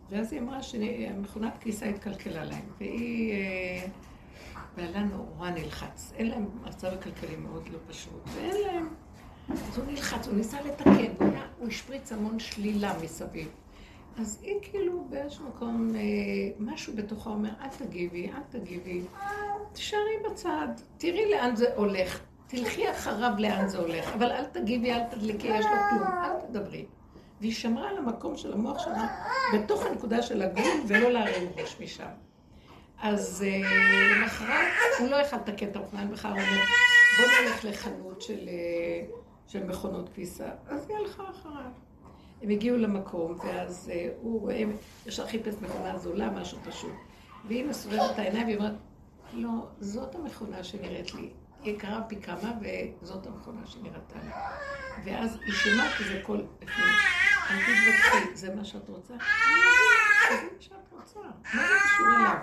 ואז 0.09 0.34
היא 0.34 0.41
אמרה 0.41 0.63
שהמכונת 0.63 1.57
כביסה 1.61 1.86
התקלקלה 1.86 2.45
להם, 2.45 2.65
והיא... 2.79 3.34
אה, 3.34 3.88
בעלה 4.77 5.03
נורא 5.03 5.49
נלחץ. 5.49 6.13
אין 6.15 6.27
להם 6.29 6.45
מצב 6.65 6.88
הכלכלי 6.88 7.36
מאוד 7.36 7.69
לא 7.71 7.77
פשוט, 7.88 8.21
ואין 8.36 8.55
להם... 8.67 8.89
אז 9.49 9.77
הוא 9.77 9.86
נלחץ, 9.86 10.27
הוא 10.27 10.36
ניסה 10.36 10.61
לתקן, 10.61 10.91
והוא 11.19 11.31
היה- 11.34 11.47
הוא 11.59 11.67
השפריץ 11.67 12.11
המון 12.11 12.39
שלילה 12.39 12.93
מסביב. 13.03 13.47
אז 14.17 14.39
היא 14.43 14.55
כאילו 14.61 15.05
באיזשהו 15.09 15.47
מקום, 15.47 15.91
אה, 15.95 16.01
משהו 16.59 16.93
בתוכה 16.95 17.29
אומר, 17.29 17.49
אל 17.61 17.67
תגיבי, 17.69 18.31
אל 18.31 18.39
תגיבי, 18.59 19.01
תישארי 19.74 20.17
בצד, 20.30 20.67
תראי 20.97 21.32
לאן 21.32 21.55
זה 21.55 21.76
הולך, 21.76 22.19
תלכי 22.47 22.91
אחריו 22.91 23.32
לאן 23.38 23.67
זה 23.67 23.78
הולך, 23.78 24.13
אבל 24.13 24.32
אל 24.32 24.45
תגיבי, 24.45 24.93
אל 24.93 25.03
תדליקי, 25.03 25.47
יש 25.47 25.65
לו 25.65 25.71
כלום, 25.89 26.07
אל 26.07 26.39
תדברי. 26.47 26.86
והיא 27.41 27.53
שמרה 27.53 27.89
על 27.89 27.97
המקום 27.97 28.38
של 28.38 28.53
המוח 28.53 28.80
שלה 28.80 29.07
בתוך 29.53 29.86
הנקודה 29.86 30.21
של 30.21 30.41
הגבול 30.41 30.71
ולא 30.88 31.11
להרים 31.11 31.49
ראש 31.57 31.76
משם. 31.80 32.09
אז 33.01 33.45
אה, 33.47 33.61
למחרת 34.15 34.99
הוא 34.99 35.09
לא 35.09 35.15
יכל 35.15 35.36
לתקן 35.36 35.67
את 35.67 35.76
האופניים 35.76 36.11
בכלל, 36.11 36.32
הוא 36.32 36.39
אומר, 36.39 36.61
בוא 37.17 37.26
נלך 37.41 37.65
לחנות 37.65 38.21
של, 38.21 38.47
אה, 38.47 39.05
של 39.47 39.63
מכונות 39.63 40.09
כביסה. 40.09 40.49
אז 40.67 40.89
היא 40.89 40.97
הלכה 40.97 41.24
אחריו. 41.30 41.71
הם 42.41 42.49
הגיעו 42.49 42.78
למקום, 42.78 43.38
ואז 43.43 43.91
אה, 43.93 44.09
הוא 44.21 44.41
רואה, 44.41 44.63
ישר 45.05 45.28
חיפש 45.28 45.55
מכונה 45.61 45.97
זולה, 45.97 46.30
משהו 46.30 46.57
פשוט. 46.63 46.93
והיא 47.47 47.65
מסובבת 47.65 48.11
את 48.13 48.19
העיניים 48.19 48.45
והיא 48.45 48.57
אומרת, 48.57 48.74
לא, 49.34 49.67
זאת 49.79 50.15
המכונה 50.15 50.63
שנראית 50.63 51.13
לי. 51.13 51.29
היא 51.61 51.73
יקרה 51.73 52.01
פי 52.07 52.21
כמה, 52.21 52.51
וזאת 53.01 53.27
המכונה 53.27 53.67
שנראתה 53.67 54.15
לי. 54.23 54.31
ואז 55.05 55.38
היא 55.45 55.53
שומעת 55.53 55.91
כזה 55.99 56.21
קול 56.23 56.45
בפנים. 56.59 56.95
אל 57.51 57.57
תתווכחי, 57.57 58.36
זה 58.36 58.55
מה 58.55 58.65
שאת 58.65 58.89
רוצה? 58.89 59.13
זה 59.13 60.41
מה 60.53 60.59
שאת 60.59 60.91
רוצה. 60.91 61.19
מה 61.53 61.61
זה 61.67 61.73
קשור 61.84 62.07
אליו? 62.15 62.38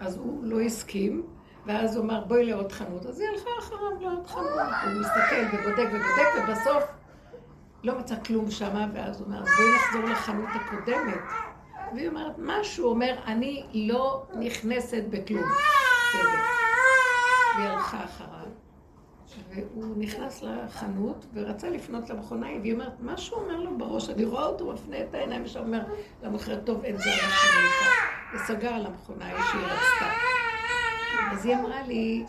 ואז 0.00 0.16
הוא 0.16 0.44
לא 0.44 0.60
הסכים, 0.60 1.26
ואז 1.66 1.96
הוא 1.96 2.04
אמר, 2.04 2.24
בואי 2.24 2.44
לעוד 2.44 2.72
חנות. 2.72 3.06
אז 3.06 3.20
היא 3.20 3.28
הלכה 3.28 3.50
אחריו 3.58 4.00
לעוד 4.00 4.26
חנות. 4.26 4.46
הוא 4.84 5.00
מסתכל 5.00 5.56
ובודק 5.56 5.88
ובודק, 5.88 6.48
ובסוף 6.48 6.84
לא 7.84 7.98
מצא 7.98 8.14
כלום 8.24 8.50
שמה, 8.50 8.86
ואז 8.94 9.20
הוא 9.20 9.26
אומר, 9.26 9.40
בואי 9.40 9.74
נחזור 9.76 10.02
לחנות 10.04 10.48
הקודמת. 10.54 11.20
והיא 11.94 12.08
אומרת, 12.08 12.34
משהו, 12.38 12.84
הוא 12.84 12.92
אומר, 12.92 13.14
אני 13.26 13.66
לא 13.74 14.26
נכנסת 14.38 15.02
בכלום. 15.10 15.50
והיא 17.56 17.68
הלכה 17.68 18.04
אחריו. 18.04 18.46
והוא 19.50 19.94
נכנס 19.96 20.42
לחנות 20.42 21.26
ורצה 21.34 21.70
לפנות 21.70 22.10
למכונאי, 22.10 22.58
והיא 22.60 22.72
אומרת, 22.72 22.92
משהו 23.00 23.36
אומר 23.36 23.60
לו 23.60 23.78
בראש, 23.78 24.10
אני 24.10 24.24
רואה 24.24 24.44
אותו 24.44 24.72
מפנה 24.72 25.00
את 25.00 25.14
העיניים, 25.14 25.44
ושם 25.44 25.60
אומר 25.60 25.82
למוכרת, 26.22 26.64
טוב, 26.64 26.84
אין 26.84 26.96
זה 26.96 27.04
מה 27.04 27.12
שאני. 27.12 27.66
וסגר 28.34 28.68
על 28.68 28.86
המכונאי 28.86 29.30
שהיא 29.50 29.62
רצתה. 29.62 30.06
אז 31.32 31.46
היא 31.46 31.56
אמרה 31.56 31.82
לי, 31.82 32.24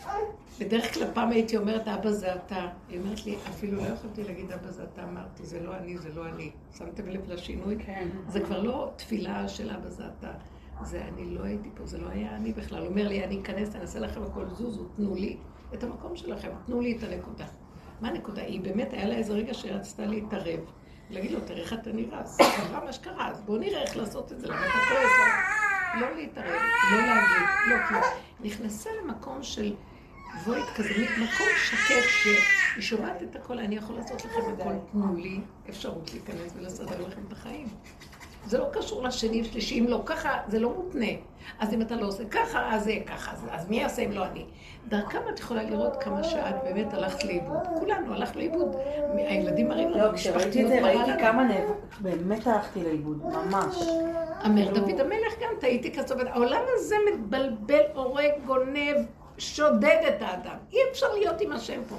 בדרך 0.60 0.93
כלל 0.93 1.08
פעם 1.14 1.30
הייתי 1.32 1.58
אומרת, 1.58 1.88
אבא 1.88 2.12
זה 2.12 2.36
אתה. 2.36 2.68
היא 2.89 2.99
אומרת 2.99 3.26
לי, 3.26 3.36
אפילו 3.49 3.78
לא 3.78 3.88
יכולתי 3.88 4.24
להגיד, 4.24 4.51
אבא 4.51 4.72
זה 4.72 4.84
אתה. 4.93 5.03
אמרתי, 5.03 5.45
זה 5.45 5.60
לא 5.60 5.78
אני, 5.78 5.97
זה 5.97 6.10
לא 6.16 6.26
אני. 6.26 6.51
שמתם 6.78 7.08
לב 7.08 7.32
לשינוי? 7.32 7.76
כן. 7.86 8.08
זה 8.28 8.39
כבר 8.39 8.62
לא 8.62 8.91
תפילה 8.95 9.47
של 9.47 9.70
אבא 9.70 9.89
זה 9.89 10.03
אתה. 10.20 10.32
זה 10.84 11.01
אני 11.14 11.26
לא 11.26 11.43
הייתי 11.43 11.70
פה, 11.76 11.86
זה 11.86 11.97
לא 11.97 12.10
היה 12.10 12.36
אני 12.36 12.53
בכלל. 12.53 12.80
הוא 12.80 12.88
אומר 12.88 13.08
לי, 13.08 13.24
אני 13.24 13.41
אכנס, 13.41 13.76
אני 13.76 13.82
אעשה 13.82 13.99
לכם 13.99 14.24
הכל, 14.24 14.45
זוזו, 14.49 14.84
תנו 14.95 15.16
לי 15.16 15.38
את 15.74 15.84
המקום 15.84 16.16
שלכם, 16.16 16.49
תנו 16.66 16.82
לי 16.82 16.97
את 16.97 17.03
הנקודה. 17.03 17.45
מה 18.01 18.08
הנקודה? 18.08 18.41
היא 18.41 18.62
באמת, 18.62 18.93
היה 18.93 19.05
לה 19.05 19.16
איזה 19.16 19.34
רגע 19.34 19.53
שהיא 19.53 19.72
רצתה 19.72 20.05
להתערב. 20.05 20.60
להגיד 21.10 21.32
לו, 21.32 21.39
תראה 21.39 21.60
איך 21.60 21.74
אתה 21.74 21.91
נראה, 21.91 22.20
אז 22.20 22.38
קרה 22.38 22.86
מה 22.86 22.93
שקרה, 22.93 23.28
אז 23.28 23.41
בוא 23.41 23.58
נראה 23.58 23.82
איך 23.82 23.97
לעשות 23.97 24.32
את 24.32 24.39
זה, 24.39 24.47
למה 24.47 24.60
אתה 24.60 24.74
כועס? 24.89 25.12
לא 26.01 26.16
להתערב, 26.16 26.62
לא 26.91 26.97
להגיד, 26.97 27.47
לא 27.70 27.76
כלום. 27.89 28.01
נכנסה 28.39 28.89
למקום 29.03 29.43
של 29.43 29.74
וויד 30.46 30.66
כזה, 30.76 30.90
מקום 31.14 31.48
שקט, 31.66 32.08
שהיא 32.24 32.84
שומעת 32.84 33.24
את 33.24 33.36
הכל, 33.36 33.60
אני 33.60 33.76
יכול 33.76 33.96
לעשות 33.96 34.26
לכם 34.26 34.42
הכל, 34.54 34.74
תנו 34.92 35.16
לי 35.16 35.40
אפשרות 35.70 36.12
להיכנס 36.14 36.52
ולסדר 36.56 37.08
לכם 37.08 37.22
את 37.28 37.34
החיים. 37.34 37.68
זה 38.46 38.58
לא 38.58 38.66
קשור 38.72 39.04
לשני 39.04 39.42
ושלישי, 39.42 39.80
אם 39.80 39.86
לא 39.88 40.02
ככה, 40.06 40.38
זה 40.48 40.60
לא 40.60 40.70
מותנה. 40.70 41.06
אז 41.60 41.74
אם 41.74 41.82
אתה 41.82 41.96
לא 41.96 42.06
עושה 42.08 42.26
ככה, 42.26 42.76
אז 42.76 42.84
זה 42.84 42.94
ככה, 43.06 43.32
אז, 43.32 43.46
אז 43.52 43.70
מי 43.70 43.76
יעשה 43.78 44.02
אם 44.02 44.12
לא 44.12 44.26
אני? 44.26 44.46
דרכם 44.88 45.20
את 45.34 45.40
יכולה 45.40 45.64
לראות 45.64 46.04
כמה 46.04 46.24
שאת 46.24 46.56
באמת 46.64 46.94
הלכת 46.94 47.24
לאיבוד. 47.24 47.58
כולנו 47.80 48.14
הלכנו 48.14 48.42
לאיבוד. 48.42 48.76
הילדים 49.18 49.70
מראים 49.70 49.92
לנו, 49.92 50.06
לא, 50.06 50.14
כשראיתי 50.14 50.64
את 50.64 50.68
זה, 50.68 50.80
ראיתי. 50.84 51.12
כמה 51.20 51.44
נאבק, 51.44 52.00
באמת 52.00 52.48
הלכתי 52.48 52.84
לאיבוד, 52.84 53.24
ממש. 53.24 53.76
אומר 54.46 54.74
דוד 54.74 55.00
המלך 55.00 55.34
גם, 55.42 55.50
טעיתי 55.60 55.92
כסופת. 55.92 56.28
העולם 56.28 56.62
הזה 56.76 56.96
מתבלבל, 57.14 57.82
הורג, 57.94 58.32
גונב, 58.46 58.96
שודד 59.38 60.02
את 60.08 60.22
האדם. 60.22 60.58
אי 60.72 60.78
אפשר 60.92 61.14
להיות 61.14 61.42
עם 61.42 61.52
השם 61.52 61.82
פה. 61.90 61.96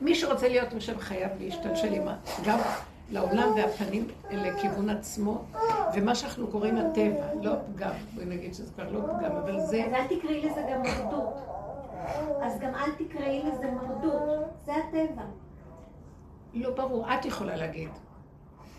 מי 0.00 0.14
שרוצה 0.14 0.48
להיות 0.48 0.72
עם 0.72 0.78
השם 0.78 0.98
חייב 0.98 1.30
להשתלשל 1.40 1.92
עם. 1.92 2.08
גם 2.44 2.58
לעולם 3.10 3.52
והפנים 3.56 4.08
לכיוון 4.30 4.90
עצמו, 4.90 5.44
ומה 5.94 6.14
שאנחנו 6.14 6.46
קוראים 6.46 6.76
הטבע, 6.76 7.26
לא 7.42 7.52
הפגם. 7.52 7.92
בואי 8.14 8.26
נגיד 8.26 8.54
שזה 8.54 8.72
כבר 8.74 8.90
לא 8.92 9.00
פגם, 9.00 9.36
אבל 9.36 9.60
זה... 9.60 9.84
אז 9.84 9.92
אל 9.92 10.06
תקראי 10.18 10.40
לזה 10.40 10.62
גם 10.72 10.82
מרדות. 10.82 11.34
אז 12.42 12.58
גם 12.60 12.74
אל 12.74 12.90
תקראי 12.98 13.42
לזה 13.42 13.70
מרדות. 13.70 14.48
זה 14.66 14.72
הטבע. 14.74 15.22
לא 16.54 16.70
ברור, 16.70 17.06
את 17.14 17.24
יכולה 17.24 17.56
להגיד. 17.56 17.88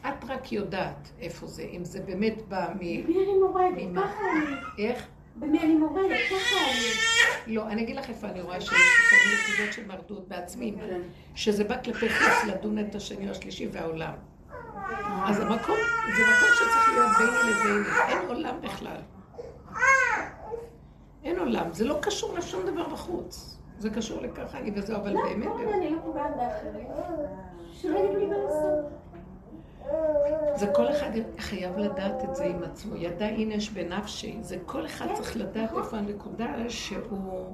את 0.08 0.26
רק 0.28 0.52
יודעת 0.52 1.12
איפה 1.20 1.48
זה, 1.48 1.64
אם 1.64 1.86
זה 1.86 2.02
באמת 2.02 2.48
בא 2.48 2.68
מ... 2.76 2.78
במי 2.78 3.24
אני 3.24 3.38
מורדת? 3.40 3.96
ככה 3.96 4.24
אני. 4.32 4.86
איך? 4.86 5.08
במי 5.36 5.60
אני 5.60 5.76
מורדת? 5.76 6.18
ככה 6.30 6.56
אני. 6.72 7.56
לא, 7.56 7.68
אני 7.68 7.82
אגיד 7.84 7.96
לך 7.96 8.10
איפה 8.10 8.28
אני 8.28 8.42
רואה 8.42 8.62
שיש 8.62 8.70
לפעמים 8.70 9.38
נקודות 9.50 9.74
של 9.74 9.88
מרדות 9.88 10.28
בעצמי, 10.28 10.76
שזה 11.36 11.64
בא 11.64 11.84
כלפי 11.84 12.10
חוץ 12.10 12.44
לדון 12.48 12.80
את 12.80 12.96
השני 12.96 13.26
או 13.26 13.32
השלישי 13.32 13.68
והעולם. 13.72 14.14
אז 15.26 15.40
המקום, 15.40 15.78
זה 16.16 16.24
מקום 16.24 16.50
שצריך 16.56 16.90
להיות 16.94 17.12
ביני 17.18 17.52
לביני, 17.52 17.88
אין 18.08 18.28
עולם 18.28 18.56
בכלל. 18.62 18.98
אין 21.24 21.40
עולם, 21.40 21.74
זה 21.74 21.86
לא 21.86 22.00
קשור 22.02 22.38
לשום 22.38 22.66
דבר 22.66 22.90
בחוץ. 22.90 23.58
זה 23.78 23.90
קשור 23.90 24.22
לככה 24.22 24.58
אני 24.58 24.72
וזהו, 24.76 24.96
אבל 24.96 25.14
באמת, 25.14 25.46
לא, 25.46 25.74
אני 25.74 25.90
לא 25.90 25.98
פוגעת 26.06 26.36
באחרים. 26.38 26.88
שלא 27.74 28.00
יגידו 28.00 28.20
לי 28.20 28.26
מה 28.26 28.38
לעשות. 28.38 28.86
זה 30.56 30.68
כל 30.68 30.90
אחד 30.90 31.10
חייב 31.38 31.78
לדעת 31.78 32.24
את 32.24 32.36
זה 32.36 32.44
עם 32.44 32.64
עצמו. 32.64 32.96
ידע 32.96 33.28
אינש 33.28 33.70
בנפשי. 33.70 34.38
זה 34.42 34.58
כל 34.66 34.86
אחד 34.86 35.06
צריך 35.14 35.38
לדעת 35.38 35.70
איפה 35.78 35.98
הנקודה 35.98 36.48
שהוא... 36.68 37.46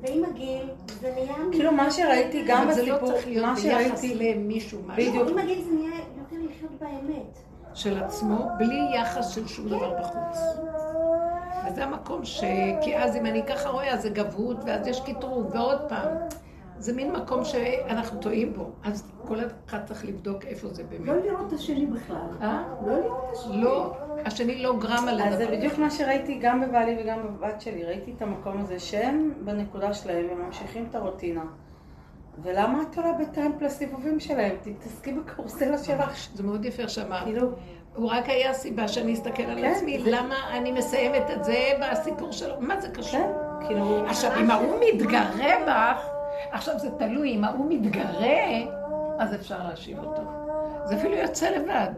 ועם 0.00 0.24
הגיל 0.24 0.70
זה 0.86 1.12
נהיה... 1.14 1.34
כאילו 1.52 1.72
מה 1.72 1.90
שראיתי 1.90 2.44
גם 2.46 2.62
אבל 2.62 2.72
זה 2.72 2.86
לא 2.86 2.94
בסיפור, 2.94 3.12
צריך 3.12 3.26
להיות 3.26 3.46
מה 3.46 3.54
ביחס 3.54 3.62
שראיתי, 3.62 4.14
למישהו, 4.14 4.80
משהו. 4.86 5.10
בדיוק. 5.10 5.28
עם 5.28 5.38
הגיל 5.38 5.62
זה 5.62 5.70
נהיה 5.70 5.98
יותר 6.18 6.36
לחיות 6.50 6.72
באמת. 6.80 7.38
של 7.74 8.02
עצמו, 8.02 8.48
בלי 8.58 8.96
יחס 8.96 9.28
של 9.28 9.46
שום 9.46 9.68
דבר 9.68 10.00
בחוץ. 10.00 10.38
וזה 11.66 11.84
המקום 11.84 12.24
ש... 12.24 12.44
כי 12.80 12.96
אז 12.96 13.16
אם 13.16 13.26
אני 13.26 13.42
ככה 13.46 13.68
רואה, 13.68 13.92
אז 13.94 14.02
זה 14.02 14.08
גבהות, 14.08 14.56
ואז 14.66 14.86
יש 14.86 15.00
קטרוג, 15.00 15.50
ועוד 15.52 15.78
פעם. 15.88 16.08
זה 16.82 16.92
מין 16.92 17.12
מקום 17.12 17.44
שאנחנו 17.44 18.20
טועים 18.20 18.52
בו. 18.54 18.70
אז 18.84 19.12
כל 19.28 19.38
אחד 19.68 19.78
צריך 19.84 20.04
לבדוק 20.04 20.44
איפה 20.44 20.68
זה 20.68 20.82
לא 20.82 20.88
באמת. 21.04 21.24
לראות 21.24 21.46
את 21.48 21.52
השני 21.52 21.86
בכלל. 21.86 22.16
אה? 22.42 22.62
לא 22.86 22.92
לראות 22.98 23.24
את 23.32 23.36
השני. 23.36 23.62
לא, 23.62 23.96
השני 24.24 24.62
לא 24.62 24.76
גרם 24.78 25.04
על 25.08 25.20
אז 25.22 25.36
זה. 25.38 25.46
בדיוק 25.46 25.78
מה 25.78 25.90
שראיתי 25.90 26.38
גם 26.42 26.60
בבעלי 26.60 26.96
וגם 27.02 27.18
בבת 27.22 27.60
שלי, 27.60 27.84
ראיתי 27.84 28.12
את 28.16 28.22
המקום 28.22 28.60
הזה 28.60 28.78
שהם 28.78 29.32
בנקודה 29.44 29.94
שלהם 29.94 30.26
וממשיכים 30.32 30.86
את 30.90 30.94
הרוטינה. 30.94 31.42
ולמה 32.42 32.82
את 32.82 32.96
עולה 32.98 33.12
בטיימפ 33.12 33.62
לסיבובים 33.62 34.20
שלהם? 34.20 34.56
תתעסקי 34.62 35.12
בקורסלה 35.12 35.78
שלך. 35.78 36.28
זה 36.34 36.42
מאוד 36.42 36.64
יפה 36.64 36.88
שאמרת. 36.88 37.24
כאילו, 37.24 37.48
הוא 37.94 38.10
רק 38.10 38.28
היה 38.28 38.50
הסיבה 38.50 38.88
שאני 38.88 39.14
אסתכל 39.14 39.42
על 39.42 39.58
כן, 39.60 39.72
עצמי, 39.76 39.98
זה- 40.04 40.10
למה 40.10 40.34
אני 40.58 40.72
מסיימת 40.72 41.30
את 41.36 41.44
זה 41.44 41.58
בסיפור 41.80 42.32
שלו, 42.32 42.54
מה 42.60 42.80
זה 42.80 42.88
קשור? 42.88 43.20
כן, 43.20 43.66
כאילו, 43.66 44.06
עכשיו, 44.06 44.30
אם 44.40 44.50
ההוא 44.50 44.76
מתגרה 44.94 45.28
בך, 45.66 46.08
עכשיו 46.50 46.78
זה 46.78 46.90
תלוי, 46.98 47.30
אם 47.34 47.44
ההוא 47.44 47.66
מתגרה, 47.68 48.38
אז 49.18 49.34
אפשר 49.34 49.68
להשיב 49.68 49.98
אותו. 49.98 50.22
זה 50.84 50.96
אפילו 50.96 51.16
יוצא 51.16 51.50
לבד. 51.50 51.92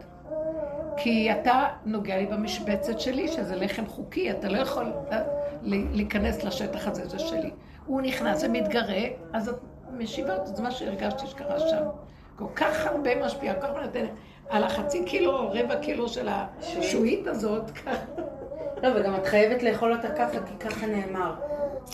כי 0.97 1.33
אתה 1.33 1.65
נוגע 1.85 2.17
לי 2.17 2.27
במשבצת 2.27 3.01
שלי, 3.01 3.29
שזה 3.29 3.57
לחם 3.57 3.87
חוקי, 3.87 4.31
אתה 4.31 4.49
לא 4.49 4.59
יכול 4.59 4.93
אה, 5.13 5.23
להיכנס 5.63 6.45
לשטח 6.45 6.89
הזה, 6.89 7.09
זה 7.09 7.19
שלי. 7.19 7.51
הוא 7.87 8.01
נכנס 8.01 8.45
ומתגרה, 8.45 9.03
אז 9.33 9.49
את 9.49 9.57
משיבה 9.93 10.47
זה 10.47 10.63
מה 10.63 10.71
שהרגשתי 10.71 11.27
שקרה 11.27 11.61
שם. 11.61 11.85
כל 12.37 12.49
כך 12.57 12.87
הרבה 12.87 13.25
משפיע, 13.25 13.55
כל 13.55 13.61
כך 13.61 13.69
הרבה 13.69 13.81
נותנת. 13.81 14.11
על 14.49 14.65
החצי 14.65 15.05
קילו, 15.05 15.51
רבע 15.53 15.77
קילו 15.77 16.09
של 16.09 16.29
השועית 16.29 17.27
הזאת, 17.27 17.71
ככה. 17.71 17.91
לא, 18.83 18.89
וגם 18.95 19.15
את 19.15 19.27
חייבת 19.27 19.63
לאכול 19.63 19.93
אותה 19.93 20.09
ככה, 20.11 20.39
כי 20.47 20.69
ככה 20.69 20.87
נאמר. 20.87 21.35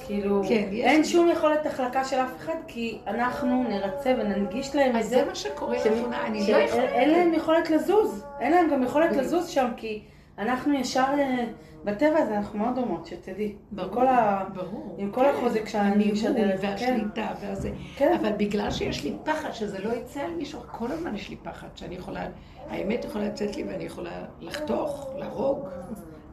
כאילו, 0.07 0.43
כן, 0.49 0.69
אין. 0.73 1.05
שום 1.05 1.29
יכולת 1.29 1.67
החלקה 1.67 2.05
של 2.05 2.17
אף 2.17 2.37
אחד, 2.37 2.55
כי 2.67 2.99
אנחנו 3.07 3.65
נרצה 3.69 4.15
וננגיש 4.19 4.77
להם 4.77 4.91
את 4.97 5.01
אז 5.01 5.09
זה. 5.09 5.17
זה 5.17 5.25
מה 5.25 5.35
שקורה 5.35 5.79
ש- 5.79 5.87
אני 5.87 6.41
לא 6.41 6.47
שאין 6.47 6.69
יכולה... 6.69 6.83
אין 6.85 7.11
להם 7.11 7.35
יכולת 7.35 7.71
לזוז, 7.71 8.25
אין 8.41 8.53
להם 8.53 8.71
גם 8.71 8.83
יכולת. 8.83 9.17
לזוז 9.17 9.49
שם, 9.49 9.69
כי 9.77 10.03
אנחנו 10.39 10.75
ישר, 10.75 11.05
אה, 11.19 11.45
בטבע 11.85 12.19
הזה 12.19 12.37
אנחנו 12.37 12.59
מאוד 12.59 12.75
דומות, 12.75 13.07
שתדעי. 13.07 13.55
ברור, 13.73 13.91
כל 13.95 14.07
ה- 14.07 14.45
ברור. 14.55 14.95
עם 14.99 15.11
כל 15.11 15.25
החוזק 15.27 15.69
שאני 15.69 16.13
משדרת. 16.13 16.61
כן. 16.61 16.67
והשליטה 16.67 17.27
והזה. 17.41 17.71
כן. 17.97 18.13
אבל 18.21 18.33
בגלל 18.37 18.71
שיש 18.71 19.05
לי 19.05 19.13
פחד 19.25 19.51
שזה 19.53 19.79
לא 19.79 19.93
יצא 19.95 20.21
על 20.21 20.31
מישהו, 20.31 20.61
כל 20.73 20.93
הזמן 20.93 21.15
יש 21.15 21.29
לי 21.31 21.37
פחד 21.43 21.67
שאני 21.75 21.95
יכולה, 21.95 22.27
האמת 22.71 23.05
יכולה 23.05 23.25
לצאת 23.25 23.57
לי 23.57 23.65
ואני 23.65 23.85
יכולה 23.85 24.11
לחתוך, 24.41 25.11
להרוג. 25.17 25.69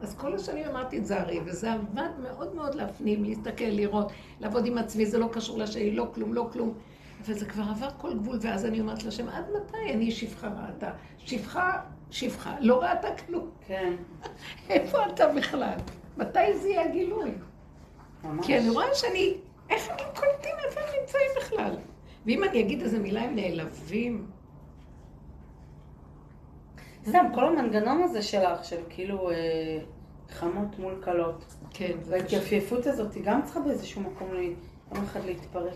אז 0.02 0.14
כל 0.14 0.34
השנים 0.34 0.66
אמרתי 0.66 1.00
תזהרי, 1.00 1.40
וזה 1.44 1.72
עבד 1.72 2.10
מאוד 2.22 2.54
מאוד 2.54 2.74
להפנים, 2.74 3.24
להסתכל, 3.24 3.64
לראות, 3.64 4.12
לעבוד 4.40 4.66
עם 4.66 4.78
עצמי, 4.78 5.06
זה 5.06 5.18
לא 5.18 5.28
קשור 5.32 5.58
לשני, 5.58 5.90
לא 5.90 6.10
כלום, 6.14 6.34
לא 6.34 6.48
כלום. 6.52 6.74
וזה 7.24 7.46
כבר 7.46 7.62
עבר 7.62 7.88
כל 7.96 8.14
גבול, 8.14 8.38
ואז 8.40 8.64
אני 8.64 8.80
אומרת 8.80 9.04
להשם, 9.04 9.28
עד 9.28 9.44
מתי 9.50 9.92
אני 9.94 10.10
שפחה 10.10 10.48
ראתה? 10.48 10.90
שפחה, 11.18 11.80
שפחה, 12.10 12.56
לא 12.60 12.82
ראתה 12.82 13.08
כלום. 13.26 13.50
כן, 13.66 13.92
איפה 14.70 15.06
אתה 15.06 15.28
בכלל? 15.28 15.76
מתי 16.16 16.58
זה 16.58 16.68
יהיה 16.68 16.84
הגילוי? 16.84 17.30
ממש. 18.24 18.46
כי 18.46 18.58
אני 18.58 18.70
רואה 18.70 18.94
שאני, 18.94 19.34
איך 19.70 19.88
הם 19.90 19.96
לא 19.98 20.04
קולטים 20.04 20.54
איפה 20.66 20.80
הם 20.80 20.86
נמצאים 21.00 21.30
בכלל? 21.36 21.76
ואם 22.26 22.44
אני 22.44 22.60
אגיד 22.60 22.82
איזה 22.82 22.98
מילה, 22.98 23.22
הם 23.22 23.34
נעלבים. 23.36 24.26
סתם, 27.08 27.26
כל 27.34 27.44
המנגנון 27.46 28.02
הזה 28.02 28.22
שלך, 28.22 28.64
של 28.64 28.76
כאילו 28.88 29.30
אה, 29.30 29.34
חמות 30.30 30.78
מול 30.78 30.94
כלות, 31.04 31.44
כן. 31.70 31.92
וההתייפייפות 32.04 32.86
הזאת, 32.86 33.14
היא 33.14 33.22
גם 33.24 33.40
צריכה 33.44 33.60
באיזשהו 33.60 34.00
מקום 34.02 34.28
יום 34.34 35.04
אחד 35.04 35.20
להתפרק. 35.24 35.74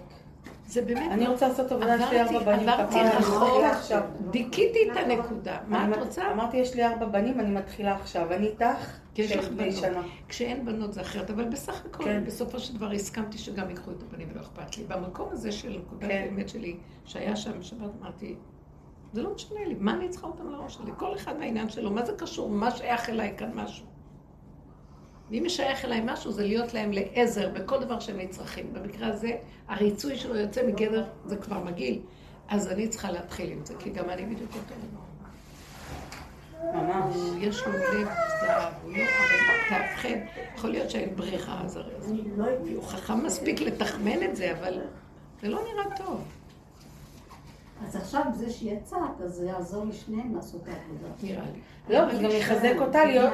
זה 0.66 0.82
באמת... 0.82 1.12
אני 1.12 1.26
רוצה 1.28 1.48
לעשות 1.48 1.72
עבודה, 1.72 1.94
יש 1.94 2.10
לי 2.10 2.20
עברתי- 2.20 2.36
ארבע 2.36 2.56
בנים. 2.56 2.68
עברתי 2.68 2.98
רחוק. 3.00 3.62
דיכיתי 4.30 4.78
את 4.92 4.96
הנקודה. 4.96 5.58
מה 5.68 5.88
את 5.90 5.98
רוצה? 5.98 6.32
אמרתי, 6.32 6.56
יש 6.56 6.74
לי 6.74 6.86
ארבע 6.86 7.06
בנים, 7.06 7.40
אני 7.40 7.50
מתחילה 7.50 7.94
עכשיו. 7.94 8.32
אני 8.32 8.46
איתך, 8.46 8.64
כי 9.14 9.22
יש 9.22 9.32
לך 9.36 9.44
של 9.44 9.54
בנות. 9.54 9.72
שנה. 9.74 10.02
כשאין 10.28 10.64
בנות 10.64 10.92
זה 10.92 11.00
אחרת, 11.00 11.30
אבל 11.30 11.44
בסך 11.44 11.84
הכל, 11.86 12.04
כן. 12.04 12.24
בסופו 12.26 12.58
של 12.58 12.76
דבר 12.76 12.90
הסכמתי 12.90 13.38
שגם 13.38 13.70
ייקחו 13.70 13.90
את 13.90 14.02
הבנים 14.08 14.28
ולא 14.32 14.40
אכפת 14.40 14.78
לי. 14.78 14.84
במקום 14.88 15.28
הזה 15.32 15.52
של 15.52 15.78
נקודת 15.78 16.08
כן. 16.10 16.26
האמת 16.30 16.48
שלי, 16.48 16.76
שהיה 17.04 17.36
שם 17.36 17.58
בשבת, 17.60 17.90
אמרתי, 18.00 18.34
זה 19.12 19.22
לא 19.22 19.34
משנה 19.34 19.64
לי, 19.66 19.74
מה 19.78 19.94
אני 19.94 20.08
צריכה 20.08 20.26
אותם 20.26 20.50
לראש 20.50 20.74
שלי? 20.74 20.90
כל 20.96 21.14
אחד 21.14 21.38
מהעניין 21.38 21.68
שלו, 21.68 21.90
מה 21.90 22.06
זה 22.06 22.12
קשור? 22.16 22.50
מה 22.50 22.70
שייך 22.70 23.08
אליי 23.08 23.34
כאן 23.36 23.50
משהו? 23.54 23.86
ואם 25.30 25.42
משייך 25.46 25.84
אליי 25.84 26.02
משהו, 26.04 26.32
זה 26.32 26.44
להיות 26.44 26.74
להם 26.74 26.90
לעזר 26.92 27.48
בכל 27.48 27.84
דבר 27.84 28.00
שהם 28.00 28.20
נצרכים. 28.20 28.72
במקרה 28.72 29.08
הזה, 29.08 29.36
הריצוי 29.68 30.16
שלו 30.16 30.36
יוצא 30.36 30.66
מגדר, 30.66 31.04
זה 31.24 31.36
כבר 31.36 31.64
מגעיל. 31.64 32.00
אז 32.48 32.68
אני 32.68 32.88
צריכה 32.88 33.10
להתחיל 33.10 33.52
עם 33.52 33.64
זה, 33.64 33.74
כי 33.78 33.90
גם 33.90 34.10
אני 34.10 34.26
בדיוק 34.26 34.50
אותו 34.54 34.74
דבר. 34.74 35.02
ממש. 36.74 37.16
יש 37.38 37.66
לו 37.66 37.72
לב 37.72 38.08
זהב, 38.40 38.72
הוא 38.82 38.92
לא, 38.92 39.02
אבל 39.02 39.68
תאבחן, 39.68 40.18
יכול 40.56 40.70
להיות 40.70 40.90
שאין 40.90 41.16
ברירה, 41.16 41.62
אז 41.64 41.76
הרי 41.76 41.92
לא. 42.36 42.44
הוא 42.74 42.82
חכם 42.82 43.24
מספיק 43.26 43.60
לתחמן 43.60 44.22
את 44.22 44.36
זה, 44.36 44.52
אבל 44.58 44.80
זה 45.42 45.48
לא 45.48 45.60
נראה 45.72 45.96
טוב, 45.96 46.24
אז 47.86 47.96
עכשיו 47.96 48.22
זה 48.32 48.50
שיצאת, 48.50 49.20
אז 49.24 49.34
זה 49.34 49.46
יעזור 49.46 49.84
לשניהם 49.84 50.34
לעשות 50.34 50.62
את 50.62 50.68
העבודה. 50.68 51.08
נראה 51.22 51.44
לי. 51.52 51.60
לא, 51.94 52.14
זה 52.14 52.22
גם 52.22 52.30
יחזק 52.30 52.74
אותה 52.78 53.04
להיות... 53.04 53.32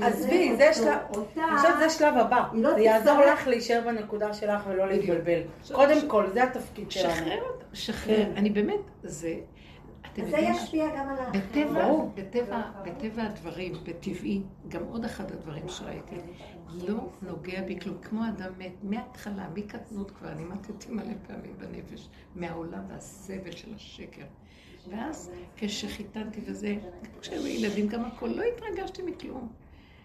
עזבי, 0.00 0.56
זה 0.56 0.70
שלב... 0.74 0.98
חושבת 1.12 1.74
שזה 1.74 1.86
השלב 1.86 2.16
הבא. 2.16 2.48
לא 2.52 2.74
זה 2.74 2.80
יעזור 2.80 3.20
לך 3.20 3.46
להישאר 3.46 3.80
בנקודה 3.84 4.32
שלך 4.32 4.62
ולא. 4.68 4.88
להתבלבל. 4.88 5.40
עכשיו, 5.60 5.76
קודם 5.76 6.08
כל, 6.08 6.26
זה 6.32 6.42
התפקיד 6.44 6.90
שלנו. 6.90 7.14
שחרר 7.14 7.38
אותה, 7.42 7.64
שחרר. 7.72 8.16
כן. 8.16 8.32
אני 8.36 8.50
באמת, 8.50 8.80
זה... 9.02 9.34
זה 10.30 10.38
ישפיע 10.38 10.86
גם 10.96 11.08
על. 11.08 11.40
בטבע. 11.40 12.04
בטבע, 12.14 12.62
בטבע 12.84 13.22
הדברים, 13.22 13.72
בטבעי, 13.84 14.42
גם 14.68 14.82
עוד 14.90 15.04
אחד 15.04 15.30
הדברים 15.32 15.68
שראיתי, 15.68 16.16
לא 16.74 17.08
נוגע 17.22 17.62
בי 17.62 17.80
כלום, 17.80 17.98
כמו 18.02 18.28
אדם 18.28 18.52
מת, 18.58 18.72
מההתחלה, 18.82 19.48
מקטנות 19.54 20.10
כבר, 20.10 20.32
אני 20.32 20.44
מתתי 20.44 20.90
מלא 20.90 21.14
פעמים 21.26 21.54
בנפש, 21.58 22.08
מהעולם 22.34 22.82
והסבל 22.88 23.50
של 23.50 23.74
השקר. 23.74 24.24
ואז 24.88 25.30
כשחיתנתי 25.56 26.40
וזה, 26.46 26.76
כשהיו 27.20 27.46
ילדים, 27.46 27.88
גם 27.88 28.04
הכל, 28.04 28.26
לא 28.26 28.42
התרגשתי 28.42 29.02
מכלום. 29.02 29.52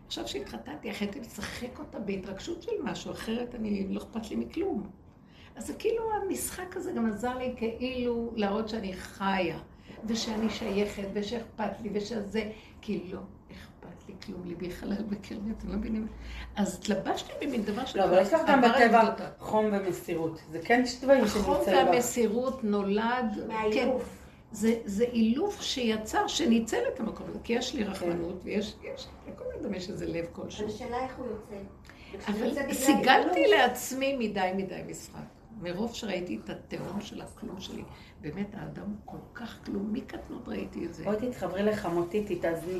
עכשיו 0.07 0.27
שהתחתנתי, 0.27 0.87
יכולתי 0.87 1.19
לשחק 1.19 1.79
אותה 1.79 1.99
בהתרגשות 1.99 2.61
של 2.61 2.71
משהו, 2.83 3.11
אחרת 3.11 3.55
אני, 3.55 3.87
לא 3.87 4.01
אכפת 4.01 4.29
לי 4.29 4.35
מכלום. 4.35 4.89
אז 5.55 5.71
כאילו 5.79 6.03
המשחק 6.13 6.77
הזה 6.77 6.91
גם 6.91 7.05
עזר 7.05 7.37
לי 7.37 7.55
כאילו 7.57 8.31
להראות 8.35 8.69
שאני 8.69 8.93
חיה, 8.93 9.59
ושאני 10.05 10.49
שייכת, 10.49 11.07
ושאכפת 11.13 11.81
לי, 11.81 11.89
ושזה, 11.93 12.51
כי 12.81 13.03
לא 13.11 13.19
כלום, 14.25 14.41
ליבי 14.45 14.71
חלל 14.71 15.03
בקרבי, 15.09 15.51
אתם 15.57 15.69
לא 15.69 15.75
מבינים? 15.75 16.07
אז 16.55 16.75
התלבשתי 16.75 17.33
במין 17.41 17.63
דבר 17.63 17.81
לא, 17.95 18.03
אבל 18.03 18.21
יש 18.21 18.33
לך 18.33 18.41
גם 18.47 18.61
בטבע. 18.61 19.13
חום 19.39 19.65
ומסירות. 19.71 20.41
זה 20.51 20.59
כן 20.59 20.83
החום 21.23 21.27
שנמצאים 21.27 21.85
בך. 21.87 21.91
והמסירות 21.91 22.63
נולד, 22.63 23.25
כן, 23.35 23.47
מהאילוף. 23.47 24.25
זה, 24.51 24.75
זה 24.85 25.03
אילוף 25.03 25.61
שיצר, 25.61 26.27
שניצל 26.27 26.81
את 26.93 26.99
המקום 26.99 27.27
הזה, 27.29 27.39
כי 27.43 27.53
יש 27.53 27.73
לי 27.73 27.83
רחמנות, 27.83 28.41
ויש, 28.43 28.75
יש, 28.83 29.07
לכל 29.27 29.43
אדם 29.61 29.73
יש 29.73 29.89
איזה 29.89 30.05
לב 30.05 30.25
כלשהו. 30.31 30.65
אבל 30.65 30.73
השאלה 30.73 31.03
איך 31.03 31.17
הוא 31.17 31.25
יוצא. 31.27 31.55
אבל 32.27 32.73
סיגלתי 32.73 33.47
לעצמי 33.47 34.15
מדי 34.17 34.51
מדי 34.55 34.81
משחק. 34.87 35.19
מרוב 35.61 35.93
שראיתי 35.93 36.39
את 36.43 36.49
התהום 36.49 37.01
של 37.01 37.21
הכלום 37.21 37.59
שלי. 37.59 37.83
באמת, 38.21 38.55
האדם 38.55 38.83
הוא 38.83 38.95
כל 39.05 39.17
כך 39.33 39.57
כלום, 39.65 39.93
מקטנות 39.93 40.47
ראיתי 40.47 40.85
את 40.85 40.93
זה. 40.93 41.03
בואי 41.03 41.17
תתחברי 41.29 41.63
לחמותי, 41.63 42.23
תתאזני. 42.35 42.79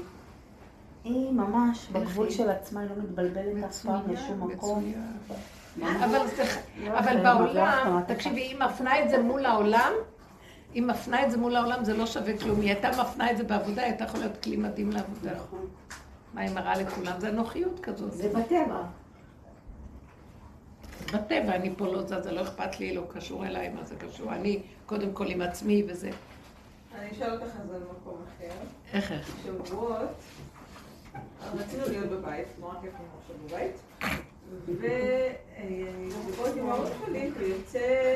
היא 1.06 1.32
ממש 1.32 1.88
בגבול? 1.92 2.30
של 2.30 2.50
עצמה, 2.50 2.82
היא 2.82 2.90
לא 2.90 2.96
מתבלבלת 2.96 3.64
אף 3.64 3.86
פעם 3.86 4.02
לשום 4.12 4.52
מקום. 4.52 4.94
אבל, 6.98 7.24
בעולם, 7.24 8.02
תקשיבי, 8.08 8.42
היא 8.42 8.56
מפנה 8.60 9.04
את 9.04 9.10
זה 9.10 9.22
מול 9.22 9.46
העולם, 9.46 9.94
היא 10.74 10.84
מפנה 10.84 11.26
את 11.26 11.32
זה 11.32 11.38
מול 11.38 11.56
העולם, 11.56 11.84
זה 11.84 11.98
לא 11.98 12.06
שווה 12.06 12.38
כלום. 12.38 12.62
היא 12.62 12.70
הייתה 12.70 12.90
מפנה 13.02 13.32
את 13.32 13.38
זה 13.38 13.44
בעבודה, 13.44 13.82
היא 13.82 13.92
הייתה 13.92 14.04
יכולה 14.04 14.26
להיות 14.26 14.44
כלי 14.44 14.58
מדהים 14.58 14.92
לעבודה. 14.92 15.32
נכון. 15.36 15.68
מה 16.34 16.42
היא 16.42 16.56
מראה 16.56 16.78
לכולם? 16.78 17.20
זה 17.20 17.30
אנוכיות 17.30 17.80
כזאת. 17.80 18.12
זה 18.12 18.30
בטבע. 18.30 18.84
בטבע, 21.14 21.56
אני 21.56 21.74
פה 21.78 21.88
לא 21.88 22.02
זזה, 22.02 22.32
לא 22.32 22.42
אכפת 22.42 22.80
לי, 22.80 22.96
לא 22.96 23.04
קשור 23.10 23.46
אליי, 23.46 23.70
מה 23.70 23.84
זה 23.84 23.96
קשור? 23.96 24.34
אני 24.34 24.62
קודם 24.86 25.14
כל 25.14 25.28
עם 25.28 25.42
עצמי 25.42 25.84
וזה. 25.88 26.10
אני 27.00 27.12
אשאל 27.12 27.32
אותך 27.32 27.44
על 27.44 27.68
זה 27.68 27.80
במקום 27.80 28.22
אחר. 28.38 28.54
איך 28.94 29.12
איך? 29.12 29.36
שבועות, 29.66 30.10
רצינו 31.58 31.84
להיות 31.88 32.10
בבית, 32.10 32.48
נורא 32.60 32.74
כיף 32.82 32.94
לנו 32.94 33.08
עכשיו 33.22 33.36
בבית, 33.46 33.76
ובועות 34.68 36.58
עם 36.58 36.70
ההורים 36.70 36.94
שלי, 37.06 37.32
ויוצא, 37.38 38.16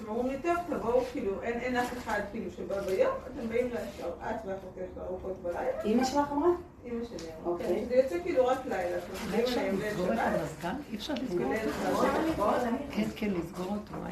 הם 0.00 0.08
אומרים 0.08 0.26
לי, 0.26 0.36
טוב, 0.42 0.78
תבואו, 0.78 1.04
כאילו, 1.12 1.42
אין 1.42 1.76
אף 1.76 1.92
אחד 1.98 2.20
כאילו 2.32 2.50
שבא 2.50 2.80
ביום, 2.80 3.12
אתם 3.26 3.48
באים 3.48 3.66
לשאר, 3.66 4.08
את 4.08 4.36
ואחותך 4.46 4.96
לארוחות 4.96 5.42
בלילה, 5.42 5.82
אמא 5.84 6.04
שלך 6.04 6.32
אמרה? 6.32 6.48
אמא 6.84 7.04
שלי 7.04 7.28
אמרה, 7.40 7.52
אוקיי. 7.52 7.66
כן, 7.66 7.84
שזה 7.84 7.94
יוצא 7.94 8.16
כאילו 8.22 8.46
רק 8.46 8.58
לילה, 8.66 8.98
אפשר 8.98 9.60
לסגור 9.72 10.12
אליהם 10.12 10.34
את 10.34 10.40
המזגן? 10.40 10.74
אי 10.90 10.96
אפשר 10.96 11.14
לסגור 11.14 11.46
וליל 11.46 11.60
אותו. 11.66 12.50
חזון, 12.50 12.78
כן, 12.90 13.08
כן, 13.16 13.30
לסגור 13.30 13.66
אותו, 13.66 13.92
מה 14.02 14.08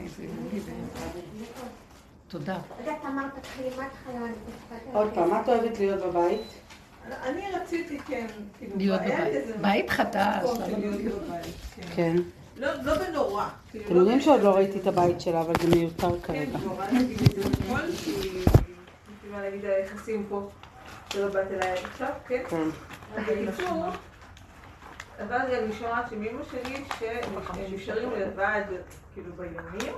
באמצע. 0.60 1.18
תודה. 2.28 2.58
מה 2.86 4.26
את. 4.30 4.94
עוד 4.94 5.10
פעם, 5.14 5.40
את 5.40 5.48
אוהבת 5.48 5.78
להיות 5.78 6.02
בבית? 6.04 6.40
אני 7.22 7.42
רציתי, 7.62 7.98
כן, 7.98 8.26
כאילו, 8.58 8.94
היה 8.94 9.24
לי. 9.24 9.30
איזה 9.30 9.52
להיות? 10.96 11.22
בבית, 11.22 11.54
כן. 11.76 11.82
כן. 11.94 12.16
לא 12.56 12.68
לא 12.82 12.94
בנורא. 12.98 13.48
כאילו, 13.70 13.84
אתם 13.84 13.94
לא 13.94 14.00
יודעים 14.00 14.20
שעוד 14.20 14.40
לא. 14.40 14.54
ראיתי 14.54 14.78
את 14.78 14.86
הבית 14.86 15.20
שלה, 15.20 15.40
אבל 15.40 15.52
זה 15.62 15.76
מיותר 15.76 16.20
כן, 16.20 16.20
כרגע. 16.22 16.58
נורא, 16.58 16.84
אני 16.84 17.00
אגיד 17.00 17.20
את 17.20 17.34
זה 17.34 17.40
אתמול, 17.50 17.80
כי... 18.04 18.12
מה 19.30 19.42
להגיד 19.42 19.64
היחסים 19.64 20.26
פה, 20.28 20.48
שלא 21.12 21.28
באת 21.28 21.50
אליי 21.50 21.72
עכשיו, 21.72 22.08
כן? 22.28 22.42
כן. 22.48 22.68
בקיצור, 23.16 23.84
אבל 25.22 25.36
אני 25.36 25.72
שומעת 25.72 26.10
שמאמא 26.10 26.42
שלי 26.50 26.84
שהם 26.98 27.32
נשארים 27.74 28.10
לבד, 28.10 28.62
כאילו 29.14 29.32
בימים, 29.36 29.94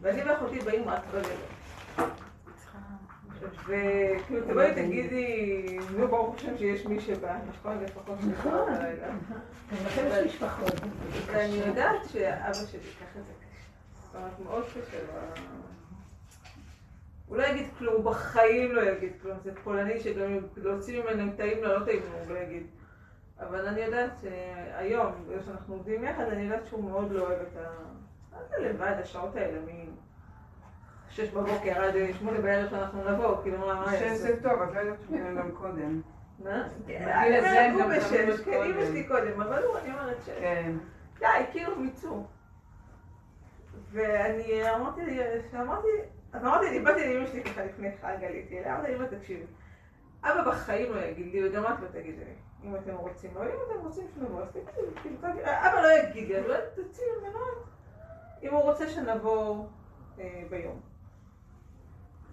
ואני 0.00 0.22
ואחותי 0.22 0.58
באים 0.58 0.88
רק 0.88 1.00
בלילה. 1.12 2.08
וכאילו 3.40 4.46
תבואי 4.46 4.74
תגידי, 4.74 5.78
נו 5.96 6.08
ברוך 6.08 6.34
השם 6.34 6.58
שיש 6.58 6.86
מי 6.86 7.00
שבא, 7.00 7.38
נכון? 7.48 7.84
לפחות 7.84 8.18
משפחות. 10.26 10.80
ואני 11.26 11.54
יודעת 11.54 12.08
שאבא 12.08 12.52
שלי 12.52 12.80
ככה 12.80 13.20
זה 13.20 13.32
קשה. 13.40 13.68
זאת 14.04 14.14
אומרת, 14.14 14.40
מאוד 14.44 14.64
קשה 14.64 14.98
לו. 15.06 15.12
הוא 17.26 17.36
לא 17.36 17.46
יגיד 17.46 17.66
כלום, 17.78 17.94
הוא 17.94 18.04
בחיים 18.04 18.74
לא 18.74 18.82
יגיד 18.82 19.12
כלום. 19.22 19.38
זה 19.44 19.50
פולני 19.64 20.00
שגם 20.00 20.22
אם 20.22 20.40
להוציא 20.56 21.02
ממנו 21.02 21.32
טעים 21.36 21.64
לו, 21.64 21.78
לא 21.78 21.84
טעים 21.84 22.02
לו, 22.02 22.18
הוא 22.24 22.34
לא 22.34 22.38
יגיד. 22.38 22.66
אבל 23.38 23.66
אני 23.66 23.80
יודעת 23.80 24.10
שהיום, 24.20 25.12
בגלל 25.26 25.42
שאנחנו 25.42 25.74
עובדים 25.74 26.04
יחד, 26.04 26.24
אני 26.24 26.42
יודעת 26.42 26.66
שהוא 26.66 26.84
מאוד 26.84 27.12
לא 27.12 27.20
אוהב 27.20 27.40
את 27.40 27.56
ה... 27.56 27.70
מה 28.32 28.38
זה 28.48 28.68
לבד, 28.68 28.94
השעות 29.02 29.36
האלה, 29.36 29.58
מ-6 31.08 31.34
בבוקר 31.34 31.82
עד 31.82 31.94
8 32.18 32.40
בערב 32.40 32.70
שאנחנו 32.70 33.10
נבוא, 33.10 33.42
כאילו 33.42 33.58
מה, 33.58 33.74
מה 33.74 33.92
שש 33.96 34.00
יעשה? 34.02 34.16
זה 34.16 34.42
טוב, 34.42 34.62
את 34.62 34.74
לא 34.74 34.80
יודעת 34.80 34.98
שהוא 35.06 35.18
גם 35.36 35.50
קודם. 35.50 36.00
מה? 36.44 36.68
בגיל 36.86 37.34
הזה 37.36 37.60
הם 37.60 37.74
הוא 37.74 37.82
גם 37.82 37.90
בשש, 37.90 38.40
כן, 38.44 38.62
אמא 38.62 38.74
קודם. 38.74 38.86
שלי 38.86 39.04
קודם, 39.04 39.40
אבל 39.40 39.62
הוא, 39.64 39.78
אני 39.78 39.90
אומרת 39.92 40.16
ש... 40.26 40.30
כן. 40.40 40.72
די, 41.18 41.26
כאילו 41.52 41.76
מיצו. 41.76 42.26
ואני 43.92 44.74
אמרתי 44.76 45.00
לי, 45.02 45.20
שאמרתי, 45.50 45.88
אז 46.32 46.44
אמרתי 46.44 46.70
לי, 46.70 46.80
באתי 46.80 47.14
לאמא 47.14 47.26
שלי 47.26 47.44
ככה 47.44 47.64
לפני 47.64 47.90
חג, 48.00 48.24
עליתי 48.24 48.58
אליה, 48.58 48.76
אמרתי, 48.76 48.94
אמא 48.94 49.04
תקשיבי, 49.04 49.44
אבא 50.24 50.50
בחיים 50.50 50.94
לא 50.94 51.00
יגיד 51.00 51.32
לי, 51.32 51.48
וגם 51.48 51.64
את 51.64 51.80
לא 51.82 51.88
תגידי 51.88 52.24
לי, 52.24 52.34
אם 52.64 52.76
אתם 52.76 52.94
רוצים, 52.94 53.30
אבל 53.36 53.46
אם 53.46 53.56
אתם 53.66 53.86
רוצים 53.86 54.04
שנבוא, 54.14 54.42
אז 54.42 54.48
תגידו, 54.50 54.70
כאילו, 55.02 55.16
תגידו, 55.20 55.44
אבא 55.44 55.80
לא 55.80 55.88
יגיד 55.88 56.28
לי, 56.28 56.38
אז 56.38 56.44
אולי 56.44 56.58
תוציאו 56.74 57.06
ממנו 57.20 57.38
אם 58.42 58.54
הוא 58.54 58.62
רוצה 58.62 58.88
שנבוא 58.88 59.64
אה, 60.20 60.42
ביום. 60.50 60.80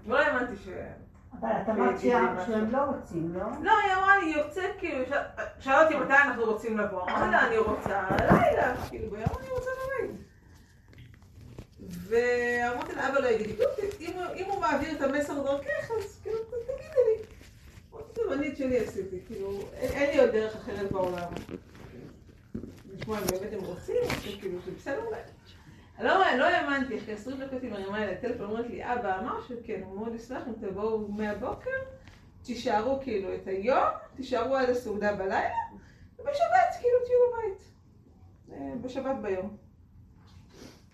ולא 0.06 0.20
האמנתי 0.20 0.56
ש... 0.64 0.68
אבל 1.40 1.50
את 1.64 1.70
אמרת 1.70 2.00
שה- 2.00 2.44
שהם 2.48 2.72
לא 2.72 2.78
רוצים, 2.82 3.34
לא? 3.34 3.42
לא, 3.64 3.72
היא 3.86 3.94
אמרה 3.94 4.18
לי, 4.18 4.26
יוצאת, 4.30 4.72
כאילו, 4.78 5.04
שאלה 5.60 5.84
אותי 5.84 5.96
מתי 5.96 6.14
אנחנו 6.14 6.44
רוצים 6.46 6.78
לבוא. 6.78 7.02
אמרתי 7.04 7.32
לה, 7.32 7.48
אני 7.48 7.58
רוצה 7.58 8.08
לילה, 8.20 8.76
כאילו, 8.90 9.10
ביום 9.10 9.24
אני 9.40 9.50
רוצה 9.50 9.70
בבית. 10.00 10.16
ואמרתי 11.90 12.96
לה, 12.96 13.10
אבא 13.10 13.20
לא 13.20 13.28
יגיד 13.28 13.48
לי, 13.48 13.54
"טוב, 13.56 13.68
אם 14.36 14.46
הוא- 14.50 14.62
מעביר 14.62 14.92
את 14.96 15.02
המסר 15.02 15.44
דרכך, 15.44 15.92
אז 16.00 16.20
כאילו, 16.24 16.38
תגידי 16.44 16.74
לי. 17.08 17.24
אמרתי, 17.94 18.14
טוב, 18.14 18.32
אני 18.32 18.48
את 18.48 18.58
שלי 18.58 18.80
עשיתי, 18.80 19.20
כאילו, 19.28 19.60
אין 19.74 20.10
לי 20.12 20.20
עוד 20.20 20.30
דרך 20.30 20.56
אחרת 20.56 20.92
בעולם. 20.92 21.32
לשמוע 22.94 23.18
אם 23.20 23.24
באמת 23.26 23.54
הם 23.54 23.60
רוצים, 23.60 23.96
כאילו, 24.40 24.60
זה 24.66 24.72
בסדר 24.78 25.02
אולי. 25.06 25.20
לא, 26.00 26.36
לא 26.38 26.46
האמנתי, 26.46 26.98
אחרי 26.98 27.14
20 27.14 27.38
דקות 27.38 27.62
היא 27.62 27.72
מרימה 27.72 28.04
אליי 28.04 28.18
טלפון, 28.22 28.46
אומרת 28.46 28.70
לי, 28.70 28.84
אבא 28.84 29.20
אמר 29.20 29.42
שכן, 29.42 29.82
הוא 29.86 30.00
מאוד 30.00 30.16
ישמח 30.16 30.44
אם 30.48 30.68
תבואו 30.68 31.08
מהבוקר, 31.08 31.70
תישארו 32.44 33.00
כאילו 33.04 33.36
את 33.36 33.48
היום, 33.48 33.86
תישארו 34.16 34.56
עד 34.56 34.70
הסעודה 34.70 35.16
בלילה, 35.16 35.56
ובשבת 36.20 36.76
כאילו 36.80 36.98
תהיו 37.06 37.18
בבית. 37.32 37.64
אה, 38.52 38.76
בשבת 38.82 39.16
ביום. 39.22 39.58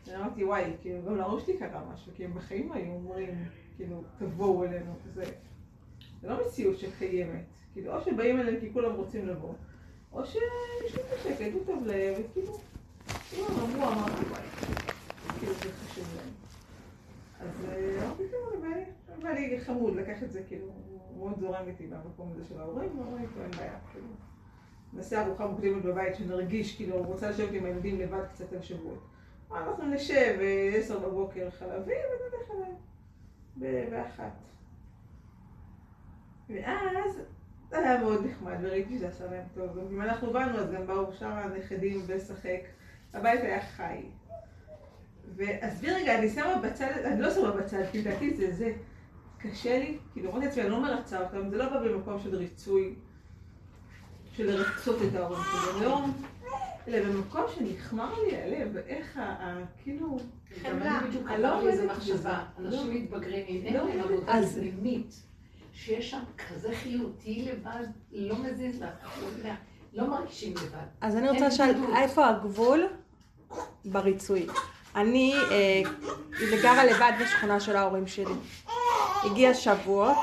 אני 0.08 0.16
אמרתי, 0.16 0.44
וואי, 0.44 0.74
כאילו, 0.82 1.06
גם 1.06 1.16
להורים 1.16 1.46
שלי 1.46 1.58
קרה 1.58 1.84
משהו, 1.94 2.12
כי 2.16 2.26
הם 2.26 2.34
בחיים 2.34 2.72
היו 2.72 2.92
אומרים, 2.92 3.46
כאילו, 3.76 4.04
תבואו 4.20 4.64
אלינו, 4.64 4.96
זה, 5.14 5.24
לא 6.24 6.46
מציאות 6.46 6.80
שקיימת. 6.80 7.44
כאילו, 7.74 7.96
או 7.96 8.02
שבאים 8.02 8.40
אליהם 8.40 8.60
כי 8.60 8.74
כולם 8.74 8.96
רוצים 8.96 9.28
לבוא, 9.28 9.54
או 10.14 10.26
שיושבים 10.26 11.06
בשקט, 11.14 11.54
הוא 11.54 11.66
טוב 11.66 11.88
להם, 11.88 12.14
וכאילו, 12.14 12.60
אם 13.34 13.44
הם 13.50 13.60
אמרו, 13.60 13.92
אמרתי, 13.92 14.26
וואי, 14.30 14.91
כאילו, 15.42 15.54
זה 15.54 15.72
חשוב 15.72 16.06
להם. 16.18 16.34
אז 17.40 17.66
אה, 17.70 18.06
אמרתי, 18.06 18.24
בא 19.24 19.30
לי 19.30 19.62
חמוד, 19.62 19.96
לקח 19.96 20.24
את 20.24 20.32
זה, 20.32 20.44
כאילו, 20.48 20.66
הוא 20.66 21.18
מאוד 21.18 21.40
זורם 21.40 21.68
איתי 21.68 21.88
במקום 21.88 22.32
הזה 22.32 22.46
של 22.46 22.60
ההורים, 22.60 23.00
ואומרים, 23.00 23.28
אין 23.42 23.52
בעיה, 23.52 23.80
כאילו. 23.92 24.08
נעשה 24.94 25.26
ארוחה 25.26 25.48
מוקדמת 25.48 25.84
בבית, 25.84 26.16
שנרגיש, 26.16 26.76
כאילו, 26.76 26.96
הוא 26.96 27.06
רוצה 27.06 27.30
לשבת 27.30 27.54
עם 27.54 27.66
הילדים 27.66 28.00
לבד 28.00 28.24
קצת 28.34 28.54
על 28.54 28.62
שבועות. 28.62 29.00
אנחנו 29.52 29.86
נשב 29.86 30.38
אה, 30.42 30.72
עשר 30.76 31.00
בבוקר 31.00 31.50
חלבי, 31.52 31.92
ונלך 31.94 32.52
אליהם. 32.52 32.76
ב- 33.58 33.90
באחת. 33.90 34.32
ואז 36.50 37.22
זה 37.70 37.80
היה 37.80 38.02
מאוד 38.02 38.26
נחמד, 38.26 38.56
וראיתי 38.62 38.98
שזה 38.98 39.08
עשה 39.08 39.26
להם 39.32 39.44
טוב. 39.54 39.78
אם 39.92 40.02
אנחנו 40.02 40.34
באנו, 40.34 40.58
אז 40.58 40.72
גם 40.72 40.88
באו 40.88 41.14
שאר 41.14 41.28
הנכדים 41.28 42.02
לשחק. 42.10 42.62
הבית 43.14 43.42
היה 43.42 43.62
חי. 43.62 44.04
ועזבי 45.36 45.92
רגע, 45.92 46.20
אני 46.20 46.30
שמה 46.30 46.56
בצד, 46.64 46.92
אני 47.06 47.22
לא 47.22 47.34
שמה 47.34 47.52
בצד, 47.52 47.84
כי 47.92 48.02
לדעתי 48.02 48.34
זה 48.36 48.54
זה. 48.54 48.74
קשה 49.38 49.80
לי, 49.80 49.98
כאילו, 50.14 50.32
אמרתי 50.32 50.46
לעצמי, 50.46 50.62
אני 50.64 50.72
לא 50.72 50.82
מרצה 50.82 51.20
אותם, 51.24 51.50
זה 51.50 51.58
לא 51.58 51.70
בא 51.70 51.80
במקום 51.80 52.20
של 52.20 52.36
ריצוי, 52.36 52.96
של 54.38 54.52
לרצות 54.52 54.96
את 55.10 55.16
ההורים 55.16 55.42
אני 55.76 55.86
לא... 55.86 56.02
אלא 56.88 57.10
במקום 57.10 57.42
שנכמר 57.56 58.14
לי 58.24 58.38
הלב, 58.38 58.70
ואיך 58.74 59.18
ה... 59.18 59.58
כאילו... 59.84 60.20
חמלה. 60.62 61.00
אני 61.28 61.42
לא 61.42 61.68
איזה 61.68 61.84
עובדת 61.84 61.98
מחשבה. 61.98 62.44
אנשים 62.60 62.88
לא. 62.88 62.94
מתבגרים, 62.94 63.66
אין 63.66 63.74
לא 63.74 63.90
להם 63.90 64.00
עבודה. 64.00 64.34
פנימית, 64.54 65.16
שיש 65.74 66.12
שם 66.12 66.22
כזה 66.38 66.76
חיות, 66.76 67.12
תהיי 67.20 67.46
לבד, 67.46 67.86
לא 68.12 68.36
מזיז 68.44 68.82
לך, 68.82 68.90
לא- 69.44 69.50
לא 69.94 70.10
מרגישים 70.10 70.54
לבד. 70.54 70.86
אז 71.02 71.16
אני 71.16 71.30
רוצה 71.30 71.48
לשאול. 71.48 71.70
איפה 71.98 72.28
הגבול 72.30 72.88
בריצוי? 73.86 74.48
אני 74.96 75.34
אה, 75.52 75.82
גרה 76.62 76.86
לבד 76.86 77.12
בשכונה 77.22 77.60
של 77.60 77.76
ההורים 77.76 78.08
שלי. 78.08 78.34
הגיע 79.24 79.54
שבועות, 79.54 80.18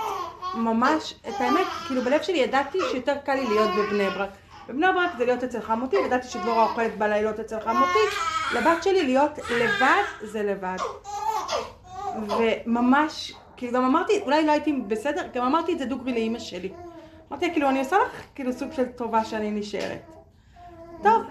ממש, 0.54 1.14
את 1.28 1.40
האמת, 1.40 1.66
כאילו 1.86 2.02
בלב 2.02 2.22
שלי 2.22 2.38
ידעתי 2.38 2.78
שיותר 2.90 3.14
קל 3.24 3.34
לי 3.34 3.46
להיות 3.46 3.70
בבני 3.70 4.10
ברק. 4.10 4.30
בבני 4.68 4.86
ברק 4.94 5.10
זה 5.18 5.24
להיות 5.24 5.44
אצל 5.44 5.60
חמותי, 5.60 5.96
ידעתי 5.96 6.28
שדבורה 6.28 6.62
אוכלת 6.62 6.98
בלילות 6.98 7.40
אצל 7.40 7.60
חמותי, 7.60 8.16
לבת 8.54 8.82
שלי 8.82 9.02
להיות 9.02 9.38
לבד 9.50 10.02
זה 10.22 10.42
לבד. 10.42 10.76
וממש, 12.28 13.32
כאילו 13.56 13.72
גם 13.72 13.84
אמרתי, 13.84 14.20
אולי 14.22 14.46
לא 14.46 14.52
הייתי 14.52 14.72
בסדר, 14.72 15.22
גם 15.34 15.44
אמרתי 15.44 15.72
את 15.72 15.78
זה 15.78 15.84
דוגרי 15.84 16.12
לאימא 16.12 16.38
שלי. 16.38 16.72
אמרתי 17.30 17.52
כאילו, 17.52 17.68
אני 17.68 17.78
עושה 17.78 17.96
לך 17.98 18.22
כאילו 18.34 18.52
סוג 18.52 18.72
של 18.72 18.84
טובה 18.84 19.24
שאני 19.24 19.50
נשארת. 19.50 20.12
טוב, 21.02 21.22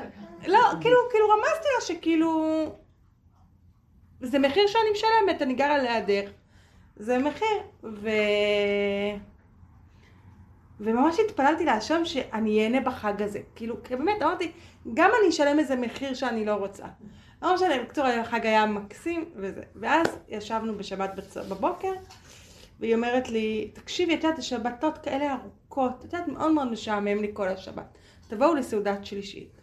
לא, 0.48 0.60
כאילו, 0.82 0.98
כאילו 1.12 1.26
רמזתי 1.30 1.68
לה 1.76 1.82
שכאילו... 1.82 2.44
זה 4.22 4.40
מחיר 4.40 4.68
שאני 4.68 4.90
משלמת, 4.94 5.42
אני 5.42 5.54
גרה 5.54 5.78
לידך. 5.78 6.30
זה 6.96 7.18
מחיר. 7.18 7.58
ו... 7.84 8.10
וממש 10.80 11.20
התפללתי 11.20 11.66
להשם 11.66 12.06
שאני 12.06 12.64
אהנה 12.64 12.82
בחג 12.82 13.22
הזה. 13.22 13.40
כאילו, 13.56 13.76
באמת, 13.90 14.22
אמרתי, 14.22 14.52
גם 14.94 15.10
אני 15.22 15.30
אשלם 15.30 15.60
איזה 15.60 15.76
מחיר 15.76 16.14
שאני 16.14 16.46
לא 16.46 16.54
רוצה. 16.54 16.86
לא 17.42 17.56
משנה, 17.56 17.84
בקיצור, 17.84 18.06
החג 18.06 18.46
היה 18.46 18.66
מקסים 18.66 19.26
וזה. 19.36 19.62
ואז 19.76 20.08
ישבנו 20.30 20.78
בשבת 20.78 21.10
בבוקר, 21.50 21.92
והיא 22.80 22.96
אומרת 22.96 23.30
לי, 23.30 23.72
תקשיבי, 23.74 24.16
את 24.16 24.24
יודעת, 24.24 24.40
השבתות 24.40 24.98
כאלה 24.98 25.34
ארוכות, 25.34 25.92
את 26.00 26.04
יודעת, 26.04 26.28
מאוד 26.28 26.52
מאוד 26.52 26.72
משעמם 26.72 27.22
לי 27.22 27.30
כל 27.34 27.48
השבת. 27.48 27.98
תבואו 28.28 28.56
לסעודת 28.56 29.06
שלישית. 29.06 29.62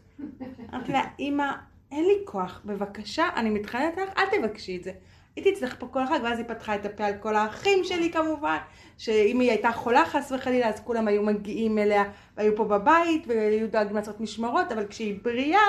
אמרתי 0.74 0.92
לה, 0.92 1.02
אמא, 1.18 1.52
אין 1.94 2.04
לי 2.04 2.14
כוח, 2.24 2.60
בבקשה, 2.64 3.28
אני 3.36 3.50
מתחננת 3.50 3.96
לך, 3.96 4.08
אל 4.18 4.24
תבקשי 4.38 4.76
את 4.76 4.84
זה. 4.84 4.92
הייתי 5.36 5.52
אצלך 5.52 5.76
פה 5.78 5.86
כל 5.86 6.02
החג, 6.02 6.18
ואז 6.22 6.38
היא 6.38 6.46
פתחה 6.48 6.74
את 6.74 6.86
הפה 6.86 7.04
על 7.04 7.14
כל 7.20 7.36
האחים 7.36 7.84
שלי 7.84 8.12
כמובן, 8.12 8.56
שאם 8.98 9.40
היא 9.40 9.50
הייתה 9.50 9.72
חולה 9.72 10.04
חס 10.04 10.32
וחלילה, 10.32 10.68
אז 10.68 10.80
כולם 10.80 11.08
היו 11.08 11.22
מגיעים 11.22 11.78
אליה, 11.78 12.04
והיו 12.36 12.56
פה 12.56 12.64
בבית, 12.64 13.24
והיו 13.26 13.70
דואגים 13.70 13.96
לעשות 13.96 14.20
משמרות, 14.20 14.72
אבל 14.72 14.86
כשהיא 14.86 15.18
בריאה, 15.22 15.60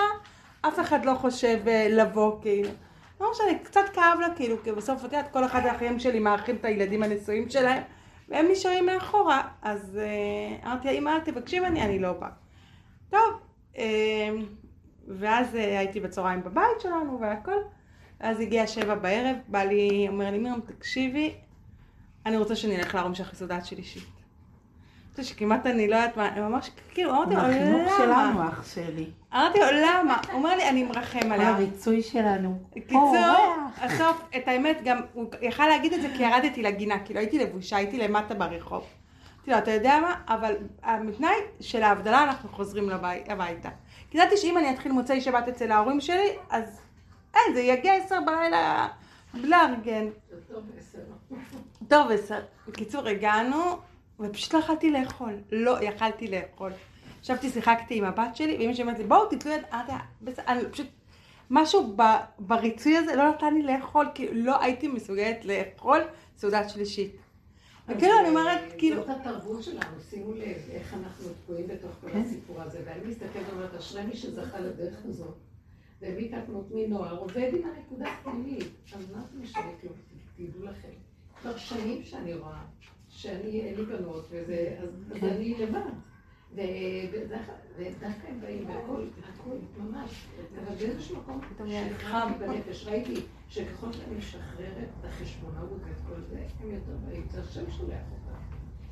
אף 0.61 0.79
אחד 0.79 1.05
לא 1.05 1.13
חושב 1.13 1.59
אה, 1.67 1.87
לבוא, 1.89 2.41
כאילו. 2.41 2.69
לא 3.21 3.31
משנה, 3.31 3.59
קצת 3.63 3.89
כאב 3.93 4.19
לה, 4.19 4.35
כאילו, 4.35 4.63
כי 4.63 4.71
בסוף, 4.71 4.99
את 4.99 5.03
יודעת, 5.03 5.31
כל 5.31 5.45
אחד 5.45 5.65
האחים 5.65 5.99
שלי 5.99 6.19
מארחים 6.19 6.55
את 6.55 6.65
הילדים 6.65 7.03
הנשואים 7.03 7.49
שלהם, 7.49 7.83
והם 8.29 8.45
נשארים 8.51 8.85
מאחורה, 8.85 9.41
אז 9.61 9.99
אה, 10.01 10.71
אמרתי 10.71 10.89
אמא, 10.89 11.17
תבקשי 11.25 11.59
ממני, 11.59 11.81
אני 11.81 11.99
לא 11.99 12.13
באה. 12.13 12.29
טוב, 13.09 13.39
אה, 13.77 14.29
ואז 15.07 15.55
אה, 15.55 15.79
הייתי 15.79 15.99
בצהריים 15.99 16.43
בבית 16.43 16.81
שלנו 16.81 17.19
והכל, 17.21 17.57
ואז 18.21 18.39
הגיע 18.39 18.67
שבע 18.67 18.95
בערב, 18.95 19.35
בא 19.47 19.63
לי, 19.63 20.05
אומר 20.09 20.31
לי, 20.31 20.37
מירם, 20.37 20.59
תקשיבי, 20.65 21.33
אני 22.25 22.37
רוצה 22.37 22.55
שנלך 22.55 22.95
להרום 22.95 23.15
של 23.15 23.23
סעודת 23.33 23.65
שלישית. 23.65 24.03
אתה 24.03 25.21
יודע 25.21 25.29
שכמעט 25.29 25.65
אני 25.65 25.87
לא 25.87 25.95
יודעת 25.95 26.17
מה, 26.17 26.49
ממש, 26.49 26.71
כאילו, 26.93 27.11
אמרתי 27.11 27.35
לו, 27.35 27.41
למה? 27.41 27.89
שלנו, 27.97 28.49
אח 28.49 28.73
שלי. 28.73 29.09
אמרתי 29.33 29.59
לו, 29.59 29.65
למה? 29.71 30.17
הוא 30.31 30.37
אומר 30.37 30.55
לי, 30.55 30.69
אני 30.69 30.83
מרחם 30.83 31.31
עליה. 31.31 31.49
הריצוי 31.49 32.01
שלנו. 32.01 32.59
קיצור. 32.73 33.15
הסוף, 33.77 34.21
את 34.37 34.47
האמת, 34.47 34.77
גם, 34.83 35.01
הוא 35.13 35.25
יכל 35.41 35.67
להגיד 35.67 35.93
את 35.93 36.01
זה 36.01 36.07
כי 36.17 36.23
ירדתי 36.23 36.63
לגינה, 36.63 36.99
כאילו 36.99 37.19
הייתי 37.19 37.39
לבושה, 37.39 37.77
הייתי 37.77 37.97
למטה 37.97 38.33
ברחוב. 38.33 38.83
אמרתי 39.37 39.51
לו, 39.51 39.57
אתה 39.57 39.71
יודע 39.71 39.99
מה? 40.01 40.15
אבל 40.27 40.55
מתנאי 41.03 41.35
של 41.59 41.83
ההבדלה 41.83 42.23
אנחנו 42.23 42.49
חוזרים 42.49 42.89
לבית, 42.89 43.29
הביתה. 43.29 43.69
כי 44.09 44.17
ידעתי 44.17 44.37
שאם 44.37 44.57
אני 44.57 44.73
אתחיל 44.73 44.91
מוצאי 44.91 45.21
שבת 45.21 45.47
אצל 45.47 45.71
ההורים 45.71 46.01
שלי, 46.01 46.29
אז 46.49 46.81
אין, 47.35 47.53
זה 47.53 47.61
יגיע 47.61 47.93
עשר 47.93 48.19
בלילה 48.25 48.87
בלי 49.33 49.47
לארגן. 49.47 50.07
זה 50.29 50.35
טוב 51.87 52.11
עשר. 52.11 52.39
בקיצור, 52.67 53.07
הגענו, 53.07 53.77
ופשוט 54.19 54.53
לא 54.53 54.59
יכלתי 54.59 54.91
לאכול. 54.91 55.33
לא 55.51 55.83
יכלתי 55.83 56.27
לאכול. 56.27 56.71
ישבתי, 57.23 57.49
שיחקתי 57.49 57.97
עם 57.97 58.03
הבת 58.03 58.35
שלי, 58.35 58.57
ואמא 58.59 58.73
שלי 58.73 58.83
אומרת 58.83 58.97
לי, 58.97 59.03
בואו, 59.03 59.25
תתלו 59.25 59.51
יד, 59.51 59.63
אני 60.47 60.69
פשוט, 60.71 60.87
משהו 61.49 61.93
ב, 61.95 62.01
בריצוי 62.39 62.97
הזה 62.97 63.15
לא 63.15 63.29
נתן 63.29 63.53
לי 63.53 63.61
לאכול, 63.61 64.07
כי 64.13 64.27
לא 64.31 64.61
הייתי 64.61 64.87
מסוגלת 64.87 65.45
לאכול 65.45 66.01
סעודה 66.37 66.69
שלישית. 66.69 67.15
וכאילו, 67.87 68.13
אז, 68.13 68.19
אני 68.19 68.29
אומרת, 68.29 68.61
כאילו... 68.77 69.01
זאת 69.01 69.09
התרבות 69.09 69.63
שלנו, 69.63 69.99
שימו 70.09 70.33
לב 70.33 70.69
איך 70.69 70.93
אנחנו 70.93 71.29
תקועים 71.43 71.67
בתוך 71.67 71.91
כל 72.01 72.09
כן. 72.09 72.21
הסיפור 72.21 72.61
הזה. 72.61 72.79
ואני 72.85 73.07
מסתכלת 73.07 73.49
ואומרת, 73.49 73.75
אשרי 73.75 74.05
מי 74.05 74.15
שזכה 74.15 74.59
לדרך 74.59 75.05
הזאת. 75.05 75.35
והביא 76.01 76.35
קטנות 76.35 76.67
מנוער, 76.71 77.19
עובד 77.19 77.51
עם 77.53 77.69
הנקודה 77.69 78.05
הפנימית. 78.11 78.67
אז 78.95 79.11
מה 79.11 79.21
זה 79.21 79.39
משנה 79.39 79.71
כלום? 79.81 79.93
תדעו 80.37 80.65
לכם. 80.65 80.89
כבר 81.41 81.57
שנים 81.57 82.03
שאני 82.03 82.33
רואה 82.33 82.63
שאני, 83.09 83.61
אין 83.61 83.75
לי 83.75 83.85
בנות, 83.85 84.27
וזה, 84.29 84.77
אז 84.83 84.89
אז 85.11 85.17
כן. 85.19 85.29
אני 85.29 85.55
לבד. 85.57 85.79
ודווקא 86.53 88.27
הם 88.27 88.41
באים 88.41 88.69
והכל, 88.69 89.01
הכל, 89.33 89.55
ממש. 89.77 90.27
אבל 90.65 90.75
באיזשהו 90.75 91.17
מקום, 91.17 91.41
שחררתי. 91.97 92.33
בנפש, 92.39 92.87
ראיתי 92.87 93.21
שככל 93.49 93.91
שאני 93.91 94.17
משחררת 94.17 94.89
את 94.99 95.05
החשבונאות 95.05 95.69
ואת 95.71 95.97
כל 96.07 96.21
זה, 96.29 96.37
הם 96.63 96.71
יותר 96.71 96.91
באים, 97.07 97.23
זה 97.31 97.41
השם 97.41 97.71
שולח 97.71 97.99
אותם. 98.11 98.35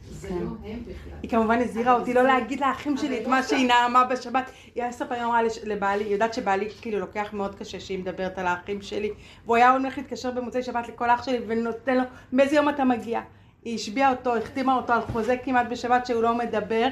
זה 0.09 0.27
כן. 0.27 0.35
לא 0.35 0.49
הם 0.63 0.83
בכלל. 0.87 1.13
היא 1.21 1.29
כמובן 1.29 1.59
הזהירה 1.59 1.93
אותי 1.93 2.13
לא 2.13 2.23
להגיד 2.23 2.59
לאחים 2.59 2.97
שלי 2.97 3.17
את 3.17 3.21
אבל 3.21 3.31
מה 3.31 3.39
לא 3.39 3.47
שהיא 3.47 3.67
נעמה 3.67 4.03
בשבת. 4.03 4.51
היא 4.75 4.83
עשר 4.83 5.07
פעמים 5.07 5.23
אמרה 5.23 5.39
לבעלי, 5.63 6.03
היא 6.03 6.13
יודעת 6.13 6.33
שבעלי 6.33 6.69
כאילו 6.81 6.99
לוקח 6.99 7.33
מאוד 7.33 7.55
קשה 7.55 7.79
שהיא 7.79 7.99
מדברת 7.99 8.37
על 8.37 8.47
האחים 8.47 8.81
שלי. 8.81 9.11
והוא 9.45 9.55
היה 9.55 9.71
הולך 9.71 9.97
להתקשר 9.97 10.31
במוצאי 10.31 10.63
שבת 10.63 10.87
לכל 10.87 11.09
אח 11.09 11.23
שלי 11.23 11.39
ונותן 11.47 11.97
לו, 11.97 12.03
מאיזה 12.31 12.55
יום 12.55 12.69
אתה 12.69 12.83
מגיע? 12.83 13.21
היא 13.63 13.75
השביעה 13.75 14.11
אותו, 14.11 14.35
החתימה 14.35 14.75
אותו 14.75 14.93
על 14.93 15.01
חוזה 15.01 15.37
כמעט 15.43 15.67
בשבת 15.71 16.05
שהוא 16.05 16.23
לא 16.23 16.37
מדבר 16.37 16.87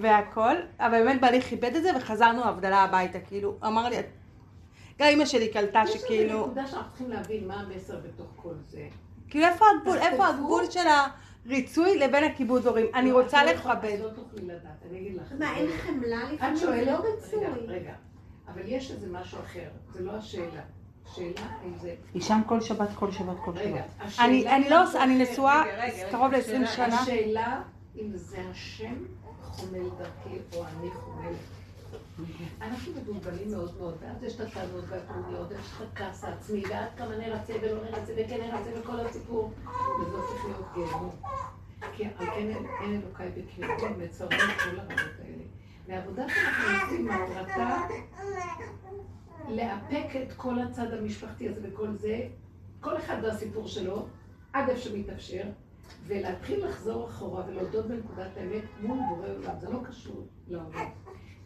והכל. 0.00 0.54
אבל 0.78 1.04
באמת 1.04 1.20
בעלי 1.20 1.40
כיבד 1.42 1.76
את 1.76 1.82
זה 1.82 1.90
וחזרנו 1.96 2.44
הבדלה 2.44 2.82
הביתה. 2.82 3.20
כאילו, 3.20 3.56
אמר 3.66 3.88
לי, 3.88 3.96
גם 4.98 5.08
אמא 5.08 5.24
שלי 5.24 5.48
קלטה 5.48 5.82
יש 5.84 5.94
איזו 5.94 6.04
שכאילו, 6.04 6.40
נקודה 6.40 6.66
שאנחנו 6.66 6.88
צריכים 6.90 7.10
להבין 7.10 7.48
מה 7.48 7.54
המסר 7.54 7.96
בתוך 7.96 8.26
כל 8.36 8.54
זה. 8.68 8.88
כאילו 9.30 9.44
איפה 9.44 9.64
הגבול, 9.78 9.98
איפה. 9.98 10.26
הגבול 10.26 10.70
של 10.70 10.86
הריצוי 11.46 11.98
לבין 11.98 12.24
הכיבוד 12.24 12.66
הורים. 12.66 12.86
אני 12.94 13.10
לא, 13.10 13.22
רוצה 13.22 13.42
את 13.42 13.46
לא 13.46 13.52
לכבד. 13.52 13.94
את 13.94 14.00
לא 14.00 14.08
תוכלי 14.08 14.44
לדעת, 14.44 14.82
אני 14.90 14.98
אגיד 14.98 15.14
לך. 15.14 15.32
מה, 15.38 15.56
אין 15.56 15.70
חמלה 15.70 16.22
את 16.28 16.32
לפעמים? 16.32 16.56
זה 16.56 16.62
שואלת, 16.62 16.86
לא 16.86 16.92
רצוי. 16.92 17.46
רגע, 17.46 17.72
רגע, 17.72 17.94
אבל 18.48 18.62
יש 18.64 18.90
איזה 18.90 19.06
משהו 19.10 19.38
אחר, 19.38 19.68
זה 19.92 20.02
לא 20.02 20.12
השאלה. 20.12 20.62
השאלה 21.06 21.46
אם 21.64 21.74
זה... 21.78 21.94
היא 22.14 22.22
שם 22.22 22.40
כל 22.46 22.60
שבת, 22.60 22.88
כל 22.94 23.12
שבת, 23.12 23.36
כל 23.44 23.50
רגע, 23.54 23.76
שבת. 23.76 24.06
השאלה 24.06 24.56
אני, 24.56 24.70
לא, 24.70 24.84
משהו 24.84 25.00
אני. 25.00 25.22
נשואה 25.22 25.62
רגע, 25.62 25.84
רגע, 25.84 26.10
קרוב 26.10 26.34
רגע, 26.34 26.38
ל-20 26.38 26.46
שאלה, 26.46 26.66
שנה. 26.66 27.00
השאלה 27.00 27.62
אם 28.00 28.10
זה 28.14 28.36
השם 28.50 28.94
חומל 29.56 29.88
דרכי 29.98 30.38
או 30.56 30.64
אני 30.64 30.90
חומלת. 30.90 31.36
אנחנו 32.60 32.92
מבולבלים 32.92 33.50
מאוד 33.50 33.76
מאוד, 33.78 33.94
ואז 34.00 34.22
יש 34.22 34.34
את 34.34 34.40
הטענות 34.40 34.84
והטעוניות, 34.88 35.50
ויש 35.50 35.66
את 35.76 35.86
הכעס 35.92 36.24
העצמי, 36.24 36.62
ועד 36.70 36.88
כמה 36.96 37.16
נרצה 37.16 37.54
ולא 37.62 37.84
נרצה 37.84 38.12
וכן 38.16 38.40
נרצה 38.40 38.80
וכל 38.80 39.00
הסיפור, 39.00 39.52
וזה 40.00 40.16
הופך 40.16 40.44
להיות 40.44 40.66
גיהנום. 40.74 41.10
כי 41.96 42.04
על 42.04 42.26
כן 42.26 42.48
אין 42.82 43.02
אלוקיי 43.02 43.30
בקרבו, 43.30 43.86
את 44.04 44.14
כל 44.18 44.80
הרעות 44.80 45.14
האלה. 45.24 45.44
והעבודה 45.86 46.24
שאנחנו 46.28 46.84
עושים 46.84 47.06
מהורתה, 47.06 47.86
לאפק 49.48 50.06
את 50.22 50.32
כל 50.36 50.58
הצד 50.58 50.94
המשפחתי 50.94 51.48
הזה 51.48 51.60
וכל 51.62 51.96
זה, 51.96 52.28
כל 52.80 52.96
אחד 52.96 53.16
והסיפור 53.22 53.68
שלו, 53.68 54.06
עד 54.52 54.68
איפה 54.68 54.80
שמתאפשר, 54.80 55.42
ולהתחיל 56.06 56.66
לחזור 56.66 57.08
אחורה 57.08 57.44
ולהודות 57.46 57.86
בנקודת 57.86 58.36
האמת 58.36 58.62
מול 58.82 58.98
בורא 59.08 59.28
עולם, 59.28 59.58
זה 59.60 59.70
לא 59.70 59.78
קשור 59.88 60.26
לעולם. 60.48 60.90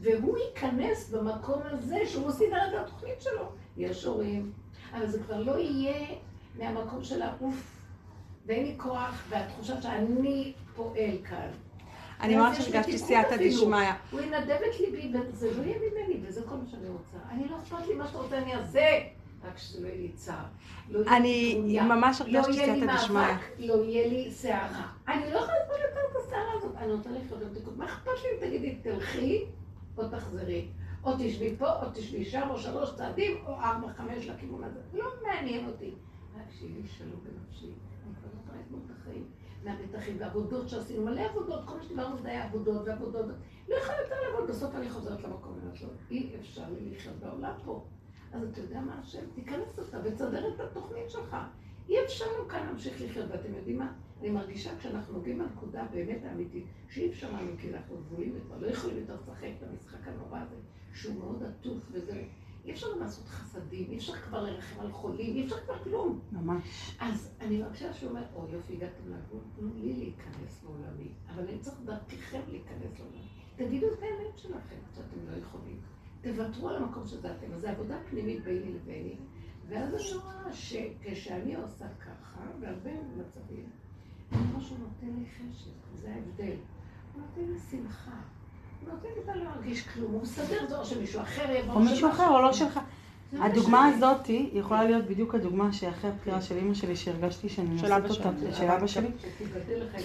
והוא 0.01 0.39
ייכנס 0.39 1.11
במקום 1.11 1.61
הזה 1.64 2.07
שהוא 2.07 2.30
סידר 2.30 2.68
את 2.68 2.74
התוכנית 2.74 3.20
שלו. 3.22 3.53
יש 3.76 4.05
הורים, 4.05 4.53
אבל 4.93 5.07
זה 5.07 5.22
כבר 5.22 5.43
לא 5.43 5.59
יהיה 5.59 6.07
מהמקום 6.59 7.05
של 7.05 7.22
העוף, 7.22 7.78
ואין 8.47 8.64
לי 8.64 8.74
כוח, 8.76 9.24
והתחושה 9.28 9.82
שאני 9.82 10.53
פועל 10.76 11.18
כאן. 11.24 11.51
אני 12.20 12.36
ואז 12.36 12.47
ממש 12.47 12.59
יש 12.59 12.68
לי 12.68 12.76
הרגשתי 12.76 12.93
תיקון 12.93 13.07
סייעתא. 13.07 13.36
דשמיא. 13.36 13.91
הוא 14.11 14.20
ינדב 14.20 14.59
את 14.70 14.80
ליבי, 14.80 15.12
וזה 15.32 15.59
לא 15.59 15.62
יהיה 15.62 15.78
ממני, 15.78 16.20
וזה 16.22 16.43
כל 16.43 16.55
מה 16.55 16.68
שאני 16.70 16.89
רוצה. 16.89 17.16
אני 17.30 17.49
לא 17.49 17.57
אכפת 17.57 17.86
לי 17.86 17.95
מה 17.95 18.07
שאתה 18.07 18.18
רוצה, 18.18 18.39
אני 18.39 18.55
אעשה. 18.55 18.99
רק 19.45 19.59
שזה 19.59 19.82
לא 19.82 19.86
יהיה 19.86 19.97
לי 19.97 20.12
צער. 20.12 20.45
לא 20.91 20.99
יהיה 20.99 21.11
לי 21.11 21.16
אני 21.16 21.55
טרוניה. 21.55 21.82
ממש 21.82 22.20
לא 22.20 22.39
הרגשתי 22.39 22.53
סייעתא 22.53 22.95
דשמיא. 22.95 23.20
מאבק, 23.20 23.41
לא 23.59 23.84
יהיה 23.84 24.09
לי 24.09 24.30
סערה. 24.30 24.89
אני 25.09 25.20
לא 25.32 25.39
יכולה 25.39 25.59
לסבול 25.62 25.76
יותר 25.89 26.01
את 26.11 26.16
הסערה 26.16 26.53
הזאת. 26.57 26.76
אני 26.76 26.93
רוצה 26.93 27.11
לחיות 27.11 27.41
תיקון. 27.55 27.74
מה 27.76 27.84
אכפת 27.84 28.11
לי 28.22 28.28
אם 28.34 28.47
תגידי, 28.49 28.74
תלכי 28.82 29.45
או 29.97 30.09
תחזרי? 30.09 30.68
או 31.05 31.12
תשבי 31.18 31.57
פה, 31.59 31.72
או 31.72 31.86
תשבי 31.95 32.24
שם, 32.24 32.49
או 32.51 32.59
שלוש 32.59 32.95
צעדים, 32.95 33.36
או 33.47 33.55
ארבע, 33.55 33.93
חמש 33.93 34.26
לכיוון 34.26 34.64
הזה. 34.64 34.80
לא 34.93 35.05
מעניין 35.22 35.66
אותי. 35.66 35.95
רק 36.36 36.47
שיהיה 36.59 36.72
לי 36.82 36.89
שלום 36.89 37.20
בנפשי. 37.24 37.66
אני 37.66 38.14
כבר 38.14 38.28
לא 38.34 38.41
יכולה 38.45 38.59
לגמור 38.66 38.80
את 38.86 38.91
החיים. 39.01 39.24
מהמתחים 39.64 40.16
והעבודות 40.20 40.68
שעשינו, 40.68 41.05
מלא 41.05 41.20
עבודות, 41.20 41.61
כל 41.64 41.76
מה 41.76 41.82
שדיברנו 41.82 42.16
זה 42.18 42.28
היה 42.28 42.45
עבודות 42.45 42.82
ועבודות. 42.86 43.26
לא 43.68 43.76
יכולה 43.76 43.99
יותר 44.03 44.14
לעבוד, 44.28 44.51
בסוף 44.51 44.74
אני 44.74 44.91
חוזרת 44.91 45.22
למקום 45.22 45.59
לו, 45.62 45.89
אי 46.11 46.30
אפשר 46.41 46.62
לי 46.70 46.91
לחיות 46.91 47.16
בעולם 47.16 47.53
פה. 47.64 47.84
אז 48.32 48.42
אתה 48.42 48.60
יודע 48.60 48.80
מה 48.80 49.00
השם? 49.00 49.22
תיכנס 49.34 49.78
אותה 49.78 49.98
ותסדר 50.04 50.54
את 50.54 50.60
התוכנית 50.60 51.10
שלך. 51.10 51.36
אי 51.88 52.04
אפשר 52.04 52.24
לנו 52.36 52.48
כאן 52.48 52.66
להמשיך 52.66 53.02
לחיות, 53.02 53.26
ואתם 53.30 53.54
יודעים 53.54 53.78
מה? 53.78 53.92
אני 54.20 54.30
מרגישה 54.30 54.78
כשאנחנו 54.78 55.14
נוגעים 55.14 55.38
בנקודה 55.38 55.86
באמת 55.92 56.24
האמיתית, 56.24 56.64
שאי 56.88 57.08
אפשר 57.10 57.32
לנו, 57.32 57.50
כי 57.58 57.74
אנחנו 57.74 57.96
גבולים 57.96 58.34
וכבר 58.36 58.58
לא 58.58 58.66
יכולים 58.66 58.98
יותר 58.98 59.14
לשחק 59.14 59.48
את 59.58 59.62
המשחק 59.62 60.08
הנורא 60.08 60.38
הזה, 60.38 60.56
שהוא 60.94 61.18
מאוד 61.18 61.42
עטוף 61.42 61.78
וזה... 61.92 62.24
אי 62.64 62.72
אפשר 62.72 62.86
לעשות 63.00 63.28
חסדים, 63.28 63.90
אי 63.90 63.96
אפשר 63.96 64.12
כבר 64.12 64.42
לרחם 64.42 64.80
על 64.80 64.92
חולים, 64.92 65.36
אי 65.36 65.44
אפשר 65.44 65.56
כבר 65.64 65.84
כלום. 65.84 66.20
ממש. 66.32 66.96
אז 67.00 67.34
אני 67.40 67.62
מרגישה 67.62 67.92
שהוא 67.92 68.10
אומר, 68.10 68.22
או 68.34 68.46
יופי, 68.48 68.72
הגעתם 68.72 69.02
לגבול, 69.06 69.40
תנו 69.56 69.68
לי 69.74 69.92
להיכנס 69.92 70.64
לעולמי, 70.64 71.08
אבל 71.34 71.42
אני 71.42 71.58
צריך 71.58 71.76
דרככם 71.84 72.40
להיכנס 72.48 72.98
לעולמי. 72.98 73.28
תגידו 73.56 73.86
את 73.86 74.02
האמת 74.02 74.38
שלכם, 74.38 74.76
שאתם 74.94 75.30
לא 75.30 75.36
יכולים. 75.36 75.80
תוותרו 76.20 76.68
על 76.68 76.76
המקום 76.76 77.06
שזה 77.06 77.30
אתם. 77.30 77.52
אז 77.54 77.60
זו 77.60 77.68
עבודה 77.68 77.94
פנימית 78.10 78.44
ביני 78.44 78.74
לביני, 78.74 79.16
ואז 79.68 79.94
אני 79.94 80.22
רואה 80.22 80.52
שכשאני 80.52 81.56
עושה 81.56 81.84
ככה, 82.00 82.40
בהרבה 82.60 82.90
מצבים, 83.16 83.64
משהו 84.56 84.76
נותן 84.78 85.18
לי 85.18 85.24
חשק, 85.26 85.70
זה 86.02 86.14
ההבדל. 86.14 86.56
הוא 87.14 87.22
נותן 87.22 87.52
לי 87.52 87.58
שמחה. 87.70 88.20
הוא 88.80 88.94
נותן 88.94 89.08
לי 89.16 89.26
לא 89.26 89.44
להרגיש 89.44 89.88
כלום, 89.88 90.12
הוא 90.12 90.22
מסדר 90.22 90.66
זה 90.68 90.78
או 90.78 90.84
שמישהו 90.84 91.20
אחר 91.20 91.50
יבוא. 91.50 91.74
או 91.74 91.80
מישהו 91.80 92.10
אחר 92.10 92.28
או 92.28 92.42
לא 92.42 92.52
שלך. 92.52 92.80
הדוגמה. 93.32 93.88
הזאתי 93.88 94.50
יכולה 94.52 94.84
להיות 94.84 95.04
בדיוק 95.04 95.34
הדוגמה 95.34 95.72
שאחרי 95.72 96.10
הבחירה 96.10 96.40
של 96.40 96.56
אימא 96.56 96.74
שלי, 96.74 96.96
שהרגשתי 96.96 97.48
שאני 97.48 97.68
נושאת 97.68 98.10
אותה, 98.10 98.30
של 98.52 98.64
אבא 98.64 98.86
שלי. 98.86 99.08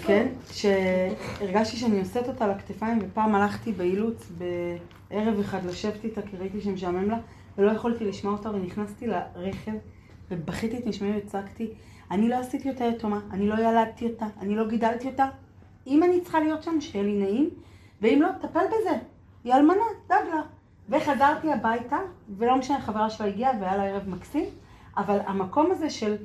כן, 0.06 0.28
שהרגשתי 0.52 1.78
שאני 1.78 2.00
נושאת 2.00 2.28
אותה 2.28 2.46
על 2.46 2.52
הכתפיים, 2.52 3.00
ופעם 3.02 3.36
הלכתי 3.36 3.72
באילוץ 3.72 4.32
בערב 4.38 5.40
אחד 5.40 5.66
לשבת 5.66 6.04
איתה, 6.04 6.22
כי 6.22 6.38
ראיתי 6.38 6.62
שמשעמם 6.62 7.10
לה, 7.10 7.18
ולא 7.58 7.72
יכולתי 7.72 8.06
לשמוע 8.06 8.34
אותה, 8.34 8.50
ונכנסתי 8.50 9.08
לרכב, 9.08 9.72
ובכיתי 10.32 10.78
את 10.78 10.88
נשמעי 10.88 11.18
וצעקתי, 11.18 11.70
אני 12.12 12.30
לא 12.30 12.36
עשיתי 12.36 12.70
אותה 12.70 12.84
יתומה, 12.84 13.20
אני 13.32 13.48
לא 13.48 13.56
ילדתי 13.56 14.06
אותה, 14.06 14.26
אני 14.42 14.56
לא 14.56 14.68
גידלתי 14.68 15.08
אותה. 15.08 15.26
אם 15.88 16.04
אני 16.04 16.22
צריכה 16.22 16.40
להיות 16.40 16.64
שם, 16.64 16.82
שיהיה 16.82 17.06
לי 17.06 17.14
נעים, 17.14 17.50
ואם 18.02 18.22
לא, 18.22 18.30
טפל 18.42 18.66
בזה. 18.68 18.98
היא 19.44 19.54
אלמנה, 19.54 19.84
דאג 20.08 20.26
לה. 20.34 20.42
וחזרתי 20.90 21.52
הביתה, 21.54 21.98
ולא 22.38 22.58
משנה, 22.58 22.82
חברה 22.82 23.10
שלה 23.10 23.28
הגיעה, 23.28 23.52
והיה 23.60 23.78
לה 23.78 23.84
ערב 23.84 24.10
מקסים, 24.10 24.46
אבל 24.98 25.18
המקום 25.26 25.72
הזה 25.72 25.90
של, 25.90 26.16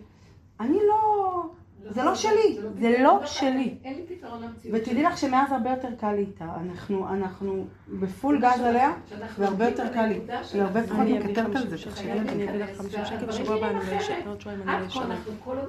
אני 0.61 0.79
לא... 0.89 1.43
זה 1.91 2.03
לא 2.05 2.15
שלי, 2.15 2.59
זה 2.79 2.97
לא 2.99 3.27
שלי. 3.27 3.75
אין 3.85 3.95
לי 3.95 4.17
פתרון 4.17 4.43
למציאות. 4.43 4.81
ותדעי 4.81 5.03
לך 5.03 5.19
שמאז 5.19 5.53
הרבה 5.53 5.71
יותר 5.71 5.89
קל 6.01 6.13
לי 6.13 6.21
איתה. 6.21 6.45
אנחנו, 6.45 7.09
אנחנו 7.09 7.67
בפול 7.89 8.41
גז 8.41 8.61
עליה, 8.61 8.93
והרבה 9.39 9.69
יותר 9.69 9.93
קל 9.95 10.07
לי. 10.07 10.21
היא 10.53 10.63
הרבה 10.63 10.83
פחות 10.83 11.07
מקטרת 11.07 11.57
על 11.57 11.69
זה, 11.69 11.91
תחשבי. 11.91 12.11
אני 12.13 12.49
אביא 12.51 12.65
לך 12.65 12.79
50 12.79 13.05
שקל 13.05 13.27
בשבוע 13.27 13.57
הבא, 13.57 13.71
אני 13.71 13.91
לא 13.91 13.99
אשאר 13.99 14.29
עוד 14.29 14.41
שבועיים, 14.41 14.69
אני 14.69 14.87
אשאר. 14.87 15.13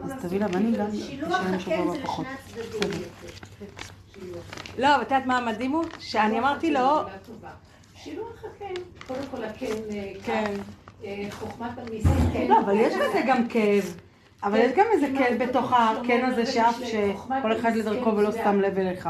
אז 0.03 0.11
תביאי 0.21 0.39
לה, 0.39 0.47
ואני 0.51 0.77
גם 0.77 1.31
הקן 1.31 1.59
שבוע 1.59 1.75
הבא 1.77 2.03
פחות. 2.03 2.25
לא, 4.77 4.95
אבל 4.95 5.03
את 5.03 5.11
יודעת 5.11 5.25
מה 5.25 5.37
המדהים 5.37 5.71
הוא? 5.71 5.83
שאני 5.99 6.39
אמרתי 6.39 6.71
לו, 6.71 7.01
שילוח 8.03 8.43
הקן, 8.55 8.73
קודם 9.07 9.19
כל 9.31 9.43
הקן, 9.43 9.65
אה, 9.91 10.11
כן. 10.25 10.53
אה, 11.03 11.27
חוכמת 11.31 11.71
המיסים, 11.77 12.31
כן. 12.33 12.45
לא, 12.49 12.59
אבל 12.59 12.75
יש 12.79 12.93
בזה 12.93 13.21
גם 13.27 13.47
כאב. 13.47 13.95
אבל 14.43 14.59
יש 14.59 14.71
גם 14.75 14.85
איזה 14.93 15.07
כאב 15.17 15.43
בתוך 15.43 15.73
הקן 15.73 16.25
הזה 16.25 16.45
שאף 16.45 16.79
שכל 16.85 17.57
אחד 17.59 17.75
לדרכו 17.75 18.17
ולא 18.17 18.31
שם 18.31 18.61
לב 18.61 18.77
אליך. 18.79 19.09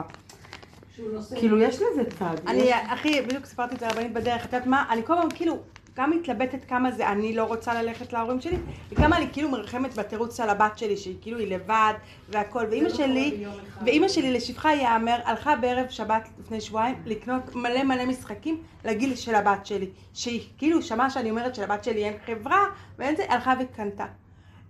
כאילו, 1.35 1.61
יש 1.61 1.75
לזה 1.75 2.03
צד. 2.19 2.35
אני- 2.47 2.71
אחי, 2.93 3.21
בדיוק 3.21 3.45
סיפרתי 3.45 3.75
את 3.75 3.79
זה 3.79 3.87
לרבנית 3.87 4.13
בדרך, 4.13 4.45
את 4.45 4.53
יודעת 4.53 4.67
מה? 4.67 4.85
אני 4.89 5.03
כל 5.05 5.13
הזמן 5.17 5.29
כאילו, 5.35 5.57
גם 5.95 6.11
מתלבטת 6.11 6.65
כמה 6.65 6.91
זה 6.91 7.09
אני 7.09 7.35
לא 7.35 7.43
רוצה 7.43 7.81
ללכת 7.81 8.13
להורים 8.13 8.41
שלי, 8.41 8.57
וכמה 8.91 9.17
אני 9.17 9.27
כאילו 9.33 9.49
מרחמת 9.49 9.95
בתירוץ 9.95 10.37
של 10.37 10.49
הבת 10.49 10.77
שלי, 10.77 10.97
שהיא 10.97 11.15
כאילו 11.21 11.39
היא 11.39 11.55
לבד 11.55 11.93
והכל, 12.29 12.65
ואימא 12.71 12.87
לא 12.87 12.93
שלי. 12.93 13.45
ואימא 13.85 14.07
שלי 14.07 14.33
לשבחה 14.33 14.69
ייאמר, 14.69 15.19
הלכה 15.25 15.55
בערב 15.55 15.89
שבת 15.89 16.29
לפני 16.39 16.61
שבועיים 16.61 16.95
לקנות 17.05 17.55
מלא 17.55 17.83
מלא 17.83 18.05
משחקים 18.05 18.63
לגיל 18.85 19.15
של 19.15 19.35
הבת 19.35 19.65
שלי, 19.65 19.89
שהיא 20.13 20.41
כאילו 20.57 20.81
שמעה 20.81 21.09
שאני 21.09 21.29
אומרת 21.29 21.55
שלבת 21.55 21.83
שלי 21.83 22.05
אין 22.05 22.13
חברה, 22.25 22.63
ואין 22.97 23.15
זה, 23.15 23.23
הלכה 23.29 23.53
וקנתה. 23.59 24.05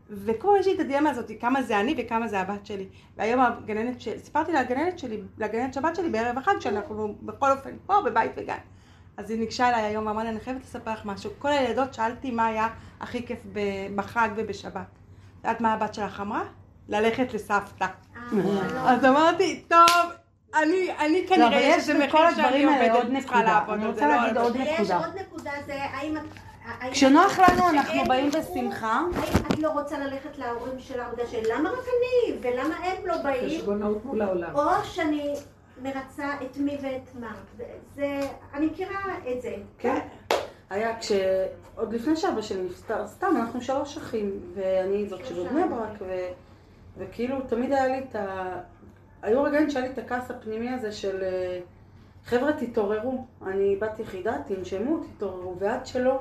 ופה 0.09 0.55
יש 0.59 0.67
לי 0.67 0.73
את 0.73 0.79
הדילמה 0.79 1.09
הזאת, 1.09 1.31
כמה 1.39 1.61
זה 1.61 1.79
אני 1.79 1.95
וכמה 1.97 2.27
זה 2.27 2.39
הבת 2.39 2.65
שלי. 2.65 2.85
והיום 3.17 3.41
הגננת, 3.41 4.01
ש... 4.01 4.07
סיפרתי 4.17 4.51
לגננת 4.51 4.99
שלי, 4.99 5.21
לגננת 5.37 5.73
שבת 5.73 5.95
שלי 5.95 6.09
בערב 6.09 6.37
החג, 6.37 6.59
שאנחנו 6.59 7.15
בכל 7.21 7.51
אופן 7.51 7.71
פה 7.85 8.01
בבית 8.05 8.31
וגן. 8.37 8.57
אז 9.19 9.29
היא 9.29 9.39
ניגשה 9.39 9.69
אליי 9.69 9.81
היום 9.81 10.07
ואמרה 10.07 10.23
לי, 10.23 10.29
אני 10.29 10.39
חייבת 10.39 10.61
לספר 10.63 10.91
לך 10.91 11.05
משהו. 11.05 11.31
כל 11.39 11.47
הילדות 11.47 11.93
שאלתי 11.93 12.31
מה 12.31 12.45
היה 12.45 12.67
הכי 12.99 13.25
כיף 13.25 13.39
בחג 13.95 14.29
ובשבת. 14.35 14.75
את 14.75 15.43
יודעת 15.43 15.61
מה 15.61 15.73
הבת 15.73 15.93
שלך 15.93 16.21
אמרה? 16.21 16.43
ללכת 16.89 17.33
לסבתא. 17.33 17.85
אה, 18.15 18.29
אז 18.85 19.05
אמרתי, 19.05 19.63
טוב, 19.67 20.11
אני, 20.55 20.89
אני 20.99 21.21
לא, 21.21 21.35
כנראה 21.35 21.61
יש 21.61 21.77
יש 21.83 21.89
איזה 21.89 22.07
בכל 22.07 22.17
מחיר 22.25 22.35
שאני 22.35 22.45
הדברים 22.45 22.69
האלה 22.69 22.93
עוד 22.93 23.05
עובדת, 23.05 23.21
צריכה 23.21 23.35
נקודה. 23.35 23.53
לעבוד 23.53 23.73
אני 23.73 23.83
על 23.83 23.89
רוצה 23.89 23.99
זה, 23.99 24.07
לא 24.07 24.15
להגיד 24.15 24.37
על 24.37 24.43
עוד 24.43 24.57
נקודה. 24.57 24.97
עוד 24.97 25.15
נקודה, 25.19 25.51
זה 25.65 25.73
האם 25.73 26.17
את... 26.17 26.23
כשנוח 26.91 27.39
לנו 27.39 27.69
אנחנו 27.69 28.03
באים 28.07 28.31
בשמחה. 28.31 29.01
האם 29.15 29.45
את 29.53 29.59
לא 29.59 29.69
רוצה 29.69 29.99
ללכת 29.99 30.37
להורים 30.37 30.79
של 30.79 30.99
העבודה 30.99 31.23
שלי? 31.27 31.43
למה 31.51 31.69
רק 31.69 31.85
אני? 31.85 32.37
ולמה 32.41 32.75
הם 32.75 33.05
לא 33.05 33.17
באים? 33.23 33.59
חשבונאות 33.59 34.05
מול 34.05 34.21
העולם. 34.21 34.55
או 34.55 34.83
שאני 34.83 35.35
מרצה 35.83 36.33
את 36.41 36.57
מי 36.57 36.77
ואת 36.81 37.15
מה. 37.19 37.35
זה... 37.95 38.19
אני 38.53 38.65
מכירה 38.65 39.17
את 39.31 39.41
זה. 39.41 39.55
כן. 39.77 39.99
היה 40.69 40.99
כש... 40.99 41.11
עוד 41.75 41.93
לפני 41.93 42.15
שאבא 42.15 42.41
שלי 42.41 42.63
נפטר, 42.63 43.07
סתם, 43.07 43.33
אנחנו 43.39 43.61
שלוש 43.61 43.97
אחים, 43.97 44.39
ואני 44.53 45.07
זאת 45.07 45.25
שבבני 45.25 45.61
ברק, 45.69 46.01
ו... 46.01 46.27
וכאילו 46.97 47.41
תמיד 47.41 47.71
היה 47.71 47.87
לי 47.87 47.99
את 47.99 48.15
ה... 48.15 48.59
היו 49.21 49.43
רגעים 49.43 49.69
שהיה 49.69 49.85
לי 49.85 49.93
את 49.93 49.97
הכעס 49.97 50.31
הפנימי 50.31 50.69
הזה 50.69 50.91
של 50.91 51.23
אה, 51.23 51.59
חבר'ה 52.25 52.53
תתעוררו, 52.53 53.25
אני 53.45 53.75
בת 53.75 53.99
יחידה, 53.99 54.37
תנשמו, 54.47 54.97
תתעוררו, 55.03 55.55
ועד 55.59 55.85
שלא 55.85 56.19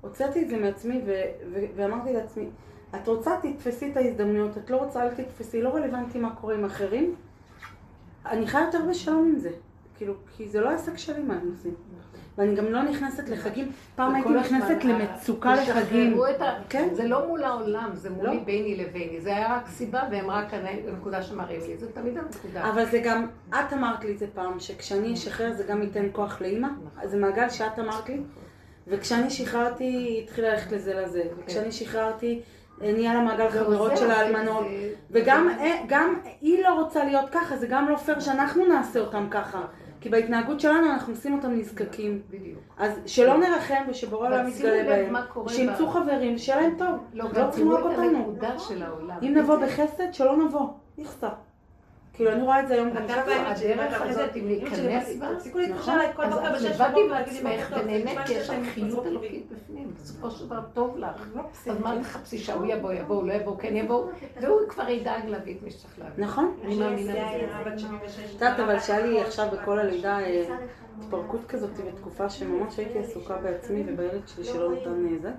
הוצאתי 0.00 0.42
את 0.42 0.48
זה 0.48 0.56
מעצמי 0.56 1.02
ו... 1.06 1.22
ו... 1.52 1.60
ואמרתי 1.76 2.12
לעצמי, 2.12 2.46
את 2.94 3.08
רוצה 3.08 3.30
תתפסי 3.42 3.92
את 3.92 3.96
ההזדמנויות, 3.96 4.58
את 4.58 4.70
לא 4.70 4.76
רוצה 4.76 5.02
אל 5.02 5.14
תתפסי, 5.14 5.62
לא 5.62 5.68
רלוונטי 5.68 6.18
מה 6.18 6.34
קורה 6.34 6.54
עם 6.54 6.64
אחרים, 6.64 7.14
אני 8.26 8.46
חיה 8.46 8.60
יותר 8.60 8.78
בשלום 8.90 9.28
עם 9.32 9.38
זה, 9.38 9.50
כאילו, 9.96 10.14
כי 10.36 10.48
זה 10.48 10.60
לא 10.60 10.70
עסק 10.70 10.98
שלי 10.98 11.22
מה 11.22 11.34
הם 11.34 11.50
עושים. 11.56 11.74
ואני 12.38 12.54
גם 12.54 12.64
לא 12.72 12.82
נכנסת 12.82 13.28
לחגים, 13.28 13.72
פעם 13.96 14.14
הייתי 14.14 14.28
נכנסת 14.28 14.84
למצוקה 14.84 15.50
ה- 15.50 15.54
לחגים. 15.62 16.18
כן. 16.68 16.88
זה 16.92 17.04
לא 17.08 17.26
מול 17.28 17.44
העולם, 17.44 17.90
זה 17.94 18.10
מולי 18.10 18.36
לא. 18.36 18.42
ביני 18.44 18.76
לביני. 18.76 19.20
זה 19.20 19.36
היה 19.36 19.56
רק 19.56 19.68
סיבה 19.68 20.02
והם 20.10 20.30
רק 20.30 20.46
הנקודה 20.54 21.22
שמראים 21.22 21.60
לי. 21.60 21.76
זה 21.76 21.92
תמיד 21.92 22.18
הנקודה. 22.18 22.70
אבל 22.70 22.84
זה 22.90 22.98
גם, 23.04 23.26
את 23.50 23.72
אמרת 23.72 24.04
לי 24.04 24.12
את 24.12 24.18
זה 24.18 24.26
פעם, 24.34 24.60
שכשאני 24.60 25.14
אשחרר 25.14 25.52
זה 25.52 25.64
גם 25.64 25.82
ייתן 25.82 26.06
כוח 26.12 26.40
לאימא. 26.40 26.68
זה 27.04 27.16
מעגל 27.16 27.48
שאת 27.48 27.78
אמרת 27.78 28.08
לי. 28.08 28.20
וכשאני 28.86 29.30
שחררתי, 29.30 29.84
היא 29.84 30.22
התחילה 30.22 30.48
ללכת 30.50 30.72
לזה 30.72 30.94
לזה. 30.94 31.22
וכשאני 31.38 31.72
שחררתי, 31.72 32.34
אה, 32.34 32.40
נהיה 32.80 33.14
לה 33.14 33.20
מעגל 33.20 33.50
חברות 33.50 33.96
של 33.96 34.10
האלמנות. 34.10 34.66
וגם 35.10 35.48
אה, 35.60 35.82
גם 35.88 36.14
היא 36.40 36.62
לא 36.62 36.74
רוצה 36.74 37.04
להיות 37.04 37.30
ככה, 37.30 37.56
זה 37.56 37.66
גם 37.66 37.88
לא 37.88 37.96
פייר 37.96 38.20
שאנחנו 38.20 38.66
נעשה 38.66 39.00
אותם 39.00 39.26
ככה. 39.30 39.62
כי 40.00 40.10
בהתנהגות 40.10 40.60
שלנו 40.60 40.90
אנחנו 40.90 41.12
עושים 41.12 41.34
אותם 41.34 41.50
נזקקים. 41.50 42.22
בדיוק. 42.30 42.58
אז 42.78 42.92
שלא 43.06 43.38
נרחם 43.38 43.84
ושבורא 43.88 44.28
העולם 44.28 44.48
יתגלה 44.48 44.84
בהם. 44.84 45.14
שימצאו 45.48 45.88
חברים, 45.88 46.38
שיהיה 46.38 46.60
להם 46.60 46.74
טוב. 46.78 46.90
לא, 47.12 47.24
לא 47.24 47.50
צריכים 47.50 47.72
רק 47.72 47.80
את 47.80 47.84
אותנו. 47.84 48.36
אם 49.22 49.34
נבוא 49.36 49.56
בחסד, 49.56 50.12
שלא 50.12 50.36
נבוא. 50.36 50.66
נכסה. 50.98 51.28
כאילו, 52.14 52.32
אני 52.32 52.42
רואה 52.42 52.60
את 52.60 52.68
זה 52.68 52.74
היום 52.74 52.90
גם 52.90 53.08
שלי, 53.08 53.34
הדרך 53.74 54.02
הזאת, 54.02 54.32
זה- 54.32 54.38
אם 54.40 54.46
להיכנס 54.46 55.16
בה, 55.18 55.34
תפסיקו 55.34 55.58
להתקשר 55.58 55.80
נכון. 55.80 55.94
אליי 55.94 56.12
כל 56.16 56.24
את 56.24 56.52
בשש 56.54 56.80
בבוקר 56.80 57.00
ולהגיד 57.06 57.42
לי 57.44 57.56
טוב, 57.70 57.78
ונהנית 57.84 58.18
כי 58.26 58.32
יש 58.32 58.50
לך 58.50 58.56
חיות 58.74 59.06
אלוקית 59.06 59.46
בפנים. 59.52 59.90
בסופו 59.94 60.30
של 60.30 60.46
דבר 60.46 60.60
טוב 60.74 60.98
לך. 60.98 61.28
לא, 61.34 61.42
אז 61.70 61.80
מה 61.80 61.96
תחפשי 62.02 62.38
שההוא 62.38 62.66
יבוא, 62.66 62.92
יבוא, 62.92 63.24
לא 63.24 63.32
יבוא, 63.32 63.56
כן 63.58 63.76
יבוא, 63.76 64.06
והוא 64.40 64.58
כבר 64.68 64.88
ידאג 64.88 65.26
להביא 65.26 65.56
את 65.56 65.62
מי 65.62 65.70
שצריך 65.70 65.98
להביא. 65.98 66.24
נכון. 66.24 66.56
אני 66.64 66.78
מאמינה 66.78 67.12
בזה. 67.12 67.70
בת 67.70 67.78
76. 67.78 68.18
את 68.18 68.32
יודעת, 68.32 68.60
אבל 68.60 68.78
שהיה 68.80 69.06
לי 69.06 69.20
עכשיו 69.20 69.46
בכל 69.52 69.78
הלידה 69.78 70.20
אה, 70.20 70.44
התפרקות 71.00 71.40
כזאת 71.48 71.70
בתקופה 71.78 72.30
שממש 72.30 72.78
הייתי 72.78 72.98
עסוקה 72.98 73.36
בעצמי 73.36 73.82
ובילד 73.86 74.28
שלי 74.28 74.44
שלא 74.44 74.72
נתן 74.72 75.06
אה, 75.12 75.18
זה. 75.22 75.30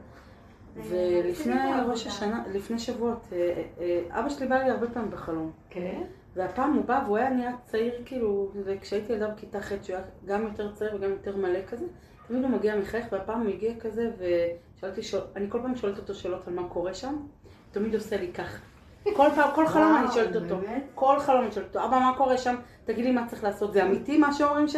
ולפני 0.75 1.55
ראש 1.89 2.07
השנה, 2.07 2.43
לפני 2.53 2.79
שבועות, 2.79 3.27
אה, 3.33 3.63
אה, 3.79 4.19
אבא 4.19 4.29
שלי 4.29 4.47
בא 4.47 4.55
לי 4.55 4.69
הרבה 4.69 4.87
פעמים 4.89 5.11
בחלום. 5.11 5.51
כן? 5.69 6.01
והפעם 6.35 6.73
הוא 6.73 6.85
בא 6.85 7.01
והוא 7.05 7.17
היה 7.17 7.29
נראה 7.29 7.51
צעיר 7.65 7.93
כאילו, 8.05 8.51
וכשהייתי 8.65 9.13
ילדה 9.13 9.27
בכיתה 9.27 9.61
ח' 9.61 9.69
שהוא 9.81 9.95
היה 9.95 10.05
גם 10.25 10.43
יותר 10.43 10.71
צעיר 10.71 10.95
וגם 10.95 11.09
יותר 11.09 11.37
מלא 11.37 11.59
כזה, 11.69 11.85
תמיד 12.27 12.43
הוא 12.43 12.51
מגיע 12.51 12.75
מחייך, 12.75 13.05
והפעם 13.11 13.41
הוא 13.41 13.49
הגיע 13.49 13.79
כזה 13.79 14.11
ושאלתי, 14.77 15.03
שואל, 15.03 15.23
אני 15.35 15.45
כל 15.49 15.59
פעם 15.61 15.75
שואלת 15.75 15.97
אותו 15.97 16.15
שאלות 16.15 16.47
על 16.47 16.53
מה 16.53 16.69
קורה 16.69 16.93
שם, 16.93 17.15
תמיד 17.71 17.95
עושה 17.95 18.17
לי 18.17 18.33
ככה. 18.33 18.57
כל 19.03 19.27
פעם, 19.35 19.49
כל 19.55 19.67
חלום 19.67 19.95
אני 19.97 20.11
שואלת 20.11 20.35
אותו, 20.35 20.55
כל 20.95 21.19
חלום 21.19 21.43
אני 21.43 21.51
שואלת 21.51 21.67
אותו, 21.67 21.85
אבא 21.87 21.99
מה 21.99 22.13
קורה 22.17 22.37
שם, 22.37 22.55
תגיד 22.85 23.05
לי 23.05 23.11
מה 23.11 23.27
צריך 23.27 23.43
לעשות, 23.43 23.73
זה 23.73 23.85
אמיתי 23.85 24.17
מה 24.17 24.33
שאומרים 24.33 24.67
ש... 24.67 24.75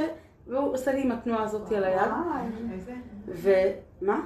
והוא 0.48 0.74
עושה 0.74 0.92
לי 0.92 1.02
עם 1.02 1.12
התנועה 1.12 1.44
הזאת 1.44 1.72
על 1.72 1.84
היד, 1.84 2.12
ומה? 3.28 4.26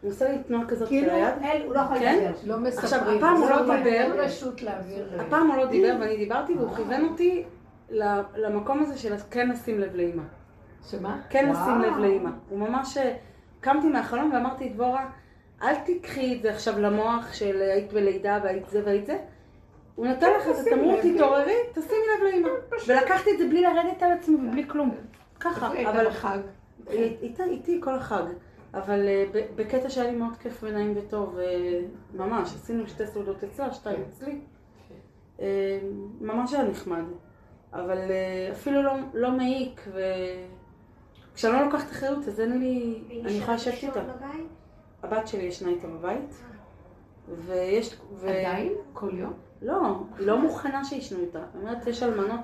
הוא 0.00 0.10
עושה 0.10 0.32
לי 0.32 0.38
תנועה 0.42 0.66
כזאת 0.66 0.88
כאילו, 0.88 1.12
היד, 1.12 1.34
אל, 1.42 1.62
הוא 1.66 1.74
לא 1.74 1.80
יכול 1.80 1.98
כן? 1.98 2.18
לדבר. 2.18 2.38
לא 2.44 2.60
מספרים. 2.60 2.84
עכשיו, 2.84 3.16
הפעם 3.16 3.36
הוא 3.36 3.50
לא 3.50 3.60
דיבר. 3.76 3.90
אין 3.90 4.12
רשות 4.12 4.62
להעביר. 4.62 5.20
הפעם 5.20 5.46
הוא 5.46 5.56
לא 5.56 5.66
דיבר 5.66 5.96
ואני 6.00 6.16
דיברתי 6.16 6.54
והוא 6.54 6.76
כיוון 6.76 7.04
אותי 7.04 7.44
ל- 7.90 8.20
למקום 8.36 8.82
הזה 8.82 8.98
של 8.98 9.14
כן 9.30 9.48
לשים 9.48 9.80
לב 9.80 9.96
לאימא. 9.96 10.22
שמה? 10.90 11.20
כן 11.30 11.48
לשים 11.50 11.80
לב 11.80 11.96
לאימא. 11.98 12.30
הוא 12.48 12.58
ממש... 12.58 12.98
אה, 12.98 13.16
קמתי 13.60 13.88
מהחלום 13.88 14.30
ואמרתי, 14.32 14.68
דבורה, 14.68 15.06
אל 15.62 15.74
תיקחי 15.74 16.36
את 16.36 16.42
זה 16.42 16.50
עכשיו 16.50 16.78
למוח 16.78 17.32
של 17.32 17.62
היית 17.62 17.92
בלידה 17.92 18.38
והיית 18.42 18.68
זה 18.68 18.82
והיית 18.84 19.06
זה. 19.06 19.18
הוא 19.94 20.06
נתן 20.06 20.30
לך 20.38 20.48
את 20.48 20.56
זה, 20.56 20.70
תמרו, 20.70 20.96
תתעוררי, 21.02 21.56
תשימי 21.72 22.04
לב 22.16 22.24
לאימא. 22.24 22.48
ולקחתי 22.86 23.30
את 23.32 23.38
זה 23.38 23.48
בלי 23.48 23.62
לרדת 23.62 24.02
על 24.02 24.12
עצמי 24.12 24.36
ובלי 24.36 24.64
כלום. 24.68 24.94
ככה, 25.40 25.66
אבל... 25.66 26.06
איתי 27.40 27.80
כל 27.82 27.94
החג. 27.94 28.22
אבל 28.74 29.08
אה, 29.08 29.24
ב- 29.32 29.46
בקטע 29.56 29.90
שהיה 29.90 30.10
לי 30.10 30.16
מאוד 30.16 30.36
כיף 30.36 30.60
ונעים 30.62 30.94
וטוב, 30.96 31.38
אה, 31.38 31.80
ממש, 32.14 32.54
עשינו 32.54 32.86
שתי 32.86 33.06
סעודות 33.06 33.44
אצלה, 33.44 33.72
שתיים 33.72 34.02
אצלי. 34.08 34.40
אה, 35.40 35.78
ממש 36.20 36.54
היה 36.54 36.64
נחמד. 36.64 37.04
אבל 37.72 37.98
אפילו 38.52 38.82
לא, 38.82 38.92
לא 39.14 39.30
מעיק, 39.30 39.88
וכשאני 41.32 41.52
לא 41.52 41.64
לוקחת 41.64 41.90
אחריות 41.90 42.28
אז 42.28 42.40
אין 42.40 42.58
לי, 42.58 43.02
אני 43.24 43.32
יכולה 43.32 43.54
לשבת 43.56 43.74
איתה. 43.82 44.00
הבת 45.02 45.28
שלי 45.28 45.42
ישנה 45.42 45.68
איתה 45.68 45.86
בבית, 45.86 46.42
ויש... 47.28 47.96
ו... 48.14 48.28
עדיין? 48.28 48.72
כל 48.92 49.10
יום? 49.12 49.32
לא, 49.62 50.04
היא 50.18 50.26
לא 50.26 50.38
מוכנה 50.38 50.84
שישנו 50.84 51.18
איתה. 51.20 51.40
זאת 51.52 51.62
אומרת, 51.62 51.86
יש 51.86 52.02
אלמנות 52.02 52.40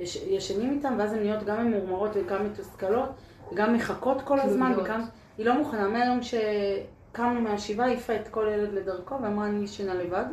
שישנים 0.00 0.72
איתן, 0.72 0.94
ואז 0.98 1.12
הן 1.12 1.18
נהיות 1.18 1.42
גם 1.42 1.66
ממורמרות 1.66 2.10
וגם 2.14 2.46
מתוסכלות, 2.46 3.08
וגם 3.52 3.74
מחכות 3.74 4.22
כל 4.22 4.40
הזמן. 4.40 4.72
וגם... 4.78 5.04
היא 5.38 5.46
לא 5.46 5.58
מוכנה. 5.58 5.88
מהיום 5.88 6.20
שקמנו 6.22 7.40
מהשבעה, 7.40 7.86
העיפה 7.86 8.16
את 8.16 8.28
כל 8.28 8.46
ילד 8.52 8.72
לדרכו, 8.72 9.14
ואמרה, 9.22 9.46
אני 9.46 9.64
ישנה 9.64 9.94
לבד. 9.94 10.24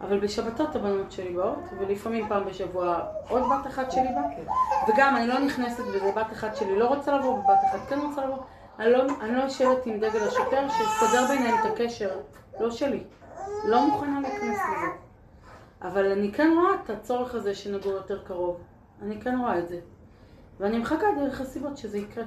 אבל 0.00 0.20
בשבתות 0.20 0.76
הבנות 0.76 1.12
שלי 1.12 1.34
באות, 1.34 1.58
ולפעמים 1.78 2.28
פעם 2.28 2.44
בשבוע 2.44 3.00
עוד 3.28 3.42
בת 3.42 3.66
אחת 3.66 3.90
שלי 3.90 4.08
באה. 4.08 4.46
וגם, 4.88 5.16
אני 5.16 5.26
לא 5.26 5.38
נכנסת 5.38 5.84
בזה, 5.84 6.12
בת 6.16 6.32
אחת 6.32 6.56
שלי 6.56 6.78
לא 6.78 6.88
רוצה 6.88 7.18
לבוא, 7.18 7.38
ובת 7.38 7.58
אחת 7.70 7.88
כן 7.88 7.98
רוצה 8.00 8.24
לבוא. 8.24 8.38
אני 8.78 8.92
לא, 8.92 9.04
אני 9.20 9.36
לא 9.36 9.42
יושבת 9.42 9.86
עם 9.86 9.96
דגל 9.96 10.28
השוטר 10.28 10.68
שיסדר 10.68 11.26
ביניהם 11.28 11.54
את 11.60 11.70
הקשר, 11.72 12.10
לא 12.60 12.70
שלי. 12.70 13.04
לא 13.64 13.86
מוכנה 13.86 14.20
להיכנס 14.20 14.58
לזה. 14.58 14.86
אבל 15.82 16.12
אני 16.12 16.32
כן 16.32 16.50
רואה 16.54 16.74
את 16.84 16.90
הצורך 16.90 17.34
הזה 17.34 17.54
שנגור 17.54 17.92
יותר 17.92 18.22
קרוב. 18.24 18.60
אני 19.02 19.20
כן 19.20 19.38
רואה 19.38 19.58
את 19.58 19.68
זה. 19.68 19.80
ואני 20.60 20.78
מחכה 20.78 21.06
דרך 21.16 21.40
הסיבות 21.40 21.76
שזה 21.76 21.98
יקרה. 21.98 22.24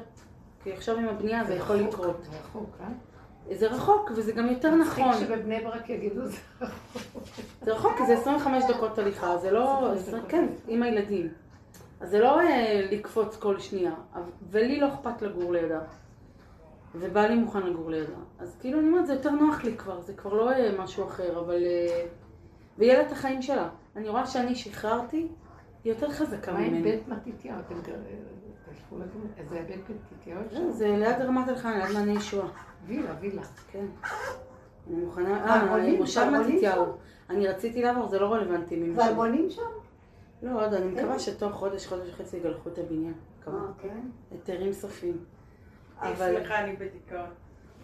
כי 0.64 0.72
עכשיו 0.74 0.98
עם 0.98 1.08
הבנייה 1.10 1.44
זה 1.46 1.54
יכול 1.54 1.76
רחוק, 1.76 1.94
לקרות. 1.94 2.18
זה 2.24 2.38
רחוק, 2.38 2.70
אה? 2.82 2.88
זה 3.56 3.68
רחוק, 3.68 4.12
וזה 4.16 4.32
גם 4.32 4.48
יותר 4.48 4.76
נכון. 4.76 5.10
מצחיק 5.10 5.28
שבבני 5.28 5.60
ברק 5.64 5.90
יגידו 5.90 6.26
זה 6.26 6.38
זה 7.62 7.74
רחוק, 7.74 7.92
כי 7.98 8.06
זה 8.06 8.14
25 8.14 8.64
דקות 8.70 8.98
הליכה, 9.00 9.38
זה 9.38 9.52
לא... 9.52 9.92
25 9.92 10.00
זה- 10.06 10.18
דקות 10.18 10.30
כן. 10.30 10.46
עם 10.68 10.84
הילדים. 10.84 11.28
אז 12.02 12.10
זה 12.10 12.20
לא 12.20 12.40
אה, 12.42 12.88
לקפוץ 12.92 13.36
כל 13.38 13.60
שנייה. 13.60 13.92
ולי 14.50 14.80
לא 14.80 14.88
אכפת 14.94 15.22
לגור 15.22 15.52
לידה. 15.54 15.80
ובעלי 16.96 17.36
מוכן 17.36 17.64
לגור 17.64 17.90
לידה. 17.92 18.14
אז 18.40 18.58
כאילו 18.60 18.80
אני 18.80 18.88
אומרת, 18.88 19.08
זה 19.08 19.14
יותר 19.14 19.32
נוח 19.32 19.64
לי 19.64 19.78
כבר, 19.78 20.02
זה 20.02 20.14
כבר 20.14 20.34
לא 20.34 20.52
אה, 20.52 20.72
משהו 20.80 21.08
אחר, 21.08 21.40
אבל... 21.40 21.64
אה, 21.66 22.06
ויהיה 22.78 22.98
לה 23.02 23.08
את 23.08 23.12
החיים 23.12 23.42
שלה. 23.42 23.70
אני 23.96 24.10
רואה 24.10 24.28
שאני 24.28 24.56
שחררתי, 24.56 25.28
היא 25.84 25.94
יותר 25.94 26.10
חזקה 26.12 26.52
מה 26.54 26.60
עם 26.60 26.68
ממני. 26.74 26.82
בית 26.84 27.08
מתתיהו? 27.08 27.56
מתתיהו 30.12 30.40
כן, 30.50 30.56
שם? 30.56 30.72
זה 30.72 30.88
ליד 30.88 31.22
רמת 31.22 31.50
אלחנן, 31.50 31.78
ליד 31.80 31.92
מעייני 31.94 32.12
ישועה. 32.12 32.48
וילה, 32.86 33.10
וילה. 33.22 33.42
כן. 33.72 33.86
אני 34.88 34.96
מוכנה... 34.96 35.46
אה? 35.46 35.98
מושב 35.98 36.30
מתתיהו. 36.30 36.86
אני 37.30 37.48
רציתי 37.48 37.82
לעבור, 37.82 38.08
זה 38.08 38.20
לא 38.20 38.34
רלוונטי. 38.34 38.76
שם. 38.76 38.98
והבונים 38.98 39.50
שם? 39.50 39.62
לא, 40.44 40.66
עוד, 40.66 40.74
אני 40.74 40.86
מקווה 40.86 41.20
שתוך 41.20 41.54
חודש, 41.54 41.88
חודש 41.88 42.10
וחצי 42.10 42.38
יגלחו 42.38 42.70
את 42.70 42.78
הבניין. 42.78 43.14
אה, 43.48 43.54
כן. 43.82 44.00
היתרים 44.32 44.74
סופיים. 44.74 45.18
אבל... 46.02 46.36
סליחה, 46.36 46.60
אני 46.64 46.76
בדיכאון. 46.76 47.30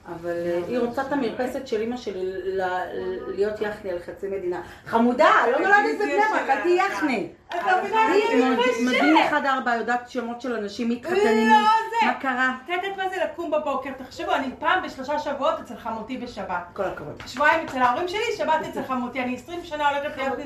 אבל 0.05 0.29
אה, 0.45 0.61
היא 0.67 0.79
רוצה 0.79 1.01
את 1.01 1.11
המרפסת 1.11 1.67
של 1.67 1.81
אימא 1.81 1.97
שלי 1.97 2.25
ל- 2.25 2.61
ל- 2.61 3.31
להיות 3.35 3.61
יחני 3.61 3.91
על 3.91 3.99
חצי 3.99 4.27
מדינה. 4.27 4.61
חמודה, 4.85 5.29
לא 5.51 5.59
נולדת 5.59 5.95
בבני 5.95 6.13
ברק, 6.31 6.49
אל 6.49 6.61
תהיי 6.61 6.77
יחני. 6.77 7.29
אתה 7.47 7.81
מבינה? 7.83 8.01
היא 8.11 8.85
מדהים 8.85 9.04
אחד 9.37 9.45
ארבע, 9.45 9.75
יודעת 9.75 10.09
שמות 10.09 10.41
של 10.41 10.53
אנשים, 10.55 10.89
מתחתנים, 10.89 11.47
לא, 11.51 11.57
זה- 11.89 12.05
מה 12.07 12.13
קרה? 12.13 12.55
את 12.63 12.69
יודעת 12.69 12.97
מה 12.97 13.09
זה 13.09 13.15
לקום 13.23 13.51
בבוקר? 13.51 13.89
תחשבו, 13.97 14.35
אני 14.35 14.47
פעם 14.59 14.83
בשלושה 14.83 15.19
שבועות 15.19 15.59
אצל 15.59 15.75
חמותי 15.77 16.17
בשבת. 16.17 16.63
כל 16.73 16.83
הכבוד. 16.83 17.21
שבועיים 17.27 17.65
אצל 17.65 17.81
ההורים 17.81 18.07
שלי, 18.07 18.19
שבת 18.37 18.65
אצל 18.69 18.83
חמותי. 18.83 19.23
אני 19.23 19.35
20 19.35 19.63
שנה 19.63 19.89
הולכת 19.89 20.17
להיות 20.17 20.37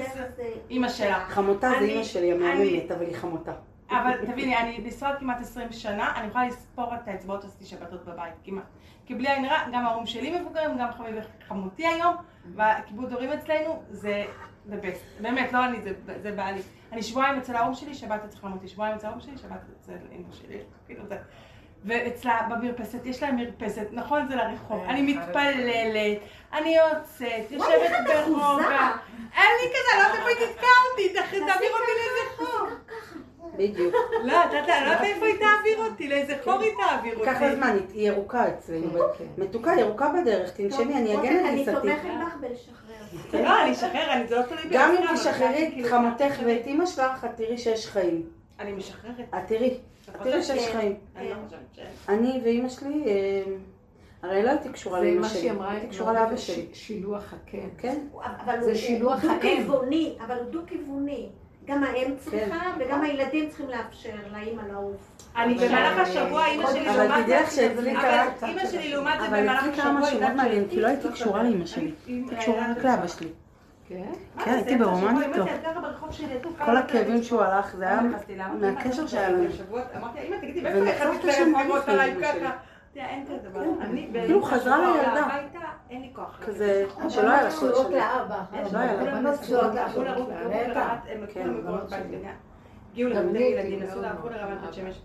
אימא 0.69 0.89
שלה. 0.89 1.25
חמותה 1.29 1.69
זה 1.69 1.85
אימא 1.85 2.03
שלי 2.03 2.31
המהממת, 2.31 2.91
אבל 2.91 3.05
היא 3.05 3.15
חמותה. 3.15 3.51
אבל 3.91 4.11
תביני, 4.25 4.57
אני 4.57 4.79
בישראל 4.83 5.15
כמעט 5.19 5.41
20 5.41 5.71
שנה, 5.71 6.11
אני 6.15 6.27
יכולה 6.27 6.47
לספור 6.47 6.93
את 6.95 7.07
האצבעות 7.07 7.43
עשיתי 7.43 7.65
שבתות 7.65 8.05
בבית, 8.05 8.33
כמעט. 8.43 8.63
כי 9.05 9.15
בלי 9.15 9.27
עין 9.31 9.45
הרע, 9.45 9.57
גם 9.73 9.85
ההורים 9.85 10.05
שלי 10.07 10.39
מבוגרים, 10.39 10.77
גם 10.77 10.87
חמי 10.97 11.07
וחמותי 11.45 11.87
היום, 11.87 12.15
והכיבוד 12.55 13.13
הורים 13.13 13.29
אצלנו 13.31 13.81
זה 13.89 14.23
the 14.71 14.85
best. 14.85 15.21
באמת, 15.21 15.53
לא 15.53 15.65
אני, 15.65 15.81
זה, 15.81 15.91
זה 16.21 16.31
בעלי. 16.31 16.61
אני 16.91 17.03
שבועיים 17.03 17.37
אצל 17.37 17.55
ההורים 17.55 17.75
שלי, 17.75 17.93
שבת 17.93 18.23
אצל 18.25 18.37
חמותי, 18.37 18.67
שבועיים 18.67 18.95
אצל 18.95 19.07
ההורים 19.07 19.25
שלי, 19.25 19.37
שבת 19.37 19.61
אצל 19.81 19.97
אמא 20.11 20.31
שלי, 20.31 20.57
כאילו 20.85 21.05
זה. 21.07 21.17
ואצלה 21.85 22.47
במרפסת, 22.49 23.05
יש 23.05 23.23
להם 23.23 23.35
מרפסת, 23.35 23.87
נכון 23.91 24.27
זה 24.27 24.35
לרחוב, 24.35 24.83
אני 24.83 25.01
מתפללת, 25.01 26.19
אני 26.53 26.75
יוצאת, 26.75 27.51
יושבת 27.51 27.91
ברוגע, 28.07 28.91
אין 29.37 29.51
לי 29.61 29.69
כזה, 29.69 29.97
לא 29.97 30.27
היא 30.27 30.35
תתקע 30.35 30.67
אותי, 30.91 31.13
תעביר 31.13 31.71
אותי 31.71 31.91
לאיזה 31.97 32.35
חור. 32.37 32.67
בדיוק. 33.57 33.95
לא, 34.23 34.43
את 34.45 34.53
יודעת, 34.53 34.69
אני 34.69 34.85
לא 34.85 34.91
יודעת 34.91 35.03
איפה 35.03 35.25
היא 35.25 35.35
תעביר 35.35 35.85
אותי, 35.91 36.07
לאיזה 36.07 36.35
חור 36.43 36.59
היא 36.59 36.71
תעביר 36.87 37.13
אותי. 37.13 37.25
לה 37.41 37.55
זמן, 37.55 37.77
היא 37.93 38.07
ירוקה 38.07 38.47
אצלנו. 38.47 38.87
מתוקה, 39.37 39.71
ירוקה 39.79 40.09
בדרך, 40.21 40.51
תנשמי, 40.51 40.95
אני 40.95 41.13
אגן 41.19 41.35
על 41.37 41.45
אני 41.45 41.55
גיסתי. 41.55 41.71
תומכת 41.81 42.03
בך 42.21 42.35
בלשחרר. 42.41 43.43
לא, 43.43 43.63
אני 43.63 43.71
אשחרר, 43.71 44.13
אני- 44.13 44.27
זה 44.27 44.35
לא 44.35 44.41
תלוי 44.41 44.63
בי. 44.63 44.69
גם 44.71 44.95
אם 44.99 45.15
תשחררי 45.15 45.47
אבל 45.57 45.67
את 45.67 45.73
כאילו, 45.73 45.89
חמותך 45.89 46.35
ואת 46.45 46.67
אימא 46.67 46.85
שלך, 46.85 47.25
את 47.25 47.35
תראי 47.35 47.57
שיש 47.57 47.87
חיים. 47.87 48.23
אני 48.59 48.71
משחררת. 48.71 49.15
את 49.29 49.47
תראי, 49.47 49.77
את 50.09 50.21
תראי 50.23 50.43
שיש 50.43 50.67
כן. 50.67 50.73
חיים. 50.77 50.95
אני 51.15 51.29
לא. 51.29 51.35
אני 52.09 52.41
ואימא 52.43 52.69
שלי, 52.69 53.03
אה, 53.07 53.43
הרי 54.23 54.43
לא 54.43 54.49
הייתי 54.49 54.69
קשורה 54.69 54.99
זה 54.99 55.05
לאמא 55.05 55.19
מה 55.21 55.29
שלי, 55.29 55.39
שהיא 55.39 55.51
אמרה, 55.51 55.71
הייתי 55.71 55.87
קשורה 55.87 56.13
לאבא 56.13 56.37
שלי. 56.37 56.67
שילוח 56.73 57.33
הקן. 57.33 57.57
כן? 57.77 57.97
אבל 58.45 58.61
זה 58.61 58.69
הוא- 58.71 58.75
שילוח 58.75 59.23
הוא 59.23 59.31
האם. 59.31 59.39
דו-כיווני, 59.39 60.15
אבל 60.25 60.35
הוא 60.37 60.45
דו-כיווני. 60.51 61.29
גם 61.69 61.83
האם 61.83 62.07
כן. 62.07 62.15
צריכה 62.17 62.59
וגם 62.79 63.01
הילדים 63.01 63.49
צריכים 63.49 63.69
לאפשר 63.69 64.09
לאימא 64.33 64.61
לעוף. 64.71 64.95
אני 65.37 65.57
אבל- 65.57 65.67
במהלך 65.67 65.97
השבוע, 65.99 66.45
אימא 66.45 66.71
שלי 66.71 66.89
אבל 66.89 67.03
לעומת 67.07 67.23
תדעי 67.25 67.41
לך 67.43 67.49
זה, 67.49 67.55
שאצלי 67.55 67.93
קרה... 67.95 68.23
אבל 68.27 68.47
אימא 68.49 68.65
שלי 68.65 68.89
לעומת 68.93 69.13
זה 69.19 69.27
אבל 69.27 69.41
במהלך 69.41 69.59
אצלי 69.59 69.71
השבוע, 69.71 69.83
קרה 69.83 69.91
משהו 69.93 70.01
מאוד 70.01 70.13
יודעת 70.13 70.35
מעניין, 70.35 70.67
כי 70.69 70.81
לא 70.81 70.87
הייתי 70.87 71.07
קשורה 71.09 71.43
לאמא 71.43 71.65
שלי. 71.65 71.91
הייתי 72.07 72.35
קשורה 72.35 72.71
רק 72.71 72.83
לאבא 72.83 73.07
שלי. 73.07 73.27
כן? 73.89 74.11
כן, 74.45 74.53
הייתי 74.53 74.75
ברומן 74.75 75.21
איתו. 75.23 75.45
כל 76.65 76.65
כל 76.65 76.77
הכאבים 76.77 77.23
שהוא 77.23 77.41
הלך, 77.41 77.75
זה 77.75 77.87
היה 77.87 78.01
מהקשר 78.59 79.07
שהיה 79.07 79.29
לנו. 79.29 79.43
אמרתי, 79.97 80.19
אמא, 80.27 80.35
תגידי, 80.41 80.61
מאיפה 80.61 80.85
איך 80.87 81.19
את 81.19 81.23
לפעמים 81.25 81.71
עליי 81.87 82.15
ככה? 82.21 82.51
אין 83.05 83.25
כזה 83.25 83.49
דבר. 83.49 83.59
כן. 83.59 83.81
אני 83.81 84.09
כאילו 84.13 84.43
חזרה 84.43 84.77
לילדה. 84.77 85.25
הביתה, 85.25 85.59
אין 85.89 86.01
לי 86.01 86.09
כוח. 86.13 86.39
כזה, 86.45 86.85
שלא 87.09 87.29
היה 87.29 87.43
לה 87.43 87.49
קשורות 87.49 87.87
שנה. 87.87 87.97
לאבא. 87.97 88.43
לא 88.73 88.77
היה 88.79 88.93
לה. 88.93 89.11
הבנות 89.11 89.39
קשורות 89.39 89.73
לאבא. 89.73 90.95
הם 91.07 91.25
כן. 91.33 91.49
הגיעו 92.91 93.11
אני 93.11 93.39
הייתי 93.39 93.59
ילדים, 93.59 93.83
נסעו 93.83 94.01
מאוד 94.01 94.31
לרמת 94.31 94.61
בית. 94.61 94.73
שמש. 94.73 95.01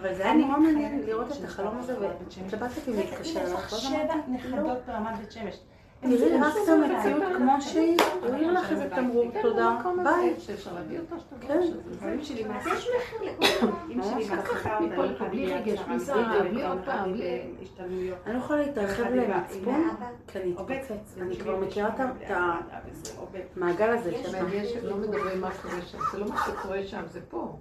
אבל 0.00 0.14
זה 0.14 0.24
היה 0.24 0.34
נורא 0.34 0.58
מעניין 0.58 1.02
לראות 1.06 1.32
את 1.32 1.44
החלום 1.44 1.78
הזה, 1.78 1.96
להתקשר 1.98 3.20
יש 3.20 3.36
אליו. 3.36 3.54
לך 3.54 3.70
שבע 3.70 4.14
נכדות 4.28 4.78
ברמת 4.86 5.18
בית 5.18 5.32
שמש. 5.32 5.60
תראי 6.00 6.38
רק 6.38 6.54
את 6.64 6.68
המציאות 6.68 7.36
כמו 7.36 7.60
שהיא, 7.60 7.96
הוא 8.22 8.34
העיר 8.34 8.52
לך 8.52 8.72
איזה 8.72 8.90
תמרור, 8.90 9.30
תודה, 9.42 9.76
ביי. 10.04 10.34
כן. 11.40 11.60
יש 15.70 15.80
מחיר 15.80 16.36
לכל. 16.42 16.86
אני 18.26 18.34
לא 18.34 18.38
יכולה 18.38 18.60
להתרחב 18.66 19.02
למצפון, 19.10 19.88
כי 20.26 20.38
אני. 20.38 20.52
אתפוצץ. 20.52 21.18
אני 21.20 21.36
כבר 21.36 21.56
מכירה 21.56 21.88
את. 21.88 22.30
המעגל 23.56 23.90
הזה 23.90 24.10
לא 24.82 24.96
מדברים 24.96 25.40
מה 25.40 25.50
קורה 25.62 25.82
שם, 25.82 25.98
זה 26.12 26.18
לא 26.18 26.26
מה 26.28 26.36
שקורה 26.46 26.82
שם, 26.84 27.02
זה 27.06 27.20
פה. 27.28 27.56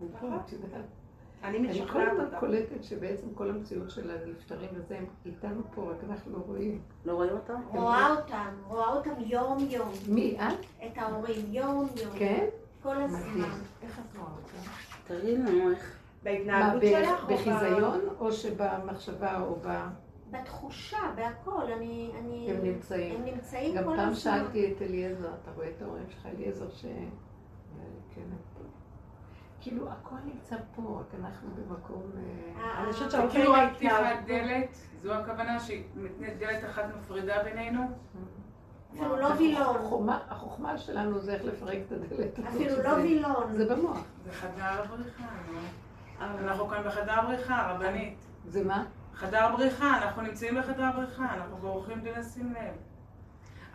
זה 0.00 0.06
פה, 0.20 0.26
את 0.26 0.52
יודעת. 0.52 0.97
אני 1.44 1.58
אני 1.58 1.86
כל 1.88 2.08
הזמן 2.08 2.24
אותה. 2.24 2.36
קולטת 2.40 2.84
שבעצם 2.84 3.26
כל 3.34 3.50
המציאות 3.50 3.90
של 3.90 4.10
הנפטרים 4.10 4.68
וזה, 4.74 4.98
הם 4.98 5.06
איתנו 5.26 5.62
פה, 5.74 5.90
רק 5.90 5.96
אנחנו 6.10 6.32
לא 6.32 6.42
רואים. 6.46 6.80
לא 7.04 7.12
רואים 7.12 7.32
אותה? 7.32 7.54
רואה 7.68 8.10
אותם, 8.10 8.54
רואה 8.66 8.88
אותם 8.92 9.12
יום 9.26 9.58
יום. 9.70 9.92
מי, 10.08 10.36
את? 10.40 10.86
את 10.86 10.98
ההורים 10.98 11.46
יום 11.48 11.88
יום. 12.02 12.18
כן? 12.18 12.46
כל 12.82 13.02
הזמן. 13.02 13.18
מדהים. 13.30 13.52
איך 13.82 13.98
את 13.98 14.16
רואה 14.16 14.30
אותם? 14.30 14.70
תראי 15.06 15.36
לנו 15.36 15.70
איך. 15.70 15.96
בהתנהגות 16.22 16.82
שלך? 16.82 17.24
בחיזיון, 17.24 18.00
או 18.18 18.32
שבמחשבה, 18.32 19.40
או 19.40 19.56
ב... 19.62 19.68
בתחושה, 20.30 20.98
בהכל. 21.16 21.72
אני... 21.72 22.10
אני... 22.18 22.50
הם 22.50 22.64
נמצאים. 22.64 23.14
הם 23.16 23.24
נמצאים 23.24 23.76
גם 23.76 23.84
כל 23.84 23.90
פעם 23.96 24.08
הזמן. 24.08 24.14
שאלתי 24.14 24.72
את 24.72 24.82
אליעזר, 24.82 25.30
אתה 25.42 25.50
רואה 25.56 25.68
את 25.76 25.82
ההורים 25.82 26.04
שלך, 26.08 26.26
אליעזר, 26.26 26.70
ש... 26.70 26.84
כן. 28.14 28.22
כאילו, 29.60 29.88
הכל 29.92 30.14
נמצא 30.24 30.56
פה, 30.76 31.00
רק 31.00 31.20
אנחנו 31.24 31.48
במקום... 31.54 32.02
אה, 32.16 32.62
אה, 32.64 32.82
אני 32.82 32.92
חושבת 32.92 33.06
אה, 33.06 33.10
שההולכים 33.12 33.40
כאילו 33.40 33.52
רק 33.52 33.74
פתיחת. 33.76 33.98
דלת, 34.26 34.68
זו 35.02 35.14
הכוונה 35.14 35.60
שמתנית 35.60 36.38
דלת 36.38 36.64
אחת 36.64 36.84
מפרידה 36.98 37.42
בינינו? 37.42 37.82
אפילו 38.94 39.16
לא 39.16 39.26
וילון. 39.38 39.76
החוכמה- 39.76 40.18
החוכמה 40.30 40.78
שלנו 40.78 41.18
זה 41.18 41.34
איך 41.34 41.44
לפרק 41.44 41.78
את 41.86 41.92
הדלת. 41.92 42.38
אפילו 42.48 42.82
לא 42.82 42.88
וילון. 42.88 43.52
זה 43.56 43.74
במוח. 43.74 43.98
זה 44.24 44.32
חדר 44.32 44.64
הבריחה, 44.64 45.24
נו. 45.52 45.58
אנחנו 46.20 46.68
כאן 46.68 46.82
בחדר 46.86 47.12
הבריחה, 47.12 47.72
רבנית. 47.72 48.18
זה 48.46 48.64
מה? 48.64 48.84
חדר 49.14 49.56
בריחה, 49.56 49.98
אנחנו 49.98 50.22
נמצאים 50.22 50.58
בחדר 50.58 50.90
בריחה, 50.96 51.34
אנחנו 51.34 51.56
בורחים 51.56 52.00
בלי 52.02 52.12
לשים 52.12 52.52
לב. 52.52 52.74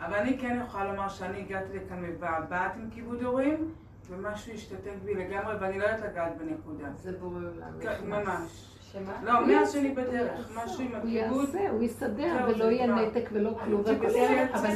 אבל 0.00 0.14
אני 0.14 0.38
כן 0.38 0.60
יכולה 0.66 0.84
לומר 0.92 1.08
שאני 1.08 1.40
הגעתי 1.40 1.78
לכאן 1.78 2.02
מבעבעת 2.02 2.72
עם 2.76 2.90
כיבוד 2.90 3.22
הורים, 3.22 3.70
ומשהו 4.10 4.52
השתתק 4.52 4.92
בי 5.04 5.14
לגמרי, 5.14 5.54
ואני 5.60 5.78
לא 5.78 5.84
יודעת 5.84 6.00
לגעת 6.00 6.32
בנקודה. 6.38 6.86
זה 6.96 7.12
בורא 7.20 7.36
עולם. 7.36 7.72
כן. 7.80 7.94
ממש. 8.06 8.70
שמה? 8.92 9.12
לא, 9.22 9.46
מאז 9.46 9.72
שאני 9.72 9.94
בדרך, 9.94 10.50
משהו 10.64 10.80
עם 10.80 10.90
הוא 10.90 10.98
הכיבוד. 10.98 11.44
יעשה, 11.54 11.70
הוא 11.70 11.82
יסדר, 11.82 12.46
ולא 12.48 12.64
יהיה. 12.64 12.86
נתק 12.86 13.28
ולא 13.32 13.50
כלום. 13.64 13.82
אבל. 14.52 14.70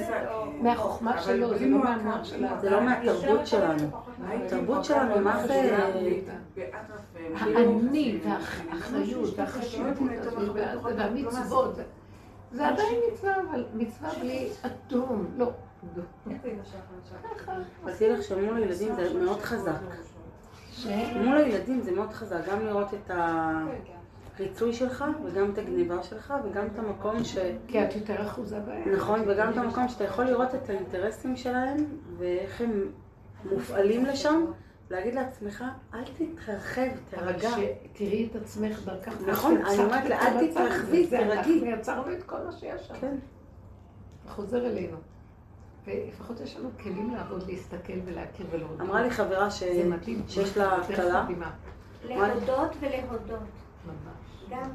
מהחוכמה 0.62 1.20
שלו, 1.20 1.58
זה 1.58 1.66
לא 1.66 1.78
מהמוח. 1.78 2.32
מועקה. 2.40 2.58
זה 2.60 2.70
לא 2.70 2.80
מהתרבות 2.80 3.46
שלנו. 3.46 3.88
התרבות 4.28 4.84
שלנו, 4.84 5.20
מה 5.20 5.46
זה... 5.46 5.78
האני 7.34 8.20
והאחריות 8.24 9.38
והחשיבות 9.38 9.96
הזאת 10.20 10.56
והמצוות. 10.96 11.76
זה 12.52 12.68
עדיין 12.68 13.00
מצווה, 13.12 13.34
אבל 13.50 13.64
מצווה 13.74 14.10
בלי 14.20 14.48
אדום, 14.62 15.26
לא. 15.36 15.50
אבל 17.84 17.92
תדעי 17.94 18.10
לך 18.10 18.22
שמול 18.22 18.56
הילדים 18.56 18.94
זה 18.94 19.20
מאוד 19.20 19.40
חזק. 19.40 19.80
מול 21.16 21.36
הילדים 21.36 21.80
זה 21.80 21.92
מאוד 21.92 22.12
חזק, 22.12 22.40
גם 22.50 22.66
לראות 22.66 22.94
את 22.94 23.10
הריצוי 24.38 24.72
שלך, 24.72 25.04
וגם 25.24 25.50
את 25.50 25.58
הגניבה 25.58 26.02
שלך, 26.02 26.34
וגם 26.44 26.66
את 26.66 26.78
המקום 26.78 27.24
ש... 27.24 27.38
כי 27.66 27.84
את 27.84 27.94
יותר 27.94 28.26
אחוזה 28.26 28.60
בהם. 28.60 28.92
נכון, 28.92 29.20
וגם 29.26 29.52
את 29.52 29.56
המקום 29.56 29.88
שאתה 29.88 30.04
יכול 30.04 30.24
לראות 30.24 30.54
את 30.54 30.70
האינטרסים 30.70 31.36
שלהם, 31.36 31.84
ואיך 32.18 32.60
הם 32.60 32.92
מופעלים 33.44 34.06
לשם, 34.06 34.44
להגיד 34.90 35.14
לעצמך, 35.14 35.64
אל 35.94 36.04
תתרחב, 36.04 36.82
אבל 37.16 37.32
תרגע. 37.32 37.50
שתראי 37.50 38.28
את 38.30 38.36
עצמך 38.36 38.84
דרכם. 38.84 39.10
נכון, 39.26 39.56
אני 39.56 39.78
אומרת 39.78 40.04
לה, 40.04 40.20
אל 40.20 40.50
תתרחבי. 40.50 41.06
תירגעי. 41.06 41.32
אנחנו 41.32 41.66
יצרנו 41.66 42.12
את 42.12 42.22
כל 42.22 42.36
מה 42.46 42.52
שיש 42.52 42.88
שם. 42.88 42.94
כן. 43.00 43.16
חוזר 44.28 44.66
אלינו. 44.66 44.96
ולפחות 45.88 46.40
יש 46.40 46.56
לנו 46.56 46.68
כלים 46.82 47.14
לעבוד, 47.14 47.46
להסתכל 47.46 47.98
ולהכיר 48.04 48.46
ולהודות. 48.50 48.80
אמרה 48.80 49.02
לי 49.02 49.10
חברה 49.10 49.50
ש... 49.50 49.62
זה 49.62 49.84
מדהים. 49.84 50.22
שיש 50.28 50.56
לה 50.56 50.84
כלה. 50.86 51.26
להודות 52.04 52.70
ולהודות. 52.80 53.38
ממש. 53.86 54.50
גם 54.50 54.70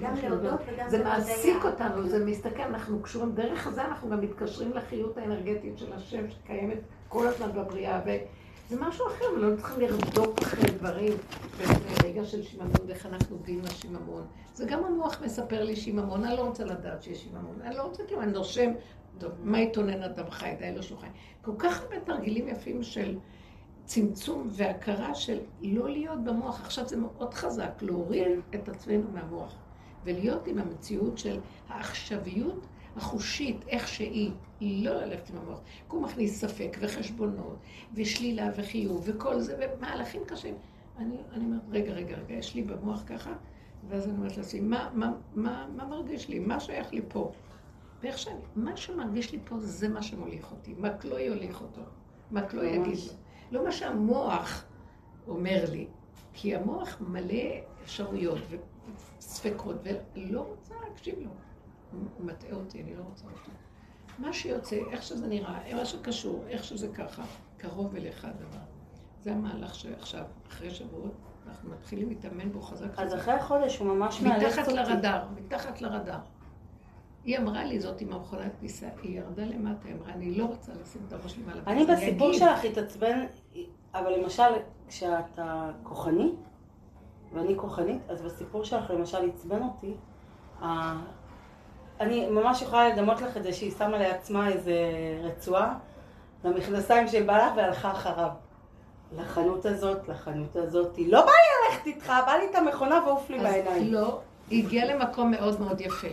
גם 0.00 0.14
להודות 0.22 0.60
וגם 0.66 0.88
זה. 0.88 1.04
מעסיק 1.04 1.64
אותנו, 1.64 2.08
זה 2.08 2.24
מסתכל, 2.24 2.62
אנחנו 2.62 3.02
קשורים, 3.02 3.32
דרך 3.32 3.68
זה 3.70 3.84
אנחנו 3.84 4.10
גם 4.10 4.20
מתקשרים 4.20 4.72
לחיות 4.72 5.18
האנרגטית 5.18 5.78
של 5.78 5.92
השם 5.92 6.30
שקיימת 6.30 6.78
כל 7.08 7.26
הזמן 7.26 7.52
בבריאה, 7.52 8.00
וזה 8.04 8.80
משהו 8.80 9.06
אחר, 9.06 9.24
ולא 9.36 9.56
צריכים 9.56 9.80
לרדוף 9.80 10.42
אחרי 10.42 10.70
דברים, 10.70 11.12
וזה 11.56 11.74
רגע 12.04 12.24
של 12.24 12.42
שיממון, 12.42 12.72
ואיך 12.86 13.06
אנחנו 13.06 13.36
עובדים 13.36 13.58
עם 13.58 13.64
השיממון. 13.64 14.26
זה 14.54 14.66
גם 14.66 14.84
המוח 14.84 15.22
מספר 15.24 15.64
לי 15.64 15.76
שיממון, 15.76 16.24
אני 16.24 16.36
לא 16.36 16.42
רוצה 16.42 16.64
לדעת 16.64 17.02
שיש 17.02 17.22
שיממון, 17.22 17.58
אני 17.62 17.76
לא 17.76 17.82
רוצה 17.82 18.02
כלום, 18.08 18.20
אני 18.20 18.32
נושם, 18.32 18.70
טוב, 19.18 19.32
מה 19.42 19.60
יתונן 19.60 20.02
אדם 20.02 20.30
חי, 20.30 20.54
די 20.58 20.82
שהוא 20.82 20.98
חי. 20.98 21.06
כל 21.42 21.52
כך 21.58 21.82
הרבה 21.82 22.00
תרגילים 22.00 22.48
יפים 22.48 22.82
של 22.82 23.18
צמצום 23.84 24.48
והכרה 24.50 25.14
של 25.14 25.38
לא 25.62 25.90
להיות 25.90 26.24
במוח, 26.24 26.60
עכשיו 26.60 26.88
זה 26.88 26.96
מאוד 26.96 27.34
חזק, 27.34 27.82
להוריד 27.82 28.26
כן. 28.50 28.58
את 28.58 28.68
עצמנו 28.68 29.10
מהמוח. 29.12 29.54
ולהיות 30.04 30.46
עם 30.46 30.58
המציאות 30.58 31.18
של 31.18 31.40
העכשוויות 31.68 32.66
החושית, 32.96 33.56
איך 33.68 33.88
שהיא, 33.88 34.30
לא 34.60 34.94
ללכת 34.94 35.30
עם 35.30 35.36
המוח. 35.36 35.60
כי 35.64 35.96
הוא 35.96 36.02
מכניס 36.02 36.40
ספק 36.40 36.76
וחשבונות, 36.80 37.56
ושלילה 37.94 38.50
וחיוב, 38.56 39.02
וכל 39.04 39.40
זה, 39.40 39.56
ומהלכים 39.60 40.22
קשים. 40.26 40.54
אני, 40.98 41.16
אני 41.32 41.44
אומרת, 41.44 41.60
רגע, 41.70 41.92
רגע, 41.92 42.16
רגע, 42.16 42.34
יש 42.34 42.54
לי 42.54 42.62
במוח 42.62 43.02
ככה, 43.06 43.32
ואז 43.88 44.08
אני 44.08 44.16
אומרת 44.16 44.36
לעצמי, 44.36 44.60
מה, 44.60 44.90
מה, 44.94 45.12
מה, 45.34 45.66
מה 45.76 45.84
מרגיש 45.84 46.28
לי? 46.28 46.38
מה 46.38 46.60
שייך 46.60 46.92
לי 46.92 47.00
פה? 47.08 47.32
שאני, 48.16 48.40
מה 48.56 48.76
שמרגיש 48.76 49.32
לי 49.32 49.38
פה 49.44 49.56
זה 49.58 49.88
מה 49.88 50.02
שמוליך 50.02 50.52
אותי. 50.52 50.74
רק 50.82 51.04
לא 51.04 51.14
יוליך 51.14 51.60
אותו. 51.60 51.82
רק 52.32 52.54
לא 52.54 52.62
יגיד 52.62 52.98
לו. 52.98 53.12
לא 53.52 53.64
מה 53.64 53.72
שהמוח 53.72 54.64
אומר 55.28 55.64
לי. 55.70 55.86
כי 56.32 56.56
המוח 56.56 56.96
מלא 57.00 57.42
אפשרויות 57.82 58.38
וספקות, 59.18 59.76
ולא 60.14 60.40
רוצה 60.40 60.74
להקשיב 60.88 61.18
לו. 61.18 61.30
הוא 61.92 62.26
מטעה 62.26 62.52
אותי, 62.52 62.82
אני 62.82 62.94
לא 62.94 63.02
רוצה 63.02 63.24
אותו. 63.24 63.50
מה 64.18 64.32
שיוצא, 64.32 64.76
איך 64.90 65.02
שזה 65.02 65.26
נראה, 65.26 65.74
מה 65.74 65.84
שקשור, 65.84 66.44
איך 66.48 66.64
שזה 66.64 66.88
ככה, 66.88 67.22
קרוב 67.56 67.96
אליך 67.96 68.24
הדבר. 68.24 68.58
זה 69.22 69.32
המהלך 69.32 69.74
שעכשיו, 69.74 70.24
אחרי 70.48 70.70
שבועות, 70.70 71.14
אנחנו 71.46 71.70
מתחילים 71.70 72.08
להתאמן 72.08 72.52
בו 72.52 72.60
חזק 72.60 72.92
חזק. 72.92 72.98
אז 72.98 73.14
אחרי 73.14 73.34
החודש 73.34 73.78
הוא 73.78 73.94
ממש 73.94 74.22
מאלץ 74.22 74.58
אותי. 74.58 74.60
מתחת 74.60 74.72
לרדאר, 74.72 75.28
מתחת 75.36 75.80
לרדאר. 75.80 76.20
היא 77.24 77.38
אמרה 77.38 77.64
לי, 77.64 77.80
זאת 77.80 78.00
עם 78.00 78.12
המכונת 78.12 78.52
כביסה, 78.58 78.86
היא 79.02 79.18
ירדה 79.18 79.44
למטה, 79.44 79.88
היא 79.88 79.94
אמרה, 79.94 80.12
אני 80.12 80.34
לא 80.34 80.44
רוצה 80.44 80.72
לשים 80.82 81.02
את 81.08 81.12
הראש 81.12 81.32
שלי 81.32 81.42
מעל 81.46 81.60
אני 81.66 81.86
בסיפור 81.86 82.32
שלך 82.32 82.64
התעצבן, 82.64 83.26
אבל 83.94 84.12
למשל, 84.18 84.52
כשאתה 84.88 85.70
כוחני, 85.82 86.32
ואני 87.32 87.56
כוחנית, 87.56 88.00
אז 88.08 88.22
בסיפור 88.22 88.64
שלך 88.64 88.90
למשל 88.90 89.30
עצבן 89.30 89.62
אותי, 89.62 89.94
אני 92.00 92.30
ממש 92.30 92.62
יכולה 92.62 92.88
לדמות 92.88 93.20
לך 93.20 93.36
את 93.36 93.42
זה 93.42 93.52
שהיא 93.52 93.72
שמה 93.78 93.98
לעצמה 93.98 94.48
איזה 94.48 94.74
רצועה 95.22 95.78
למכנסיים 96.44 97.08
של 97.08 97.22
בעלה 97.22 97.52
והלכה 97.56 97.92
אחריו. 97.92 98.30
לחנות 99.16 99.66
הזאת, 99.66 100.08
לחנות 100.08 100.56
הזאת, 100.56 100.98
לא 101.06 101.20
בא 101.20 101.30
לי 101.30 101.74
ללכת 101.74 101.86
איתך, 101.86 102.12
בא 102.26 102.32
לי 102.32 102.50
את 102.50 102.54
המכונה 102.54 103.00
ועוף 103.06 103.30
לי 103.30 103.38
בעיניים. 103.38 103.92
לא, 103.92 104.20
היא 104.50 104.64
הגיעה 104.64 104.94
למקום 104.94 105.30
מאוד 105.30 105.60
מאוד 105.60 105.80
יפה. 105.80 106.08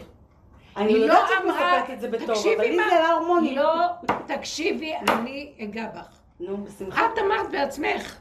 אני 0.78 1.08
לא 1.08 1.16
שאת 1.16 1.44
אמרה, 1.44 1.82
מספרת 1.82 1.90
את 1.90 2.02
זה 2.02 2.26
תקשיבי 2.28 2.56
אבל 2.56 2.64
לי 2.64 2.76
זה 2.76 2.96
להרמוני. 3.00 3.56
לא, 3.56 3.86
תקשיבי, 4.28 4.94
אני 5.10 5.54
אגע 5.64 5.88
בך. 5.96 6.20
נו, 6.40 6.58
בשמחה. 6.64 7.06
את 7.06 7.20
אמרת 7.20 7.52
בעצמך. 7.52 8.18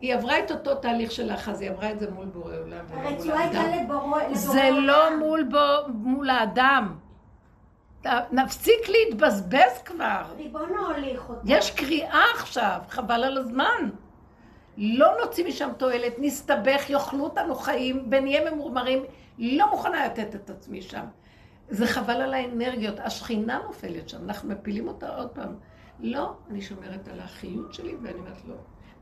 היא 0.00 0.14
עברה 0.14 0.38
את 0.38 0.50
אותו 0.50 0.74
תהליך 0.74 1.12
שלך, 1.12 1.48
אז 1.48 1.60
היא 1.60 1.70
עברה 1.70 1.90
את 1.90 2.00
זה 2.00 2.10
מול 2.10 2.26
בורא 2.26 2.56
עולם 2.56 2.84
הרצועה 2.90 3.38
הייתה. 3.40 3.62
לבורא 3.82 4.34
זה 4.34 4.62
לבורא 4.62 4.80
לא 4.80 5.06
עולם. 5.06 5.18
מול 5.18 5.42
בו, 5.42 5.92
מול 5.94 6.30
האדם. 6.30 6.94
נפסיק 8.32 8.88
להתבזבז 8.88 9.82
כבר. 9.84 10.22
ריבונו 10.36 10.86
הוליך 10.86 11.28
אותה. 11.28 11.40
יש 11.44 11.70
קריאה 11.70 12.24
עכשיו, 12.34 12.78
חבל 12.88 13.24
על 13.24 13.38
הזמן. 13.38 13.90
לא 14.76 15.08
נוציא 15.20 15.44
משם 15.46 15.68
תועלת, 15.76 16.14
נסתבך, 16.18 16.90
יאכלו 16.90 17.24
אותנו 17.24 17.54
חיים, 17.54 18.08
ונהיה 18.10 18.50
ממורמרים. 18.50 19.02
לא 19.38 19.70
מוכנה 19.70 20.06
לתת 20.06 20.34
את 20.34 20.50
עצמי 20.50 20.82
שם. 20.82 21.04
זה 21.68 21.86
חבל 21.86 22.22
על 22.22 22.34
האנרגיות. 22.34 23.00
השכינה 23.00 23.60
נופלת 23.66 24.08
שם, 24.08 24.24
אנחנו 24.24 24.48
מפילים 24.48 24.88
אותה 24.88 25.16
עוד 25.16 25.28
פעם. 25.28 25.54
לא, 26.00 26.32
אני 26.50 26.60
שומרת 26.60 27.08
על 27.08 27.20
החיות 27.20 27.74
שלי, 27.74 27.94
ואני 28.02 28.18
אומרת 28.18 28.44
לא. 28.48 28.54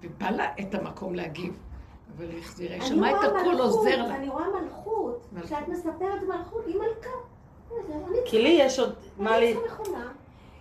ובא 0.02 0.30
לה 0.30 0.44
את 0.60 0.74
המקום 0.74 1.14
להגיב. 1.14 1.58
אבל 2.16 2.30
היא 2.30 2.38
החזירה, 2.38 2.74
היא 2.74 2.82
שמעה 2.82 3.10
את 3.10 3.24
הכל 3.24 3.60
עוזר 3.60 4.02
לה. 4.02 4.16
אני 4.16 4.28
רואה 4.28 4.44
מלכות. 4.60 5.26
כשאת 5.42 5.68
מספרת 5.68 6.22
מלכות, 6.28 6.66
היא 6.66 6.76
מלכה. 6.76 7.10
אני 7.90 8.18
כי 8.24 8.42
לי 8.42 8.58
יש 8.60 8.78
עוד 8.78 8.94
מה 9.18 9.38
לי... 9.38 9.56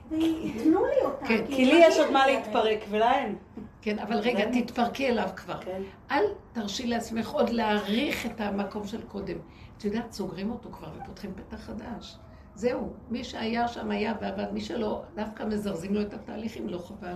וייתנו 0.10 0.86
לי 0.86 1.02
אותה. 1.02 1.26
כן, 1.26 1.46
כי 1.48 1.66
לי 1.66 1.82
יש 1.84 2.00
עוד 2.00 2.12
מה 2.12 2.28
להתפרק 2.28 2.80
ולה 2.90 3.14
אין. 3.14 3.36
כן, 3.82 4.00
אבל 4.00 4.18
רגע, 4.18 4.46
תתפרקי 4.52 5.10
אליו 5.10 5.30
כבר. 5.36 5.62
כן. 5.62 5.82
אל 6.12 6.24
תרשי 6.54 6.88
לעצמך 6.88 7.32
עוד 7.32 7.50
להעריך 7.50 8.26
את 8.26 8.42
המקום 8.42 8.88
של 8.88 9.02
קודם. 9.02 9.38
את 9.78 9.86
יודעת, 9.86 10.12
סוגרים 10.12 10.52
אותו 10.52 10.72
כבר 10.72 10.92
ופותחים 11.02 11.34
פתח 11.36 11.58
חדש. 11.58 12.18
זהו, 12.56 12.94
מי 13.10 13.24
שהיה 13.24 13.68
שם 13.68 13.92
היה 13.92 14.14
ועבד, 14.22 14.52
מי 14.52 14.62
שלא, 14.62 15.04
דווקא 15.16 15.44
מזרזים 15.44 15.94
לו 15.94 16.02
את 16.02 16.14
התהליכים, 16.14 16.70
לא 16.70 16.78
חבל. 16.78 17.16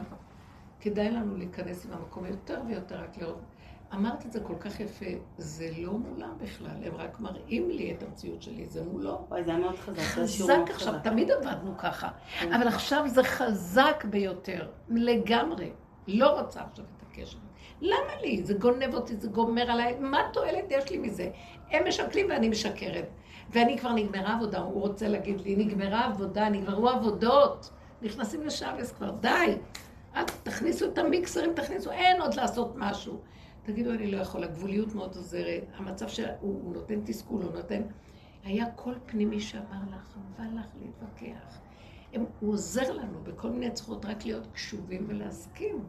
כדאי 0.80 1.12
לנו 1.12 1.38
להיכנס 1.38 1.86
למקום 1.86 2.26
יותר 2.26 2.62
ויותר 2.68 3.04
רק 3.04 3.18
לראות. 3.18 3.42
אמרת 3.94 4.26
את 4.26 4.32
זה 4.32 4.40
כל 4.40 4.56
כך 4.60 4.80
יפה, 4.80 5.06
זה 5.38 5.70
לא 5.78 5.92
מולם 5.92 6.34
בכלל, 6.38 6.84
הם 6.84 6.96
רק 6.96 7.20
מראים 7.20 7.70
לי 7.70 7.94
את 7.94 8.04
המציאות 8.04 8.42
שלי, 8.42 8.66
זה 8.66 8.84
מולו. 8.84 9.26
וואי, 9.30 9.44
זה 9.44 9.52
היה 9.52 9.60
מאוד 9.60 9.76
חזק. 9.76 10.00
חזק 10.00 10.54
עכשיו, 10.70 10.94
חזק. 10.94 11.04
תמיד 11.04 11.32
עבדנו 11.32 11.78
ככה, 11.78 12.10
אבל 12.42 12.68
עכשיו 12.68 13.08
זה 13.08 13.24
חזק 13.24 14.06
ביותר, 14.10 14.68
לגמרי. 14.90 15.72
לא 16.08 16.40
רוצה 16.42 16.62
עכשיו 16.62 16.86
את 16.98 17.04
הקשר. 17.04 17.38
למה 17.82 18.22
לי? 18.22 18.44
זה 18.44 18.54
גונב 18.54 18.94
אותי, 18.94 19.16
זה 19.16 19.28
גומר 19.28 19.72
עליי, 19.72 19.96
מה 20.00 20.22
תועלת 20.34 20.66
יש 20.70 20.92
לי 20.92 20.98
מזה? 20.98 21.30
הם 21.72 21.88
משקלים 21.88 22.30
ואני 22.30 22.50
משקרת. 22.50 23.10
ואני 23.50 23.78
כבר 23.78 23.94
נגמרה 23.94 24.36
עבודה, 24.36 24.60
הוא 24.60 24.82
רוצה 24.82 25.08
להגיד 25.08 25.42
לי, 25.42 25.56
נגמרה 25.56 26.06
עבודה, 26.06 26.50
נגמרו 26.50 26.90
עבודות. 26.90 27.70
נכנסים 28.02 28.44
לשבס 28.44 28.92
כבר, 28.92 29.12
די. 29.12 29.58
אל 30.16 30.24
תכניסו 30.44 30.86
את 30.86 30.98
המיקסרים, 30.98 31.54
תכניסו, 31.54 31.92
אין 31.92 32.22
עוד 32.22 32.34
לעשות 32.34 32.74
משהו. 32.76 33.20
תגידו, 33.64 33.92
אני 33.92 34.12
לא 34.12 34.18
יכול, 34.18 34.44
הגבוליות 34.44 34.96
מאוד 34.96 35.16
עוזרת, 35.16 35.64
המצב 35.76 36.08
שהוא 36.08 36.28
הוא 36.42 36.74
נותן 36.74 37.02
תסכול, 37.06 37.42
הוא 37.42 37.52
נותן... 37.54 37.82
היה 38.44 38.66
קול 38.72 38.96
פנימי 39.06 39.40
שאמר 39.40 39.80
לך, 39.92 40.14
חבל 40.14 40.60
לך 40.60 40.66
להתווכח. 40.82 41.60
הוא 42.40 42.54
עוזר 42.54 42.92
לנו 42.92 43.20
בכל 43.24 43.50
מיני 43.50 43.72
צורות 43.72 44.06
רק 44.06 44.26
להיות 44.26 44.48
קשובים 44.54 45.06
ולהסכים. 45.08 45.84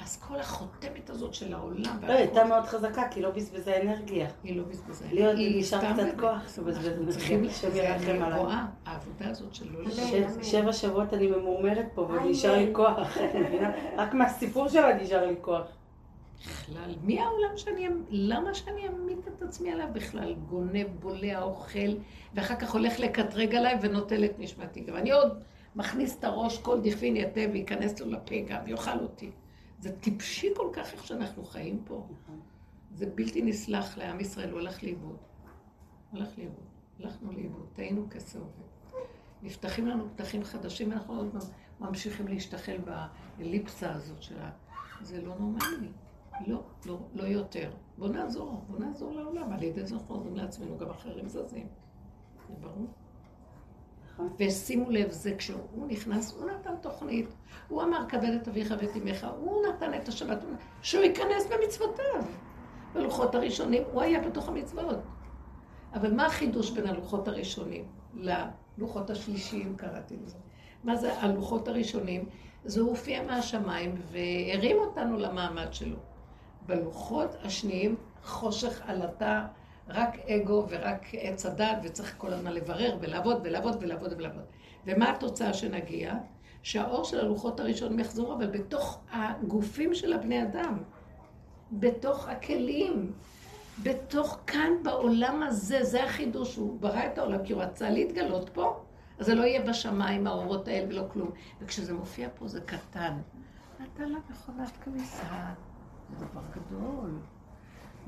אז 0.00 0.16
כל 0.16 0.36
החותמת 0.40 1.10
הזאת 1.10 1.34
של 1.34 1.54
העולם, 1.54 1.82
לא, 2.02 2.06
היא 2.06 2.16
הייתה 2.16 2.44
מאוד 2.44 2.64
חזקה, 2.64 3.02
כי 3.10 3.22
לא 3.22 3.30
בזבזה 3.30 3.82
אנרגיה. 3.82 4.28
היא 4.44 4.56
לא 4.56 4.62
בזבזה. 4.64 5.04
לי 5.12 5.26
עוד 5.26 5.36
היא 5.38 5.60
נשאר 5.60 5.78
קצת. 5.94 6.20
כוח, 6.20 6.58
אנחנו 6.68 7.02
את 7.04 7.08
צריכים, 7.08 7.44
אני 7.44 8.22
עליי. 8.22 8.38
רואה, 8.40 8.64
העבודה 8.86 9.28
הזאת 9.30 9.54
של 9.54 9.72
לא 9.72 9.78
אמן. 9.78 9.88
לשבת. 9.90 10.44
ש- 10.44 10.50
שבע 10.50 10.72
שבועות 10.72 11.14
אני 11.14 11.26
ממורמרת 11.26 11.86
פה. 11.94 12.00
ונשאר 12.02 12.56
לי 12.56 12.68
כוח. 12.72 13.16
רק 13.98 14.14
מהסיפור 14.14 14.68
שלה 14.68 14.94
נשאר 15.02 15.26
לי 15.26 15.34
כוח. 15.40 15.66
בכלל, 16.46 16.94
מי 17.02 17.20
העולם 17.20 17.56
שאני, 17.56 17.86
אמ- 17.86 18.02
למה 18.10 18.54
שאני 18.54 18.88
אמית 18.88 19.28
את 19.28 19.42
עצמי 19.42 19.72
עליו 19.72 19.86
בכלל? 19.92 20.34
גונב, 20.34 20.86
בולע, 21.00 21.42
אוכל, 21.42 21.78
ואחר 22.34 22.54
כך 22.56 22.72
הולך 22.72 23.00
לקטרג 23.00 23.54
עליי 23.54 23.76
ונוטל 23.82 24.24
את 24.24 24.34
נשמתי. 24.38 24.80
גם 24.80 24.96
אני 24.96 25.10
עוד 25.12 25.38
מכניס 25.76 26.18
את 26.18 26.24
הראש, 26.24 26.58
כל 26.58 26.80
דכפין 26.80 27.16
יתה 27.16 27.40
וייכנס 27.52 28.00
לו 28.00 28.10
לפה 28.10 28.34
גם, 28.48 28.58
ויאכל 28.66 28.98
אותי. 29.02 29.30
זה 29.78 29.96
טיפשי 30.00 30.48
כל 30.56 30.68
כך 30.72 30.92
איך 30.92 31.06
שאנחנו 31.06 31.44
חיים 31.44 31.82
פה. 31.84 32.06
זה 32.94 33.06
בלתי 33.14 33.42
נסלח 33.42 33.98
לעם 33.98 34.20
ישראל, 34.20 34.50
הוא 34.50 34.60
הלך 34.60 34.82
לאיבוד. 34.82 35.16
הלך 36.12 36.38
לאיבוד. 36.38 36.64
הלכנו 37.00 37.32
לאיבוד, 37.32 37.66
טעינו 37.72 38.06
כסעובד. 38.10 38.68
נפתחים 39.42 39.86
לנו 39.86 40.08
פתחים 40.14 40.44
חדשים, 40.44 40.90
ואנחנו 40.90 41.14
עוד 41.14 41.36
ממשיכים 41.80 42.28
להשתחל 42.28 42.78
באליפסה 43.38 43.92
הזאת 43.92 44.22
של 44.22 44.38
ה... 44.38 44.50
זה 45.02 45.22
לא 45.22 45.34
נורמלי. 45.38 45.88
לא, 46.46 46.62
לא, 46.86 46.98
לא 47.14 47.22
יותר. 47.22 47.70
בוא 47.98 48.08
נעזור, 48.08 48.64
בוא 48.68 48.78
נעזור 48.78 49.12
לעולם. 49.12 49.52
על 49.52 49.62
ידי 49.62 49.86
זה 49.86 49.94
אנחנו 49.94 50.14
עוזרים 50.14 50.36
לעצמנו, 50.36 50.78
גם 50.78 50.90
אחרים 50.90 51.28
זזים. 51.28 51.68
זה 52.48 52.54
ברור. 52.60 52.86
ושימו 54.38 54.90
לב, 54.90 55.10
זה 55.10 55.34
כשהוא 55.38 55.86
נכנס, 55.86 56.32
הוא 56.32 56.50
נתן 56.50 56.76
תוכנית. 56.80 57.28
הוא 57.68 57.82
אמר, 57.82 58.08
כבד 58.08 58.30
את 58.42 58.48
אביך 58.48 58.74
ואת 58.80 58.96
אמך. 58.96 59.26
הוא 59.40 59.66
נתן 59.66 59.94
את 59.94 60.08
השבת, 60.08 60.38
שהוא 60.82 61.02
ייכנס 61.02 61.46
במצוותיו. 61.46 62.22
בלוחות 62.94 63.34
הראשונים, 63.34 63.82
הוא 63.92 64.02
היה 64.02 64.20
בתוך 64.20 64.48
המצוות. 64.48 64.98
אבל 65.94 66.14
מה 66.14 66.26
החידוש 66.26 66.70
בין 66.70 66.86
הלוחות 66.86 67.28
הראשונים 67.28 67.84
ללוחות 68.14 69.10
השלישיים, 69.10 69.76
קראתי 69.76 70.16
לזה? 70.24 70.36
מה 70.84 70.96
זה 70.96 71.14
הלוחות 71.14 71.68
הראשונים? 71.68 72.28
זה 72.64 72.80
הופיע 72.80 73.22
מהשמיים 73.22 73.94
והרים 74.10 74.76
אותנו 74.78 75.18
למעמד 75.18 75.72
שלו. 75.72 75.96
בלוחות 76.66 77.36
השניים, 77.42 77.96
חושך 78.24 78.82
עלטה, 78.86 79.46
רק 79.88 80.18
אגו 80.18 80.66
ורק 80.68 81.06
עץ 81.12 81.46
הדת, 81.46 81.78
וצריך 81.82 82.14
כל 82.18 82.32
הזמן 82.32 82.52
לברר 82.52 82.96
ולעבוד 83.00 83.40
ולעבוד 83.44 83.76
ולעבוד 83.80 84.12
ולעבוד. 84.16 84.44
ומה 84.86 85.10
התוצאה 85.10 85.52
שנגיע? 85.54 86.14
שהאור 86.62 87.04
של 87.04 87.20
הלוחות 87.20 87.60
הראשונים 87.60 87.98
יחזור, 87.98 88.34
אבל 88.34 88.46
בתוך 88.46 89.00
הגופים 89.12 89.94
של 89.94 90.12
הבני 90.12 90.42
אדם, 90.42 90.78
בתוך 91.72 92.28
הכלים, 92.28 93.12
בתוך 93.82 94.38
כאן 94.46 94.70
בעולם 94.82 95.42
הזה, 95.42 95.84
זה 95.84 96.04
החידוש, 96.04 96.56
הוא 96.56 96.80
ברא 96.80 97.06
את 97.12 97.18
העולם 97.18 97.44
כי 97.44 97.52
הוא 97.52 97.62
רצה 97.62 97.90
להתגלות 97.90 98.48
פה, 98.48 98.80
אז 99.18 99.26
זה 99.26 99.34
לא 99.34 99.42
יהיה 99.42 99.62
בשמיים 99.62 100.26
האורות 100.26 100.68
האלה 100.68 100.86
ולא 100.88 101.04
כלום. 101.12 101.30
וכשזה 101.60 101.94
מופיע 101.94 102.28
פה 102.34 102.48
זה 102.48 102.60
קטן. 102.60 103.18
נתן 103.80 104.08
לה 104.08 104.18
מכונת 104.30 104.72
כביסה, 104.84 105.52
זה 106.18 106.24
דבר 106.24 106.40
גדול. 106.54 107.10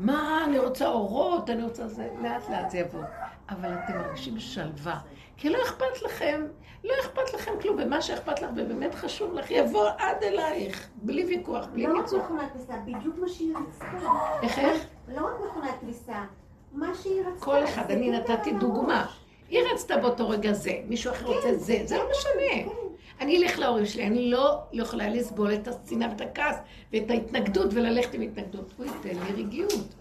מה, 0.01 0.45
אני 0.45 0.59
רוצה 0.59 0.89
אורות, 0.89 1.51
אני 1.51 1.63
רוצה 1.63 1.89
זה, 1.89 2.09
לאט 2.23 2.51
לאט 2.51 2.71
זה 2.71 2.79
יבוא. 2.79 3.01
אבל 3.51 3.75
אתם 3.75 3.99
מרגישים 3.99 4.39
שלווה, 4.39 4.99
כי 5.37 5.49
לא 5.49 5.59
אכפת 5.63 6.03
לכם, 6.03 6.47
לא 6.85 6.95
אכפת 7.01 7.35
לכם 7.35 7.53
כלום, 7.63 7.77
ומה 7.83 8.03
שאכפת 8.03 8.43
לך 8.43 8.51
ובאמת 8.57 8.95
חשוב 8.95 9.35
לך, 9.35 9.51
יבוא 9.51 9.89
עד 9.99 10.23
אלייך, 10.23 10.89
בלי 11.03 11.25
ויכוח, 11.25 11.67
בלי 11.67 11.87
לא 11.87 11.95
רק 11.95 12.03
ניצוח. 12.03 12.25
מכונת 12.25 12.53
כביסה, 12.53 12.75
בדיוק 12.87 13.19
מה 13.19 13.29
שהיא 13.29 13.55
רצתה. 13.57 13.87
איך 14.43 14.59
איך? 14.59 14.87
לא 15.09 15.27
רק 15.27 15.35
מכונת 15.51 15.75
כביסה, 15.81 16.25
מה 16.73 16.95
שהיא 17.03 17.23
רצתה. 17.27 17.45
כל 17.45 17.65
אחד, 17.65 17.91
אני 17.91 18.11
נתתי 18.11 18.53
דוגמה. 18.53 19.07
היא 19.49 19.61
רצתה 19.73 19.97
באותו 19.97 20.29
רגע 20.29 20.53
זה, 20.53 20.73
מישהו 20.89 21.13
אחר 21.13 21.27
רוצה 21.27 21.55
זה, 21.55 21.77
זה 21.85 21.97
לא 21.99 22.05
משנה. 22.11 22.90
אני 23.21 23.39
אלך 23.39 23.59
להורים 23.59 23.87
שלי, 23.87 24.07
אני 24.07 24.31
לא 24.31 24.59
לא 24.73 24.83
יכולה 24.83 25.09
לסבול 25.09 25.55
את 25.55 25.69
השנאה 25.69 26.09
ואת 26.11 26.21
הכעס 26.21 26.57
ואת 26.93 27.11
ההתנגדות 27.11 27.75
וללכת 27.75 28.15
עם 28.15 28.21
התנגדות. 28.21 28.73
הוא 28.77 28.87
ייתן 28.87 29.21
לי 29.21 29.43
רגיעות, 29.43 29.95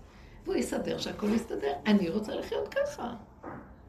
והוא 0.46 0.56
יסדר 0.56 0.98
שהכל 0.98 1.34
יסתדר. 1.34 1.74
אני 1.86 2.10
רוצה 2.10 2.36
לחיות 2.36 2.68
ככה. 2.68 3.14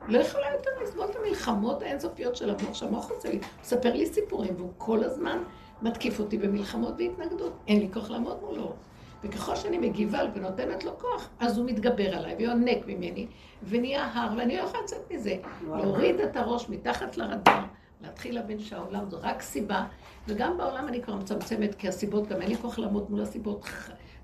לא 0.09 0.19
יכולה 0.19 0.47
יותר 0.52 0.70
לסבול 0.82 1.05
את 1.11 1.16
המלחמות 1.16 1.82
האינסופיות 1.82 2.36
של 2.36 2.51
המוח, 2.51 2.74
שהמוח 2.74 3.11
עושה 3.11 3.28
לי. 3.28 3.36
הוא 3.36 3.44
מספר 3.61 3.93
לי 3.93 4.07
סיפורים, 4.07 4.55
והוא 4.57 4.73
כל 4.78 5.05
הזמן 5.05 5.43
מתקיף 5.82 6.20
אותי 6.20 6.39
במלחמות 6.39 6.94
והתנגדות. 6.98 7.52
אין 7.69 7.81
לי 7.81 7.89
כוח 7.93 8.11
לעמוד 8.11 8.40
מולו. 8.43 8.73
וככל 9.24 9.57
שאני 9.57 9.78
מגיבה 9.78 10.20
ונותנת 10.35 10.85
לו 10.85 10.98
כוח, 10.98 11.28
אז 11.40 11.59
הוא 11.59 11.66
מתגבר 11.66 12.16
עליי 12.16 12.35
ויונק 12.39 12.86
ממני, 12.86 13.27
ונהיה 13.62 14.11
הר, 14.15 14.28
ואני 14.36 14.57
לא 14.57 14.62
יכולה 14.62 14.82
לצאת 14.82 15.11
מזה. 15.11 15.36
להוריד 15.69 16.20
את 16.20 16.36
הראש 16.36 16.69
מתחת 16.69 17.16
לרדאר, 17.16 17.65
להתחיל 18.01 18.35
להבין 18.35 18.59
שהעולם 18.59 19.10
זו 19.10 19.18
רק 19.20 19.43
סיבה, 19.43 19.86
וגם 20.28 20.59
בעולם 20.59 20.89
אני 20.89 21.02
כבר 21.02 21.16
מצמצמת, 21.16 21.74
כי 21.74 21.89
הסיבות, 21.89 22.28
גם 22.28 22.43
אין 22.43 22.48
לי 22.51 22.56
כוח 22.56 22.78
לעמוד 22.78 23.10
מול 23.10 23.20
הסיבות. 23.22 23.64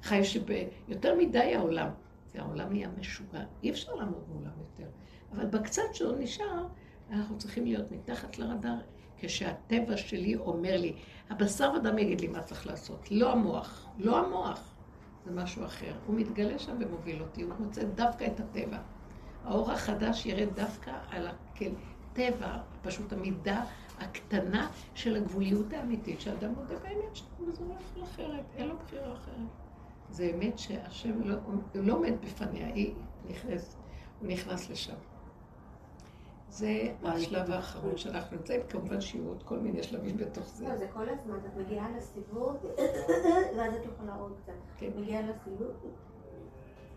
חי 0.03 0.25
שביותר 0.25 1.15
מדי 1.19 1.55
העולם. 1.55 1.89
זה 2.33 2.43
העולם 2.43 2.73
נהיה 2.73 2.89
משוגע, 2.99 3.41
אי 3.63 3.71
אפשר 3.71 3.95
לעמוד 3.95 4.25
מולם 4.29 4.51
יותר. 4.59 4.91
אבל 5.33 5.47
בקצת 5.47 5.83
שעוד 5.93 6.17
נשאר, 6.19 6.67
אנחנו 7.11 7.39
צריכים 7.39 7.65
להיות 7.65 7.93
מתחת 7.93 8.39
לרדאר, 8.39 8.79
כשהטבע 9.19 9.97
שלי 9.97 10.37
אומר 10.37 10.77
לי, 10.77 10.93
הבשר 11.31 11.73
ודם 11.77 11.99
יגיד 11.99 12.21
לי 12.21 12.29
מה 12.29 12.43
צריך 12.43 12.67
לעשות, 12.67 13.11
לא 13.11 13.33
המוח, 13.33 13.87
לא 13.99 14.19
המוח. 14.19 14.73
זה 15.25 15.33
משהו 15.33 15.65
אחר. 15.65 15.93
הוא 16.07 16.15
מתגלה 16.15 16.59
שם 16.59 16.77
ומוביל 16.81 17.23
אותי, 17.23 17.43
הוא 17.43 17.53
מוצא 17.59 17.83
דווקא 17.83 18.25
את 18.25 18.41
הטבע. 18.41 18.79
האור 19.45 19.73
החדש 19.73 20.27
ירד 20.27 20.49
דווקא 20.55 20.93
על 21.11 21.29
הטבע, 22.19 22.59
פשוט 22.83 23.13
המידה 23.13 23.65
הקטנה 23.99 24.71
של 24.95 25.17
הגבוליות 25.17 25.73
האמיתית, 25.73 26.21
שאדם 26.21 26.55
מודה 26.55 26.75
באמת 26.79 27.17
שזה 27.17 27.65
לא 27.69 27.75
יכול 27.75 28.03
אחרת, 28.05 28.45
אין 28.57 28.69
לו 28.69 28.75
בחירה 28.85 29.15
אחרת. 29.15 29.37
זה 30.11 30.33
אמת 30.35 30.59
שהשם 30.59 31.23
לא, 31.25 31.37
לא 31.75 31.93
עומד 31.93 32.13
בפניה, 32.25 32.67
היא 32.67 32.95
נכנסת, 33.29 33.77
הוא 34.21 34.29
נכנס 34.29 34.71
לשם. 34.71 34.95
זה 36.49 36.93
השלב 37.03 37.51
האחרון 37.51 37.97
שאנחנו 37.97 38.37
נמצאים, 38.37 38.61
כמובן 38.69 39.01
שיהיו 39.01 39.29
עוד 39.29 39.43
כל 39.43 39.59
מיני 39.59 39.83
שלבים 39.83 40.17
בתוך 40.17 40.47
זה. 40.47 40.69
לא, 40.69 40.77
זה 40.77 40.87
כל 40.93 41.09
הזמן, 41.09 41.37
את 41.37 41.57
מגיעה 41.57 41.89
לסיבוב, 41.97 42.57
ואז 43.57 43.75
את 43.75 43.85
יכולה 43.85 44.15
עוד 44.15 44.33
קצת. 44.43 44.53
כן. 44.79 44.91
מגיעה 44.97 45.23
לסיבוב, 45.23 45.73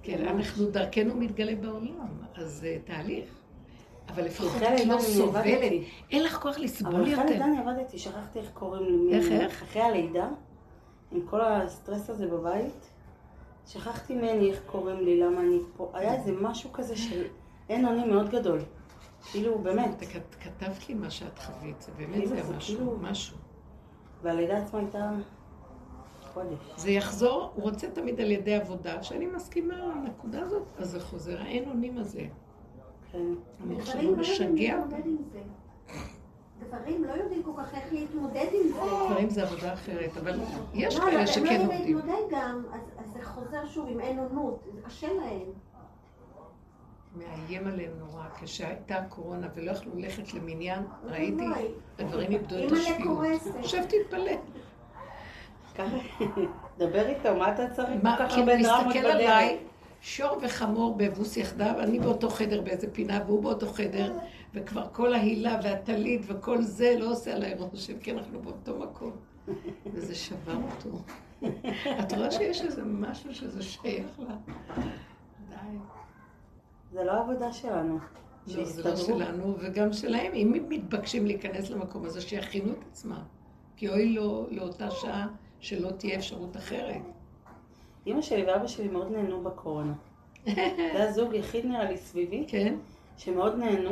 כן, 0.03 0.27
אנחנו 0.27 0.71
דרכנו 0.71 1.15
מתגלה 1.15 1.55
בעולם, 1.55 2.07
אז 2.35 2.51
זה 2.51 2.77
תהליך. 2.85 3.38
אבל 4.09 4.25
לפחות 4.25 4.51
את 4.81 4.85
לא 4.85 4.99
סובלת. 4.99 5.45
אין 6.11 6.23
לך 6.23 6.37
כוח 6.41 6.59
לסבול 6.59 6.93
אבל 6.93 7.01
אחרי 7.01 7.11
יותר. 7.11 7.23
הלידה 7.23 7.45
אני 7.45 7.57
עבדתי, 7.59 7.97
שכחתי 7.99 8.39
איך 8.39 8.49
קוראים 8.53 9.07
לי. 9.09 9.15
איך, 9.17 9.31
איך? 9.31 9.63
אחרי 9.63 9.81
הלידה, 9.81 10.27
עם 11.11 11.21
כל 11.29 11.41
הסטרס 11.41 12.09
הזה 12.09 12.27
בבית, 12.27 12.89
שכחתי 13.67 14.15
ממני 14.15 14.49
איך 14.51 14.61
קוראים 14.65 14.99
לי, 14.99 15.19
למה 15.19 15.41
אני 15.41 15.57
פה. 15.77 15.91
היה 15.93 16.13
איזה 16.13 16.31
משהו 16.41 16.71
כזה 16.73 16.95
של 16.97 17.23
אין 17.69 17.85
אונים 17.85 18.09
מאוד 18.09 18.29
גדול. 18.29 18.59
כאילו, 19.31 19.59
באמת. 19.59 19.89
את 20.03 20.07
כת- 20.07 20.35
כתבת 20.39 20.89
לי 20.89 20.95
מה 20.95 21.09
שאת 21.09 21.39
חווית, 21.39 21.81
זה 21.81 21.91
באמת 21.97 22.13
כאילו, 22.13 22.27
זה 22.27 22.55
משהו, 22.57 22.77
כאילו- 22.77 22.97
משהו. 23.01 23.37
והלידה 24.21 24.57
עצמה 24.57 24.79
הייתה. 24.79 25.11
זה 26.77 26.91
יחזור, 26.91 27.51
הוא 27.55 27.63
רוצה 27.63 27.87
תמיד 27.89 28.21
על 28.21 28.31
ידי 28.31 28.55
עבודה, 28.55 29.03
שאני 29.03 29.25
מסכימה 29.25 29.73
לנקודה 29.75 30.41
הזאת, 30.41 30.63
אז 30.77 30.89
זה 30.91 30.99
חוזר, 30.99 31.41
האין 31.41 31.69
אונים 31.69 31.97
הזה. 31.97 32.21
כן. 33.11 33.17
גברים 33.67 33.85
לא 33.87 33.91
יודעים 33.91 34.19
משגע. 34.19 34.75
להתמודד 34.77 35.05
עם 35.05 35.17
זה. 35.31 35.39
גברים 36.59 37.03
לא 37.03 37.13
יודעים 37.13 37.43
כל 37.43 37.51
כך 37.57 37.73
איך 37.75 37.93
להתמודד 37.93 38.47
עם 38.53 38.67
זה. 38.73 38.79
דברים 39.09 39.29
זה 39.29 39.43
עבודה 39.43 39.73
אחרת, 39.73 40.17
אבל 40.17 40.39
יש 40.73 40.95
לא, 40.95 41.03
אבל 41.03 41.11
כאלה 41.11 41.19
הם 41.19 41.27
שכן 41.27 41.43
לא 41.43 41.49
יודעים 41.49 41.65
עובדים. 41.67 41.97
להתמודד 41.97 42.21
גם, 42.31 42.63
אז 42.97 43.11
זה 43.13 43.23
חוזר 43.23 43.65
שוב 43.65 43.87
עם 43.89 43.99
אין 43.99 44.19
עונות, 44.19 44.63
זה 44.75 44.81
קשה 44.81 45.13
להם. 45.13 45.47
מאיים 47.15 47.67
עליהם 47.67 47.91
נורא. 47.99 48.23
כשהייתה 48.41 48.95
הקורונה 48.95 49.47
ולא 49.55 49.71
יכלו 49.71 49.91
ללכת 49.95 50.33
למניין, 50.33 50.83
ראיתי, 51.03 51.47
הדברים 51.99 52.31
איבדו 52.31 52.55
את 52.65 52.71
השפיות. 52.71 53.19
עכשיו 53.59 53.83
תתפלא. 53.87 54.31
דבר 56.77 57.07
איתו, 57.07 57.35
מה 57.35 57.53
אתה 57.53 57.69
צריך 57.69 57.89
כל 57.89 57.95
מה, 58.03 58.15
כך 58.19 58.33
כי 58.33 58.41
הוא 58.41 58.49
הרבה 58.49 58.63
דרמות 58.63 58.85
מסתכל 58.87 59.13
בדרך? 59.13 59.68
שור 60.01 60.37
וחמור 60.41 60.97
באבוס 60.97 61.37
יחדיו, 61.37 61.75
אני 61.79 61.99
באותו 61.99 62.29
חדר 62.29 62.61
באיזה 62.61 62.91
פינה 62.91 63.19
והוא 63.25 63.43
באותו 63.43 63.67
חדר, 63.67 64.17
וכבר 64.53 64.85
כל 64.91 65.13
ההילה 65.13 65.59
והטלית 65.63 66.21
וכל 66.27 66.61
זה 66.61 66.95
לא 66.99 67.11
עושה 67.11 67.35
עליי 67.35 67.55
רושם, 67.57 67.99
כי 67.99 68.11
אנחנו 68.11 68.41
באותו 68.41 68.79
מקום. 68.79 69.11
וזה 69.93 70.15
שבר 70.15 70.55
אותו. 70.55 70.97
את 71.99 72.13
רואה 72.13 72.31
שיש 72.31 72.61
איזה 72.61 72.83
משהו 72.85 73.35
שזה 73.35 73.63
שייך 73.63 74.19
לה? 74.19 74.35
די. 75.49 75.55
זה 76.91 77.03
לא 77.03 77.11
העבודה 77.11 77.53
שלנו. 77.53 77.99
לא, 78.47 78.65
זה 78.65 78.89
לא. 78.89 78.95
שלנו 78.95 79.55
וגם 79.59 79.93
שלהם. 79.93 80.33
אם 80.33 80.53
הם 80.53 80.69
מתבקשים 80.69 81.25
להיכנס 81.25 81.69
למקום 81.69 82.05
הזה, 82.05 82.21
שיכינו 82.21 82.71
את 82.71 82.83
עצמם. 82.91 83.21
כי 83.75 83.89
אוי 83.89 84.13
לו 84.13 84.47
לאותה 84.51 84.91
שעה 84.91 85.27
שלא 85.59 85.89
תהיה 85.89 86.17
אפשרות 86.17 86.57
אחרת. 86.57 87.01
אימא 88.05 88.21
שלי 88.21 88.43
ואבא 88.43 88.67
שלי 88.67 88.87
מאוד 88.87 89.11
נהנו 89.11 89.41
בקורונה. 89.43 89.93
זה 90.45 90.51
היה 90.93 91.11
זוג 91.11 91.33
יחיד 91.33 91.65
נראה 91.65 91.91
לי 91.91 91.97
סביבי, 91.97 92.45
כן? 92.47 92.75
שמאוד 93.17 93.55
נהנו. 93.57 93.89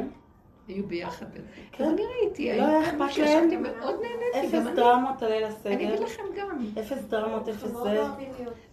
היו 0.68 0.88
ביחד. 0.88 1.26
כן. 1.72 1.84
אני 1.84 2.02
ראיתי, 2.06 2.58
לא 2.58 2.66
היה 2.66 2.84
אכפת 2.84 3.18
להם. 3.18 3.64
מאוד 3.80 3.96
נהניתי, 4.02 4.48
אפס 4.48 4.54
גם 4.54 4.68
אני. 4.68 4.76
דרמות 4.76 5.24
על 5.24 5.32
ליל 5.32 5.46
אני 5.66 5.76
אגיד 5.76 5.92
הסדר. 5.92 6.06
לכם 6.06 6.24
גם. 6.38 6.66
אפס 6.80 7.04
דרמות, 7.04 7.50
אפס 7.50 7.72
זה. 7.72 8.06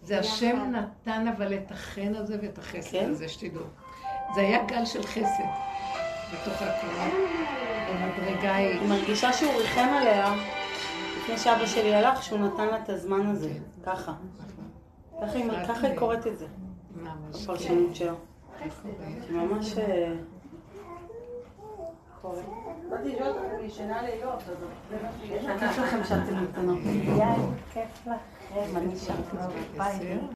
זה 0.03 0.19
השם. 0.19 0.71
נתן 0.71 1.27
אבל 1.37 1.53
את 1.53 1.71
החן 1.71 2.15
הזה 2.15 2.37
ואת 2.41 2.57
החסד 2.57 2.91
כן? 2.91 3.09
הזה, 3.09 3.27
שתדעו. 3.27 3.63
זה 4.35 4.41
היה 4.41 4.63
גל 4.63 4.85
של 4.85 5.03
חסד 5.03 5.43
בתוך 6.33 6.61
הקורונה. 6.61 7.09
במדרגה 7.89 8.55
היא. 8.55 8.79
היא 8.79 8.89
מרגישה 8.89 9.33
שהוא 9.33 9.51
ריחם 9.53 9.89
עליה 9.99 10.35
לפני 11.17 11.37
שאבא 11.37 11.65
שלי 11.65 11.95
הלך, 11.95 12.23
שהוא 12.23 12.39
נתן 12.39 12.67
לה 12.67 12.77
את 12.83 12.89
הזמן 12.89 13.27
הזה. 13.27 13.51
ככה. 13.85 14.13
ככה 15.67 15.87
היא- 15.87 15.99
קוראת 15.99 16.27
את 16.27 16.37
זה, 16.37 16.45
ממש. 16.95 17.43
הפרשנות 17.43 17.95
שלה. 17.95 18.13
ממש... 19.31 19.77
אה, 19.77 20.13
קוראת. 22.21 22.43
כיף 25.59 25.77
לכם 25.79 26.03
שאתם 26.03 26.39
איתנו. 26.41 26.77
יאי, 26.77 27.35
כיף 27.73 28.07
לכם, 28.07 28.77
אני 28.77 28.95
שם 28.97 29.13
כבר 29.31 29.47
בבית. 29.75 30.01